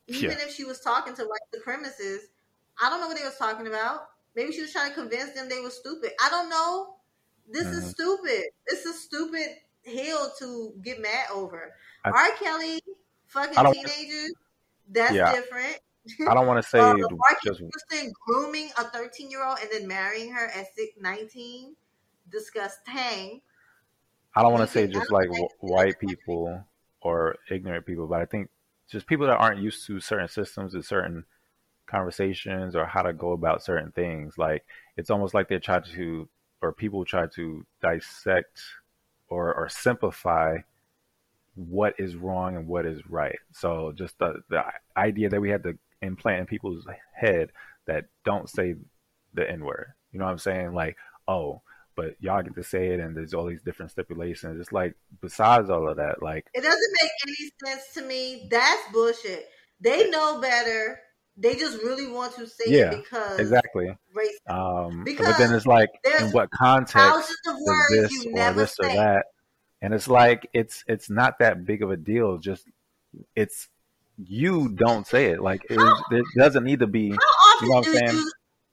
Even 0.06 0.38
Yeah. 0.38 0.44
if 0.44 0.52
she 0.52 0.64
was 0.64 0.80
talking 0.80 1.14
to 1.14 1.24
white 1.24 1.40
supremacists, 1.54 2.26
I 2.82 2.90
don't 2.90 3.00
know 3.00 3.08
what 3.08 3.16
they 3.16 3.24
was 3.24 3.36
talking 3.38 3.66
about. 3.66 4.08
Maybe 4.34 4.52
she 4.52 4.62
was 4.62 4.72
trying 4.72 4.90
to 4.90 4.94
convince 4.94 5.32
them 5.32 5.48
they 5.48 5.60
were 5.60 5.70
stupid. 5.70 6.12
I 6.20 6.28
don't 6.30 6.48
know. 6.48 6.96
This 7.48 7.66
is 7.66 7.84
Mhm. 7.84 7.90
stupid. 7.90 8.44
It's 8.66 8.84
a 8.86 8.92
stupid 8.92 9.56
hill 9.82 10.30
to 10.38 10.74
get 10.82 11.00
mad 11.00 11.30
over. 11.30 11.74
I- 12.04 12.10
R. 12.10 12.30
Kelly, 12.36 12.80
fucking 13.26 13.72
teenagers, 13.72 14.32
that's 14.88 15.12
Yeah. 15.14 15.32
different. 15.32 15.78
I 16.28 16.34
don't 16.34 16.46
want 16.46 16.62
to 16.62 16.68
say 16.68 16.78
Uh, 16.80 16.94
just 17.44 17.60
Houston 17.60 18.12
grooming 18.26 18.70
a 18.76 18.84
13 18.84 19.30
year 19.30 19.44
old 19.44 19.58
and 19.60 19.70
then 19.70 19.86
marrying 19.86 20.32
her 20.32 20.46
at 20.46 20.66
19. 20.98 21.76
Discuss 22.28 22.78
Tang. 22.86 23.42
I 24.34 24.42
don't 24.42 24.52
want 24.52 24.66
to 24.66 24.72
say 24.72 24.86
just 24.86 25.10
like 25.10 25.28
wh- 25.28 25.62
white 25.64 25.98
people 25.98 26.64
or 27.00 27.36
ignorant 27.50 27.86
people, 27.86 28.06
but 28.06 28.20
I 28.20 28.26
think 28.26 28.48
just 28.88 29.06
people 29.06 29.26
that 29.26 29.36
aren't 29.36 29.60
used 29.60 29.86
to 29.86 30.00
certain 30.00 30.28
systems 30.28 30.74
and 30.74 30.84
certain 30.84 31.24
conversations 31.86 32.76
or 32.76 32.86
how 32.86 33.02
to 33.02 33.12
go 33.12 33.32
about 33.32 33.64
certain 33.64 33.92
things. 33.92 34.34
Like 34.38 34.64
it's 34.96 35.10
almost 35.10 35.34
like 35.34 35.48
they 35.48 35.58
try 35.58 35.80
to, 35.80 36.28
or 36.62 36.72
people 36.72 37.04
try 37.04 37.26
to 37.34 37.66
dissect 37.82 38.60
or 39.28 39.54
or 39.54 39.68
simplify 39.68 40.58
what 41.54 41.94
is 41.98 42.16
wrong 42.16 42.56
and 42.56 42.66
what 42.66 42.86
is 42.86 43.00
right. 43.08 43.38
So 43.52 43.92
just 43.94 44.18
the 44.18 44.42
the 44.48 44.64
idea 44.96 45.28
that 45.28 45.40
we 45.40 45.50
had 45.50 45.62
to 45.64 45.78
implant 46.02 46.40
in 46.40 46.46
people's 46.46 46.86
head 47.14 47.50
that 47.86 48.06
don't 48.24 48.48
say 48.48 48.74
the 49.34 49.48
N 49.50 49.64
word. 49.64 49.92
You 50.12 50.18
know 50.18 50.24
what 50.24 50.32
I'm 50.32 50.38
saying? 50.38 50.74
Like, 50.74 50.96
oh, 51.28 51.62
but 51.96 52.14
y'all 52.20 52.42
get 52.42 52.54
to 52.54 52.62
say 52.62 52.88
it, 52.88 53.00
and 53.00 53.16
there's 53.16 53.34
all 53.34 53.46
these 53.46 53.62
different 53.62 53.90
stipulations. 53.90 54.60
It's 54.60 54.72
like, 54.72 54.94
besides 55.20 55.70
all 55.70 55.88
of 55.88 55.96
that, 55.96 56.22
like, 56.22 56.46
it 56.54 56.62
doesn't 56.62 56.92
make 57.02 57.10
any 57.26 57.50
sense 57.64 57.94
to 57.94 58.02
me. 58.02 58.48
That's 58.50 58.82
bullshit. 58.92 59.46
They 59.80 60.08
know 60.10 60.40
better. 60.40 61.00
They 61.36 61.54
just 61.54 61.78
really 61.82 62.06
want 62.10 62.34
to 62.36 62.46
say 62.46 62.64
yeah, 62.66 62.90
it 62.90 63.02
because 63.02 63.38
exactly. 63.38 63.88
Um, 64.46 65.04
Because 65.04 65.26
but 65.26 65.38
then 65.38 65.54
it's 65.54 65.64
like, 65.66 65.88
in 66.20 66.30
what 66.32 66.50
context 66.50 66.92
Thousands 66.94 67.38
of 67.48 67.54
is 67.54 67.66
words 67.66 67.86
this 67.90 68.24
you 68.24 68.30
or 68.32 68.34
never 68.34 68.60
this 68.60 68.76
or 68.80 68.90
say. 68.90 68.96
that? 68.96 69.26
And 69.80 69.94
it's 69.94 70.08
like 70.08 70.48
it's 70.52 70.84
it's 70.86 71.08
not 71.08 71.38
that 71.38 71.64
big 71.64 71.82
of 71.82 71.90
a 71.90 71.96
deal. 71.96 72.36
Just 72.38 72.66
it's 73.34 73.68
you 74.18 74.68
don't 74.68 75.06
say 75.06 75.26
it. 75.26 75.40
Like 75.40 75.62
it, 75.70 75.78
it 76.10 76.24
doesn't 76.36 76.64
need 76.64 76.80
to 76.80 76.86
be. 76.86 77.10
How 77.10 77.16
often 77.16 77.66
You 77.66 77.68
know 77.72 77.74
what 77.76 77.84
do 77.84 77.90
I'm 77.90 77.96
saying? 77.96 78.06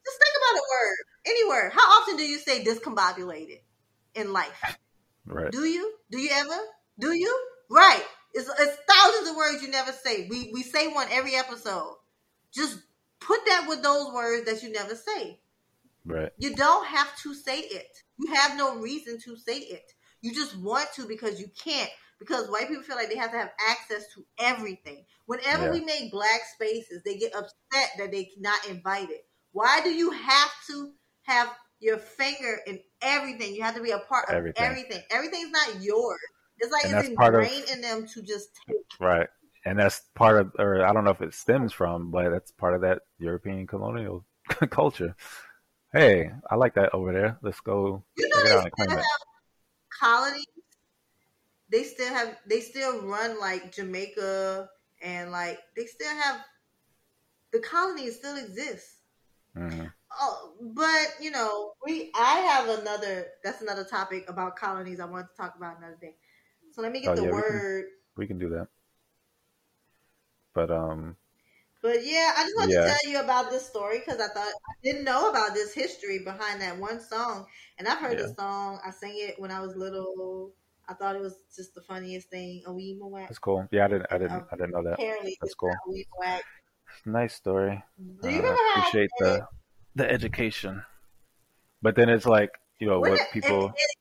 just 0.05 0.19
think 0.19 0.35
about 0.37 0.59
a 0.59 0.65
word, 0.67 0.97
any 1.27 1.47
word? 1.47 1.71
How 1.73 2.01
often 2.01 2.17
do 2.17 2.23
you 2.23 2.37
say 2.39 2.63
discombobulated 2.63 3.61
in 4.15 4.33
life? 4.33 4.77
Right. 5.25 5.51
Do 5.51 5.65
you? 5.65 5.93
Do 6.09 6.19
you 6.19 6.29
ever? 6.33 6.57
Do 6.99 7.11
you? 7.13 7.47
Right. 7.69 8.03
It's, 8.33 8.49
it's 8.59 8.77
thousands 8.89 9.29
of 9.29 9.35
words 9.35 9.61
you 9.61 9.69
never 9.69 9.91
say. 9.91 10.27
We 10.29 10.51
we 10.53 10.63
say 10.63 10.87
one 10.87 11.07
every 11.11 11.35
episode. 11.35 11.95
Just 12.53 12.79
put 13.19 13.39
that 13.45 13.65
with 13.67 13.83
those 13.83 14.13
words 14.13 14.45
that 14.45 14.63
you 14.63 14.71
never 14.71 14.95
say. 14.95 15.39
Right. 16.05 16.31
You 16.37 16.55
don't 16.55 16.85
have 16.87 17.15
to 17.23 17.33
say 17.33 17.59
it. 17.59 17.87
You 18.17 18.33
have 18.33 18.57
no 18.57 18.77
reason 18.77 19.19
to 19.25 19.35
say 19.35 19.57
it. 19.57 19.91
You 20.21 20.33
just 20.33 20.57
want 20.57 20.87
to 20.95 21.05
because 21.07 21.39
you 21.39 21.47
can't. 21.63 21.89
Because 22.19 22.49
white 22.49 22.67
people 22.67 22.83
feel 22.83 22.95
like 22.95 23.09
they 23.09 23.17
have 23.17 23.31
to 23.31 23.37
have 23.37 23.51
access 23.69 24.03
to 24.15 24.25
everything. 24.39 25.05
Whenever 25.27 25.65
Yeah. 25.65 25.71
we 25.71 25.81
make 25.81 26.11
black 26.11 26.41
spaces, 26.55 27.03
they 27.03 27.17
get 27.17 27.35
upset 27.35 27.89
that 27.97 28.11
they're 28.11 28.23
not 28.39 28.65
invited. 28.67 29.19
Why 29.51 29.81
do 29.81 29.89
you 29.89 30.09
have 30.11 30.51
to 30.67 30.93
have 31.27 31.49
your 31.79 31.97
finger 31.97 32.59
in 32.65 32.79
everything? 33.01 33.53
You 33.55 33.61
have 33.63 33.75
to 33.75 33.81
be 33.81 33.91
a 33.91 33.99
part 33.99 34.27
of 34.29 34.35
Everything. 34.35 34.63
everything. 34.65 35.01
Everything's 35.11 35.51
not 35.51 35.81
yours. 35.81 36.19
It's 36.59 36.71
like 36.71 36.85
And 36.85 36.97
it's 36.97 37.15
part 37.15 37.35
of- 37.35 37.41
ingrained 37.41 37.69
in 37.69 37.81
them 37.81 38.07
to 38.07 38.21
just 38.21 38.49
take. 38.67 38.77
Right. 38.99 39.27
And 39.65 39.77
that's 39.77 40.01
part 40.15 40.39
of, 40.39 40.51
or 40.57 40.85
I 40.85 40.93
don't 40.93 41.03
know 41.03 41.11
if 41.11 41.21
it 41.21 41.33
stems 41.33 41.73
from, 41.73 42.09
but 42.09 42.29
that's 42.29 42.51
part 42.51 42.73
of 42.73 42.81
that 42.81 43.01
European 43.19 43.67
colonial 43.67 44.25
culture. 44.69 45.15
Hey, 45.93 46.31
I 46.49 46.55
like 46.55 46.73
that 46.75 46.93
over 46.93 47.11
there. 47.13 47.37
Let's 47.41 47.59
go 47.59 48.03
You 48.17 48.29
know 48.29 48.43
they 48.43 48.51
out 48.51 48.63
and 48.63 48.71
claim 48.71 48.87
still 48.89 48.97
have 48.97 49.05
colonies. 49.99 50.45
They 51.69 51.83
still 51.83 52.13
have. 52.13 52.37
They 52.47 52.61
still 52.61 53.01
run 53.01 53.39
like 53.39 53.73
Jamaica 53.73 54.69
and 55.01 55.31
like 55.31 55.59
they 55.75 55.85
still 55.85 56.15
have. 56.15 56.39
The 57.51 57.59
colonies 57.59 58.15
still 58.17 58.37
exist. 58.37 58.87
hmm 59.55 59.85
Oh, 60.19 60.53
but 60.61 61.15
you 61.21 61.31
know, 61.31 61.73
we. 61.85 62.11
I 62.15 62.39
have 62.39 62.79
another. 62.79 63.27
That's 63.43 63.61
another 63.61 63.83
topic 63.83 64.25
about 64.29 64.55
colonies. 64.55 64.99
I 64.99 65.05
want 65.05 65.27
to 65.29 65.35
talk 65.37 65.55
about 65.55 65.77
another 65.77 65.97
day. 65.99 66.15
So 66.71 66.81
let 66.81 66.91
me 66.91 67.01
get 67.01 67.11
Oh, 67.11 67.15
the 67.15 67.23
yeah, 67.23 67.31
we 67.31 67.41
can- 67.41 67.51
word. 67.51 67.85
We 68.17 68.27
can 68.27 68.39
do 68.39 68.49
that. 68.49 68.67
But 70.53 70.71
um, 70.71 71.17
But 71.83 72.03
yeah, 72.03 72.33
I 72.35 72.43
just 72.43 72.55
wanted 72.57 72.73
Yeah. 72.73 72.81
to 72.81 72.87
tell 72.99 73.11
you 73.11 73.19
about 73.19 73.51
this 73.51 73.65
story 73.67 73.99
because 73.99 74.19
I 74.19 74.27
thought 74.27 74.47
I 74.47 74.73
didn't 74.83 75.03
know 75.03 75.29
about 75.29 75.53
this 75.53 75.73
history 75.73 76.19
behind 76.19 76.61
that 76.61 76.77
one 76.77 76.99
song, 76.99 77.45
and 77.77 77.87
I've 77.87 77.99
heard 77.99 78.17
Yeah. 78.17 78.25
the 78.27 78.33
song. 78.33 78.79
I 78.83 78.89
sang 78.91 79.13
it 79.15 79.39
when 79.39 79.51
I 79.51 79.59
was 79.59 79.75
little. 79.75 80.53
I 80.89 80.93
thought 80.93 81.15
it 81.15 81.21
was 81.21 81.43
just 81.55 81.75
the 81.75 81.81
funniest 81.81 82.29
thing. 82.29 82.63
A 82.65 82.73
wee 82.73 82.97
that's 83.27 83.39
cool. 83.39 83.67
Yeah, 83.71 83.85
I 83.85 83.87
didn't, 83.89 84.07
I 84.09 84.15
Um, 84.15 84.21
didn't, 84.21 84.43
I 84.51 84.55
didn't 84.55 84.71
know 84.71 84.83
that. 84.83 84.93
Apparently, 84.93 85.37
That's 85.41 85.51
it's 85.51 85.55
cool. 85.55 85.75
Nice 87.05 87.35
story. 87.35 87.83
Do 87.97 88.29
you 88.29 88.37
Uh, 88.39 88.41
remember 88.41 88.47
I 88.55 88.71
how 88.73 88.79
appreciate 88.79 89.11
it- 89.13 89.19
the 89.19 89.47
the 89.97 90.09
education. 90.09 90.83
But 91.81 91.95
then 91.95 92.09
it's 92.09 92.25
like, 92.25 92.51
you 92.79 92.87
know, 92.87 92.99
what 92.99 93.19
people. 93.33 93.65
It, 93.65 93.71
it, 93.75 93.91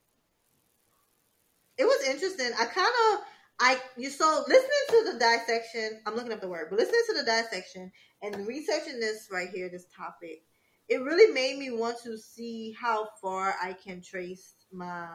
it 1.79 1.85
was 1.85 2.07
interesting. 2.07 2.51
I 2.59 2.65
kind 2.65 2.87
of, 2.87 3.19
I 3.59 3.79
you 3.97 4.09
so 4.09 4.43
listening 4.47 4.69
to 4.89 5.11
the 5.11 5.19
dissection. 5.19 6.01
I'm 6.05 6.15
looking 6.15 6.31
up 6.31 6.41
the 6.41 6.47
word, 6.47 6.67
but 6.69 6.79
listening 6.79 7.01
to 7.09 7.13
the 7.15 7.23
dissection 7.23 7.91
and 8.21 8.47
researching 8.47 8.99
this 8.99 9.27
right 9.31 9.49
here, 9.53 9.69
this 9.69 9.85
topic, 9.95 10.43
it 10.89 11.01
really 11.01 11.33
made 11.33 11.57
me 11.57 11.71
want 11.71 11.97
to 12.03 12.17
see 12.17 12.75
how 12.79 13.09
far 13.21 13.55
I 13.61 13.73
can 13.73 14.01
trace 14.01 14.53
my 14.71 15.07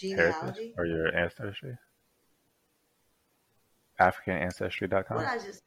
heritage 0.00 0.34
genealogy. 0.34 0.74
or 0.76 0.86
your 0.86 1.14
ancestry. 1.14 1.76
AfricanAncestry.com. 4.00 5.16
What 5.16 5.26
I 5.26 5.38
just 5.38 5.62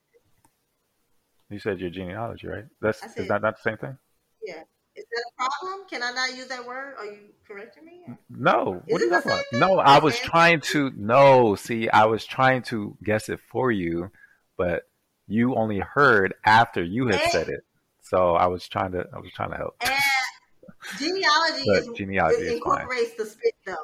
You 1.51 1.59
said 1.59 1.79
your 1.79 1.89
genealogy, 1.89 2.47
right? 2.47 2.65
That's 2.81 3.03
I 3.03 3.07
is 3.17 3.27
that 3.27 3.41
not 3.41 3.57
the 3.57 3.61
same 3.61 3.77
thing? 3.77 3.97
yeah. 4.43 4.63
Is 4.95 5.05
that 5.09 5.23
a 5.25 5.31
problem? 5.59 5.87
Can 5.89 6.03
I 6.03 6.11
not 6.11 6.35
use 6.35 6.47
that 6.47 6.65
word? 6.65 6.95
Are 6.97 7.05
you 7.05 7.19
correcting 7.47 7.85
me? 7.85 8.01
No. 8.29 8.81
Is 8.87 8.93
What 8.93 9.01
are 9.01 9.05
you 9.05 9.09
talking 9.11 9.31
about? 9.31 9.43
No. 9.53 9.79
I 9.79 9.99
was 9.99 10.17
trying 10.19 10.59
to. 10.71 10.91
No, 10.97 11.55
see, 11.55 11.89
I 11.89 12.05
was 12.05 12.25
trying 12.25 12.63
to 12.63 12.97
guess 13.03 13.29
it 13.29 13.39
for 13.49 13.71
you, 13.71 14.11
but 14.57 14.83
you 15.27 15.55
only 15.55 15.79
heard 15.79 16.33
after 16.45 16.83
you 16.83 17.07
had 17.07 17.21
Eh. 17.21 17.29
said 17.29 17.47
it. 17.47 17.61
So 18.01 18.35
I 18.35 18.47
was 18.47 18.67
trying 18.67 18.91
to. 18.93 19.05
I 19.13 19.19
was 19.19 19.31
trying 19.33 19.51
to 19.51 19.57
help. 19.57 19.75
And 19.81 19.93
genealogy 20.99 21.63
But 21.65 21.77
is 21.83 21.89
genealogy 21.95 22.35
is 22.41 22.47
fine. 22.49 22.57
incorporates 22.57 23.15
the 23.15 23.25
spit 23.25 23.55
though. 23.65 23.75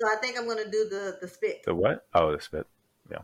So 0.00 0.08
I 0.08 0.16
think 0.16 0.38
I'm 0.38 0.46
gonna 0.48 0.64
do 0.70 0.88
the 0.88 1.18
the 1.20 1.28
spit. 1.28 1.62
The 1.64 1.74
what? 1.74 2.06
Oh, 2.14 2.32
the 2.34 2.40
spit. 2.40 2.66
Yeah, 3.10 3.18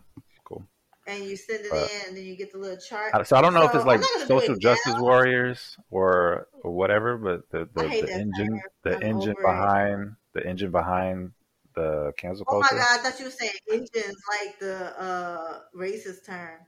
cool. 0.45 0.63
And 1.07 1.25
you 1.25 1.37
send 1.37 1.65
it 1.65 1.73
Uh, 1.73 1.77
in, 1.85 2.09
and 2.09 2.17
then 2.17 2.25
you 2.25 2.37
get 2.37 2.53
the 2.53 2.59
little 2.59 2.77
chart. 2.79 3.15
I- 3.15 3.23
So 3.23 3.37
I 3.37 3.41
don't 3.43 3.55
know 3.55 3.65
if 3.65 3.75
it's 3.75 3.85
like 3.85 3.97
I'm 3.97 4.01
not 4.03 4.11
gonna 4.15 4.27
do 4.27 4.39
social 4.39 4.55
it 4.55 4.61
justice 4.61 4.97
warriors 4.99 5.77
or 5.91 6.49
or 6.63 6.71
whatever, 6.73 7.17
but 7.17 7.49
the 7.51 7.69
the, 7.75 7.89
the 7.89 8.13
engine 8.15 8.61
the 8.83 8.97
I'm 8.97 9.03
engine 9.03 9.31
over 9.37 9.41
it. 9.43 9.47
behind 9.47 10.17
the 10.33 10.47
engine 10.47 10.71
behind 10.71 11.33
the 11.75 12.13
cancel 12.17 12.45
culture. 12.45 12.69
Oh 12.73 12.77
my 12.77 12.83
god, 12.83 13.01
I 13.01 13.03
thought 13.03 13.19
you 13.19 13.25
were 13.27 13.31
saying 13.31 13.53
engines 13.71 14.17
like 14.41 14.59
the 14.59 14.99
uh 15.01 15.61
racist 15.77 16.25
term. 16.27 16.61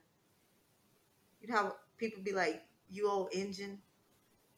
You 1.41 1.47
know 1.49 1.55
how 1.55 1.75
people 1.97 2.21
be 2.23 2.33
like, 2.33 2.61
"You 2.89 3.09
old 3.09 3.29
engine," 3.33 3.79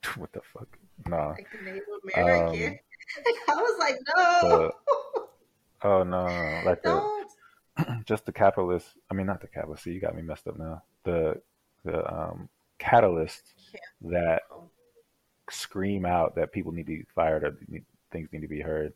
What 0.17 0.31
the 0.33 0.41
fuck? 0.41 0.67
No. 1.07 1.29
like 1.37 1.47
the 1.51 1.63
Native 1.63 1.83
American. 2.03 2.67
Um, 2.73 2.79
I 3.49 3.55
was 3.55 3.77
like, 3.79 3.95
no, 4.15 4.71
Oh 5.81 6.03
no, 6.03 6.03
no, 6.03 6.61
like 6.65 6.81
the. 6.83 7.15
just 8.05 8.25
the 8.25 8.31
capitalist. 8.31 8.87
I 9.09 9.13
mean, 9.13 9.27
not 9.27 9.41
the 9.41 9.47
capitalist. 9.47 9.83
See, 9.83 9.91
you 9.91 9.99
got 9.99 10.15
me 10.15 10.21
messed 10.21 10.47
up 10.47 10.57
now. 10.57 10.83
The 11.03 11.41
the 11.85 12.11
um, 12.11 12.49
catalyst 12.77 13.53
that 14.01 14.43
scream 15.49 16.05
out 16.05 16.35
that 16.35 16.51
people 16.51 16.71
need 16.71 16.85
to 16.85 16.97
be 16.97 17.05
fired 17.15 17.43
or 17.43 17.57
need, 17.67 17.85
things 18.11 18.29
need 18.31 18.41
to 18.41 18.47
be 18.47 18.61
heard, 18.61 18.93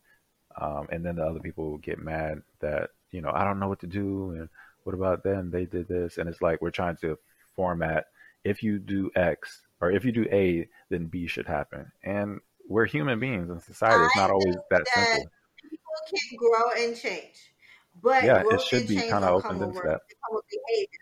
um, 0.59 0.87
and 0.91 1.05
then 1.05 1.15
the 1.15 1.23
other 1.23 1.39
people 1.39 1.77
get 1.77 1.99
mad 1.99 2.41
that 2.59 2.91
you 3.11 3.21
know 3.21 3.31
I 3.33 3.43
don't 3.43 3.59
know 3.59 3.69
what 3.69 3.79
to 3.81 3.87
do 3.87 4.31
and 4.31 4.49
what 4.83 4.95
about 4.95 5.23
them? 5.23 5.49
They 5.49 5.65
did 5.65 5.87
this, 5.87 6.17
and 6.17 6.27
it's 6.27 6.41
like 6.41 6.61
we're 6.61 6.71
trying 6.71 6.97
to 6.97 7.17
format. 7.55 8.07
If 8.43 8.61
you 8.61 8.79
do 8.79 9.09
X 9.15 9.61
or 9.79 9.91
if 9.91 10.05
you 10.05 10.11
do 10.11 10.25
A, 10.31 10.67
then 10.89 11.05
B 11.05 11.27
should 11.27 11.47
happen. 11.47 11.91
And 12.03 12.39
we're 12.67 12.85
human 12.85 13.19
beings 13.19 13.49
and 13.49 13.61
society. 13.61 14.03
It's 14.03 14.15
not 14.15 14.31
always 14.31 14.55
that 14.55 14.63
that 14.69 14.87
simple. 14.87 15.31
People 15.61 15.77
can 16.09 16.37
grow 16.37 16.85
and 16.85 16.97
change, 16.97 17.52
but 18.01 18.23
Yeah, 18.25 18.43
it 18.49 18.61
should 18.61 18.87
be 18.87 18.95
kinda 18.95 19.19
don't 19.21 19.33
opened 19.35 19.61
into 19.61 19.81
that. 19.83 20.01
they 20.09 20.15
come 20.25 20.35
with 20.35 20.45
behavior. 20.49 20.99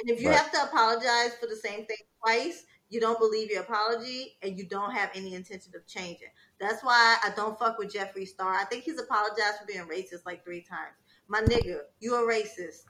And 0.00 0.10
if 0.10 0.20
you 0.20 0.28
Right. 0.28 0.38
have 0.38 0.52
to 0.52 0.62
apologize 0.62 1.34
for 1.40 1.46
the 1.46 1.56
same 1.56 1.84
thing 1.86 1.96
twice, 2.22 2.64
you 2.90 3.00
don't 3.00 3.18
believe 3.18 3.50
your 3.50 3.62
apology, 3.62 4.38
and 4.42 4.56
you 4.56 4.64
don't 4.66 4.92
have 4.92 5.10
any 5.14 5.34
intention 5.34 5.74
of 5.76 5.86
changing. 5.86 6.28
That's 6.58 6.82
why 6.82 7.18
I 7.22 7.30
don't 7.36 7.58
fuck 7.58 7.78
with 7.78 7.92
Jeffree 7.92 8.26
Star. 8.26 8.54
I 8.54 8.64
think 8.64 8.84
he's 8.84 8.98
apologized 8.98 9.58
for 9.60 9.66
being 9.66 9.86
racist 9.86 10.24
like 10.24 10.42
three 10.44 10.62
times. 10.62 10.94
My 11.26 11.40
nigga, 11.42 11.80
you 12.00 12.14
a 12.14 12.20
racist. 12.20 12.84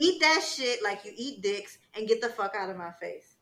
Eat 0.00 0.20
that 0.20 0.42
shit 0.42 0.82
like 0.82 1.04
you 1.04 1.12
eat 1.16 1.42
dicks 1.42 1.78
and 1.94 2.08
get 2.08 2.20
the 2.20 2.28
fuck 2.28 2.54
out 2.56 2.70
of 2.70 2.76
my 2.76 2.90
face. 2.92 3.36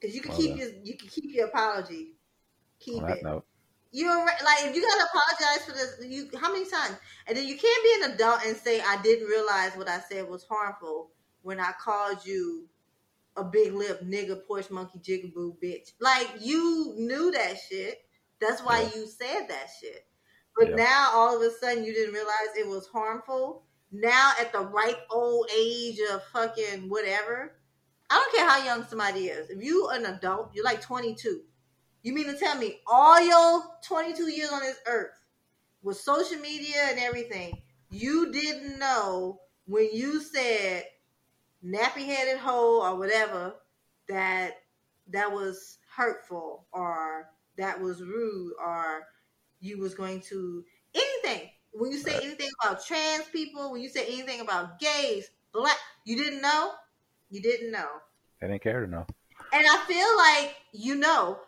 Cause 0.00 0.14
you 0.14 0.20
can 0.22 0.30
Well 0.30 0.40
keep 0.40 0.50
done. 0.50 0.58
your 0.58 0.68
you 0.82 0.96
can 0.96 1.08
keep 1.08 1.34
your 1.34 1.46
apology. 1.48 2.12
Keep 2.78 3.02
On 3.02 3.10
it. 3.10 3.22
note, 3.22 3.44
You're 3.92 4.24
right. 4.24 4.42
like 4.44 4.64
if 4.70 4.76
you 4.76 4.82
gotta 4.82 5.04
apologize 5.12 5.66
for 5.66 5.72
this, 5.72 5.96
you 6.08 6.30
how 6.38 6.52
many 6.52 6.68
times? 6.68 6.96
And 7.26 7.36
then 7.36 7.46
you 7.46 7.56
can't 7.56 7.82
be 7.84 8.04
an 8.04 8.12
adult 8.12 8.40
and 8.46 8.56
say 8.56 8.80
I 8.80 9.00
didn't 9.02 9.26
realize 9.26 9.72
what 9.76 9.88
I 9.88 10.00
said 10.00 10.28
was 10.28 10.44
harmful 10.48 11.10
when 11.42 11.58
I 11.58 11.72
called 11.80 12.24
you 12.24 12.68
a 13.36 13.44
big 13.44 13.72
lip 13.72 14.02
nigga, 14.04 14.40
Porsche 14.48 14.70
monkey, 14.70 14.98
jigaboo 15.00 15.56
bitch. 15.62 15.92
Like 16.00 16.28
you 16.40 16.94
knew 16.98 17.30
that 17.32 17.56
shit. 17.68 17.98
That's 18.40 18.62
why 18.62 18.82
Yeah. 18.82 18.90
you 18.94 19.06
said 19.06 19.46
that 19.48 19.68
shit. 19.80 20.06
But 20.56 20.70
Yeah. 20.70 20.76
now 20.76 21.10
all 21.14 21.36
of 21.36 21.42
a 21.42 21.50
sudden 21.54 21.84
you 21.84 21.92
didn't 21.92 22.14
realize 22.14 22.56
it 22.56 22.66
was 22.68 22.86
harmful. 22.88 23.64
Now 23.92 24.32
at 24.40 24.52
the 24.52 24.60
ripe 24.60 25.00
old 25.10 25.50
age 25.56 25.98
of 26.12 26.22
fucking 26.32 26.88
whatever, 26.88 27.56
I 28.08 28.14
don't 28.16 28.34
care 28.34 28.48
how 28.48 28.64
young 28.64 28.84
somebody 28.84 29.28
is. 29.28 29.50
If 29.50 29.62
you 29.62 29.88
an 29.90 30.06
adult, 30.06 30.50
you're 30.54 30.64
like 30.64 30.80
22. 30.80 31.42
You 32.02 32.14
mean 32.14 32.26
to 32.26 32.38
tell 32.38 32.56
me 32.56 32.80
all 32.86 33.20
your 33.20 33.62
22 33.86 34.28
years 34.30 34.50
on 34.52 34.60
this 34.60 34.78
earth 34.86 35.12
with 35.82 35.98
social 35.98 36.38
media 36.38 36.76
and 36.90 36.98
everything, 36.98 37.62
you 37.90 38.32
didn't 38.32 38.78
know 38.78 39.40
when 39.66 39.88
you 39.92 40.20
said 40.20 40.84
nappy 41.64 42.06
headed 42.06 42.38
hoe 42.38 42.80
or 42.82 42.96
whatever 42.96 43.54
that 44.08 44.52
that 45.08 45.30
was 45.30 45.78
hurtful 45.94 46.66
or 46.72 47.28
that 47.56 47.80
was 47.80 48.02
rude 48.02 48.52
or 48.64 49.06
you 49.60 49.78
was 49.78 49.94
going 49.94 50.20
to 50.20 50.64
anything 50.94 51.50
when 51.72 51.90
you 51.92 51.98
say 51.98 52.12
Right. 52.14 52.24
anything 52.24 52.48
about 52.62 52.84
trans 52.84 53.24
people 53.26 53.70
when 53.72 53.82
you 53.82 53.88
say 53.88 54.06
anything 54.06 54.40
about 54.40 54.78
gays 54.78 55.30
black 55.52 55.76
you 56.04 56.16
didn't 56.16 56.40
know 56.40 56.72
you 57.30 57.42
didn't 57.42 57.70
know 57.72 57.88
i 58.42 58.46
didn't 58.46 58.62
care 58.62 58.80
to 58.84 58.90
know. 58.90 59.06
and 59.52 59.66
i 59.68 59.76
feel 59.86 60.16
like 60.16 60.56
you 60.72 60.94
know 60.94 61.38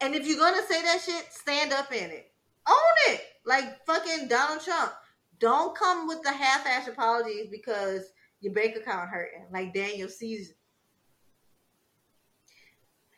and 0.00 0.14
if 0.14 0.26
you're 0.26 0.38
gonna 0.38 0.62
say 0.68 0.82
that 0.82 1.00
shit 1.04 1.26
stand 1.30 1.72
up 1.72 1.92
in 1.92 2.10
it 2.10 2.32
own 2.68 3.14
it 3.14 3.22
like 3.44 3.84
fucking 3.86 4.28
donald 4.28 4.62
trump 4.62 4.92
don't 5.38 5.76
come 5.76 6.06
with 6.06 6.22
the 6.22 6.32
half-ass 6.32 6.88
apologies 6.88 7.48
because 7.50 8.12
your 8.40 8.52
bank 8.52 8.76
account 8.76 9.08
hurting 9.08 9.46
like 9.52 9.72
daniel 9.72 10.08
caesar 10.08 10.52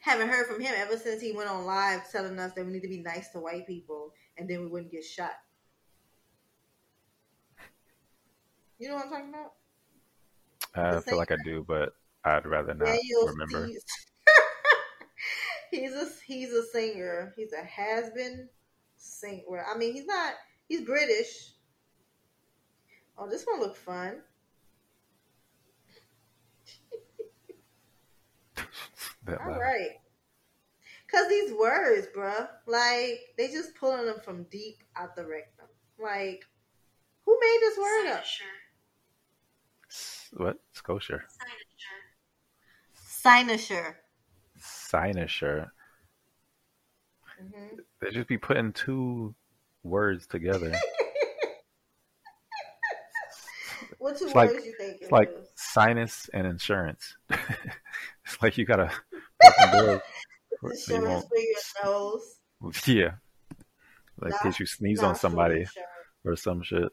haven't 0.02 0.28
heard 0.28 0.48
from 0.48 0.60
him 0.60 0.74
ever 0.76 0.96
since 0.96 1.22
he 1.22 1.30
went 1.30 1.48
on 1.48 1.64
live 1.64 2.10
telling 2.10 2.36
us 2.38 2.52
that 2.54 2.66
we 2.66 2.72
need 2.72 2.82
to 2.82 2.88
be 2.88 3.00
nice 3.02 3.28
to 3.30 3.38
white 3.38 3.66
people 3.68 4.12
and 4.36 4.50
then 4.50 4.60
we 4.60 4.66
wouldn't 4.66 4.90
get 4.90 5.04
shot. 5.04 5.30
You 8.78 8.88
know 8.88 8.96
what 8.96 9.04
I'm 9.04 9.10
talking 9.10 9.28
about? 9.28 9.52
I 10.74 11.00
feel 11.02 11.18
like 11.18 11.30
I 11.30 11.36
do, 11.44 11.64
but 11.66 11.94
I'd 12.24 12.46
rather 12.46 12.74
not 12.74 12.86
Daniel 12.86 13.28
remember. 13.28 13.68
Caesar. 13.68 13.80
He's 15.72 15.94
a 15.94 16.08
he's 16.24 16.52
a 16.52 16.64
singer. 16.66 17.32
He's 17.36 17.52
a 17.52 17.64
has 17.64 18.10
been 18.10 18.48
singer. 18.96 19.64
I 19.72 19.76
mean, 19.76 19.92
he's 19.94 20.06
not. 20.06 20.34
He's 20.68 20.82
British. 20.82 21.52
Oh, 23.18 23.28
this 23.28 23.44
one 23.44 23.60
look 23.60 23.76
fun. 23.76 24.20
That 29.24 29.40
All 29.40 29.50
loud. 29.52 29.60
right. 29.60 29.90
Cause 31.08 31.28
these 31.28 31.52
words, 31.52 32.08
bruh, 32.16 32.48
like 32.66 33.20
they 33.36 33.48
just 33.52 33.74
pulling 33.76 34.06
them 34.06 34.18
from 34.24 34.44
deep 34.44 34.82
out 34.96 35.14
the 35.14 35.24
rectum. 35.26 35.66
Like, 36.02 36.44
who 37.24 37.38
made 37.40 37.58
this 37.60 37.78
word 37.78 38.06
up? 38.12 38.24
S- 39.90 40.30
What? 40.36 40.58
Scotia. 40.72 41.22
Cynosure. 44.93 45.70
Cynosure. 45.70 45.70
hmm 47.40 47.77
They 48.01 48.10
just 48.10 48.28
be 48.28 48.39
putting 48.39 48.73
two 48.73 49.35
words 49.82 50.27
together. 50.27 50.73
What 53.98 54.16
two 54.19 54.24
It's 54.27 54.35
words 54.35 54.52
like- 54.55 54.64
you 54.64 54.74
think? 54.78 55.02
It's 55.02 55.12
like 55.12 55.31
was? 55.31 55.48
sinus 55.55 56.28
and 56.35 56.44
insurance. 56.47 57.14
it's 57.31 58.43
like 58.43 58.59
you 58.59 58.64
gotta. 58.64 58.90
fucking 59.44 59.78
do 59.78 59.90
it. 59.93 60.02
you 60.62 60.70
insurance 60.70 61.24
for 61.28 61.39
your 61.39 61.85
nose. 61.85 62.40
Yeah. 62.86 63.12
Like 64.19 64.32
in 64.32 64.39
case 64.51 64.59
you 64.60 64.66
sneeze 64.66 65.02
on 65.02 65.14
somebody 65.14 65.66
or 66.24 66.35
some 66.36 66.62
shit. 66.62 66.90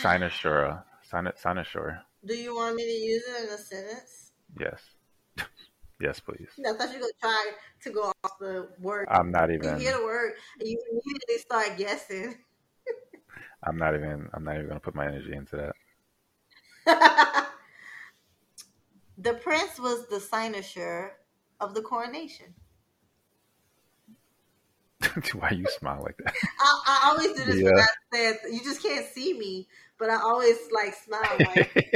Cynosure. 0.00 0.82
Sinus, 1.10 1.40
cynosure. 1.42 2.00
Do 2.24 2.34
you 2.34 2.54
want 2.54 2.76
me 2.76 2.84
to 2.84 2.90
use 2.90 3.22
it 3.28 3.44
in 3.48 3.54
a 3.54 3.58
sentence? 3.58 4.32
Yes. 4.58 4.80
Yes, 6.04 6.20
please. 6.20 6.48
I 6.64 6.72
thought 6.74 6.92
you 6.92 7.00
were 7.00 7.06
gonna 7.06 7.12
try 7.20 7.50
to 7.82 7.90
go 7.90 8.12
off 8.22 8.38
the 8.38 8.68
word. 8.78 9.08
I'm 9.10 9.30
not 9.30 9.50
even. 9.50 9.70
you 9.70 9.86
hear 9.86 9.98
the 9.98 10.04
word, 10.04 10.34
and 10.60 10.68
you 10.68 10.78
immediately 10.90 11.38
start 11.38 11.78
guessing. 11.78 12.34
I'm 13.64 13.78
not 13.78 13.94
even. 13.94 14.28
I'm 14.34 14.44
not 14.44 14.56
even 14.56 14.68
gonna 14.68 14.80
put 14.80 14.94
my 14.94 15.06
energy 15.06 15.32
into 15.32 15.56
that. 15.56 15.72
the 19.18 19.34
prince 19.34 19.78
was 19.78 20.06
the 20.08 20.18
cynosure 20.20 21.12
of 21.60 21.74
the 21.74 21.80
coronation. 21.80 22.54
Why 25.32 25.50
you 25.50 25.66
smile 25.78 26.02
like 26.02 26.18
that? 26.18 26.34
I, 26.60 26.82
I 26.86 27.08
always 27.10 27.32
do 27.32 27.44
this 27.46 27.56
Yeah. 27.56 27.70
when 27.70 27.78
I 27.78 27.86
said 28.12 28.52
you 28.52 28.60
just 28.62 28.82
can't 28.82 29.06
see 29.06 29.38
me, 29.38 29.66
but 29.98 30.10
I 30.10 30.16
always 30.16 30.56
like 30.70 30.94
smile 30.94 31.38
like 31.40 31.94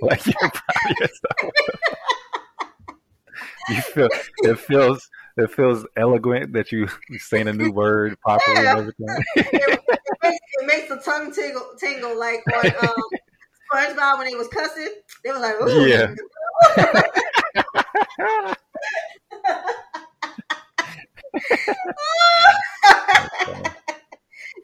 like 0.00 0.26
you're 0.26 0.50
proud 0.50 0.90
of 0.90 0.98
yourself. 0.98 1.54
You 3.68 3.80
feel 3.80 4.08
it 4.38 4.58
feels 4.58 5.08
it 5.36 5.50
feels 5.50 5.86
eloquent 5.96 6.52
that 6.52 6.72
you 6.72 6.88
saying 7.18 7.48
a 7.48 7.52
new 7.52 7.70
word 7.72 8.18
properly 8.20 8.66
and 8.66 8.78
everything. 8.78 9.06
it, 9.36 9.80
it 9.92 10.18
makes, 10.22 10.38
it 10.60 10.66
makes 10.66 10.88
the 10.88 10.96
tongue 10.96 11.32
tingle, 11.32 11.66
tingle 11.78 12.18
like 12.18 12.42
on 12.54 12.66
um, 12.66 12.94
SpongeBob 13.72 14.18
when 14.18 14.26
they 14.28 14.34
was 14.34 14.48
cussing. 14.48 14.88
They 15.24 15.30
was 15.30 15.40
like, 15.40 15.54
Ooh. 15.62 15.86
Yeah. 15.86 16.14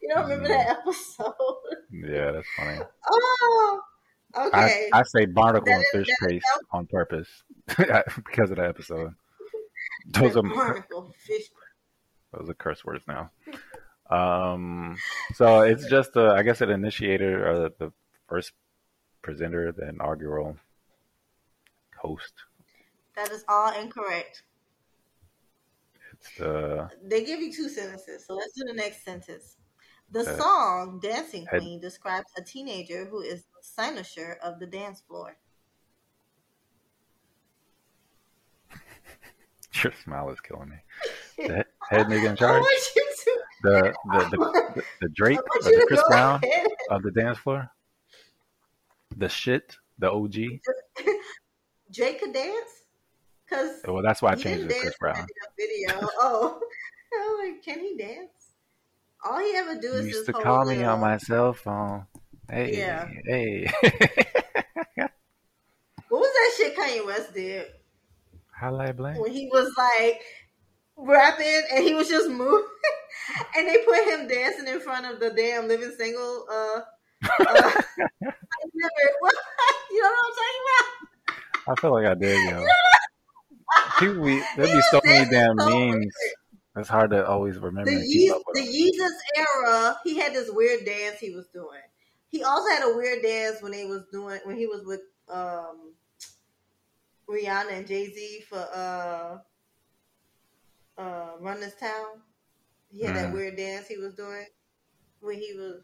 you 0.03 0.09
don't 0.15 0.29
remember 0.29 0.49
that 0.49 0.79
episode? 0.81 1.35
yeah, 1.93 2.33
that's 2.33 2.49
funny. 2.57 2.81
Oh, 4.35 4.47
okay. 4.49 4.91
I, 4.93 4.99
I 4.99 5.03
say 5.05 5.25
barnacle 5.25 5.65
That 5.65 5.77
and 5.77 6.05
fish 6.05 6.15
paste 6.21 6.45
on 6.71 6.87
purpose 6.87 7.29
because 8.17 8.51
of 8.51 8.57
that 8.57 8.69
episode. 8.69 9.15
Those 10.07 10.37
are 10.37 10.43
those 12.33 12.49
are 12.51 12.55
curse 12.55 12.85
words 12.85 13.05
now. 13.07 13.31
Um, 14.11 14.97
so 15.35 15.61
it's 15.61 15.87
just 15.89 16.17
uh, 16.17 16.33
I 16.33 16.43
guess 16.43 16.61
an 16.61 16.71
initiator 16.71 17.49
or 17.49 17.59
the, 17.69 17.73
the 17.79 17.93
first 18.27 18.53
presenter, 19.23 19.71
the 19.73 19.89
inaugural 19.89 20.57
host. 21.97 22.33
That 23.17 23.31
is 23.31 23.45
all 23.49 23.73
incorrect. 23.79 24.43
It's 26.13 26.39
the 26.39 26.89
They 27.03 27.25
give 27.25 27.41
you 27.41 27.53
two 27.53 27.69
sentences, 27.69 28.25
so 28.27 28.35
let's 28.35 28.53
do 28.55 28.65
the 28.67 28.75
next 28.75 29.05
sentence. 29.05 29.57
The 30.11 30.21
Uh, 30.21 30.37
song 30.39 31.01
"Dancing 31.01 31.47
Queen" 31.47 31.81
describes 31.81 32.33
a 32.37 32.43
teenager 32.43 33.05
who 33.05 33.21
is 33.21 33.45
the 33.45 33.61
cynosure 33.63 34.39
of 34.39 34.59
the 34.59 34.67
dance 34.67 35.03
floor. 35.03 35.37
your 39.85 39.93
smile 40.05 40.31
is 40.31 40.41
killing 40.41 40.71
me. 40.71 40.77
The 41.47 41.65
head 41.91 42.07
nigga 42.07 42.31
in 42.31 42.37
charge, 42.43 42.61
want 42.63 42.85
you 42.97 43.15
to. 43.25 43.39
the 43.63 43.95
the 44.05 44.19
the, 44.31 44.37
the, 44.77 44.83
the 45.03 45.09
Drake, 45.11 45.39
or 45.39 45.63
the 45.63 45.85
Chris 45.89 46.03
Brown 46.09 46.41
ahead. 46.43 46.67
of 46.91 47.03
the 47.03 47.11
dance 47.11 47.39
floor, 47.39 47.71
the 49.17 49.29
shit, 49.29 49.77
the 49.99 50.11
OG. 50.11 50.35
Drake 51.93 52.21
could 52.21 52.33
dance? 52.33 52.71
Because 53.49 53.81
Well, 53.87 54.03
that's 54.03 54.21
why 54.21 54.33
I 54.33 54.35
changed 54.35 54.65
it 54.67 54.69
to 54.75 54.81
Chris 54.81 54.95
Brown. 55.01 55.27
video. 55.57 56.07
Oh, 56.21 56.61
like, 57.43 57.63
can 57.65 57.79
he 57.81 57.97
dance? 57.97 58.31
All 59.25 59.39
he 59.41 59.57
ever 59.57 59.75
do 59.81 59.93
is 59.95 60.07
used 60.07 60.27
to 60.27 60.33
call 60.35 60.65
me 60.67 60.77
little- 60.77 60.93
on 60.93 61.01
my 61.01 61.17
cell 61.17 61.53
phone. 61.55 62.07
Hey, 62.51 62.77
Yeah. 62.79 63.09
hey. 63.27 63.67
What 66.11 66.21
was 66.21 66.31
that 66.33 66.55
shit 66.57 66.77
Kanye 66.77 67.05
West 67.05 67.35
did 67.35 67.67
Highlight 68.61 68.97
blank. 68.97 69.21
when 69.21 69.33
he 69.33 69.49
was 69.53 69.73
like 69.79 70.21
rapping 70.97 71.63
and 71.73 71.85
he 71.85 71.95
was 71.95 72.09
just 72.09 72.29
moving, 72.29 72.67
and 73.57 73.69
they 73.69 73.79
put 73.85 74.05
him 74.09 74.27
dancing 74.29 74.67
in 74.67 74.81
front 74.81 75.07
of 75.07 75.21
the 75.21 75.31
damn 75.31 75.69
living 75.69 75.95
single. 75.97 76.45
Uh, 76.51 76.81
uh, 76.81 76.83
I 77.41 77.81
never, 78.75 78.93
what? 79.21 79.35
You 79.91 80.03
know 80.03 80.11
what 80.11 80.27
I'm 80.27 80.35
talking 80.35 80.63
about? 80.65 81.73
I 81.73 81.81
feel 81.81 81.93
like 81.93 82.07
I 82.07 82.15
did, 82.15 82.51
yo. 82.51 82.65
People, 83.99 84.25
there'd 84.57 84.73
be 84.73 84.81
so 84.91 85.01
many 85.05 85.29
damn 85.31 85.59
so 85.59 85.69
memes. 85.69 85.93
weird. 85.93 86.09
It's 86.77 86.89
hard 86.89 87.11
to 87.11 87.27
always 87.27 87.59
remember 87.59 87.91
the 87.91 87.97
and 87.97 88.07
keep 88.07 88.31
Yeez, 88.31 88.35
up 88.35 88.43
with 88.47 88.65
the. 88.65 88.73
Yeezus 88.73 89.47
era, 89.67 89.99
he 90.05 90.17
had 90.17 90.33
this 90.33 90.49
weird 90.53 90.85
dance 90.87 91.19
he 91.19 91.35
was 91.35 91.49
doing. 91.49 91.81
He 92.29 92.45
also 92.45 92.69
had 92.71 92.85
a 92.85 92.97
weird 92.97 93.23
dance 93.23 93.61
when 93.63 93.73
he 93.73 93.85
was 93.85 94.05
doing 94.13 94.39
when 94.45 94.57
he 94.57 94.67
was 94.67 94.85
with 94.85 95.01
um, 95.29 95.95
Rihanna 97.29 97.73
and 97.73 97.87
Jay 97.87 98.07
Z 98.13 98.43
for 98.49 98.59
uh, 98.59 99.39
uh, 100.97 101.33
Run 101.41 101.61
This 101.61 101.75
Town. 101.77 102.23
He 102.91 103.03
had 103.03 103.17
that 103.17 103.31
Mhm. 103.31 103.33
weird 103.33 103.57
dance 103.57 103.87
he 103.87 103.99
was 103.99 104.15
doing 104.15 104.47
when 105.21 105.37
he 105.37 105.55
was. 105.55 105.83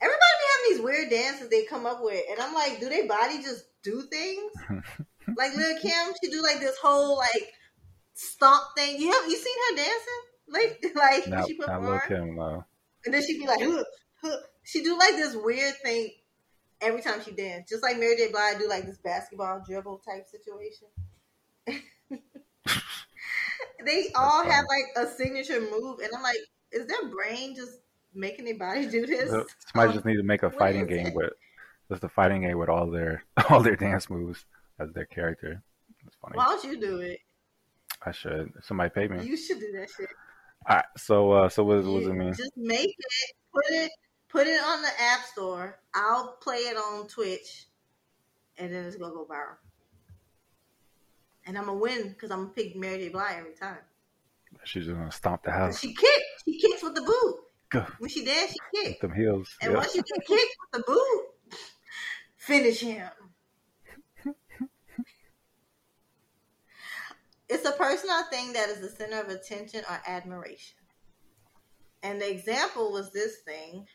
Everybody 0.00 0.32
be 0.40 0.46
having 0.52 0.72
these 0.76 0.84
weird 0.84 1.10
dances 1.10 1.48
they 1.50 1.64
come 1.64 1.86
up 1.86 2.02
with, 2.02 2.24
and 2.30 2.40
I'm 2.40 2.54
like, 2.54 2.80
do 2.80 2.88
they 2.88 3.06
body 3.06 3.42
just 3.42 3.64
do 3.82 4.02
things? 4.02 4.52
like 5.36 5.54
Lil 5.54 5.78
Kim, 5.80 6.14
she 6.22 6.30
do 6.30 6.42
like 6.42 6.60
this 6.60 6.78
whole 6.78 7.16
like 7.18 7.52
stomp 8.14 8.64
thing. 8.76 9.00
You 9.00 9.12
have 9.12 9.30
you 9.30 9.36
seen 9.36 9.56
her 9.70 9.76
dancing? 9.76 10.22
Like 10.48 10.94
like 10.94 11.28
Not, 11.28 11.46
she 11.46 11.54
put 11.54 11.66
not 11.68 11.80
performed, 11.80 12.02
him 12.08 12.36
though. 12.36 12.64
and 13.04 13.14
then 13.14 13.22
she 13.26 13.38
be 13.38 13.46
like, 13.46 13.60
huh, 13.62 13.84
huh. 14.22 14.38
she 14.64 14.82
do 14.82 14.98
like 14.98 15.16
this 15.16 15.36
weird 15.36 15.74
thing. 15.82 16.10
Every 16.80 17.02
time 17.02 17.22
she 17.24 17.32
danced, 17.32 17.68
just 17.68 17.82
like 17.82 17.98
Mary 17.98 18.16
J. 18.16 18.30
Blige 18.30 18.58
do 18.58 18.68
like 18.68 18.86
this 18.86 18.98
basketball 18.98 19.62
dribble 19.66 20.02
type 20.08 20.26
situation. 20.28 20.88
they 23.84 24.06
all 24.14 24.44
have 24.44 24.64
like 24.68 25.06
a 25.06 25.10
signature 25.10 25.60
move, 25.60 26.00
and 26.00 26.10
I'm 26.16 26.22
like, 26.22 26.38
is 26.72 26.86
their 26.86 27.08
brain 27.08 27.54
just 27.54 27.78
making 28.14 28.44
their 28.44 28.58
body 28.58 28.86
do 28.86 29.06
this? 29.06 29.30
Somebody 29.72 29.88
um, 29.88 29.92
just 29.94 30.06
need 30.06 30.16
to 30.16 30.22
make 30.22 30.42
a 30.42 30.50
fighting 30.50 30.86
game 30.86 31.08
it? 31.08 31.14
with 31.14 31.32
just 31.90 32.04
a 32.04 32.08
fighting 32.08 32.42
game 32.42 32.58
with 32.58 32.68
all 32.68 32.90
their 32.90 33.24
all 33.50 33.62
their 33.62 33.76
dance 33.76 34.10
moves 34.10 34.44
as 34.78 34.92
their 34.92 35.06
character. 35.06 35.62
That's 36.04 36.16
funny. 36.20 36.36
Why 36.36 36.44
don't 36.44 36.64
you 36.64 36.80
do 36.80 37.00
it? 37.00 37.20
I 38.04 38.12
should. 38.12 38.52
Somebody 38.62 38.90
pay 38.90 39.08
me. 39.08 39.24
You 39.24 39.36
should 39.36 39.58
do 39.58 39.72
that 39.72 39.88
shit. 39.96 40.08
All 40.68 40.76
right. 40.76 40.84
So, 40.96 41.32
uh, 41.32 41.48
so 41.48 41.64
what, 41.64 41.84
what 41.84 42.00
does 42.00 42.08
it 42.08 42.14
mean? 42.14 42.32
Just 42.32 42.52
make 42.56 42.88
it, 42.88 43.34
put 43.52 43.64
it, 43.70 43.90
put 44.28 44.46
it 44.46 44.60
on 44.60 44.82
the 44.82 44.90
App 45.00 45.24
Store. 45.24 45.78
I'll 45.94 46.36
play 46.40 46.58
it 46.58 46.76
on 46.76 47.08
Twitch, 47.08 47.66
and 48.56 48.72
then 48.72 48.84
it's 48.84 48.96
gonna 48.96 49.14
go 49.14 49.26
viral. 49.26 49.56
And 51.46 51.56
I'm 51.56 51.66
gonna 51.66 51.78
win 51.78 52.10
because 52.10 52.30
I'm 52.30 52.42
gonna 52.42 52.50
pick 52.50 52.76
Mary 52.76 52.98
J. 52.98 53.08
Blige 53.08 53.36
every 53.38 53.54
time. 53.54 53.78
She's 54.64 54.86
gonna 54.86 55.10
stomp 55.10 55.44
the 55.44 55.50
house. 55.50 55.80
She 55.80 55.94
kicks. 55.94 56.44
She 56.44 56.60
kicks 56.60 56.82
with 56.82 56.94
the 56.94 57.02
boot. 57.02 57.36
Go. 57.70 57.86
When 57.98 58.10
she 58.10 58.24
dance, 58.24 58.52
she 58.52 58.58
kicks. 58.74 59.02
With 59.02 59.10
them 59.10 59.18
heels. 59.18 59.56
And 59.62 59.74
once 59.74 59.94
you 59.94 60.02
get 60.02 60.26
kicked 60.26 60.56
with 60.60 60.72
the 60.72 60.82
boot, 60.86 61.58
finish 62.36 62.80
him. 62.80 63.10
it's 67.48 67.64
a 67.66 67.72
personal 67.72 68.24
thing 68.24 68.52
that 68.54 68.68
is 68.68 68.80
the 68.80 68.88
center 68.88 69.20
of 69.20 69.28
attention 69.28 69.82
or 69.88 70.00
admiration. 70.06 70.76
And 72.02 72.20
the 72.20 72.30
example 72.30 72.92
was 72.92 73.12
this 73.12 73.38
thing, 73.38 73.86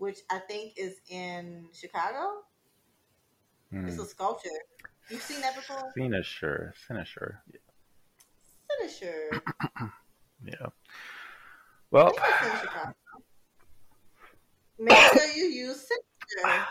which 0.00 0.20
I 0.30 0.38
think 0.38 0.72
is 0.76 0.96
in 1.10 1.66
Chicago. 1.74 2.40
Mm. 3.72 3.86
It's 3.86 3.98
a 3.98 4.06
sculpture. 4.06 4.48
You've 5.10 5.22
seen 5.22 5.42
that 5.42 5.54
before? 5.54 5.92
Finisher. 5.94 6.72
Finisher. 6.88 7.42
Yeah. 7.52 7.60
Finisher. 8.78 9.42
yeah. 10.44 10.66
Well. 11.90 12.14
Make 14.78 14.96
sure 14.96 15.26
you 15.36 15.44
use 15.44 15.86
Finisher. 15.86 16.64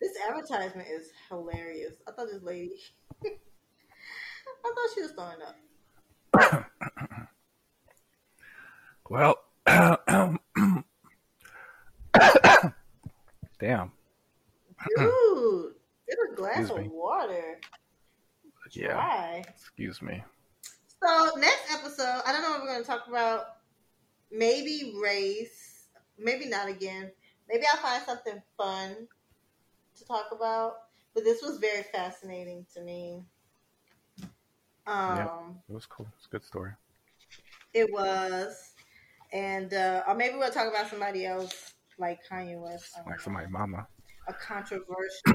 This 0.00 0.12
advertisement 0.28 0.88
is 0.92 1.10
hilarious. 1.28 1.94
I 2.08 2.10
thought 2.10 2.26
this 2.32 2.42
lady. 2.42 2.72
I 3.24 3.28
thought 4.64 4.90
she 4.92 5.02
was 5.02 5.12
throwing 5.12 5.38
up. 5.46 6.66
well, 9.08 9.36
damn. 13.60 13.92
Dude, 14.96 15.72
get 16.08 16.18
a 16.30 16.34
glass 16.34 16.58
Excuse 16.60 16.70
of 16.70 16.78
me. 16.78 16.90
water. 16.92 17.60
Yeah. 18.72 19.42
Excuse 19.48 20.00
me. 20.02 20.22
So 21.02 21.30
next 21.36 21.72
episode, 21.72 22.22
I 22.26 22.32
don't 22.32 22.42
know 22.42 22.50
what 22.50 22.62
we're 22.62 22.68
going 22.68 22.82
to 22.82 22.86
talk 22.86 23.06
about. 23.08 23.44
Maybe 24.30 24.94
race. 25.02 25.86
Maybe 26.18 26.46
not 26.46 26.68
again. 26.68 27.10
Maybe 27.48 27.64
I'll 27.72 27.80
find 27.80 28.02
something 28.04 28.40
fun 28.56 29.08
to 29.98 30.04
talk 30.04 30.28
about. 30.32 30.74
But 31.14 31.24
this 31.24 31.42
was 31.42 31.58
very 31.58 31.82
fascinating 31.82 32.64
to 32.74 32.82
me. 32.82 33.24
Um, 34.86 35.16
yeah, 35.16 35.38
it 35.68 35.72
was 35.74 35.86
cool. 35.86 36.06
It's 36.16 36.26
a 36.26 36.30
good 36.30 36.44
story. 36.44 36.72
It 37.74 37.92
was, 37.92 38.72
and 39.32 39.72
uh, 39.72 40.02
or 40.08 40.14
maybe 40.14 40.36
we'll 40.36 40.50
talk 40.50 40.68
about 40.68 40.88
somebody 40.90 41.24
else 41.26 41.71
like 42.02 42.18
Kanye 42.28 42.60
West, 42.60 42.98
um, 42.98 43.04
like 43.06 43.20
somebody 43.20 43.46
mama, 43.46 43.86
a 44.28 44.32
controversial 44.32 45.34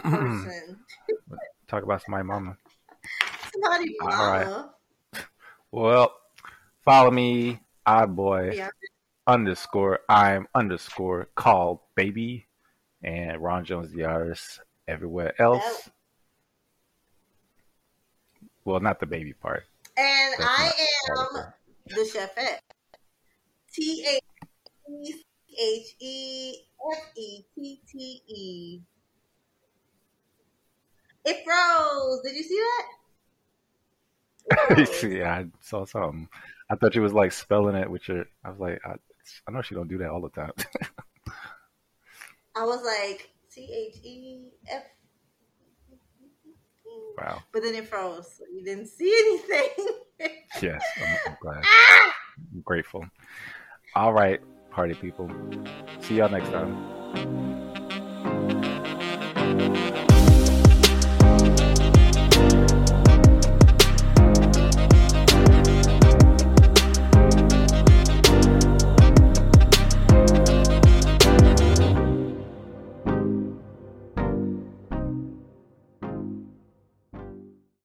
person. 0.00 0.78
talk 1.66 1.82
about 1.82 2.02
somebody 2.02 2.22
mama. 2.22 2.56
Somebody 3.52 3.96
mama. 3.98 4.22
All 4.22 4.30
right. 4.30 5.22
Well, 5.72 6.14
follow 6.84 7.10
me, 7.10 7.58
odd 7.84 8.14
boy 8.14 8.52
yeah. 8.54 8.68
underscore 9.26 10.00
I'm 10.08 10.46
underscore 10.54 11.30
called 11.34 11.80
baby, 11.96 12.46
and 13.02 13.42
Ron 13.42 13.64
Jones 13.64 13.90
the 13.92 14.04
artist 14.04 14.60
everywhere 14.86 15.34
else. 15.42 15.90
Well, 18.64 18.78
not 18.78 19.00
the 19.00 19.06
baby 19.06 19.32
part. 19.32 19.64
And 19.98 20.34
That's 20.38 20.48
I 20.48 20.72
am 21.10 21.52
the 21.88 22.08
chefette. 22.08 22.60
T 23.72 24.06
A 24.08 24.20
H 25.60 25.96
E 26.00 26.54
F 26.92 27.12
E 27.16 27.42
T 27.54 27.80
T 27.86 28.22
E. 28.26 28.80
It 31.24 31.44
froze. 31.44 32.20
Did 32.22 32.36
you 32.36 32.42
see 32.42 32.60
that? 32.60 32.86
yeah, 35.10 35.32
I 35.32 35.46
saw 35.60 35.86
something. 35.86 36.28
I 36.70 36.76
thought 36.76 36.94
you 36.94 37.02
was 37.02 37.14
like 37.14 37.32
spelling 37.32 37.76
it 37.76 37.90
with 37.90 38.08
your. 38.08 38.26
I 38.44 38.50
was 38.50 38.58
like, 38.58 38.80
I, 38.84 38.94
I 39.48 39.52
know 39.52 39.62
she 39.62 39.74
don't 39.74 39.88
do 39.88 39.98
that 39.98 40.10
all 40.10 40.20
the 40.20 40.28
time. 40.28 40.52
I 42.56 42.64
was 42.64 42.84
like 42.84 43.30
T 43.50 43.62
H 43.72 44.04
E 44.04 44.50
F 44.70 44.84
Wow. 47.16 47.42
But 47.52 47.62
then 47.62 47.74
it 47.74 47.88
froze. 47.88 48.34
So 48.38 48.44
you 48.52 48.64
didn't 48.64 48.88
see 48.88 49.12
anything. 49.12 49.86
yes, 50.62 50.82
I'm, 50.98 51.16
I'm 51.26 51.36
glad. 51.40 51.62
Ah! 51.64 52.14
I'm 52.52 52.60
grateful. 52.62 53.04
All 53.94 54.12
right, 54.12 54.40
party 54.74 54.94
people. 54.94 55.30
See 56.00 56.16
y'all 56.16 56.28
next 56.28 56.50
time. 56.50 56.74